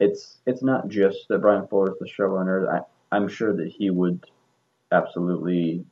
[0.00, 2.84] it's it's not just that Bryan Fuller is the showrunner.
[3.14, 4.24] I'm sure that he would
[4.90, 5.84] absolutely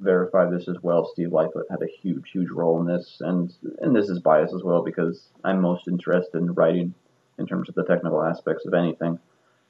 [0.00, 1.04] verify this as well.
[1.12, 4.62] Steve Lightfoot had a huge, huge role in this, and and this is biased as
[4.62, 6.94] well because I'm most interested in writing
[7.38, 9.18] in terms of the technical aspects of anything.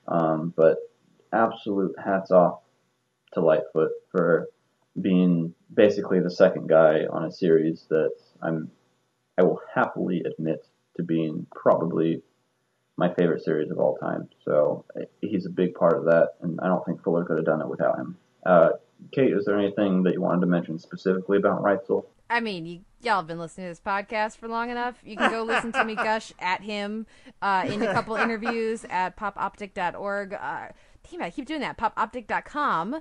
[0.07, 0.79] Um, but
[1.33, 2.61] absolute hats off
[3.35, 4.49] to Lightfoot for
[5.01, 8.71] being basically the second guy on a series that I'm
[9.39, 10.67] I will happily admit
[10.97, 12.23] to being probably
[12.97, 14.29] my favorite series of all time.
[14.45, 14.85] So
[15.21, 17.69] he's a big part of that, and I don't think Fuller could have done it
[17.69, 18.17] without him.
[18.45, 18.71] Uh,
[19.13, 22.05] Kate, is there anything that you wanted to mention specifically about Reitzell?
[22.31, 24.97] I mean, you, y'all have been listening to this podcast for long enough.
[25.05, 27.07] You can go listen to me gush at him
[27.41, 30.35] uh, in a couple interviews at popoptiq.org.
[30.35, 30.69] Uh,
[31.11, 31.77] damn it, I keep doing that.
[31.77, 33.01] popoptiq.com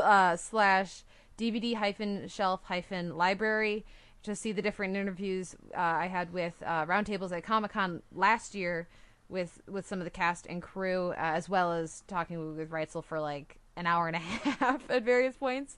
[0.00, 1.02] uh, slash
[1.36, 3.84] DVD hyphen shelf hyphen library
[4.22, 8.54] to see the different interviews uh, I had with uh, roundtables at Comic Con last
[8.54, 8.88] year
[9.32, 13.02] with with some of the cast and crew, uh, as well as talking with Reitzell
[13.02, 15.76] for like an hour and a half at various points.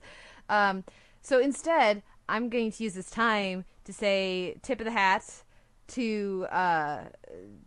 [0.49, 0.85] Um,
[1.23, 5.43] so instead, I'm going to use this time to say tip of the hat
[5.89, 7.05] to uh,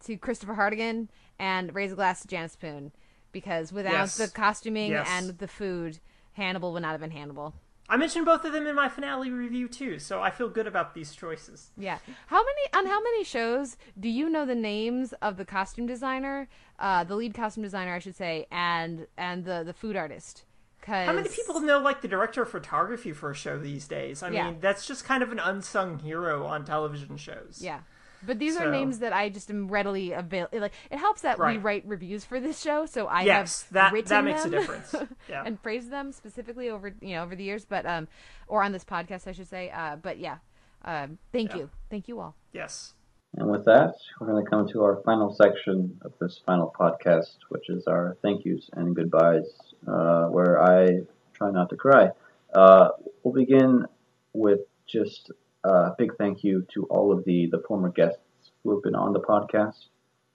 [0.05, 1.07] to Christopher Hargadon
[1.39, 2.91] and raise a glass to Janice Poon
[3.31, 4.17] because without yes.
[4.17, 5.07] the costuming yes.
[5.09, 5.99] and the food,
[6.33, 7.53] Hannibal would not have been Hannibal.
[7.89, 10.93] I mentioned both of them in my finale review too, so I feel good about
[10.93, 11.71] these choices.
[11.77, 11.99] Yeah.
[12.27, 16.49] How many on how many shows do you know the names of the costume designer,
[16.79, 20.43] uh, the lead costume designer, I should say, and and the the food artist?
[20.81, 21.05] Cause...
[21.05, 24.21] How many people know like the director of photography for a show these days?
[24.23, 24.45] I yeah.
[24.45, 27.59] mean, that's just kind of an unsung hero on television shows.
[27.61, 27.79] Yeah.
[28.25, 28.65] But these so.
[28.65, 30.59] are names that I just am readily available.
[30.59, 31.55] Like it helps that right.
[31.55, 34.53] we write reviews for this show, so I yes, have that written that makes them
[34.53, 34.95] a difference.
[35.29, 35.43] Yeah.
[35.45, 38.07] and praised them specifically over you know over the years, but um,
[38.47, 39.69] or on this podcast, I should say.
[39.69, 40.37] Uh, but yeah,
[40.85, 41.57] um, thank yeah.
[41.57, 42.35] you, thank you all.
[42.53, 42.93] Yes.
[43.35, 47.37] And with that, we're going to come to our final section of this final podcast,
[47.49, 49.45] which is our thank yous and goodbyes,
[49.87, 51.01] uh, where I
[51.33, 52.09] try not to cry.
[52.55, 52.89] Uh,
[53.23, 53.85] we'll begin
[54.33, 55.31] with just
[55.67, 58.19] uh, big thank you to all of the, the former guests
[58.63, 59.85] who have been on the podcast.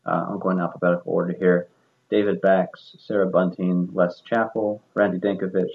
[0.05, 1.69] Uh, I'm going in alphabetical order here.
[2.11, 5.71] David Bax, Sarah Bunting, Les Chappell, Randy Dankovich,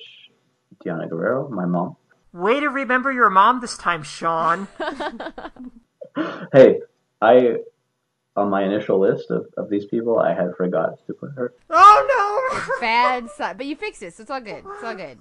[0.83, 1.95] Diana Guerrero, my mom.
[2.31, 4.67] Way to remember your mom this time, Sean.
[6.53, 6.81] hey,
[7.21, 7.57] I
[8.35, 11.53] on my initial list of, of these people, I had forgot to put her.
[11.69, 12.75] Oh no!
[12.81, 13.27] Bad,
[13.57, 14.63] but you fixed it, so it's all good.
[14.63, 15.17] It's all good.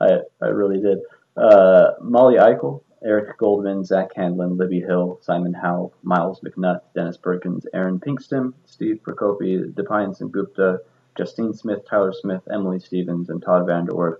[0.00, 0.98] I I really did.
[1.36, 7.66] Uh, Molly Eichel, Eric Goldman, Zach Handlen, Libby Hill, Simon Howe, Myles McNutt, Dennis Perkins,
[7.74, 10.80] Aaron Pinkston, Steve Prokopy, Depiance and Gupta,
[11.16, 14.18] Justine Smith, Tyler Smith, Emily Stevens, and Todd VanDerWerff.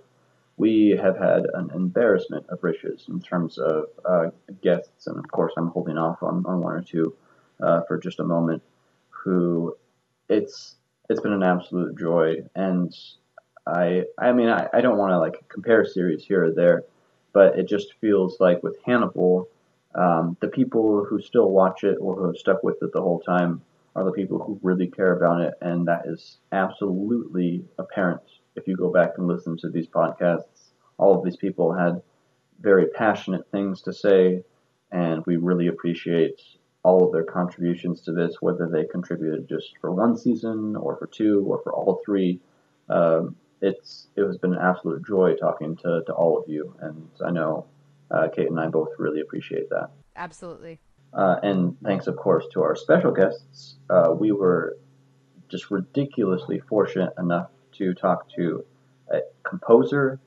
[0.57, 4.29] We have had an embarrassment of riches in terms of uh,
[4.63, 7.15] guests, and of course, I'm holding off on, on one or two
[7.61, 8.63] uh, for just a moment.
[9.09, 9.75] Who
[10.29, 10.75] it's
[11.09, 12.95] it's been an absolute joy, and
[13.67, 16.85] I I mean I, I don't want to like compare series here or there
[17.37, 19.47] but it just feels like with Hannibal,
[19.93, 23.19] um, the people who still watch it or who have stuck with it the whole
[23.19, 23.61] time
[23.95, 28.23] are the people who really care about it, and that is absolutely apparent
[28.55, 30.71] if you go back and listen to these podcasts.
[30.97, 32.01] All of these people had
[32.59, 34.43] very passionate things to say,
[34.91, 36.41] and we really appreciate
[36.81, 41.05] all of their contributions to this, whether they contributed just for one season or for
[41.05, 42.39] two or for all three.
[42.89, 47.09] Um, it's it has been an absolute joy talking to, to all of you, and
[47.25, 47.65] I know
[48.11, 49.89] uh, Kate and I both really appreciate that.
[50.15, 50.79] Absolutely.
[51.13, 53.77] Uh, and thanks, of course, to our special guests.
[53.89, 54.77] Uh, we were
[55.49, 58.65] just ridiculously fortunate enough to talk to
[59.11, 60.19] a composer,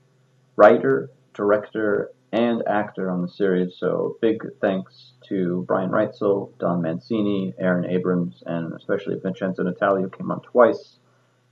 [0.57, 3.75] writer, director, and actor on the series.
[3.76, 10.10] So big thanks to Brian Reitzell, Don Mancini, Aaron Abrams, and especially Vincenzo Natali, who
[10.10, 10.99] came on twice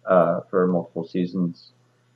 [0.07, 1.73] uh, for multiple seasons.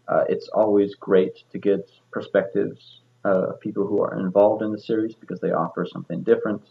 [0.09, 4.79] Uh, it's always great to get perspectives uh, of people who are involved in the
[4.79, 6.63] series because they offer something different,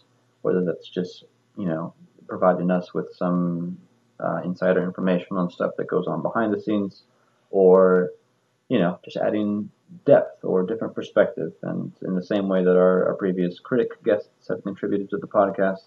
[0.42, 1.24] whether that's just,
[1.56, 1.94] you know,
[2.28, 3.78] providing us with some
[4.20, 7.04] uh, insider information on stuff that goes on behind the scenes
[7.50, 8.10] or,
[8.68, 9.70] you know, just adding
[10.06, 11.52] depth or different perspective.
[11.62, 15.26] And in the same way that our, our previous critic guests have contributed to the
[15.26, 15.84] podcast,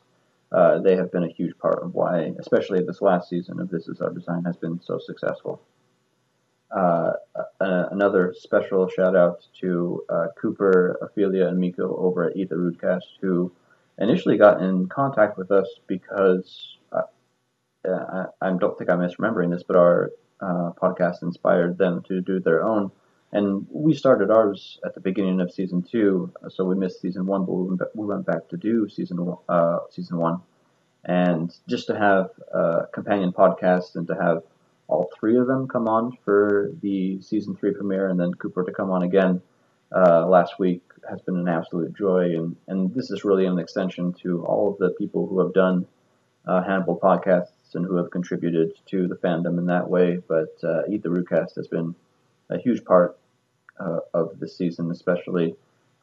[0.56, 3.90] uh, they have been a huge part of why, especially this last season of This
[3.90, 5.62] Is Our Design, has been so successful.
[6.72, 7.12] Uh,
[7.60, 13.04] another special shout out to uh, Cooper, Ophelia, and Miko over at Eat the Rudecast,
[13.20, 13.52] who
[13.98, 17.02] initially got in contact with us because uh,
[17.86, 20.12] I, I, don't think I'm misremembering this, but our
[20.42, 22.92] podcast inspired them to do their own.
[23.32, 27.46] And we started ours at the beginning of season two, so we missed season one,
[27.78, 30.42] but we went back to do season uh, season one,
[31.04, 34.44] and just to have a companion podcast and to have
[34.88, 38.72] all three of them come on for the season three premiere, and then Cooper to
[38.72, 39.42] come on again
[39.94, 42.38] uh, last week has been an absolute joy.
[42.38, 45.88] And, and this is really an extension to all of the people who have done
[46.48, 50.22] uh, Hannibal podcasts and who have contributed to the fandom in that way.
[50.28, 51.96] But uh, Eat the Rudecast has been
[52.50, 53.18] a huge part
[53.80, 55.56] uh, of the season, especially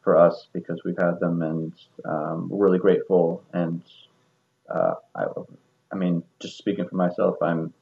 [0.03, 1.73] for us because we've had them and
[2.05, 3.41] um, we're really grateful.
[3.53, 3.81] And
[4.69, 5.25] uh, I,
[5.91, 7.73] I mean, just speaking for myself, I'm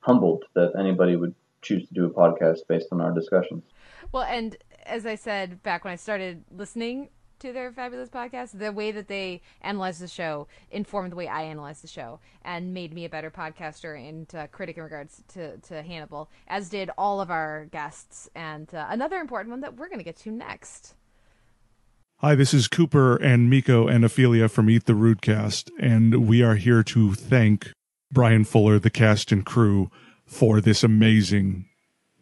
[0.00, 3.64] humbled that anybody would choose to do a podcast based on our discussions.
[4.12, 7.08] Well, and as I said back when I started listening
[7.40, 11.42] to their fabulous podcast, the way that they analyze the show informed the way I
[11.42, 15.58] analyze the show and made me a better podcaster and uh, critic in regards to,
[15.58, 18.28] to Hannibal, as did all of our guests.
[18.34, 20.94] And uh, another important one that we're going to get to next.
[22.20, 26.54] Hi, this is Cooper and Miko and Ophelia from Eat the Rudecast, and we are
[26.54, 27.72] here to thank
[28.10, 29.90] Bryan Fuller, the cast and crew,
[30.24, 31.66] for this amazing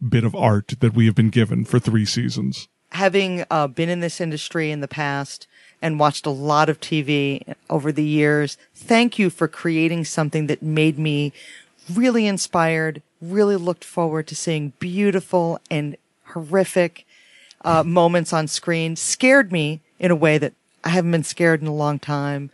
[0.07, 2.67] bit of art that we have been given for three seasons.
[2.91, 5.47] Having uh, been in this industry in the past
[5.81, 10.63] and watched a lot of TV over the years, thank you for creating something that
[10.63, 11.33] made me
[11.93, 15.97] really inspired, really looked forward to seeing beautiful and
[16.27, 17.05] horrific
[17.63, 21.67] uh, moments on screen, scared me in a way that I haven't been scared in
[21.67, 22.51] a long time.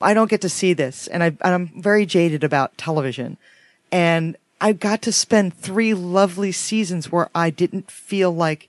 [0.00, 3.36] I don't get to see this, and, I, am very jaded about television.
[3.92, 8.68] And I got to spend three lovely seasons where I didn't feel like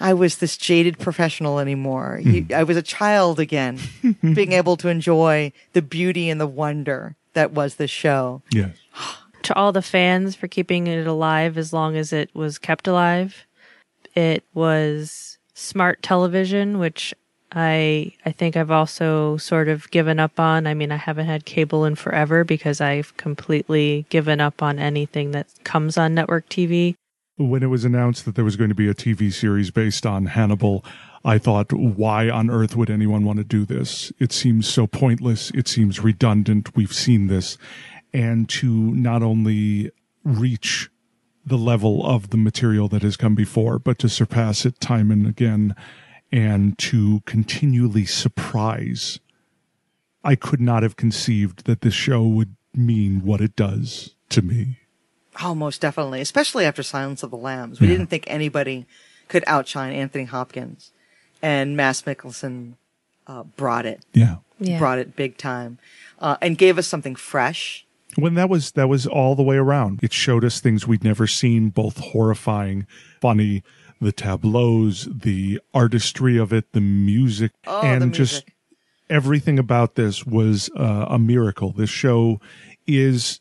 [0.00, 2.20] I was this jaded professional anymore.
[2.22, 2.50] Mm.
[2.50, 3.78] You, I was a child again,
[4.22, 8.42] being able to enjoy the beauty and the wonder that was the show.
[8.50, 8.76] Yes.
[9.42, 13.46] to all the fans for keeping it alive as long as it was kept alive.
[14.14, 17.14] It was smart television, which
[17.52, 20.66] I I think I've also sort of given up on.
[20.66, 25.32] I mean, I haven't had cable in forever because I've completely given up on anything
[25.32, 26.94] that comes on network TV.
[27.40, 30.26] When it was announced that there was going to be a TV series based on
[30.26, 30.84] Hannibal,
[31.24, 34.12] I thought, why on earth would anyone want to do this?
[34.18, 35.50] It seems so pointless.
[35.52, 36.76] It seems redundant.
[36.76, 37.56] We've seen this.
[38.12, 39.90] And to not only
[40.22, 40.90] reach
[41.42, 45.26] the level of the material that has come before, but to surpass it time and
[45.26, 45.74] again
[46.30, 49.18] and to continually surprise.
[50.22, 54.79] I could not have conceived that this show would mean what it does to me.
[55.42, 56.20] Oh, most definitely.
[56.20, 57.80] Especially after Silence of the Lambs.
[57.80, 57.94] We yeah.
[57.94, 58.86] didn't think anybody
[59.28, 60.92] could outshine Anthony Hopkins.
[61.42, 62.74] And Mads Mikkelsen
[63.26, 64.04] uh, brought it.
[64.12, 64.36] Yeah.
[64.58, 64.78] yeah.
[64.78, 65.78] Brought it big time.
[66.18, 67.86] Uh, and gave us something fresh.
[68.16, 70.00] When that was that was all the way around.
[70.02, 72.86] It showed us things we'd never seen, both horrifying,
[73.20, 73.62] funny,
[74.00, 78.18] the tableaus, the artistry of it, the music, oh, and the music.
[78.18, 78.44] just
[79.08, 81.72] everything about this was uh, a miracle.
[81.72, 82.40] This show
[82.86, 83.40] is,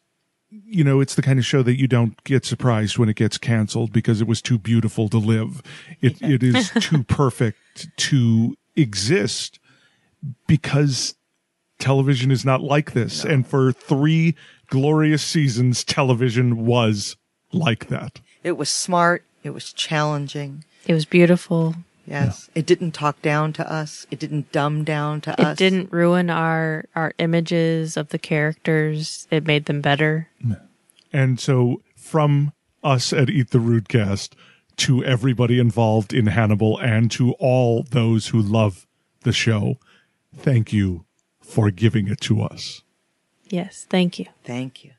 [0.69, 3.38] you know, it's the kind of show that you don't get surprised when it gets
[3.38, 5.61] canceled because it was too beautiful to live.
[6.01, 7.57] It it is too perfect
[7.98, 9.59] to exist
[10.48, 11.15] because
[11.80, 13.23] television is not like this.
[13.23, 13.31] No.
[13.31, 14.35] And for three
[14.67, 17.17] glorious seasons, television was
[17.51, 18.19] like that.
[18.43, 19.23] It was smart.
[19.43, 20.64] It was challenging.
[20.85, 21.75] It was beautiful.
[22.09, 22.49] Yes.
[22.49, 22.59] Yeah.
[22.59, 24.07] It didn't talk down to us.
[24.09, 25.53] It didn't dumb down to it us.
[25.53, 29.27] It didn't ruin our, our images of the characters.
[29.29, 30.27] It made them better.
[31.13, 34.33] And so from us at Eat the Rudecast
[34.77, 38.88] to everybody involved in Hannibal and to all those who love
[39.21, 39.77] the show,
[40.35, 41.05] thank you
[41.41, 42.81] for giving it to us.
[43.49, 44.25] Yes, thank you.
[44.43, 44.91] Thank you.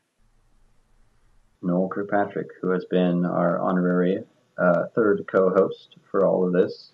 [1.61, 4.23] Noel Kirkpatrick, who has been our honorary
[4.57, 6.91] uh, third co-host for all of this,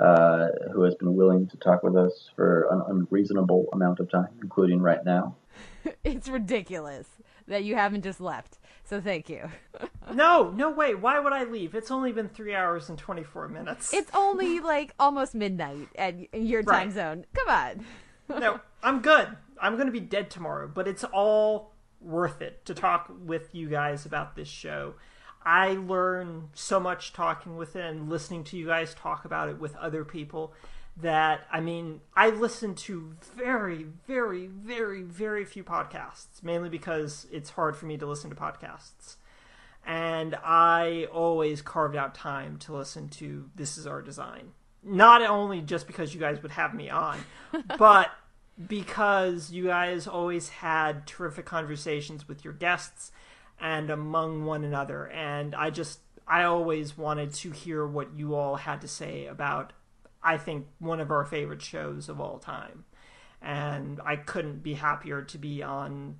[0.00, 4.28] uh, who has been willing to talk with us for an unreasonable amount of time,
[4.42, 5.36] including right now.
[6.04, 7.06] it's ridiculous
[7.46, 8.58] that you haven't just left.
[8.84, 9.48] So thank you.
[10.12, 10.94] no, no, way.
[10.94, 11.74] Why would I leave?
[11.74, 13.92] It's only been three hours and 24 minutes.
[13.92, 16.92] It's only like almost midnight at your time right.
[16.92, 17.26] zone.
[17.34, 18.40] Come on.
[18.40, 19.28] no, I'm good.
[19.60, 23.68] I'm going to be dead tomorrow, but it's all worth it to talk with you
[23.68, 24.94] guys about this show.
[25.42, 29.58] I learn so much talking with it and listening to you guys talk about it
[29.58, 30.52] with other people
[30.96, 37.50] that I mean, I listen to very, very, very, very few podcasts, mainly because it's
[37.50, 39.16] hard for me to listen to podcasts.
[39.86, 44.52] And I always carved out time to listen to This Is Our Design.
[44.82, 47.18] Not only just because you guys would have me on,
[47.78, 48.10] but
[48.68, 53.10] because you guys always had terrific conversations with your guests
[53.60, 55.06] and among one another.
[55.08, 59.72] And I just, I always wanted to hear what you all had to say about
[60.22, 62.84] I think, one of our favorite shows of all time.
[63.42, 66.16] And I couldn't be happier to be on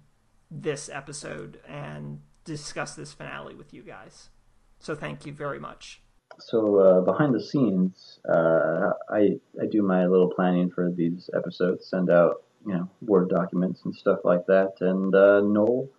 [0.51, 4.31] this episode and discuss this finale with you guys.
[4.79, 6.01] So thank you very much.
[6.39, 11.89] So uh, behind the scenes, uh, I I do my little planning for these episodes,
[11.89, 14.75] send out you know word documents and stuff like that.
[14.81, 15.91] And uh, Noel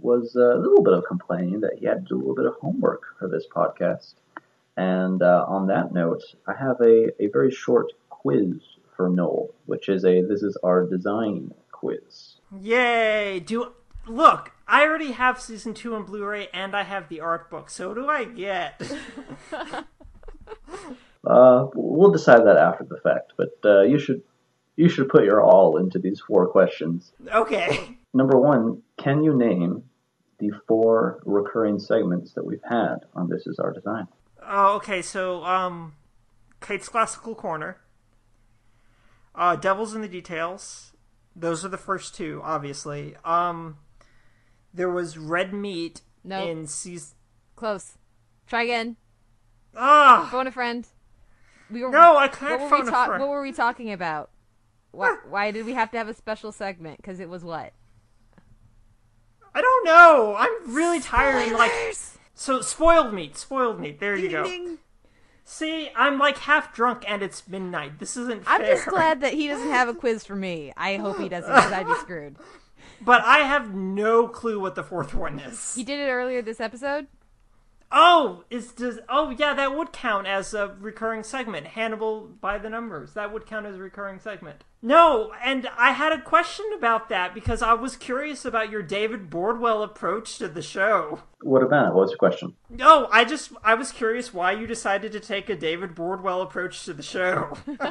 [0.00, 2.54] was a little bit of complaining that he had to do a little bit of
[2.54, 4.14] homework for this podcast.
[4.76, 8.56] And uh, on that note, I have a, a very short quiz
[8.96, 12.36] for Noel, which is a this is our design quiz.
[12.60, 13.40] Yay!
[13.40, 13.72] Do
[14.06, 17.70] look, I already have season two on Blu-ray, and I have the art book.
[17.70, 18.80] So what do I get?
[21.26, 24.22] uh, we'll decide that after the fact, but uh, you should
[24.76, 27.12] you should put your all into these four questions.
[27.32, 27.98] Okay.
[28.14, 29.84] Number one, can you name
[30.38, 34.06] the four recurring segments that we've had on This Is Our Design?
[34.46, 35.00] Oh, okay.
[35.02, 35.94] So, um,
[36.60, 37.78] Kate's Classical Corner,
[39.34, 40.92] uh, Devils in the Details.
[41.34, 43.16] Those are the first two, obviously.
[43.24, 43.78] Um,
[44.74, 46.46] there was Red Meat No.
[46.46, 47.16] in season.
[47.56, 47.96] Close.
[48.46, 48.96] Try again.
[49.74, 50.86] Ah, Phone a friend.
[51.70, 53.20] We were, no, I can't what were, phone we a friend.
[53.22, 54.28] what were we talking about?
[54.90, 56.98] Why, why did we have to have a special segment?
[56.98, 57.72] Because it was what?
[59.54, 60.36] I don't know.
[60.38, 61.48] I'm really tired.
[61.48, 61.72] and, Like,
[62.34, 64.00] so spoiled meat, spoiled meat.
[64.00, 64.44] There you go.
[64.44, 64.78] Ding, ding.
[65.44, 67.98] See, I'm like half drunk and it's midnight.
[67.98, 68.54] This isn't fair.
[68.54, 70.72] I'm just glad that he doesn't have a quiz for me.
[70.76, 72.36] I hope he doesn't, because I'd be screwed.
[73.04, 75.74] But I have no clue what the fourth one is.
[75.74, 77.08] He did it earlier this episode.
[77.94, 81.68] Oh, is does oh yeah, that would count as a recurring segment.
[81.68, 83.12] Hannibal by the numbers.
[83.12, 84.64] That would count as a recurring segment.
[84.80, 89.28] No, and I had a question about that because I was curious about your David
[89.30, 91.20] Bordwell approach to the show.
[91.42, 91.94] What about it?
[91.94, 92.54] What was your question?
[92.70, 96.84] No, I just I was curious why you decided to take a David Bordwell approach
[96.86, 97.58] to the show.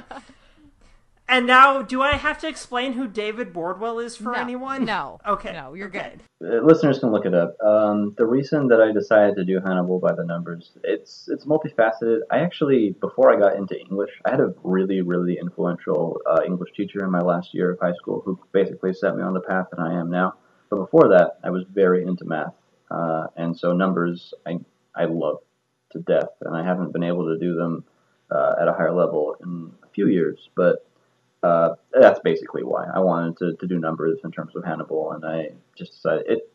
[1.31, 4.83] and now, do I have to explain who David Bordwell is for no, anyone?
[4.83, 5.17] No.
[5.25, 5.53] Okay.
[5.53, 6.17] No, you're okay.
[6.41, 6.59] good.
[6.61, 7.55] Uh, listeners can look it up.
[7.63, 12.19] Um, the reason that I decided to do Hannibal by the numbers, it's it's multifaceted.
[12.29, 16.73] I actually, before I got into English, I had a really really influential uh, English
[16.75, 19.67] teacher in my last year of high school who basically set me on the path
[19.71, 20.33] that I am now.
[20.69, 22.55] But before that, I was very into math,
[22.89, 24.59] uh, and so numbers I
[24.93, 25.37] I love
[25.93, 27.85] to death, and I haven't been able to do them
[28.29, 30.85] uh, at a higher level in a few years, but
[31.43, 35.25] uh, that's basically why I wanted to, to do numbers in terms of Hannibal, and
[35.25, 36.47] I just decided it.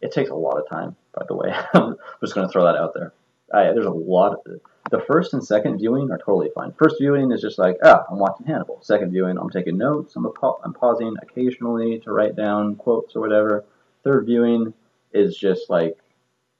[0.00, 1.52] It takes a lot of time, by the way.
[1.74, 3.12] I'm just going to throw that out there.
[3.52, 4.40] I, there's a lot.
[4.46, 4.60] Of,
[4.90, 6.72] the first and second viewing are totally fine.
[6.72, 8.80] First viewing is just like, ah, I'm watching Hannibal.
[8.82, 10.16] Second viewing, I'm taking notes.
[10.16, 10.30] I'm, a,
[10.64, 13.64] I'm pausing occasionally to write down quotes or whatever.
[14.02, 14.72] Third viewing
[15.12, 15.98] is just like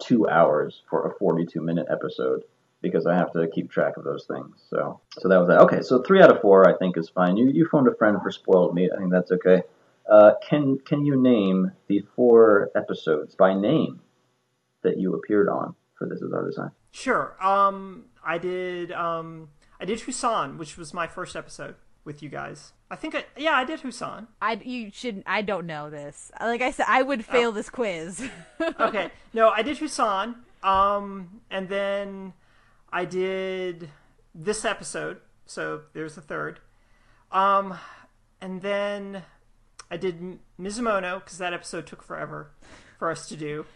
[0.00, 2.42] two hours for a 42 minute episode
[2.82, 4.62] because I have to keep track of those things.
[4.68, 5.60] So, so that was that.
[5.60, 7.36] Okay, so three out of four I think is fine.
[7.36, 8.90] You you phoned a friend for spoiled meat.
[8.94, 9.62] I think that's okay.
[10.10, 14.00] Uh, can can you name the four episodes by name
[14.82, 16.70] that you appeared on for This Is Our Design?
[16.90, 17.36] Sure.
[17.40, 18.92] Um, I did.
[18.92, 19.50] Um,
[19.80, 22.72] I did Hassun, which was my first episode with you guys.
[22.90, 23.14] I think.
[23.14, 24.26] I, yeah, I did Hassun.
[24.42, 25.22] I you should.
[25.26, 26.32] I don't know this.
[26.40, 28.28] Like I said, I would fail this quiz.
[28.80, 29.10] Okay.
[29.32, 30.34] no, I did Hassun.
[30.62, 32.32] Um, and then
[32.92, 33.90] I did
[34.34, 35.18] this episode.
[35.46, 36.60] So there's the third.
[37.32, 37.78] Um,
[38.40, 39.22] and then
[39.90, 42.52] I did Mizumono because that episode took forever
[42.98, 43.66] for us to do.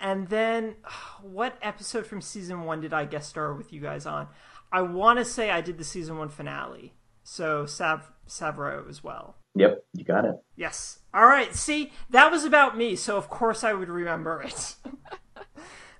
[0.00, 0.76] And then
[1.22, 4.28] what episode from season one did I guest star with you guys on?
[4.72, 6.94] I want to say I did the season one finale.
[7.22, 9.36] So Sav Savoureux as well.
[9.56, 10.36] Yep, you got it.
[10.56, 11.00] Yes.
[11.12, 11.54] All right.
[11.54, 14.76] See, that was about me, so of course I would remember it.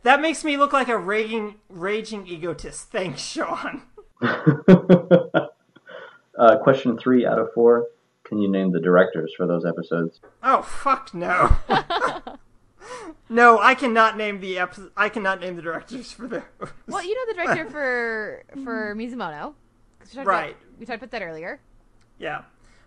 [0.03, 2.91] that makes me look like a raging, raging egotist.
[2.91, 3.83] Thanks, Sean.
[4.23, 5.47] uh,
[6.62, 7.87] question three out of four.
[8.25, 10.20] Can you name the directors for those episodes?
[10.43, 11.57] Oh fuck no.
[13.29, 16.43] no, I cannot name the epi- I cannot name the directors for the.
[16.87, 19.55] well, you know the director for for Mizumono.
[19.99, 20.51] 'Cause we Right.
[20.51, 21.61] About, we talked about that earlier.
[22.19, 22.43] Yeah.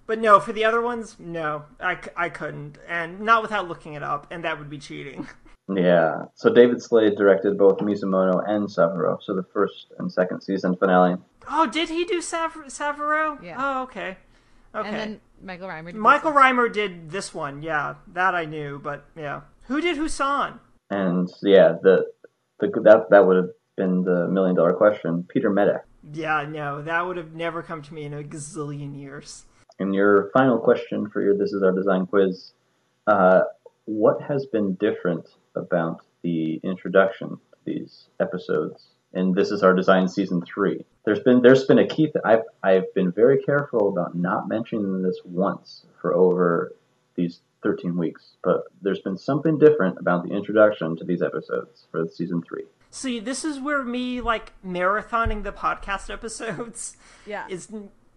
[0.06, 4.04] But no, for the other ones, no, I, I couldn't, and not without looking it
[4.04, 5.28] up, and that would be cheating.
[5.70, 6.26] Yeah.
[6.36, 11.18] So David Slade directed both Mizumono and Savoureux, so the first and second season finale.
[11.50, 13.40] Oh, did he do Sav- Savoureux?
[13.42, 13.56] Yeah.
[13.58, 14.18] Oh, okay.
[14.76, 14.88] Okay.
[14.88, 15.92] And then Michael Rymer.
[15.92, 16.44] did Michael this one.
[16.44, 17.62] Rymer did this one.
[17.62, 19.42] Yeah, that I knew, but yeah.
[19.68, 20.60] Who did Hassun?
[20.90, 22.06] And yeah, the,
[22.60, 25.26] the that that would have been the million dollar question.
[25.30, 25.82] Peter Medak.
[26.12, 29.46] Yeah, no, that would have never come to me in a gazillion years.
[29.80, 32.54] And your final question for your This Is Our Design quiz:
[33.08, 33.42] uh,
[33.86, 38.88] What has been different about the introduction to these episodes?
[39.14, 40.84] And This Is Our Design season three.
[41.06, 42.06] There's been there's been a key.
[42.08, 46.74] Th- I've I've been very careful about not mentioning this once for over
[47.16, 52.08] these 13 weeks, but there's been something different about the introduction to these episodes for
[52.08, 52.64] season three.
[52.90, 57.46] See, this is where me like marathoning the podcast episodes Yeah.
[57.50, 57.70] is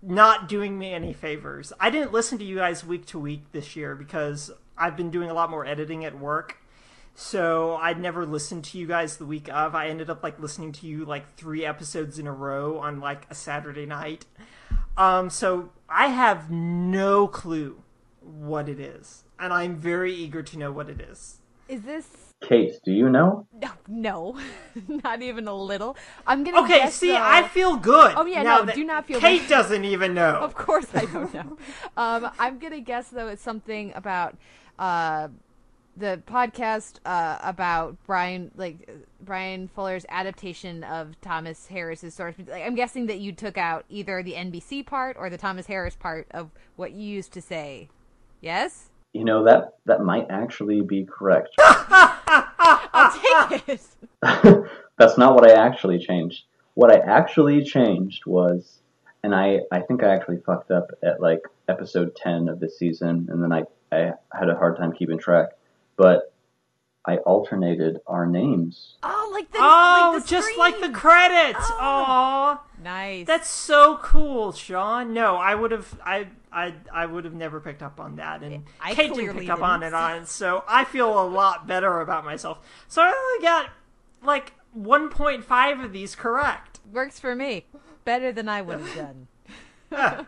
[0.02, 1.72] not doing me any favors.
[1.80, 5.30] I didn't listen to you guys week to week this year because I've been doing
[5.30, 6.56] a lot more editing at work.
[7.18, 9.74] So I'd never listened to you guys the week of.
[9.74, 13.26] I ended up like listening to you like three episodes in a row on like
[13.30, 14.26] a Saturday night.
[14.98, 17.82] Um, so I have no clue
[18.20, 21.38] what it is, and I'm very eager to know what it is.
[21.68, 22.06] Is this
[22.42, 23.46] Kate, do you know?
[23.54, 24.38] no, no,
[25.02, 25.96] not even a little.
[26.26, 28.12] I'm gonna Okay, guess, see, though- I feel good.
[28.14, 29.48] Oh, yeah, now no, do not feel Kate bad.
[29.48, 30.38] doesn't even know.
[30.42, 31.56] Of course, I don't know.
[31.96, 34.36] um, I'm gonna guess though it's something about
[34.78, 35.28] uh,
[35.96, 38.88] the podcast uh, about Bryan, like
[39.20, 42.34] Bryan Fuller's adaptation of Thomas Harris's source.
[42.46, 45.96] Like, I'm guessing that you took out either the NBC part or the Thomas Harris
[45.96, 47.88] part of what you used to say.
[48.40, 51.48] Yes, You know that that might actually be correct.
[51.58, 53.80] I'll take it.
[54.98, 56.44] That's not what I actually changed.
[56.74, 58.80] What I actually changed was,
[59.22, 63.28] and I, I think I actually fucked up at like episode 10 of this season,
[63.30, 65.50] and then I, I had a hard time keeping track.
[65.96, 66.32] But
[67.06, 68.96] I alternated our names.
[69.04, 71.64] Oh, like the oh, like the just like the credits.
[71.70, 71.76] Oh.
[71.78, 73.26] Aw, nice.
[73.26, 75.12] that's so cool, Sean.
[75.14, 78.64] No, I would have, I, I, I would have never picked up on that, and
[78.80, 79.82] I Kate didn't pick up didn't.
[79.84, 80.28] it on it.
[80.28, 82.58] So I feel a lot better about myself.
[82.88, 83.70] So I only got
[84.24, 86.80] like 1.5 of these correct.
[86.92, 87.66] works for me.
[88.04, 89.28] Better than I would have done.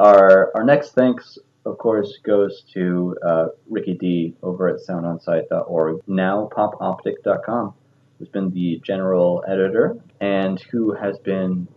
[0.00, 6.48] Our our next thanks, of course, goes to uh, Ricky D over at soundonsight.org, now
[6.56, 7.74] popoptiq.com,
[8.18, 11.68] who's been the general editor and who has been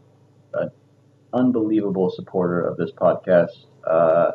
[0.54, 0.72] an
[1.34, 3.66] unbelievable supporter of this podcast.
[3.86, 4.32] Uh,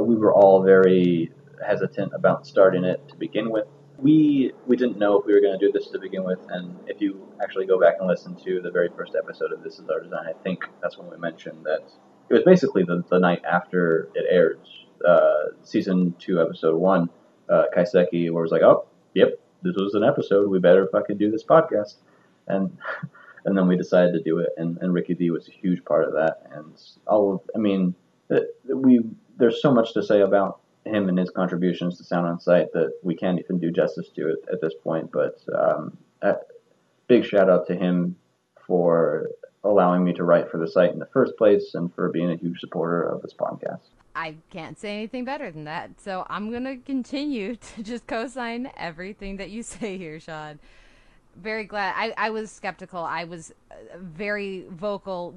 [0.00, 1.32] we were all very
[1.66, 3.66] hesitant about starting it to begin with.
[3.96, 6.78] We we didn't know if we were going to do this to begin with, and
[6.86, 9.88] if you actually go back and listen to the very first episode of This Is
[9.88, 11.90] Our Design, I think that's when we mentioned that
[12.30, 14.60] it was basically the, the night after it aired,
[15.06, 17.08] uh, season two, episode one.
[17.48, 20.48] Uh, Kaiseki was like, "Oh, yep, this was an episode.
[20.48, 21.94] We better fucking do this podcast,"
[22.46, 22.76] and
[23.44, 24.50] and then we decided to do it.
[24.56, 26.42] And, and Ricky D was a huge part of that.
[26.52, 26.74] And
[27.06, 27.94] all of, I mean,
[28.28, 29.00] it, we
[29.36, 32.92] there's so much to say about him and his contributions to Sound on Sight that
[33.02, 35.10] we can't even do justice to it at this point.
[35.12, 35.96] But um,
[37.08, 38.16] big shout out to him
[38.66, 39.30] for
[39.68, 42.36] allowing me to write for the site in the first place and for being a
[42.36, 43.80] huge supporter of this podcast.
[44.14, 46.00] I can't say anything better than that.
[46.00, 50.58] So I'm gonna continue to just co-sign everything that you say here, Sean.
[51.36, 51.94] Very glad.
[51.96, 52.98] I, I was skeptical.
[53.04, 55.36] I was uh, very vocal.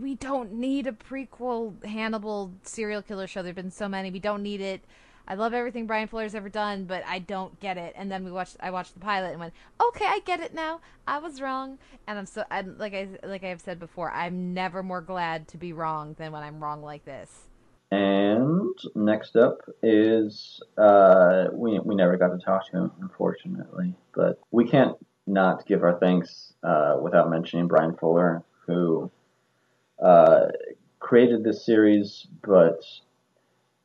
[0.00, 3.42] We don't need a prequel Hannibal serial killer show.
[3.42, 4.12] There've been so many.
[4.12, 4.84] We don't need it.
[5.32, 7.94] I love everything Bryan Fuller's ever done, but I don't get it.
[7.96, 8.58] And then we watched.
[8.60, 10.80] I watched the pilot and went, "Okay, I get it now.
[11.06, 12.44] I was wrong." And I'm so.
[12.50, 14.12] I'm like I like I've said before.
[14.12, 17.48] I'm never more glad to be wrong than when I'm wrong like this.
[17.90, 24.38] And next up is uh, we we never got to talk to him, unfortunately, but
[24.50, 29.10] we can't not give our thanks uh, without mentioning Bryan Fuller, who
[29.98, 30.48] uh,
[30.98, 32.26] created this series.
[32.42, 32.84] But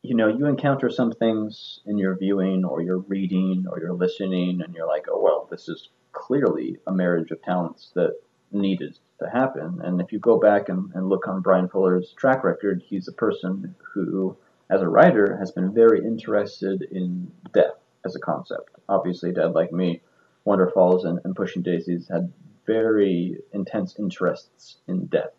[0.08, 4.62] you know, you encounter some things in your viewing, or your reading, or your listening,
[4.62, 8.14] and you're like, oh well, this is clearly a marriage of talents that
[8.52, 9.80] needed to happen.
[9.84, 13.14] And if you go back and, and look on Bryan Fuller's track record, he's a
[13.14, 14.38] person who,
[14.70, 18.70] as a writer, has been very interested in death as a concept.
[18.88, 20.02] Obviously, Dead Like Me,
[20.46, 22.32] Wonderfalls, and, and Pushing Daisies had
[22.66, 25.34] very intense interests in death.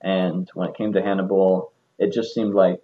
[0.00, 2.82] And when it came to Hannibal, it just seemed like,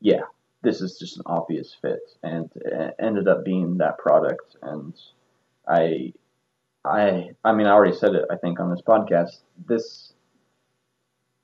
[0.00, 0.22] yeah,
[0.66, 4.56] this is just an obvious fit, and it ended up being that product.
[4.62, 4.92] And
[5.66, 6.12] I
[6.84, 9.38] I I mean I already said it I think on this podcast.
[9.68, 10.12] This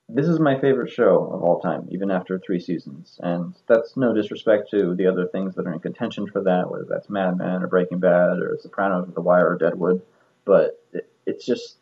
[0.09, 3.21] this is my favorite show of all time, even after three seasons.
[3.23, 6.85] And that's no disrespect to the other things that are in contention for that, whether
[6.85, 10.03] that's Mad Men or Breaking Bad or Sopranos or The Wire or Deadwood.
[10.45, 11.77] But it, it's just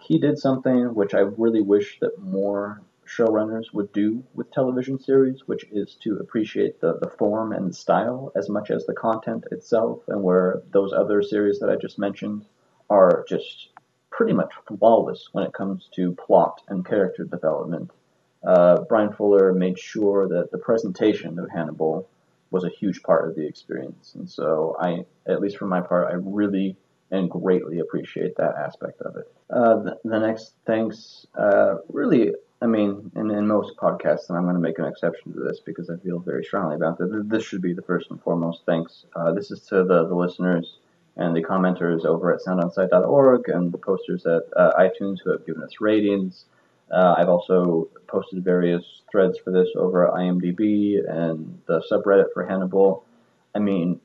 [0.00, 5.46] he did something which I really wish that more showrunners would do with television series,
[5.46, 9.44] which is to appreciate the, the form and the style as much as the content
[9.50, 12.44] itself, and where those other series that I just mentioned
[12.90, 13.68] are just
[14.10, 17.90] pretty much flawless when it comes to plot and character development.
[18.46, 22.08] Uh, Bryan Fuller made sure that the presentation of Hannibal
[22.50, 26.10] was a huge part of the experience, and so I, at least for my part,
[26.10, 26.76] I really
[27.10, 29.32] and greatly appreciate that aspect of it.
[29.50, 34.44] Uh, the, the, next thanks, uh, really, I mean, in, in most podcasts, and I'm
[34.44, 37.26] going to make an exception to this because I feel very strongly about that.
[37.28, 39.04] This should be the first and foremost thanks.
[39.14, 40.78] Uh, this is to the, the listeners
[41.16, 45.62] and the commenters over at soundonsight.org and the posters at uh, iTunes who have given
[45.62, 46.46] us ratings.
[46.90, 52.46] Uh, I've also posted various threads for this over at IMDb and the subreddit for
[52.46, 53.04] Hannibal.
[53.54, 54.00] I mean,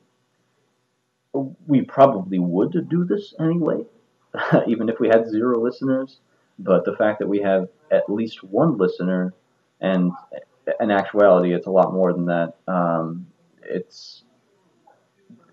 [1.66, 3.84] we probably would do this anyway,
[4.68, 6.18] even if we had zero listeners.
[6.58, 9.34] But the fact that we have at least one listener,
[9.80, 10.12] and
[10.80, 12.54] in actuality, it's a lot more than that.
[12.68, 13.26] Um,
[13.62, 14.22] it's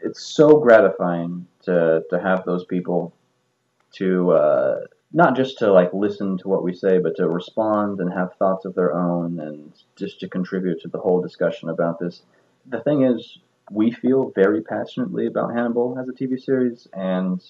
[0.01, 3.13] it's so gratifying to to have those people
[3.93, 4.80] to uh,
[5.13, 8.65] not just to like listen to what we say, but to respond and have thoughts
[8.65, 12.21] of their own, and just to contribute to the whole discussion about this.
[12.69, 13.39] The thing is,
[13.71, 17.43] we feel very passionately about Hannibal as a TV series, and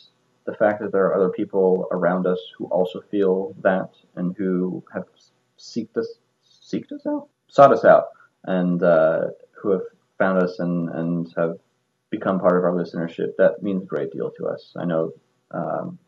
[0.45, 4.83] the fact that there are other people around us who also feel that and who
[4.93, 5.05] have
[5.59, 6.07] seeked us,
[6.43, 8.05] seeked us out, sought us out,
[8.45, 9.83] and uh, who have
[10.17, 11.57] found us and, and have
[12.09, 13.35] become part of our listenership.
[13.37, 14.73] That means a great deal to us.
[14.75, 15.13] I know,
[15.51, 15.99] um,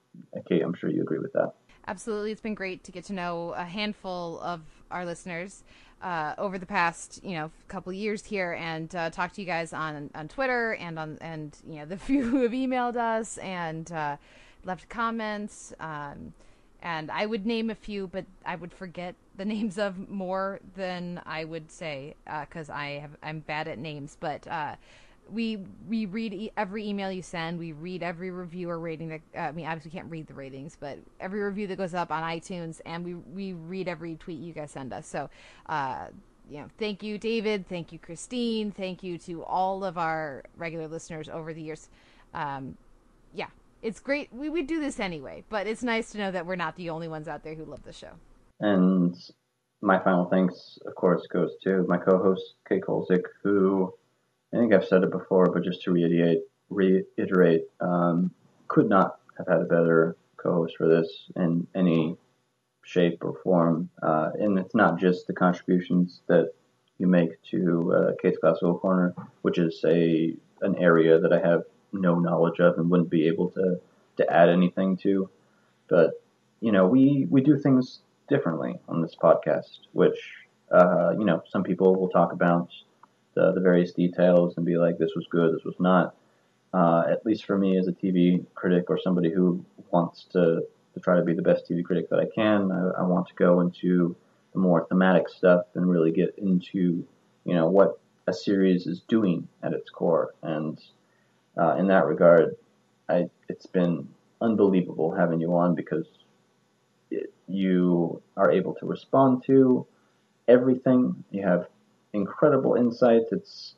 [0.48, 1.54] Kate, I'm sure you agree with that.
[1.88, 2.32] Absolutely.
[2.32, 5.64] It's been great to get to know a handful of our listeners
[6.04, 9.74] uh, over the past you know couple years here and uh, talk to you guys
[9.74, 13.92] on on Twitter and on and you know the few who have emailed us and
[13.92, 14.18] uh,
[14.66, 15.74] left comments.
[15.80, 16.34] Um,
[16.82, 21.22] and I would name a few, but I would forget the names of more than
[21.26, 24.18] I would say because uh, I have I'm bad at names.
[24.20, 24.76] But uh,
[25.32, 27.60] we we read e- every email you send.
[27.60, 30.34] We read every review or rating that uh, I mean, obviously we can't read the
[30.34, 34.40] ratings, but every review that goes up on iTunes, and we we read every tweet
[34.40, 35.08] you guys send us.
[35.08, 35.30] So,
[35.68, 36.08] uh,
[36.50, 37.68] you know, thank you, David.
[37.68, 38.72] Thank you, Christine.
[38.72, 41.90] Thank you to all of our regular listeners over the years.
[42.34, 42.78] Um,
[43.34, 43.48] yeah,
[43.82, 44.32] it's great.
[44.34, 47.08] We would do this anyway, but it's nice to know that we're not the only
[47.08, 48.12] ones out there who love the show.
[48.60, 49.16] And
[49.82, 53.94] my final thanks, of course, goes to my co-host Kate Kulzick, who
[54.54, 58.32] I think I've said it before, but just to reiterate, reiterate, um,
[58.68, 62.18] could not have had a better co-host for this in any
[62.84, 63.90] shape or form.
[64.02, 66.54] Uh, and it's not just the contributions that
[67.00, 71.64] you make to uh, Kate's Classical Corner, which is a an area that I have
[71.92, 73.80] no knowledge of and wouldn't be able to
[74.18, 75.30] to add anything to.
[75.88, 76.22] But
[76.62, 78.00] you know, we we do things
[78.30, 80.20] differently on this podcast, which
[80.72, 82.70] uh, you know some people will talk about
[83.36, 86.16] the, the various details and be like, this was good, this was not.
[86.74, 90.64] Uh, at least for me as a TV critic or somebody who wants to,
[90.94, 93.34] to try to be the best TV critic that I can, I, I want to
[93.36, 94.16] go into
[94.54, 97.06] the more thematic stuff and really get into,
[97.46, 100.34] you know, what a series is doing at its core.
[100.42, 100.80] And
[101.58, 102.56] uh, in that regard,
[103.10, 104.08] I, it's been
[104.42, 106.06] unbelievable having you on because
[107.12, 109.86] it, you are able to respond to
[110.48, 111.24] everything.
[111.32, 111.68] You have
[112.14, 113.24] incredible insight.
[113.32, 113.76] It's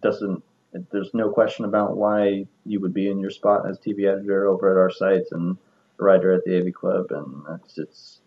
[0.00, 0.42] doesn't
[0.90, 4.70] there's no question about why you would be in your spot as TV editor over
[4.70, 5.58] at our site and
[5.98, 8.20] writer at the AV Club, and it's it's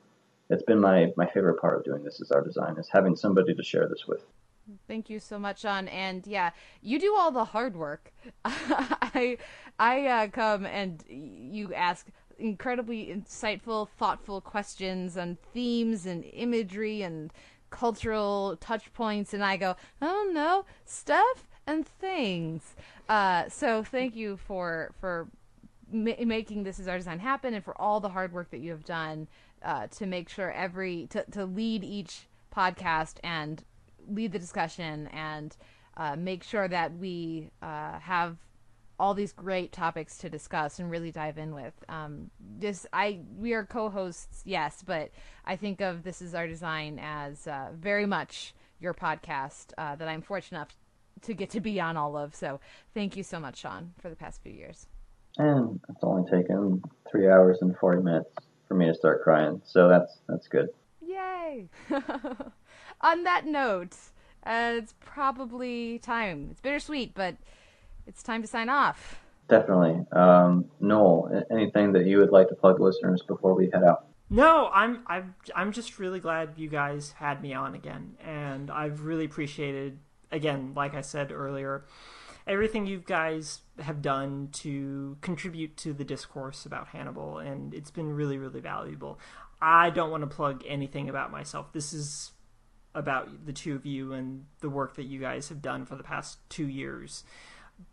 [0.49, 3.53] it's been my my favorite part of doing this is our design is having somebody
[3.53, 4.25] to share this with.
[4.87, 5.87] Thank you so much, Sean.
[5.89, 8.13] And yeah, you do all the hard work.
[8.45, 9.37] I
[9.77, 17.31] I uh, come and you ask incredibly insightful, thoughtful questions on themes and imagery and
[17.75, 22.75] cultural touch points, and I go, oh no, stuff and things.
[23.09, 25.27] Uh, so thank you for for
[25.91, 28.71] ma- making this is our design happen, and for all the hard work that you
[28.71, 29.27] have done
[29.63, 33.63] uh, to make sure every to to lead each podcast and
[34.07, 35.57] lead the discussion and
[35.97, 38.37] uh, make sure that we uh, have
[38.99, 41.73] all these great topics to discuss and really dive in with.
[41.89, 45.11] Um, this I we are co-hosts, yes, but
[45.45, 50.07] I think of this is our design as uh, very much your podcast uh, that
[50.07, 50.75] I'm fortunate enough
[51.23, 52.35] to get to be on all of.
[52.35, 52.59] So
[52.93, 54.87] thank you so much, Sean, for the past few years.
[55.37, 58.33] And it's only taken three hours and forty minutes
[58.67, 60.69] for me to start crying, so that's that's good.
[61.01, 61.67] Yay!
[61.89, 61.99] Yay!
[63.01, 63.95] On that note,
[64.45, 66.47] uh, it's probably time.
[66.51, 67.35] It's bittersweet, but
[68.07, 69.19] it's time to sign off.
[69.47, 70.05] Definitely.
[70.11, 74.07] Um, Noel, anything that you would like to plug listeners before we head out?
[74.29, 79.01] No, I'm I'm I'm just really glad you guys had me on again, and I've
[79.01, 79.99] really appreciated
[80.31, 81.85] again, like I said earlier,
[82.47, 88.15] everything you guys have done to contribute to the discourse about Hannibal, and it's been
[88.15, 89.19] really really valuable.
[89.61, 91.71] I don't want to plug anything about myself.
[91.71, 92.31] This is
[92.95, 96.03] about the two of you and the work that you guys have done for the
[96.03, 97.23] past two years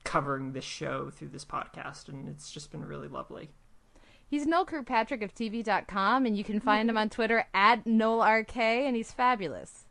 [0.05, 3.51] covering this show through this podcast, and it's just been really lovely.
[4.27, 6.65] He's Noel Kirkpatrick of TV.com, and you can mm-hmm.
[6.65, 9.87] find him on Twitter at NoelRK, and he's fabulous.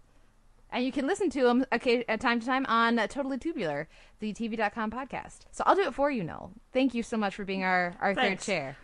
[0.72, 3.38] And you can listen to him okay, at uh, time to time on uh, Totally
[3.38, 3.88] Tubular,
[4.20, 5.40] the TV.com podcast.
[5.52, 6.54] So I'll do it for you, Noel.
[6.72, 8.78] Thank you so much for being our, our third chair.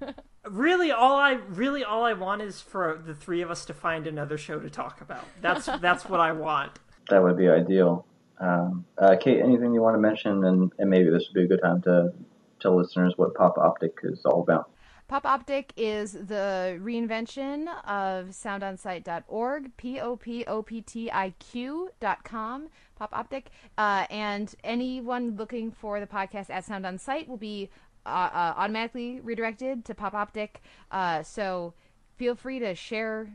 [0.48, 4.06] really all I really all I want is for the three of us to find
[4.06, 5.24] another show to talk about.
[5.40, 6.72] That's that's what I want.
[7.10, 8.06] That would be ideal.
[8.38, 11.46] Um, uh, Kate, anything you want to mention, and, and maybe this would be a
[11.46, 12.12] good time to
[12.60, 14.70] tell listeners what Pop Optiq is all about.
[15.06, 22.68] Pop Optiq is the reinvention of soundonsight.org, P O P O P T I Q.com,
[22.96, 23.44] Pop Optiq.
[23.76, 27.68] Uh, and anyone looking for the podcast at Sound On Sight will be
[28.06, 30.48] uh, uh, automatically redirected to Pop Optiq.
[30.90, 31.74] Uh, so
[32.16, 33.28] feel free to share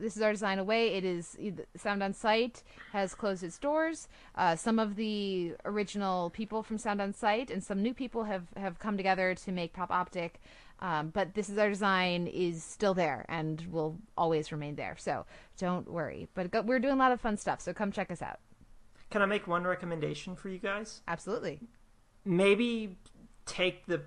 [0.00, 0.94] this is our design away.
[0.94, 1.36] It is
[1.76, 2.62] Sound on Sight
[2.92, 4.08] has closed its doors.
[4.34, 8.46] Uh, some of the original people from Sound on Sight and some new people have
[8.56, 10.32] have come together to make Pop Optiq.
[10.80, 14.94] Um, but this is our design is still there and will always remain there.
[14.96, 15.26] So
[15.58, 16.28] don't worry.
[16.34, 17.60] But go, we're doing a lot of fun stuff.
[17.60, 18.38] So come check us out.
[19.10, 21.00] Can I make one recommendation for you guys?
[21.08, 21.60] Absolutely.
[22.24, 22.96] Maybe
[23.46, 23.98] take the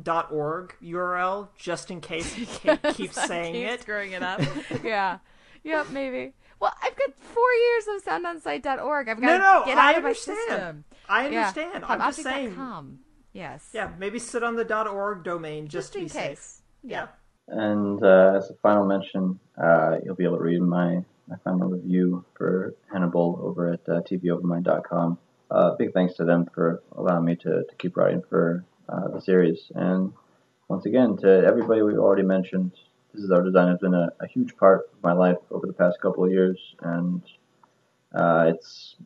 [0.00, 3.80] popoptiq.org URL just in case Kate yes, keeps saying keeps it.
[3.82, 4.40] Screwing it up.
[4.84, 5.18] yeah.
[5.62, 6.32] Yep, maybe.
[6.60, 9.08] Well, I've got four years of soundonsight.org.
[9.08, 10.38] I've got no, no, to get I out understand.
[10.48, 10.84] my system.
[11.08, 11.80] I understand.
[11.80, 11.86] Yeah.
[11.88, 12.98] I'm just saying.
[13.32, 13.68] Yes.
[13.72, 16.12] Yeah, maybe sit on the dot .org domain just, just to be case.
[16.12, 16.62] safe.
[16.84, 17.06] Yeah.
[17.48, 21.68] And uh, as a final mention, uh, you'll be able to read my, my final
[21.68, 25.18] review for Hannibal over at uh, tvovermind.com.
[25.50, 29.20] Uh, big thanks to them for allowing me to, to keep writing for uh, the
[29.20, 29.70] series.
[29.74, 30.12] And
[30.68, 32.72] once again, to everybody we've already mentioned,
[33.12, 35.72] this is our design has been a, a huge part of my life over the
[35.72, 37.22] past couple of years, and
[38.14, 38.96] uh, it's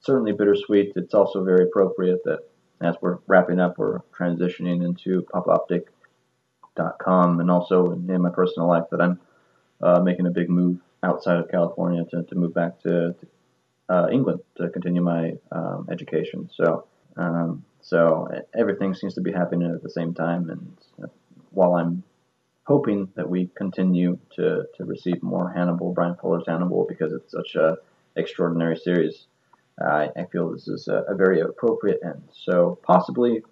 [0.00, 0.92] certainly bittersweet.
[0.96, 2.40] It's also very appropriate that
[2.80, 9.02] as we're wrapping up, we're transitioning into popoptiq.com and also in my personal life that
[9.02, 9.20] I'm
[9.82, 13.26] uh, making a big move outside of California to, to move back to, to
[13.88, 16.48] uh, England to continue my um, education.
[16.54, 16.86] So,
[17.16, 20.50] um, so everything seems to be happening at the same time.
[20.50, 21.06] And uh,
[21.50, 22.02] while I'm
[22.64, 27.56] hoping that we continue to, to receive more Hannibal, Bryan Fuller's Hannibal, because it's such
[27.56, 27.78] a
[28.16, 29.26] extraordinary series,
[29.80, 32.22] I, I feel this is a, a, very appropriate end.
[32.32, 33.42] So possibly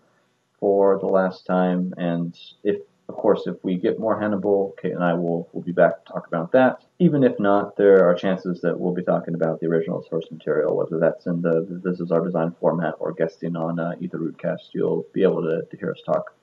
[0.61, 5.03] for the last time, and if of course if we get more Hannibal, Kate and
[5.03, 6.85] I will will be back to talk about that.
[6.99, 10.77] Even if not, there are chances that we'll be talking about the original source material,
[10.77, 14.19] whether that's in the this is our design format or guesting on uh, Eat the
[14.19, 14.71] Rudecast.
[14.73, 16.35] You'll be able to, to hear us talk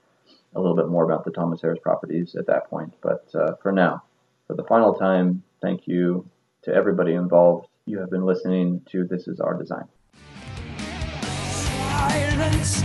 [0.56, 2.94] a little bit more about the Thomas Harris properties at that point.
[3.02, 4.04] But uh, for now,
[4.48, 6.28] for the final time, thank you
[6.64, 9.86] to everybody involved you have been listening to This Is Our Design.
[11.52, 12.82] Silence,